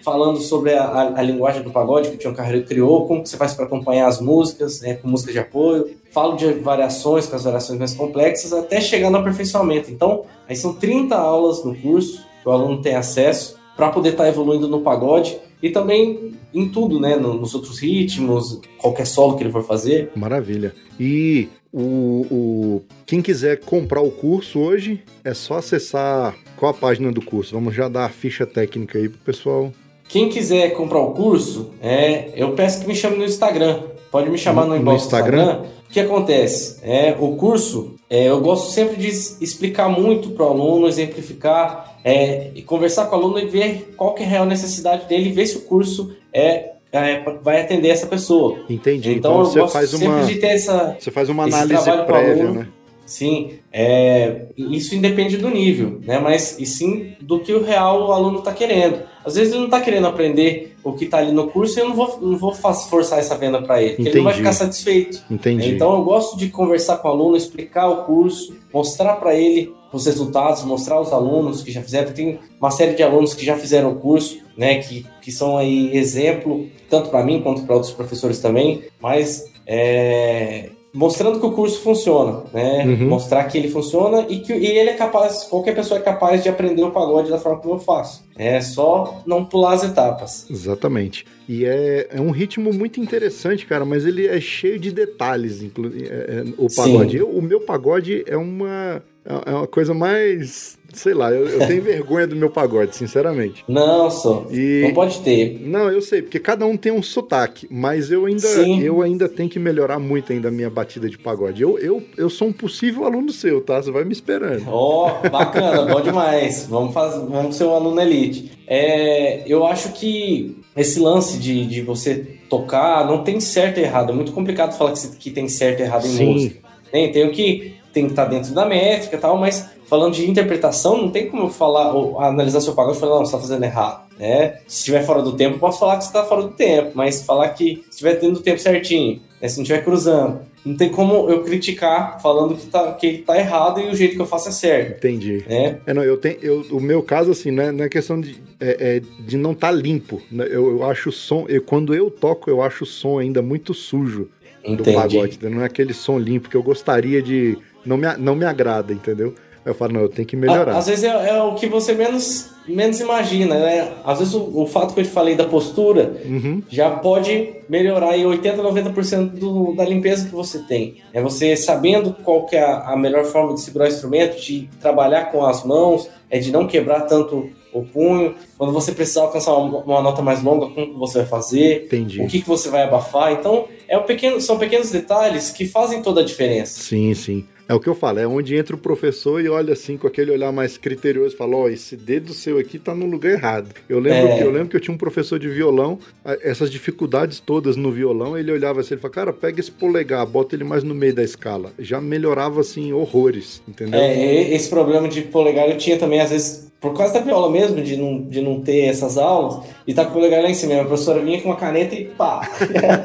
falando 0.02 0.40
sobre 0.40 0.72
a, 0.72 0.84
a- 0.84 1.18
a 1.18 1.22
linguagem 1.22 1.62
do 1.62 1.70
pagode 1.70 2.08
que 2.08 2.14
o 2.14 2.18
Tião 2.18 2.32
Carreiro 2.32 2.66
criou, 2.66 3.06
como 3.06 3.22
que 3.22 3.28
você 3.28 3.36
faz 3.36 3.52
para 3.52 3.66
acompanhar 3.66 4.06
as 4.08 4.22
músicas, 4.22 4.80
né, 4.80 4.94
com 4.94 5.06
música 5.06 5.32
de 5.32 5.38
apoio. 5.38 5.90
Falo 6.12 6.34
de 6.34 6.50
variações, 6.54 7.26
com 7.26 7.36
as 7.36 7.44
variações 7.44 7.78
mais 7.78 7.92
complexas, 7.92 8.54
até 8.54 8.80
chegar 8.80 9.10
no 9.10 9.18
aperfeiçoamento. 9.18 9.90
Então, 9.90 10.24
aí 10.48 10.56
são 10.56 10.72
30 10.72 11.14
aulas 11.14 11.62
no 11.62 11.74
curso 11.74 12.24
que 12.42 12.48
o 12.48 12.52
aluno 12.52 12.80
tem 12.80 12.94
acesso 12.94 13.56
para 13.76 13.90
poder 13.90 14.10
estar 14.12 14.26
evoluindo 14.28 14.66
no 14.66 14.80
pagode 14.80 15.36
e 15.62 15.68
também 15.68 16.32
em 16.54 16.68
tudo, 16.70 16.98
né? 16.98 17.16
no- 17.16 17.34
Nos 17.34 17.54
outros 17.54 17.78
ritmos, 17.80 18.60
qualquer 18.78 19.06
solo 19.06 19.36
que 19.36 19.42
ele 19.44 19.52
for 19.52 19.62
fazer. 19.62 20.10
Maravilha. 20.16 20.74
E 20.98 21.48
o, 21.72 22.26
o- 22.30 22.82
quem 23.06 23.22
quiser 23.22 23.60
comprar 23.60 24.00
o 24.02 24.10
curso 24.10 24.58
hoje, 24.60 25.02
é 25.24 25.32
só 25.34 25.54
acessar 25.58 26.34
qual 26.56 26.70
a 26.70 26.74
página 26.74 27.10
do 27.10 27.22
curso. 27.22 27.54
Vamos 27.54 27.74
já 27.74 27.88
dar 27.88 28.04
a 28.04 28.08
ficha 28.10 28.46
técnica 28.46 28.98
aí 28.98 29.08
pro 29.08 29.18
pessoal. 29.20 29.72
Quem 30.08 30.28
quiser 30.28 30.70
comprar 30.74 30.98
o 31.00 31.12
curso, 31.12 31.70
é, 31.80 32.30
eu 32.36 32.52
peço 32.52 32.82
que 32.82 32.86
me 32.88 32.94
chame 32.94 33.16
no 33.16 33.24
Instagram. 33.24 33.80
Pode 34.10 34.28
me 34.28 34.36
chamar 34.36 34.64
no, 34.66 34.70
No 34.74 34.76
inbox 34.76 35.04
Instagram? 35.04 35.42
Instagram. 35.42 35.68
O 35.88 35.92
que 35.92 36.00
acontece? 36.00 36.78
É, 36.82 37.16
o 37.18 37.34
curso, 37.36 37.94
é, 38.10 38.28
eu 38.28 38.40
gosto 38.40 38.70
sempre 38.70 38.96
de 38.96 39.08
explicar 39.08 39.88
muito 39.88 40.30
para 40.30 40.44
o 40.46 40.50
aluno, 40.50 40.86
exemplificar, 40.88 41.98
é, 42.04 42.50
e 42.54 42.62
conversar 42.62 43.06
com 43.06 43.16
o 43.16 43.18
aluno 43.18 43.38
e 43.38 43.46
ver 43.46 43.94
qual 43.96 44.14
que 44.14 44.22
é 44.22 44.26
a 44.26 44.28
real 44.28 44.44
necessidade 44.46 45.06
dele 45.08 45.30
e 45.30 45.32
ver 45.32 45.46
se 45.46 45.56
o 45.58 45.62
curso 45.62 46.14
é, 46.32 46.71
é, 46.92 47.22
vai 47.42 47.60
atender 47.60 47.88
essa 47.88 48.06
pessoa. 48.06 48.58
Entendi. 48.68 49.14
Então, 49.14 49.32
Então, 49.32 49.38
eu 49.40 49.44
você 49.46 49.58
gosto 49.60 49.72
faz 49.72 49.90
sempre 49.90 50.06
uma 50.08 50.24
de 50.24 50.34
ter 50.36 50.48
essa, 50.48 50.96
você 51.00 51.10
faz 51.10 51.28
uma 51.28 51.44
análise 51.44 51.90
prévia, 52.06 52.50
né? 52.50 52.68
Sim, 53.04 53.58
é, 53.72 54.46
isso 54.56 54.94
independe 54.94 55.36
do 55.36 55.50
nível, 55.50 56.00
né? 56.04 56.18
Mas 56.18 56.58
e 56.58 56.64
sim 56.64 57.14
do 57.20 57.40
que 57.40 57.52
o 57.52 57.62
real 57.62 58.08
o 58.08 58.12
aluno 58.12 58.38
está 58.38 58.52
querendo. 58.52 59.00
Às 59.24 59.34
vezes 59.34 59.52
ele 59.52 59.60
não 59.60 59.66
está 59.66 59.80
querendo 59.80 60.06
aprender 60.06 60.76
o 60.82 60.92
que 60.92 61.04
está 61.04 61.18
ali 61.18 61.32
no 61.32 61.48
curso 61.48 61.78
e 61.78 61.82
eu 61.82 61.88
não 61.88 61.94
vou, 61.94 62.18
não 62.20 62.38
vou 62.38 62.54
forçar 62.54 63.18
essa 63.18 63.36
venda 63.36 63.60
para 63.60 63.82
ele, 63.82 63.96
porque 63.96 64.08
ele 64.08 64.16
não 64.18 64.24
vai 64.24 64.32
Entendi. 64.32 64.48
ficar 64.48 64.64
satisfeito. 64.64 65.22
Entendi. 65.30 65.74
Então 65.74 65.92
eu 65.94 66.04
gosto 66.04 66.38
de 66.38 66.48
conversar 66.48 66.98
com 66.98 67.08
o 67.08 67.10
aluno, 67.10 67.36
explicar 67.36 67.88
o 67.88 68.04
curso, 68.04 68.56
mostrar 68.72 69.16
para 69.16 69.34
ele 69.34 69.72
os 69.92 70.06
resultados, 70.06 70.64
mostrar 70.64 71.00
os 71.00 71.12
alunos 71.12 71.62
que 71.62 71.70
já 71.70 71.82
fizeram. 71.82 72.12
Tem 72.12 72.38
uma 72.60 72.70
série 72.70 72.94
de 72.94 73.02
alunos 73.02 73.34
que 73.34 73.44
já 73.44 73.56
fizeram 73.56 73.92
o 73.92 73.96
curso, 73.96 74.38
né? 74.56 74.80
Que, 74.82 75.06
que 75.20 75.30
são 75.30 75.56
aí 75.58 75.96
exemplo 75.96 76.66
tanto 76.88 77.10
para 77.10 77.24
mim 77.24 77.40
quanto 77.42 77.62
para 77.62 77.74
outros 77.74 77.92
professores 77.92 78.38
também. 78.38 78.82
Mas 79.00 79.50
é, 79.66 80.70
mostrando 80.92 81.40
que 81.40 81.46
o 81.46 81.52
curso 81.52 81.80
funciona, 81.80 82.42
né? 82.52 82.84
Uhum. 82.84 83.08
Mostrar 83.08 83.44
que 83.44 83.56
ele 83.56 83.68
funciona 83.68 84.26
e 84.28 84.40
que 84.40 84.52
e 84.52 84.66
ele 84.66 84.90
é 84.90 84.94
capaz, 84.94 85.44
qualquer 85.44 85.74
pessoa 85.74 85.98
é 85.98 86.02
capaz 86.02 86.42
de 86.42 86.48
aprender 86.48 86.82
o 86.82 86.90
pagode 86.90 87.30
da 87.30 87.38
forma 87.38 87.58
como 87.60 87.74
eu 87.74 87.78
faço. 87.78 88.24
É 88.36 88.60
só 88.60 89.22
não 89.26 89.44
pular 89.44 89.74
as 89.74 89.84
etapas. 89.84 90.46
Exatamente. 90.50 91.24
E 91.48 91.64
é, 91.64 92.08
é 92.10 92.20
um 92.20 92.30
ritmo 92.30 92.72
muito 92.72 93.00
interessante, 93.00 93.66
cara, 93.66 93.84
mas 93.84 94.04
ele 94.06 94.26
é 94.26 94.40
cheio 94.40 94.78
de 94.78 94.92
detalhes, 94.92 95.62
inclu- 95.62 95.92
é- 95.94 96.40
é, 96.40 96.44
o 96.58 96.68
pagode. 96.74 97.16
Eu- 97.16 97.28
o 97.30 97.42
meu 97.42 97.60
pagode 97.60 98.22
é 98.26 98.36
uma, 98.36 99.02
é 99.24 99.50
uma 99.50 99.66
coisa 99.66 99.92
mais. 99.94 100.78
Sei 100.92 101.14
lá, 101.14 101.30
eu, 101.32 101.48
eu 101.48 101.66
tenho 101.66 101.80
vergonha 101.82 102.26
do 102.26 102.36
meu 102.36 102.50
pagode, 102.50 102.94
sinceramente. 102.96 103.64
Não, 103.66 104.10
só. 104.10 104.46
E. 104.50 104.82
Não 104.84 104.92
pode 104.94 105.20
ter. 105.22 105.58
Não, 105.64 105.90
eu 105.90 106.02
sei, 106.02 106.20
porque 106.22 106.38
cada 106.38 106.66
um 106.66 106.76
tem 106.76 106.92
um 106.92 107.02
sotaque, 107.02 107.66
mas 107.70 108.10
eu 108.10 108.26
ainda, 108.26 108.40
Sim. 108.40 108.82
eu 108.82 109.00
ainda 109.00 109.26
tenho 109.28 109.48
que 109.48 109.58
melhorar 109.58 109.98
muito 109.98 110.32
ainda 110.32 110.48
a 110.48 110.50
minha 110.50 110.68
batida 110.68 111.08
de 111.08 111.16
pagode. 111.18 111.62
Eu, 111.62 111.78
eu, 111.78 112.02
eu 112.16 112.28
sou 112.28 112.48
um 112.48 112.52
possível 112.52 113.04
aluno 113.06 113.32
seu, 113.32 113.60
tá? 113.62 113.82
Você 113.82 113.90
vai 113.90 114.04
me 114.04 114.12
esperando. 114.12 114.64
Ó, 114.68 115.28
bacana, 115.30 115.82
bom 115.92 116.00
demais. 116.02 116.66
Vamos, 116.68 116.92
fazer, 116.92 117.24
vamos 117.26 117.56
ser 117.56 117.64
um 117.64 117.74
aluno 117.74 118.00
elite. 118.00 118.52
É, 118.66 119.42
eu 119.50 119.66
acho 119.66 119.92
que 119.92 120.56
esse 120.76 120.98
lance 121.00 121.38
de, 121.38 121.66
de 121.66 121.82
você 121.82 122.14
tocar 122.48 123.06
não 123.06 123.22
tem 123.24 123.40
certo 123.40 123.78
e 123.78 123.82
errado. 123.82 124.10
É 124.10 124.14
muito 124.14 124.32
complicado 124.32 124.76
falar 124.76 124.92
que, 124.92 124.98
se- 124.98 125.16
que 125.16 125.30
tem 125.30 125.48
certo 125.48 125.80
e 125.80 125.82
errado 125.82 126.06
em 126.06 126.10
Sim. 126.10 126.32
música. 126.32 126.60
Tem, 126.90 127.10
tem 127.12 127.26
o 127.26 127.30
que 127.32 127.76
tem 127.92 128.04
que 128.06 128.12
estar 128.12 128.24
dentro 128.24 128.54
da 128.54 128.64
métrica 128.64 129.16
e 129.16 129.18
tal, 129.18 129.36
mas 129.36 129.68
falando 129.86 130.14
de 130.14 130.28
interpretação, 130.30 130.96
não 130.96 131.10
tem 131.10 131.28
como 131.28 131.42
eu 131.44 131.48
falar 131.50 131.92
ou 131.94 132.18
analisar 132.20 132.60
seu 132.62 132.74
pagode 132.74 132.96
e 132.96 133.00
falar, 133.00 133.16
não, 133.16 133.26
você 133.26 133.34
está 133.36 133.38
fazendo 133.38 133.62
errado. 133.64 134.04
né? 134.18 134.58
Se 134.66 134.78
estiver 134.78 135.04
fora 135.04 135.20
do 135.20 135.32
tempo, 135.32 135.58
posso 135.58 135.78
falar 135.78 135.98
que 135.98 136.04
você 136.04 136.08
está 136.10 136.24
fora 136.24 136.42
do 136.42 136.50
tempo, 136.52 136.92
mas 136.94 137.22
falar 137.22 137.50
que 137.50 137.84
estiver 137.90 138.14
tendo 138.14 138.36
o 138.38 138.42
tempo 138.42 138.58
certinho, 138.58 139.20
né? 139.40 139.48
se 139.48 139.56
não 139.58 139.62
estiver 139.62 139.84
cruzando, 139.84 140.40
não 140.64 140.76
tem 140.76 140.88
como 140.88 141.28
eu 141.28 141.42
criticar 141.42 142.20
falando 142.20 142.54
que, 142.54 142.66
tá, 142.66 142.92
que 142.92 143.18
tá 143.18 143.36
errado 143.36 143.80
e 143.80 143.90
o 143.90 143.94
jeito 143.94 144.14
que 144.14 144.22
eu 144.22 144.26
faço 144.26 144.48
é 144.48 144.52
certo. 144.52 144.98
Entendi. 144.98 145.44
Né? 145.48 145.80
É, 145.84 145.92
não, 145.92 146.04
eu 146.04 146.16
tenho, 146.16 146.38
eu, 146.40 146.66
o 146.70 146.80
meu 146.80 147.02
caso, 147.02 147.32
assim, 147.32 147.50
né, 147.50 147.72
não 147.72 147.84
é 147.84 147.88
questão 147.88 148.20
de, 148.20 148.40
é, 148.60 148.96
é 148.96 149.02
de 149.20 149.36
não 149.36 149.52
estar 149.52 149.68
tá 149.68 149.72
limpo. 149.72 150.22
Né? 150.30 150.46
Eu, 150.46 150.70
eu 150.70 150.84
acho 150.84 151.08
o 151.08 151.12
som, 151.12 151.46
eu, 151.48 151.62
quando 151.62 151.94
eu 151.94 152.10
toco, 152.10 152.48
eu 152.48 152.62
acho 152.62 152.84
o 152.84 152.86
som 152.86 153.18
ainda 153.18 153.42
muito 153.42 153.74
sujo 153.74 154.28
Entendi. 154.64 154.82
do 154.82 154.94
pagode. 154.94 155.38
Né? 155.42 155.50
Não 155.50 155.62
é 155.62 155.64
aquele 155.64 155.92
som 155.92 156.18
limpo 156.18 156.48
que 156.48 156.56
eu 156.56 156.62
gostaria 156.62 157.20
de. 157.20 157.58
Não 157.84 157.96
me, 157.96 158.06
não 158.16 158.36
me 158.36 158.44
agrada, 158.44 158.92
entendeu? 158.92 159.34
Eu 159.64 159.74
falo, 159.74 159.92
não, 159.92 160.00
eu 160.00 160.08
tenho 160.08 160.26
que 160.26 160.36
melhorar. 160.36 160.76
Às 160.76 160.86
vezes 160.86 161.04
é, 161.04 161.28
é, 161.30 161.42
o 161.42 161.54
que 161.54 161.66
você 161.66 161.92
menos, 161.94 162.50
menos 162.66 163.00
imagina, 163.00 163.54
né? 163.58 163.92
Às 164.04 164.18
vezes 164.18 164.34
o, 164.34 164.62
o 164.62 164.66
fato 164.66 164.92
que 164.92 165.00
eu 165.00 165.04
te 165.04 165.10
falei 165.10 165.36
da 165.36 165.44
postura 165.44 166.16
uhum. 166.24 166.62
já 166.68 166.90
pode 166.90 167.50
melhorar 167.68 168.10
aí 168.10 168.26
80, 168.26 168.62
90% 168.62 169.30
do, 169.30 169.74
da 169.74 169.84
limpeza 169.84 170.26
que 170.26 170.34
você 170.34 170.58
tem. 170.60 170.96
É 171.12 171.22
você 171.22 171.56
sabendo 171.56 172.14
qual 172.24 172.44
que 172.46 172.56
é 172.56 172.62
a, 172.62 172.92
a 172.92 172.96
melhor 172.96 173.24
forma 173.24 173.54
de 173.54 173.60
segurar 173.60 173.84
o 173.84 173.88
instrumento, 173.88 174.40
de 174.40 174.68
trabalhar 174.80 175.26
com 175.26 175.44
as 175.44 175.64
mãos, 175.64 176.08
é 176.28 176.38
de 176.38 176.50
não 176.50 176.66
quebrar 176.66 177.02
tanto 177.02 177.50
o 177.72 177.82
punho. 177.82 178.34
Quando 178.58 178.72
você 178.72 178.92
precisar 178.92 179.22
alcançar 179.22 179.54
uma, 179.54 179.78
uma 179.78 180.02
nota 180.02 180.22
mais 180.22 180.42
longa, 180.42 180.66
como 180.68 180.98
você 180.98 181.18
vai 181.18 181.26
fazer? 181.26 181.84
Entendi. 181.86 182.20
O 182.20 182.26
que, 182.26 182.40
que 182.40 182.48
você 182.48 182.68
vai 182.68 182.82
abafar? 182.82 183.32
Então, 183.32 183.66
é 183.88 183.96
um 183.96 184.02
pequeno, 184.02 184.40
são 184.40 184.58
pequenos 184.58 184.90
detalhes 184.90 185.50
que 185.50 185.66
fazem 185.66 186.02
toda 186.02 186.20
a 186.20 186.24
diferença. 186.24 186.80
Sim, 186.80 187.14
sim. 187.14 187.46
É 187.72 187.74
o 187.74 187.80
que 187.80 187.88
eu 187.88 187.94
falo, 187.94 188.18
é 188.18 188.26
onde 188.26 188.54
entra 188.54 188.76
o 188.76 188.78
professor 188.78 189.42
e 189.42 189.48
olha 189.48 189.72
assim 189.72 189.96
com 189.96 190.06
aquele 190.06 190.30
olhar 190.30 190.52
mais 190.52 190.76
criterioso 190.76 191.34
fala: 191.34 191.56
Ó, 191.56 191.62
oh, 191.62 191.68
esse 191.70 191.96
dedo 191.96 192.34
seu 192.34 192.58
aqui 192.58 192.78
tá 192.78 192.94
no 192.94 193.06
lugar 193.06 193.32
errado. 193.32 193.70
Eu 193.88 193.98
lembro, 193.98 194.28
é. 194.28 194.42
eu 194.42 194.50
lembro 194.50 194.68
que 194.68 194.76
eu 194.76 194.80
tinha 194.80 194.94
um 194.94 194.98
professor 194.98 195.38
de 195.38 195.48
violão, 195.48 195.98
essas 196.42 196.70
dificuldades 196.70 197.40
todas 197.40 197.74
no 197.74 197.90
violão, 197.90 198.36
ele 198.36 198.52
olhava 198.52 198.82
assim, 198.82 198.92
ele 198.92 199.00
falava: 199.00 199.14
Cara, 199.14 199.32
pega 199.32 199.58
esse 199.58 199.70
polegar, 199.70 200.26
bota 200.26 200.54
ele 200.54 200.64
mais 200.64 200.84
no 200.84 200.94
meio 200.94 201.14
da 201.14 201.22
escala. 201.22 201.72
Já 201.78 201.98
melhorava 201.98 202.60
assim 202.60 202.92
horrores, 202.92 203.62
entendeu? 203.66 203.98
É, 203.98 204.52
esse 204.52 204.68
problema 204.68 205.08
de 205.08 205.22
polegar 205.22 205.66
eu 205.66 205.78
tinha 205.78 205.98
também, 205.98 206.20
às 206.20 206.28
vezes, 206.28 206.70
por 206.78 206.92
causa 206.92 207.14
da 207.14 207.20
viola 207.20 207.50
mesmo, 207.50 207.80
de 207.80 207.96
não, 207.96 208.20
de 208.20 208.42
não 208.42 208.60
ter 208.60 208.84
essas 208.84 209.16
aulas, 209.16 209.64
e 209.86 209.94
tá 209.94 210.04
com 210.04 210.10
o 210.10 210.14
polegar 210.14 210.42
lá 210.42 210.50
em 210.50 210.54
cima. 210.54 210.78
A 210.78 210.84
professora 210.84 211.20
vinha 211.20 211.40
com 211.40 211.48
uma 211.48 211.56
caneta 211.56 211.94
e 211.94 212.04
pá! 212.04 212.46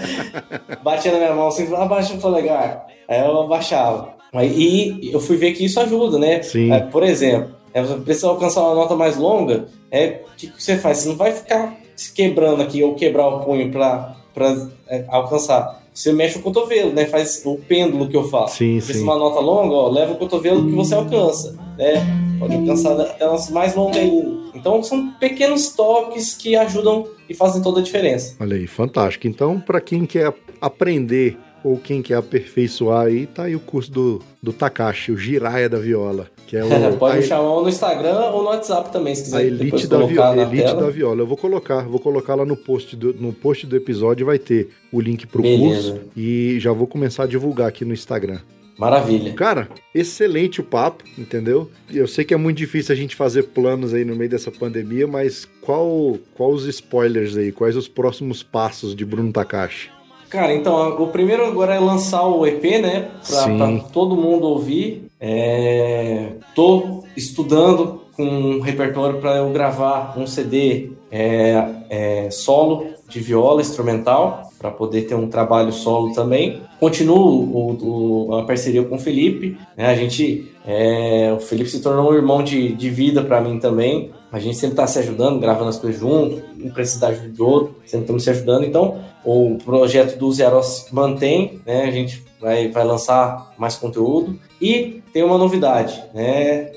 Batia 0.83 1.13
na 1.13 1.19
minha 1.19 1.33
mão 1.33 1.47
assim, 1.47 1.73
abaixa 1.73 2.15
o 2.15 2.19
polegar. 2.19 2.85
Aí 3.07 3.21
eu 3.21 3.43
abaixava. 3.43 4.16
E 4.45 5.11
eu 5.11 5.19
fui 5.19 5.37
ver 5.37 5.53
que 5.53 5.65
isso 5.65 5.79
ajuda, 5.79 6.19
né? 6.19 6.41
Sim. 6.43 6.71
É, 6.71 6.79
por 6.79 7.03
exemplo, 7.03 7.55
é, 7.73 7.81
você 7.81 7.95
precisa 8.01 8.27
alcançar 8.27 8.61
uma 8.61 8.75
nota 8.75 8.95
mais 8.95 9.17
longa, 9.17 9.67
é 9.91 10.21
o 10.33 10.35
que, 10.35 10.47
que, 10.47 10.63
você 10.63 10.77
faz? 10.77 10.99
Você 10.99 11.09
não 11.09 11.15
vai 11.15 11.31
ficar 11.31 11.77
se 11.95 12.13
quebrando 12.13 12.61
aqui 12.61 12.83
ou 12.83 12.93
quebrar 12.95 13.27
o 13.27 13.39
punho 13.39 13.71
para 13.71 14.15
é, 14.87 15.05
alcançar. 15.07 15.83
Você 15.93 16.13
mexe 16.13 16.37
o 16.37 16.41
cotovelo, 16.41 16.93
né? 16.93 17.05
Faz 17.05 17.41
o 17.43 17.57
pêndulo 17.57 18.07
que 18.07 18.15
eu 18.15 18.23
faço. 18.29 18.57
Sim, 18.57 18.79
Precisa 18.79 19.03
uma 19.03 19.17
nota 19.17 19.39
longa, 19.39 19.73
ó, 19.73 19.89
leva 19.89 20.13
o 20.13 20.17
cotovelo 20.17 20.65
que 20.65 20.75
você 20.75 20.93
alcança, 20.93 21.57
né? 21.77 22.05
Pode 22.39 22.55
alcançar 22.55 22.99
até 22.99 23.25
notas 23.25 23.49
mais 23.49 23.75
longas 23.75 23.97
ainda. 23.97 24.37
Então 24.53 24.83
são 24.83 25.11
pequenos 25.13 25.69
toques 25.69 26.35
que 26.35 26.55
ajudam 26.55 27.07
e 27.27 27.33
fazem 27.33 27.61
toda 27.61 27.79
a 27.79 27.83
diferença. 27.83 28.35
Olha 28.39 28.55
aí, 28.55 28.67
fantástico. 28.67 29.27
Então, 29.27 29.59
para 29.59 29.81
quem 29.81 30.05
quer 30.05 30.33
aprender 30.61 31.37
ou 31.63 31.77
quem 31.77 32.01
quer 32.01 32.15
aperfeiçoar 32.15 33.07
aí, 33.07 33.25
tá 33.25 33.43
aí 33.43 33.55
o 33.55 33.59
curso 33.59 33.91
do, 33.91 34.21
do 34.41 34.53
Takashi, 34.53 35.11
o 35.11 35.17
Jiraya 35.17 35.69
da 35.69 35.79
Viola. 35.79 36.27
Que 36.47 36.57
é 36.57 36.63
o, 36.63 36.69
Pode 36.97 37.17
me 37.17 37.23
chamar 37.23 37.61
no 37.61 37.67
Instagram 37.67 38.31
ou 38.31 38.43
no 38.43 38.49
WhatsApp 38.49 38.91
também, 38.91 39.13
se 39.13 39.23
quiser. 39.23 39.37
A 39.37 39.43
Elite, 39.43 39.87
da, 39.87 40.05
viola, 40.05 40.41
elite 40.41 40.75
da 40.75 40.89
Viola. 40.89 41.21
Eu 41.21 41.27
vou 41.27 41.37
colocar, 41.37 41.81
vou 41.81 41.99
colocar 41.99 42.35
lá 42.35 42.45
no 42.45 42.55
post 42.55 42.95
do, 42.95 43.13
no 43.13 43.33
post 43.33 43.65
do 43.65 43.75
episódio, 43.75 44.25
vai 44.25 44.39
ter 44.39 44.69
o 44.91 45.01
link 45.01 45.27
pro 45.27 45.41
Beleza. 45.41 45.91
curso 45.91 46.05
e 46.15 46.57
já 46.59 46.71
vou 46.71 46.87
começar 46.87 47.23
a 47.23 47.27
divulgar 47.27 47.67
aqui 47.67 47.83
no 47.83 47.93
Instagram. 47.93 48.39
Maravilha. 48.77 49.33
Cara, 49.33 49.67
excelente 49.93 50.61
o 50.61 50.63
papo, 50.63 51.03
entendeu? 51.17 51.69
Eu 51.91 52.07
sei 52.07 52.23
que 52.23 52.33
é 52.33 52.37
muito 52.37 52.57
difícil 52.57 52.93
a 52.93 52.95
gente 52.95 53.15
fazer 53.15 53.43
planos 53.43 53.93
aí 53.93 54.05
no 54.05 54.15
meio 54.15 54.29
dessa 54.29 54.51
pandemia, 54.51 55.07
mas 55.07 55.47
qual, 55.61 56.17
qual 56.35 56.51
os 56.51 56.65
spoilers 56.65 57.35
aí? 57.35 57.51
Quais 57.51 57.75
os 57.75 57.87
próximos 57.87 58.43
passos 58.43 58.95
de 58.95 59.03
Bruno 59.03 59.33
Takashi? 59.33 59.89
Cara, 60.29 60.53
então, 60.53 61.01
o 61.01 61.07
primeiro 61.07 61.45
agora 61.45 61.75
é 61.75 61.79
lançar 61.79 62.27
o 62.27 62.45
EP, 62.45 62.63
né? 62.81 63.09
Pra, 63.27 63.43
pra 63.55 63.79
todo 63.91 64.15
mundo 64.15 64.47
ouvir. 64.47 65.09
É... 65.19 66.33
Tô 66.53 67.03
estudando 67.15 68.01
com 68.15 68.23
um 68.23 68.59
repertório 68.59 69.19
para 69.19 69.37
eu 69.37 69.49
gravar 69.51 70.17
um 70.17 70.27
CD 70.27 70.91
é, 71.11 71.65
é, 71.89 72.31
solo 72.31 72.87
de 73.07 73.19
viola 73.19 73.61
instrumental, 73.61 74.46
para 74.59 74.71
poder 74.71 75.03
ter 75.03 75.15
um 75.15 75.27
trabalho 75.27 75.71
solo 75.71 76.13
também. 76.13 76.61
Continuo 76.79 78.35
a 78.35 78.43
parceria 78.43 78.83
com 78.83 78.95
o 78.95 78.99
Felipe. 78.99 79.57
Né? 79.75 79.87
A 79.87 79.95
gente, 79.95 80.51
é, 80.65 81.31
o 81.35 81.39
Felipe 81.39 81.69
se 81.69 81.81
tornou 81.81 82.11
um 82.11 82.15
irmão 82.15 82.43
de, 82.43 82.73
de 82.73 82.89
vida 82.89 83.23
para 83.23 83.41
mim 83.41 83.59
também. 83.59 84.11
A 84.31 84.39
gente 84.39 84.57
sempre 84.57 84.73
está 84.73 84.87
se 84.87 84.99
ajudando, 84.99 85.39
gravando 85.39 85.69
as 85.69 85.79
coisas 85.79 85.99
junto, 86.01 86.41
um 86.61 86.69
precisa 86.69 86.99
da 86.99 87.07
ajuda 87.07 87.29
do 87.29 87.47
outro, 87.47 87.75
sempre 87.85 88.03
estamos 88.03 88.23
se 88.23 88.29
ajudando. 88.29 88.65
Então, 88.65 88.99
o 89.23 89.57
projeto 89.63 90.17
do 90.17 90.31
Zeros 90.31 90.87
mantém, 90.91 91.61
né? 91.65 91.83
A 91.83 91.91
gente 91.91 92.23
vai, 92.39 92.67
vai 92.69 92.83
lançar 92.83 93.53
mais 93.57 93.77
conteúdo. 93.77 94.37
E 94.61 95.01
tem 95.13 95.23
uma 95.23 95.37
novidade, 95.37 96.03
né? 96.13 96.71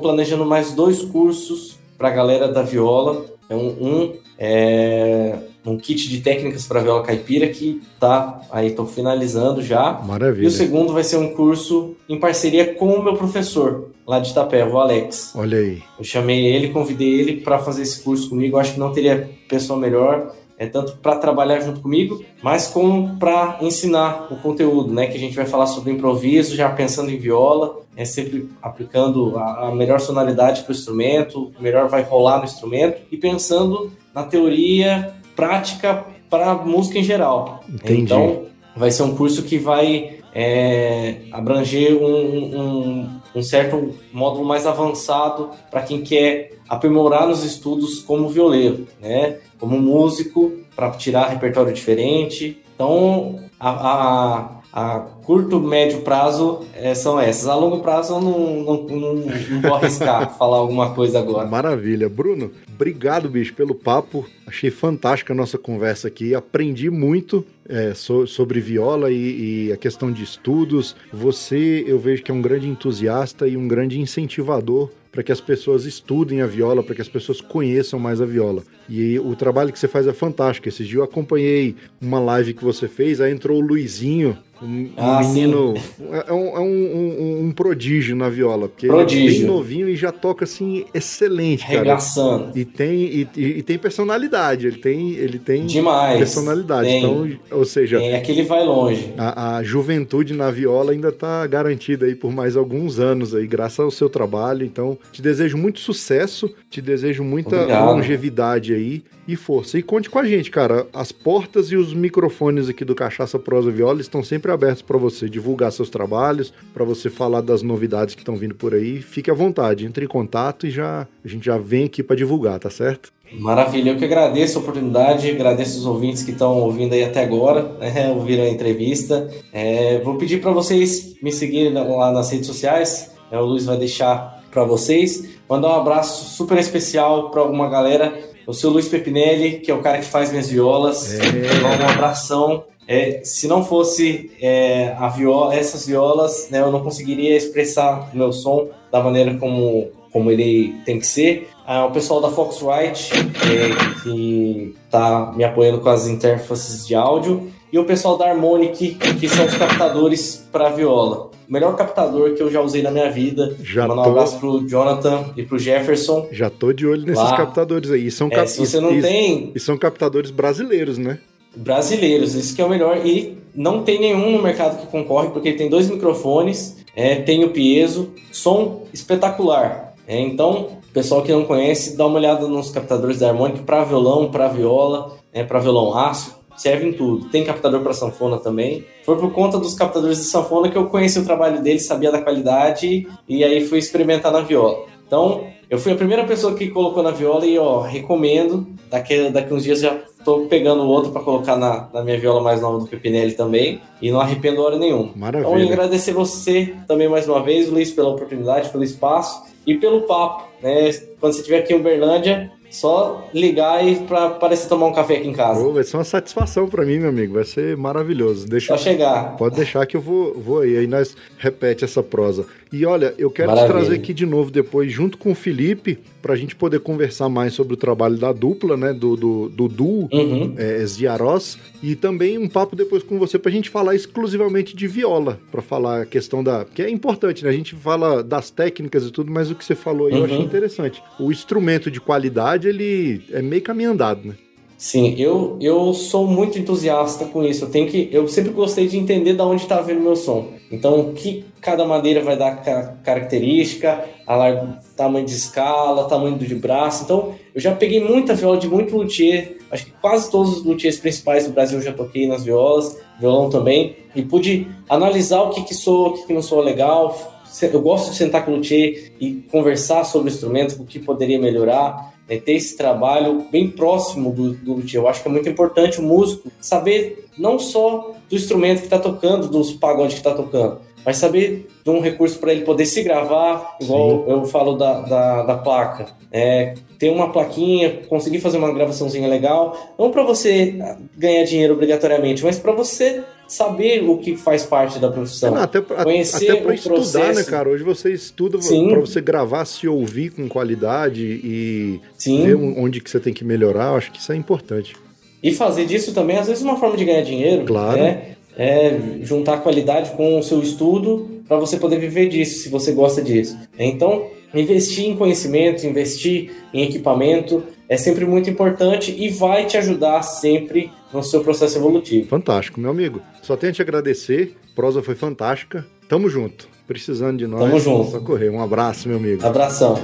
Planejando 0.00 0.44
mais 0.44 0.72
dois 0.72 1.02
cursos 1.02 1.78
para 1.98 2.08
a 2.08 2.12
galera 2.12 2.48
da 2.48 2.62
viola. 2.62 3.24
Então, 3.46 3.58
um 3.58 4.12
é 4.38 5.38
um 5.64 5.76
kit 5.76 6.08
de 6.08 6.20
técnicas 6.20 6.66
para 6.66 6.80
viola 6.80 7.02
caipira 7.02 7.48
que 7.48 7.80
tá 8.00 8.40
aí 8.50 8.72
tô 8.72 8.86
finalizando 8.86 9.62
já. 9.62 10.00
Maravilha. 10.04 10.44
E 10.44 10.48
o 10.48 10.50
segundo 10.50 10.92
vai 10.92 11.04
ser 11.04 11.16
um 11.16 11.34
curso 11.34 11.94
em 12.08 12.18
parceria 12.18 12.74
com 12.74 12.94
o 12.94 13.02
meu 13.02 13.14
professor 13.14 13.90
lá 14.06 14.18
de 14.18 14.30
Itapé, 14.30 14.64
o 14.66 14.78
Alex. 14.78 15.32
Olha 15.34 15.58
aí. 15.58 15.82
Eu 15.98 16.04
chamei 16.04 16.46
ele, 16.46 16.70
convidei 16.70 17.20
ele 17.20 17.40
para 17.40 17.58
fazer 17.58 17.82
esse 17.82 18.02
curso 18.02 18.28
comigo. 18.28 18.56
Eu 18.56 18.60
acho 18.60 18.74
que 18.74 18.80
não 18.80 18.92
teria 18.92 19.30
pessoa 19.48 19.78
melhor 19.78 20.32
é 20.58 20.66
tanto 20.66 20.96
para 20.98 21.16
trabalhar 21.16 21.58
junto 21.58 21.80
comigo, 21.80 22.24
mas 22.40 22.68
como 22.68 23.16
para 23.18 23.58
ensinar 23.60 24.28
o 24.30 24.36
conteúdo, 24.36 24.94
né? 24.94 25.08
Que 25.08 25.16
a 25.16 25.20
gente 25.20 25.34
vai 25.34 25.44
falar 25.44 25.66
sobre 25.66 25.92
improviso, 25.92 26.54
já 26.54 26.70
pensando 26.70 27.10
em 27.10 27.18
viola, 27.18 27.80
é 27.96 28.04
sempre 28.04 28.48
aplicando 28.62 29.36
a, 29.36 29.68
a 29.68 29.74
melhor 29.74 29.98
sonoridade 29.98 30.62
para 30.62 30.70
o 30.70 30.74
instrumento, 30.74 31.52
o 31.58 31.62
melhor 31.62 31.88
vai 31.88 32.02
rolar 32.02 32.38
no 32.38 32.44
instrumento 32.44 33.02
e 33.10 33.16
pensando 33.16 33.90
na 34.14 34.22
teoria 34.22 35.12
prática 35.34 36.04
para 36.28 36.54
música 36.54 36.98
em 36.98 37.04
geral. 37.04 37.60
Entendi. 37.68 38.02
Então, 38.02 38.46
vai 38.76 38.90
ser 38.90 39.02
um 39.02 39.14
curso 39.14 39.42
que 39.42 39.58
vai 39.58 40.18
é, 40.34 41.16
abranger 41.30 41.94
um, 41.94 42.06
um, 42.06 43.20
um, 43.34 43.42
certo 43.42 43.94
módulo 44.12 44.44
mais 44.44 44.66
avançado 44.66 45.50
para 45.70 45.82
quem 45.82 46.02
quer 46.02 46.52
aprimorar 46.68 47.28
nos 47.28 47.44
estudos 47.44 48.00
como 48.00 48.28
violeiro, 48.28 48.86
né? 49.00 49.38
Como 49.58 49.78
músico, 49.78 50.52
para 50.74 50.90
tirar 50.92 51.28
repertório 51.28 51.72
diferente. 51.72 52.62
Então, 52.74 53.40
a, 53.60 53.70
a 53.70 54.62
a 54.72 55.00
curto, 55.24 55.60
médio 55.60 56.00
prazo 56.00 56.60
é, 56.74 56.94
são 56.94 57.18
essas. 57.18 57.48
A 57.48 57.54
longo 57.54 57.80
prazo 57.80 58.14
eu 58.14 58.20
não, 58.20 58.62
não, 58.62 58.82
não, 58.84 59.14
não 59.14 59.60
vou 59.60 59.74
arriscar 59.74 60.32
falar 60.36 60.58
alguma 60.58 60.94
coisa 60.94 61.18
agora. 61.18 61.48
Maravilha. 61.48 62.08
Bruno, 62.08 62.50
obrigado, 62.72 63.28
bicho, 63.28 63.54
pelo 63.54 63.74
papo. 63.74 64.26
Achei 64.46 64.70
fantástica 64.70 65.32
a 65.32 65.36
nossa 65.36 65.56
conversa 65.56 66.08
aqui. 66.08 66.34
Aprendi 66.34 66.90
muito 66.90 67.44
é, 67.68 67.94
so, 67.94 68.26
sobre 68.26 68.60
viola 68.60 69.10
e, 69.10 69.68
e, 69.68 69.72
a 69.72 69.76
questão 69.76 70.10
de 70.10 70.22
estudos. 70.22 70.96
Você, 71.12 71.84
eu 71.86 71.98
vejo 71.98 72.22
que 72.22 72.30
é 72.30 72.34
um 72.34 72.42
grande 72.42 72.68
entusiasta 72.68 73.46
e 73.46 73.56
um 73.56 73.68
grande 73.68 74.00
incentivador 74.00 74.90
para 75.12 75.22
que 75.22 75.30
as 75.30 75.42
pessoas 75.42 75.84
estudem 75.84 76.40
a 76.40 76.46
viola, 76.46 76.82
para 76.82 76.94
que 76.94 77.02
as 77.02 77.08
pessoas 77.08 77.38
conheçam 77.38 78.00
mais 78.00 78.22
a 78.22 78.24
viola. 78.24 78.62
E 78.88 79.18
o 79.18 79.36
trabalho 79.36 79.70
que 79.70 79.78
você 79.78 79.86
faz 79.86 80.06
é 80.06 80.12
fantástico. 80.12 80.66
Esse 80.68 80.84
dia 80.84 81.00
eu 81.00 81.04
acompanhei 81.04 81.76
uma 82.00 82.18
live 82.18 82.54
que 82.54 82.64
você 82.64 82.88
fez, 82.88 83.20
aí 83.20 83.30
entrou 83.30 83.58
o 83.58 83.60
Luizinho, 83.60 84.38
um, 84.62 84.90
ah, 84.96 85.11
menino. 85.20 85.74
É, 86.10 86.24
é, 86.28 86.32
um, 86.32 86.56
é 86.56 86.60
um, 86.60 87.46
um, 87.46 87.52
prodígio 87.52 88.16
na 88.16 88.28
viola. 88.28 88.68
Porque 88.68 88.86
prodígio. 88.86 89.26
ele 89.26 89.36
é 89.36 89.38
bem 89.38 89.46
novinho 89.46 89.88
e 89.88 89.96
já 89.96 90.12
toca 90.12 90.44
assim, 90.44 90.84
excelente, 90.92 91.66
cara. 91.66 91.78
Regaçando. 91.78 92.50
E 92.54 92.64
tem, 92.64 92.94
e, 92.94 93.28
e, 93.36 93.62
tem 93.62 93.78
personalidade. 93.78 94.66
Ele 94.66 94.78
tem, 94.78 95.12
ele 95.12 95.38
tem 95.38 95.66
Demais. 95.66 96.18
personalidade. 96.18 96.88
Tem. 96.88 96.98
Então, 96.98 97.28
ou 97.50 97.64
seja. 97.64 98.00
É 98.02 98.20
que 98.20 98.32
ele 98.32 98.42
vai 98.42 98.64
longe. 98.64 99.12
A, 99.16 99.56
a 99.56 99.62
juventude 99.62 100.34
na 100.34 100.50
viola 100.50 100.92
ainda 100.92 101.08
está 101.08 101.46
garantida 101.46 102.06
aí 102.06 102.14
por 102.14 102.32
mais 102.32 102.56
alguns 102.56 102.98
anos 102.98 103.34
aí, 103.34 103.46
graças 103.46 103.80
ao 103.80 103.90
seu 103.90 104.08
trabalho. 104.08 104.64
Então, 104.64 104.98
te 105.12 105.20
desejo 105.22 105.56
muito 105.56 105.80
sucesso, 105.80 106.52
te 106.70 106.80
desejo 106.80 107.24
muita 107.24 107.56
Obrigado. 107.56 107.86
longevidade 107.86 108.74
aí 108.74 109.02
e 109.26 109.36
força. 109.36 109.78
E 109.78 109.82
conte 109.82 110.10
com 110.10 110.18
a 110.18 110.24
gente, 110.24 110.50
cara. 110.50 110.86
As 110.92 111.12
portas 111.12 111.70
e 111.70 111.76
os 111.76 111.94
microfones 111.94 112.68
aqui 112.68 112.84
do 112.84 112.94
Cachaça 112.94 113.38
Prosa 113.38 113.70
Viola 113.70 114.00
estão 114.00 114.22
sempre 114.22 114.50
abertos 114.50 114.82
para 114.82 114.98
você 114.98 115.28
divulgar 115.28 115.72
seus 115.72 115.90
trabalhos, 115.90 116.52
para 116.72 116.84
você 116.84 117.08
falar 117.08 117.40
das 117.40 117.62
novidades 117.62 118.14
que 118.14 118.20
estão 118.20 118.36
vindo 118.36 118.54
por 118.54 118.74
aí. 118.74 119.00
Fique 119.00 119.30
à 119.30 119.34
vontade, 119.34 119.86
entre 119.86 120.04
em 120.04 120.08
contato 120.08 120.66
e 120.66 120.70
já 120.70 121.06
a 121.24 121.28
gente 121.28 121.44
já 121.44 121.58
vem 121.58 121.84
aqui 121.84 122.02
para 122.02 122.16
divulgar, 122.16 122.58
tá 122.58 122.70
certo? 122.70 123.12
Maravilha, 123.38 123.90
eu 123.90 123.96
que 123.96 124.04
agradeço 124.04 124.58
a 124.58 124.60
oportunidade, 124.60 125.30
agradeço 125.30 125.78
os 125.78 125.86
ouvintes 125.86 126.22
que 126.22 126.32
estão 126.32 126.60
ouvindo 126.60 126.92
aí 126.92 127.02
até 127.02 127.22
agora, 127.22 127.62
né, 127.78 128.10
ouviram 128.14 128.44
a 128.44 128.48
entrevista. 128.48 129.30
É, 129.52 130.00
vou 130.00 130.16
pedir 130.16 130.40
para 130.40 130.50
vocês 130.50 131.16
me 131.22 131.32
seguirem 131.32 131.72
lá 131.72 132.12
nas 132.12 132.30
redes 132.30 132.46
sociais, 132.46 133.12
né, 133.30 133.38
o 133.38 133.44
Luiz 133.44 133.64
vai 133.64 133.78
deixar 133.78 134.42
para 134.50 134.64
vocês. 134.64 135.30
Mandar 135.48 135.68
um 135.68 135.80
abraço 135.80 136.36
super 136.36 136.58
especial 136.58 137.30
para 137.30 137.40
alguma 137.40 137.68
galera, 137.68 138.12
o 138.46 138.52
seu 138.52 138.70
Luiz 138.70 138.88
Pepinelli, 138.88 139.60
que 139.60 139.70
é 139.70 139.74
o 139.74 139.80
cara 139.80 139.98
que 139.98 140.04
faz 140.04 140.30
minhas 140.30 140.48
violas. 140.48 141.14
É. 141.14 141.22
Um 141.64 141.88
abração. 141.88 142.64
É, 142.86 143.20
se 143.22 143.46
não 143.46 143.64
fosse 143.64 144.30
é, 144.40 144.94
a 144.98 145.08
viola, 145.08 145.54
essas 145.54 145.86
violas, 145.86 146.48
né, 146.50 146.60
eu 146.60 146.72
não 146.72 146.82
conseguiria 146.82 147.36
expressar 147.36 148.10
o 148.12 148.16
meu 148.16 148.32
som 148.32 148.68
da 148.90 149.00
maneira 149.00 149.34
como, 149.36 149.90
como 150.12 150.30
ele 150.30 150.74
tem 150.84 150.98
que 150.98 151.06
ser. 151.06 151.48
Ah, 151.64 151.86
o 151.86 151.92
pessoal 151.92 152.20
da 152.20 152.28
Foxrite, 152.28 153.12
é, 153.14 154.02
que 154.02 154.74
está 154.84 155.32
me 155.34 155.44
apoiando 155.44 155.80
com 155.80 155.88
as 155.88 156.08
interfaces 156.08 156.86
de 156.86 156.94
áudio, 156.94 157.52
e 157.72 157.78
o 157.78 157.84
pessoal 157.84 158.18
da 158.18 158.28
Harmonic, 158.28 158.96
que 158.96 159.28
são 159.28 159.46
os 159.46 159.54
captadores 159.54 160.46
para 160.52 160.68
viola. 160.68 161.30
Melhor 161.52 161.76
captador 161.76 162.32
que 162.32 162.42
eu 162.42 162.50
já 162.50 162.62
usei 162.62 162.80
na 162.80 162.90
minha 162.90 163.10
vida. 163.10 163.54
Já 163.62 163.86
Mandar 163.86 164.04
tô... 164.04 164.08
um 164.08 164.12
abraço 164.12 164.40
pro 164.40 164.66
Jonathan 164.66 165.34
e 165.36 165.42
pro 165.42 165.58
Jefferson. 165.58 166.26
Já 166.32 166.48
tô 166.48 166.72
de 166.72 166.86
olho 166.86 167.02
nesses 167.02 167.22
Lá. 167.22 167.36
captadores 167.36 167.90
aí. 167.90 168.10
São 168.10 168.28
é, 168.28 168.36
cap... 168.36 168.48
se 168.48 168.58
você 168.58 168.80
não 168.80 168.90
e, 168.90 169.02
tem... 169.02 169.52
E 169.54 169.60
são 169.60 169.76
captadores 169.76 170.30
brasileiros, 170.30 170.96
né? 170.96 171.18
Brasileiros, 171.54 172.34
isso 172.34 172.56
que 172.56 172.62
é 172.62 172.64
o 172.64 172.70
melhor. 172.70 173.06
E 173.06 173.36
não 173.54 173.82
tem 173.82 174.00
nenhum 174.00 174.32
no 174.32 174.42
mercado 174.42 174.80
que 174.80 174.86
concorre, 174.86 175.28
porque 175.28 175.50
ele 175.50 175.58
tem 175.58 175.68
dois 175.68 175.90
microfones, 175.90 176.78
é, 176.96 177.16
tem 177.16 177.44
o 177.44 177.50
piezo, 177.50 178.14
som 178.32 178.86
espetacular. 178.90 179.92
É, 180.08 180.18
então, 180.18 180.78
pessoal 180.90 181.20
que 181.20 181.32
não 181.32 181.44
conhece, 181.44 181.98
dá 181.98 182.06
uma 182.06 182.16
olhada 182.16 182.48
nos 182.48 182.70
captadores 182.70 183.18
da 183.18 183.28
Harmonic 183.28 183.60
para 183.60 183.84
violão, 183.84 184.30
para 184.30 184.48
viola, 184.48 185.18
é, 185.30 185.44
para 185.44 185.58
violão 185.58 185.94
aço, 185.94 186.34
serve 186.56 186.88
em 186.88 186.92
tudo. 186.92 187.28
Tem 187.28 187.44
captador 187.44 187.80
para 187.80 187.92
sanfona 187.92 188.38
também. 188.38 188.84
Foi 189.04 189.16
por 189.16 189.32
conta 189.32 189.58
dos 189.58 189.74
captadores 189.74 190.18
de 190.18 190.24
sanfona 190.24 190.70
que 190.70 190.76
eu 190.76 190.86
conheci 190.86 191.18
o 191.18 191.24
trabalho 191.24 191.62
deles, 191.62 191.86
sabia 191.86 192.10
da 192.10 192.20
qualidade 192.20 193.06
e 193.28 193.44
aí 193.44 193.66
fui 193.66 193.78
experimentar 193.78 194.32
na 194.32 194.40
viola. 194.40 194.86
Então, 195.06 195.44
eu 195.68 195.78
fui 195.78 195.92
a 195.92 195.96
primeira 195.96 196.24
pessoa 196.24 196.54
que 196.54 196.68
colocou 196.68 197.02
na 197.02 197.10
viola 197.10 197.46
e, 197.46 197.58
ó, 197.58 197.80
recomendo. 197.80 198.66
Daqui, 198.90 199.30
daqui 199.30 199.52
uns 199.54 199.64
dias 199.64 199.80
já 199.80 199.98
tô 200.24 200.46
pegando 200.46 200.82
outro 200.82 201.12
para 201.12 201.22
colocar 201.22 201.56
na, 201.56 201.88
na, 201.92 202.02
minha 202.02 202.18
viola 202.18 202.40
mais 202.40 202.60
nova 202.60 202.78
do 202.78 202.86
Pepinelli 202.86 203.32
também. 203.32 203.80
E 204.00 204.10
não 204.10 204.20
arrependo 204.20 204.62
hora 204.62 204.78
nenhuma. 204.78 205.10
Maravilha. 205.16 205.50
Então, 205.50 205.72
agradecer 205.72 206.12
você 206.12 206.74
também 206.86 207.08
mais 207.08 207.28
uma 207.28 207.42
vez, 207.42 207.68
Luiz, 207.68 207.90
pela 207.90 208.10
oportunidade, 208.10 208.68
pelo 208.70 208.84
espaço 208.84 209.42
e 209.66 209.74
pelo 209.74 210.02
papo. 210.02 210.48
Né? 210.62 210.90
Quando 211.18 211.32
você 211.32 211.40
estiver 211.40 211.58
aqui 211.58 211.72
em 211.72 211.76
Uberlândia, 211.76 212.50
só 212.72 213.28
ligar 213.34 213.86
e 213.86 213.96
para 213.96 214.30
parecer 214.30 214.66
tomar 214.66 214.86
um 214.86 214.92
café 214.92 215.16
aqui 215.16 215.28
em 215.28 215.32
casa. 215.32 215.60
Oh, 215.60 215.72
vai 215.72 215.84
ser 215.84 215.98
uma 215.98 216.04
satisfação 216.04 216.66
para 216.66 216.84
mim, 216.86 216.98
meu 216.98 217.10
amigo. 217.10 217.34
Vai 217.34 217.44
ser 217.44 217.76
maravilhoso. 217.76 218.48
Deixa 218.48 218.76
Só 218.76 218.82
chegar. 218.82 219.36
Pode 219.36 219.56
deixar 219.56 219.86
que 219.86 219.96
eu 219.96 220.00
vou, 220.00 220.32
vou 220.34 220.60
aí. 220.60 220.78
Aí 220.78 220.86
nós 220.86 221.14
repete 221.38 221.84
essa 221.84 222.02
prosa. 222.02 222.46
E 222.72 222.86
olha, 222.86 223.14
eu 223.18 223.30
quero 223.30 223.48
Maravilha. 223.48 223.74
te 223.74 223.78
trazer 223.78 224.00
aqui 224.00 224.14
de 224.14 224.24
novo 224.24 224.50
depois, 224.50 224.90
junto 224.90 225.18
com 225.18 225.32
o 225.32 225.34
Felipe, 225.34 225.98
para 226.22 226.32
a 226.32 226.36
gente 226.36 226.56
poder 226.56 226.80
conversar 226.80 227.28
mais 227.28 227.52
sobre 227.52 227.74
o 227.74 227.76
trabalho 227.76 228.16
da 228.16 228.32
dupla, 228.32 228.78
né? 228.78 228.94
Do, 228.94 229.14
do, 229.14 229.48
do 229.50 229.68
duo 229.68 230.08
uhum. 230.10 230.54
é, 230.56 230.84
Ziaros. 230.86 231.58
E 231.82 231.94
também 231.94 232.38
um 232.38 232.48
papo 232.48 232.74
depois 232.74 233.02
com 233.02 233.18
você 233.18 233.38
para 233.38 233.50
a 233.50 233.52
gente 233.52 233.68
falar 233.68 233.94
exclusivamente 233.94 234.74
de 234.74 234.86
viola. 234.86 235.38
para 235.50 235.60
falar 235.60 236.02
a 236.02 236.06
questão 236.06 236.42
da. 236.42 236.64
Que 236.64 236.80
é 236.80 236.88
importante, 236.88 237.44
né? 237.44 237.50
A 237.50 237.52
gente 237.52 237.74
fala 237.74 238.22
das 238.22 238.48
técnicas 238.48 239.04
e 239.04 239.10
tudo, 239.10 239.30
mas 239.30 239.50
o 239.50 239.54
que 239.54 239.64
você 239.64 239.74
falou 239.74 240.06
aí 240.06 240.14
uhum. 240.14 240.20
eu 240.20 240.24
achei 240.24 240.38
uhum. 240.38 240.44
interessante. 240.44 241.02
O 241.20 241.30
instrumento 241.30 241.90
de 241.90 242.00
qualidade, 242.00 242.61
ele 242.68 243.22
é 243.32 243.42
meio 243.42 243.62
caminho 243.62 243.92
andado, 243.92 244.28
né? 244.28 244.34
Sim, 244.82 245.14
eu, 245.16 245.56
eu 245.60 245.94
sou 245.94 246.26
muito 246.26 246.58
entusiasta 246.58 247.26
com 247.26 247.44
isso. 247.44 247.66
Eu 247.66 247.70
tenho 247.70 247.86
que, 247.88 248.08
eu 248.10 248.26
sempre 248.26 248.50
gostei 248.50 248.88
de 248.88 248.98
entender 248.98 249.34
da 249.34 249.46
onde 249.46 249.62
está 249.62 249.80
vindo 249.80 250.00
o 250.00 250.02
meu 250.02 250.16
som. 250.16 250.48
Então, 250.72 250.98
o 250.98 251.12
que 251.12 251.44
cada 251.60 251.84
madeira 251.84 252.20
vai 252.20 252.36
dar 252.36 252.56
característica, 253.04 254.04
a 254.26 254.76
tamanho 254.96 255.24
de 255.24 255.34
escala, 255.34 256.08
tamanho 256.08 256.36
de 256.36 256.54
braço. 256.56 257.04
Então, 257.04 257.32
eu 257.54 257.60
já 257.60 257.72
peguei 257.72 258.02
muita 258.02 258.34
viola 258.34 258.56
de 258.56 258.66
muito 258.66 258.96
luthier. 258.96 259.56
Acho 259.70 259.86
que 259.86 259.92
quase 260.00 260.28
todos 260.28 260.58
os 260.58 260.64
luthiers 260.64 260.98
principais 260.98 261.46
do 261.46 261.52
Brasil 261.52 261.78
eu 261.78 261.84
já 261.84 261.92
toquei 261.92 262.26
nas 262.26 262.42
violas, 262.42 262.98
violão 263.20 263.48
também, 263.48 263.94
e 264.16 264.22
pude 264.22 264.66
analisar 264.88 265.42
o 265.42 265.50
que 265.50 265.62
que 265.62 265.74
soa, 265.74 266.08
o 266.08 266.12
que 266.14 266.26
que 266.26 266.34
não 266.34 266.42
soa 266.42 266.64
legal. 266.64 267.40
Eu 267.60 267.80
gosto 267.80 268.10
de 268.10 268.16
sentar 268.16 268.44
com 268.44 268.52
o 268.52 268.56
luthier 268.56 269.12
e 269.20 269.44
conversar 269.50 270.04
sobre 270.04 270.30
o 270.30 270.32
instrumento, 270.32 270.80
o 270.80 270.86
que 270.86 270.98
poderia 270.98 271.38
melhorar 271.38 272.12
é, 272.28 272.38
ter 272.38 272.52
esse 272.52 272.76
trabalho 272.76 273.46
bem 273.50 273.70
próximo 273.70 274.32
do, 274.32 274.52
do 274.52 274.74
luthier. 274.74 275.02
Eu 275.02 275.08
acho 275.08 275.22
que 275.22 275.28
é 275.28 275.30
muito 275.32 275.48
importante 275.48 276.00
o 276.00 276.02
músico 276.02 276.50
saber 276.60 277.26
não 277.38 277.58
só 277.58 278.14
do 278.28 278.36
instrumento 278.36 278.78
que 278.78 278.86
está 278.86 278.98
tocando, 278.98 279.48
dos 279.48 279.72
pagodes 279.72 280.14
que 280.14 280.20
está 280.20 280.32
tocando, 280.32 280.80
mas 281.04 281.16
saber 281.16 281.68
de 281.84 281.90
um 281.90 282.00
recurso 282.00 282.38
para 282.38 282.52
ele 282.52 282.64
poder 282.64 282.86
se 282.86 283.02
gravar, 283.02 283.76
igual 283.80 284.24
Sim. 284.24 284.30
eu 284.30 284.44
falo 284.44 284.76
da, 284.76 285.00
da, 285.00 285.42
da 285.42 285.58
placa. 285.58 286.06
É, 286.30 286.74
ter 286.98 287.10
uma 287.10 287.32
plaquinha, 287.32 288.02
conseguir 288.08 288.40
fazer 288.40 288.58
uma 288.58 288.72
gravaçãozinha 288.72 289.28
legal, 289.28 289.94
não 289.98 290.10
para 290.10 290.22
você 290.22 290.78
ganhar 291.16 291.44
dinheiro 291.44 291.74
obrigatoriamente, 291.74 292.44
mas 292.44 292.58
para 292.58 292.72
você 292.72 293.22
saber 293.52 294.02
o 294.08 294.16
que 294.16 294.34
faz 294.34 294.64
parte 294.64 294.98
da 294.98 295.10
profissão. 295.10 295.54
Não, 295.54 295.62
até 295.62 295.78
pra, 295.82 296.04
conhecer 296.04 296.50
até 296.50 296.60
para 296.62 296.74
estudar, 296.74 296.94
processo. 296.94 297.38
né, 297.38 297.44
cara? 297.44 297.68
Hoje 297.68 297.84
você 297.84 298.10
estuda 298.10 298.58
para 298.58 299.00
você 299.00 299.20
gravar, 299.20 299.66
se 299.66 299.86
ouvir 299.86 300.30
com 300.30 300.48
qualidade 300.48 301.22
e 301.22 302.00
Sim. 302.16 302.46
ver 302.46 302.54
onde 302.54 303.00
que 303.02 303.10
você 303.10 303.20
tem 303.20 303.34
que 303.34 303.44
melhorar. 303.44 303.90
Eu 303.90 303.96
acho 303.96 304.10
que 304.10 304.18
isso 304.18 304.32
é 304.32 304.36
importante. 304.36 304.96
E 305.42 305.52
fazer 305.52 305.84
disso 305.84 306.14
também, 306.14 306.38
às 306.38 306.46
vezes, 306.46 306.62
uma 306.62 306.78
forma 306.78 306.96
de 306.96 307.04
ganhar 307.04 307.20
dinheiro. 307.20 307.66
Claro. 307.66 307.98
Né? 308.00 308.36
É 308.56 308.98
juntar 309.22 309.58
qualidade 309.58 310.12
com 310.12 310.38
o 310.38 310.42
seu 310.42 310.62
estudo 310.62 311.42
para 311.46 311.58
você 311.58 311.76
poder 311.76 311.98
viver 311.98 312.28
disso, 312.30 312.60
se 312.60 312.70
você 312.70 312.92
gosta 312.92 313.20
disso. 313.20 313.58
Então, 313.78 314.28
investir 314.60 315.06
em 315.06 315.16
conhecimento, 315.16 315.86
investir 315.86 316.52
em 316.72 316.82
equipamento 316.82 317.62
é 317.88 317.96
sempre 317.96 318.24
muito 318.24 318.48
importante 318.48 319.14
e 319.16 319.28
vai 319.28 319.66
te 319.66 319.76
ajudar 319.76 320.22
sempre 320.22 320.90
no 321.12 321.22
seu 321.22 321.42
processo 321.42 321.76
evolutivo. 321.76 322.28
Fantástico, 322.28 322.80
meu 322.80 322.90
amigo. 322.90 323.20
Só 323.42 323.56
tenho 323.56 323.70
a 323.70 323.74
te 323.74 323.82
agradecer. 323.82 324.56
A 324.72 324.74
prosa 324.74 325.02
foi 325.02 325.14
fantástica. 325.14 325.86
Tamo 326.08 326.28
junto. 326.28 326.68
Precisando 326.86 327.38
de 327.38 327.46
nós. 327.46 327.60
Tamo 327.60 327.78
junto. 327.78 328.10
Só 328.10 328.20
correr. 328.20 328.50
Um 328.50 328.62
abraço, 328.62 329.08
meu 329.08 329.18
amigo. 329.18 329.44
Abração. 329.46 329.98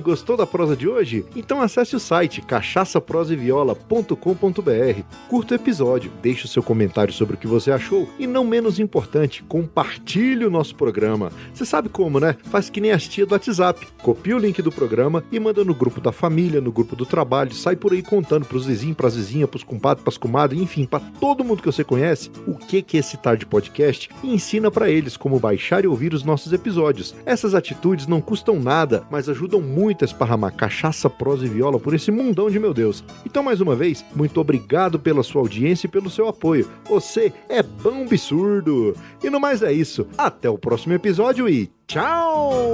Gostou 0.00 0.36
da 0.36 0.46
prosa 0.46 0.76
de 0.76 0.88
hoje? 0.88 1.24
Então 1.34 1.62
acesse 1.62 1.96
o 1.96 2.00
site 2.00 2.42
cachaçaproseviola.com.br, 2.42 5.02
curta 5.28 5.54
o 5.54 5.56
episódio, 5.56 6.12
deixe 6.22 6.44
o 6.44 6.48
seu 6.48 6.62
comentário 6.62 7.12
sobre 7.12 7.34
o 7.34 7.38
que 7.38 7.46
você 7.46 7.70
achou 7.70 8.08
e, 8.18 8.26
não 8.26 8.44
menos 8.44 8.78
importante, 8.78 9.42
compartilhe 9.42 10.44
o 10.44 10.50
nosso 10.50 10.74
programa. 10.74 11.32
Você 11.52 11.64
sabe 11.64 11.88
como, 11.88 12.20
né? 12.20 12.36
Faz 12.44 12.70
que 12.70 12.80
nem 12.80 12.92
as 12.92 13.08
tia 13.08 13.26
do 13.26 13.32
WhatsApp. 13.32 13.86
Copia 14.02 14.36
o 14.36 14.38
link 14.38 14.60
do 14.62 14.72
programa 14.72 15.24
e 15.32 15.40
manda 15.40 15.64
no 15.64 15.74
grupo 15.74 16.00
da 16.00 16.12
família, 16.12 16.60
no 16.60 16.72
grupo 16.72 16.94
do 16.94 17.06
trabalho, 17.06 17.52
sai 17.52 17.76
por 17.76 17.92
aí 17.92 18.02
contando 18.02 18.46
pros 18.46 18.66
vizinhos, 18.66 18.96
pras 18.96 19.16
vizinhas, 19.16 19.48
pros 19.48 19.64
compadres, 19.64 20.02
pras 20.02 20.18
comadres, 20.18 20.60
enfim, 20.60 20.86
para 20.86 21.00
todo 21.20 21.44
mundo 21.44 21.62
que 21.62 21.70
você 21.70 21.84
conhece 21.84 22.30
o 22.46 22.54
que 22.54 22.84
é 22.96 22.98
esse 22.98 23.16
Tarde 23.16 23.46
Podcast 23.46 24.10
e 24.22 24.32
ensina 24.32 24.70
para 24.70 24.90
eles 24.90 25.16
como 25.16 25.38
baixar 25.38 25.84
e 25.84 25.88
ouvir 25.88 26.14
os 26.14 26.22
nossos 26.22 26.52
episódios. 26.52 27.14
Essas 27.24 27.54
atitudes 27.54 28.06
não 28.06 28.20
custam 28.20 28.60
nada, 28.60 29.04
mas 29.10 29.28
ajudam 29.28 29.60
muito 29.60 29.87
muito 29.88 30.04
esparramar 30.04 30.54
cachaça, 30.54 31.08
prosa 31.08 31.46
e 31.46 31.48
viola 31.48 31.80
por 31.80 31.94
esse 31.94 32.10
mundão 32.10 32.50
de 32.50 32.58
meu 32.58 32.74
Deus. 32.74 33.02
Então, 33.24 33.42
mais 33.42 33.58
uma 33.58 33.74
vez, 33.74 34.04
muito 34.14 34.38
obrigado 34.38 34.98
pela 34.98 35.22
sua 35.22 35.40
audiência 35.40 35.86
e 35.86 35.90
pelo 35.90 36.10
seu 36.10 36.28
apoio. 36.28 36.68
Você 36.84 37.32
é 37.48 37.62
bom 37.62 38.02
absurdo. 38.02 38.94
E 39.24 39.30
no 39.30 39.40
mais 39.40 39.62
é 39.62 39.72
isso. 39.72 40.06
Até 40.18 40.50
o 40.50 40.58
próximo 40.58 40.92
episódio 40.92 41.48
e 41.48 41.70
tchau! 41.86 42.68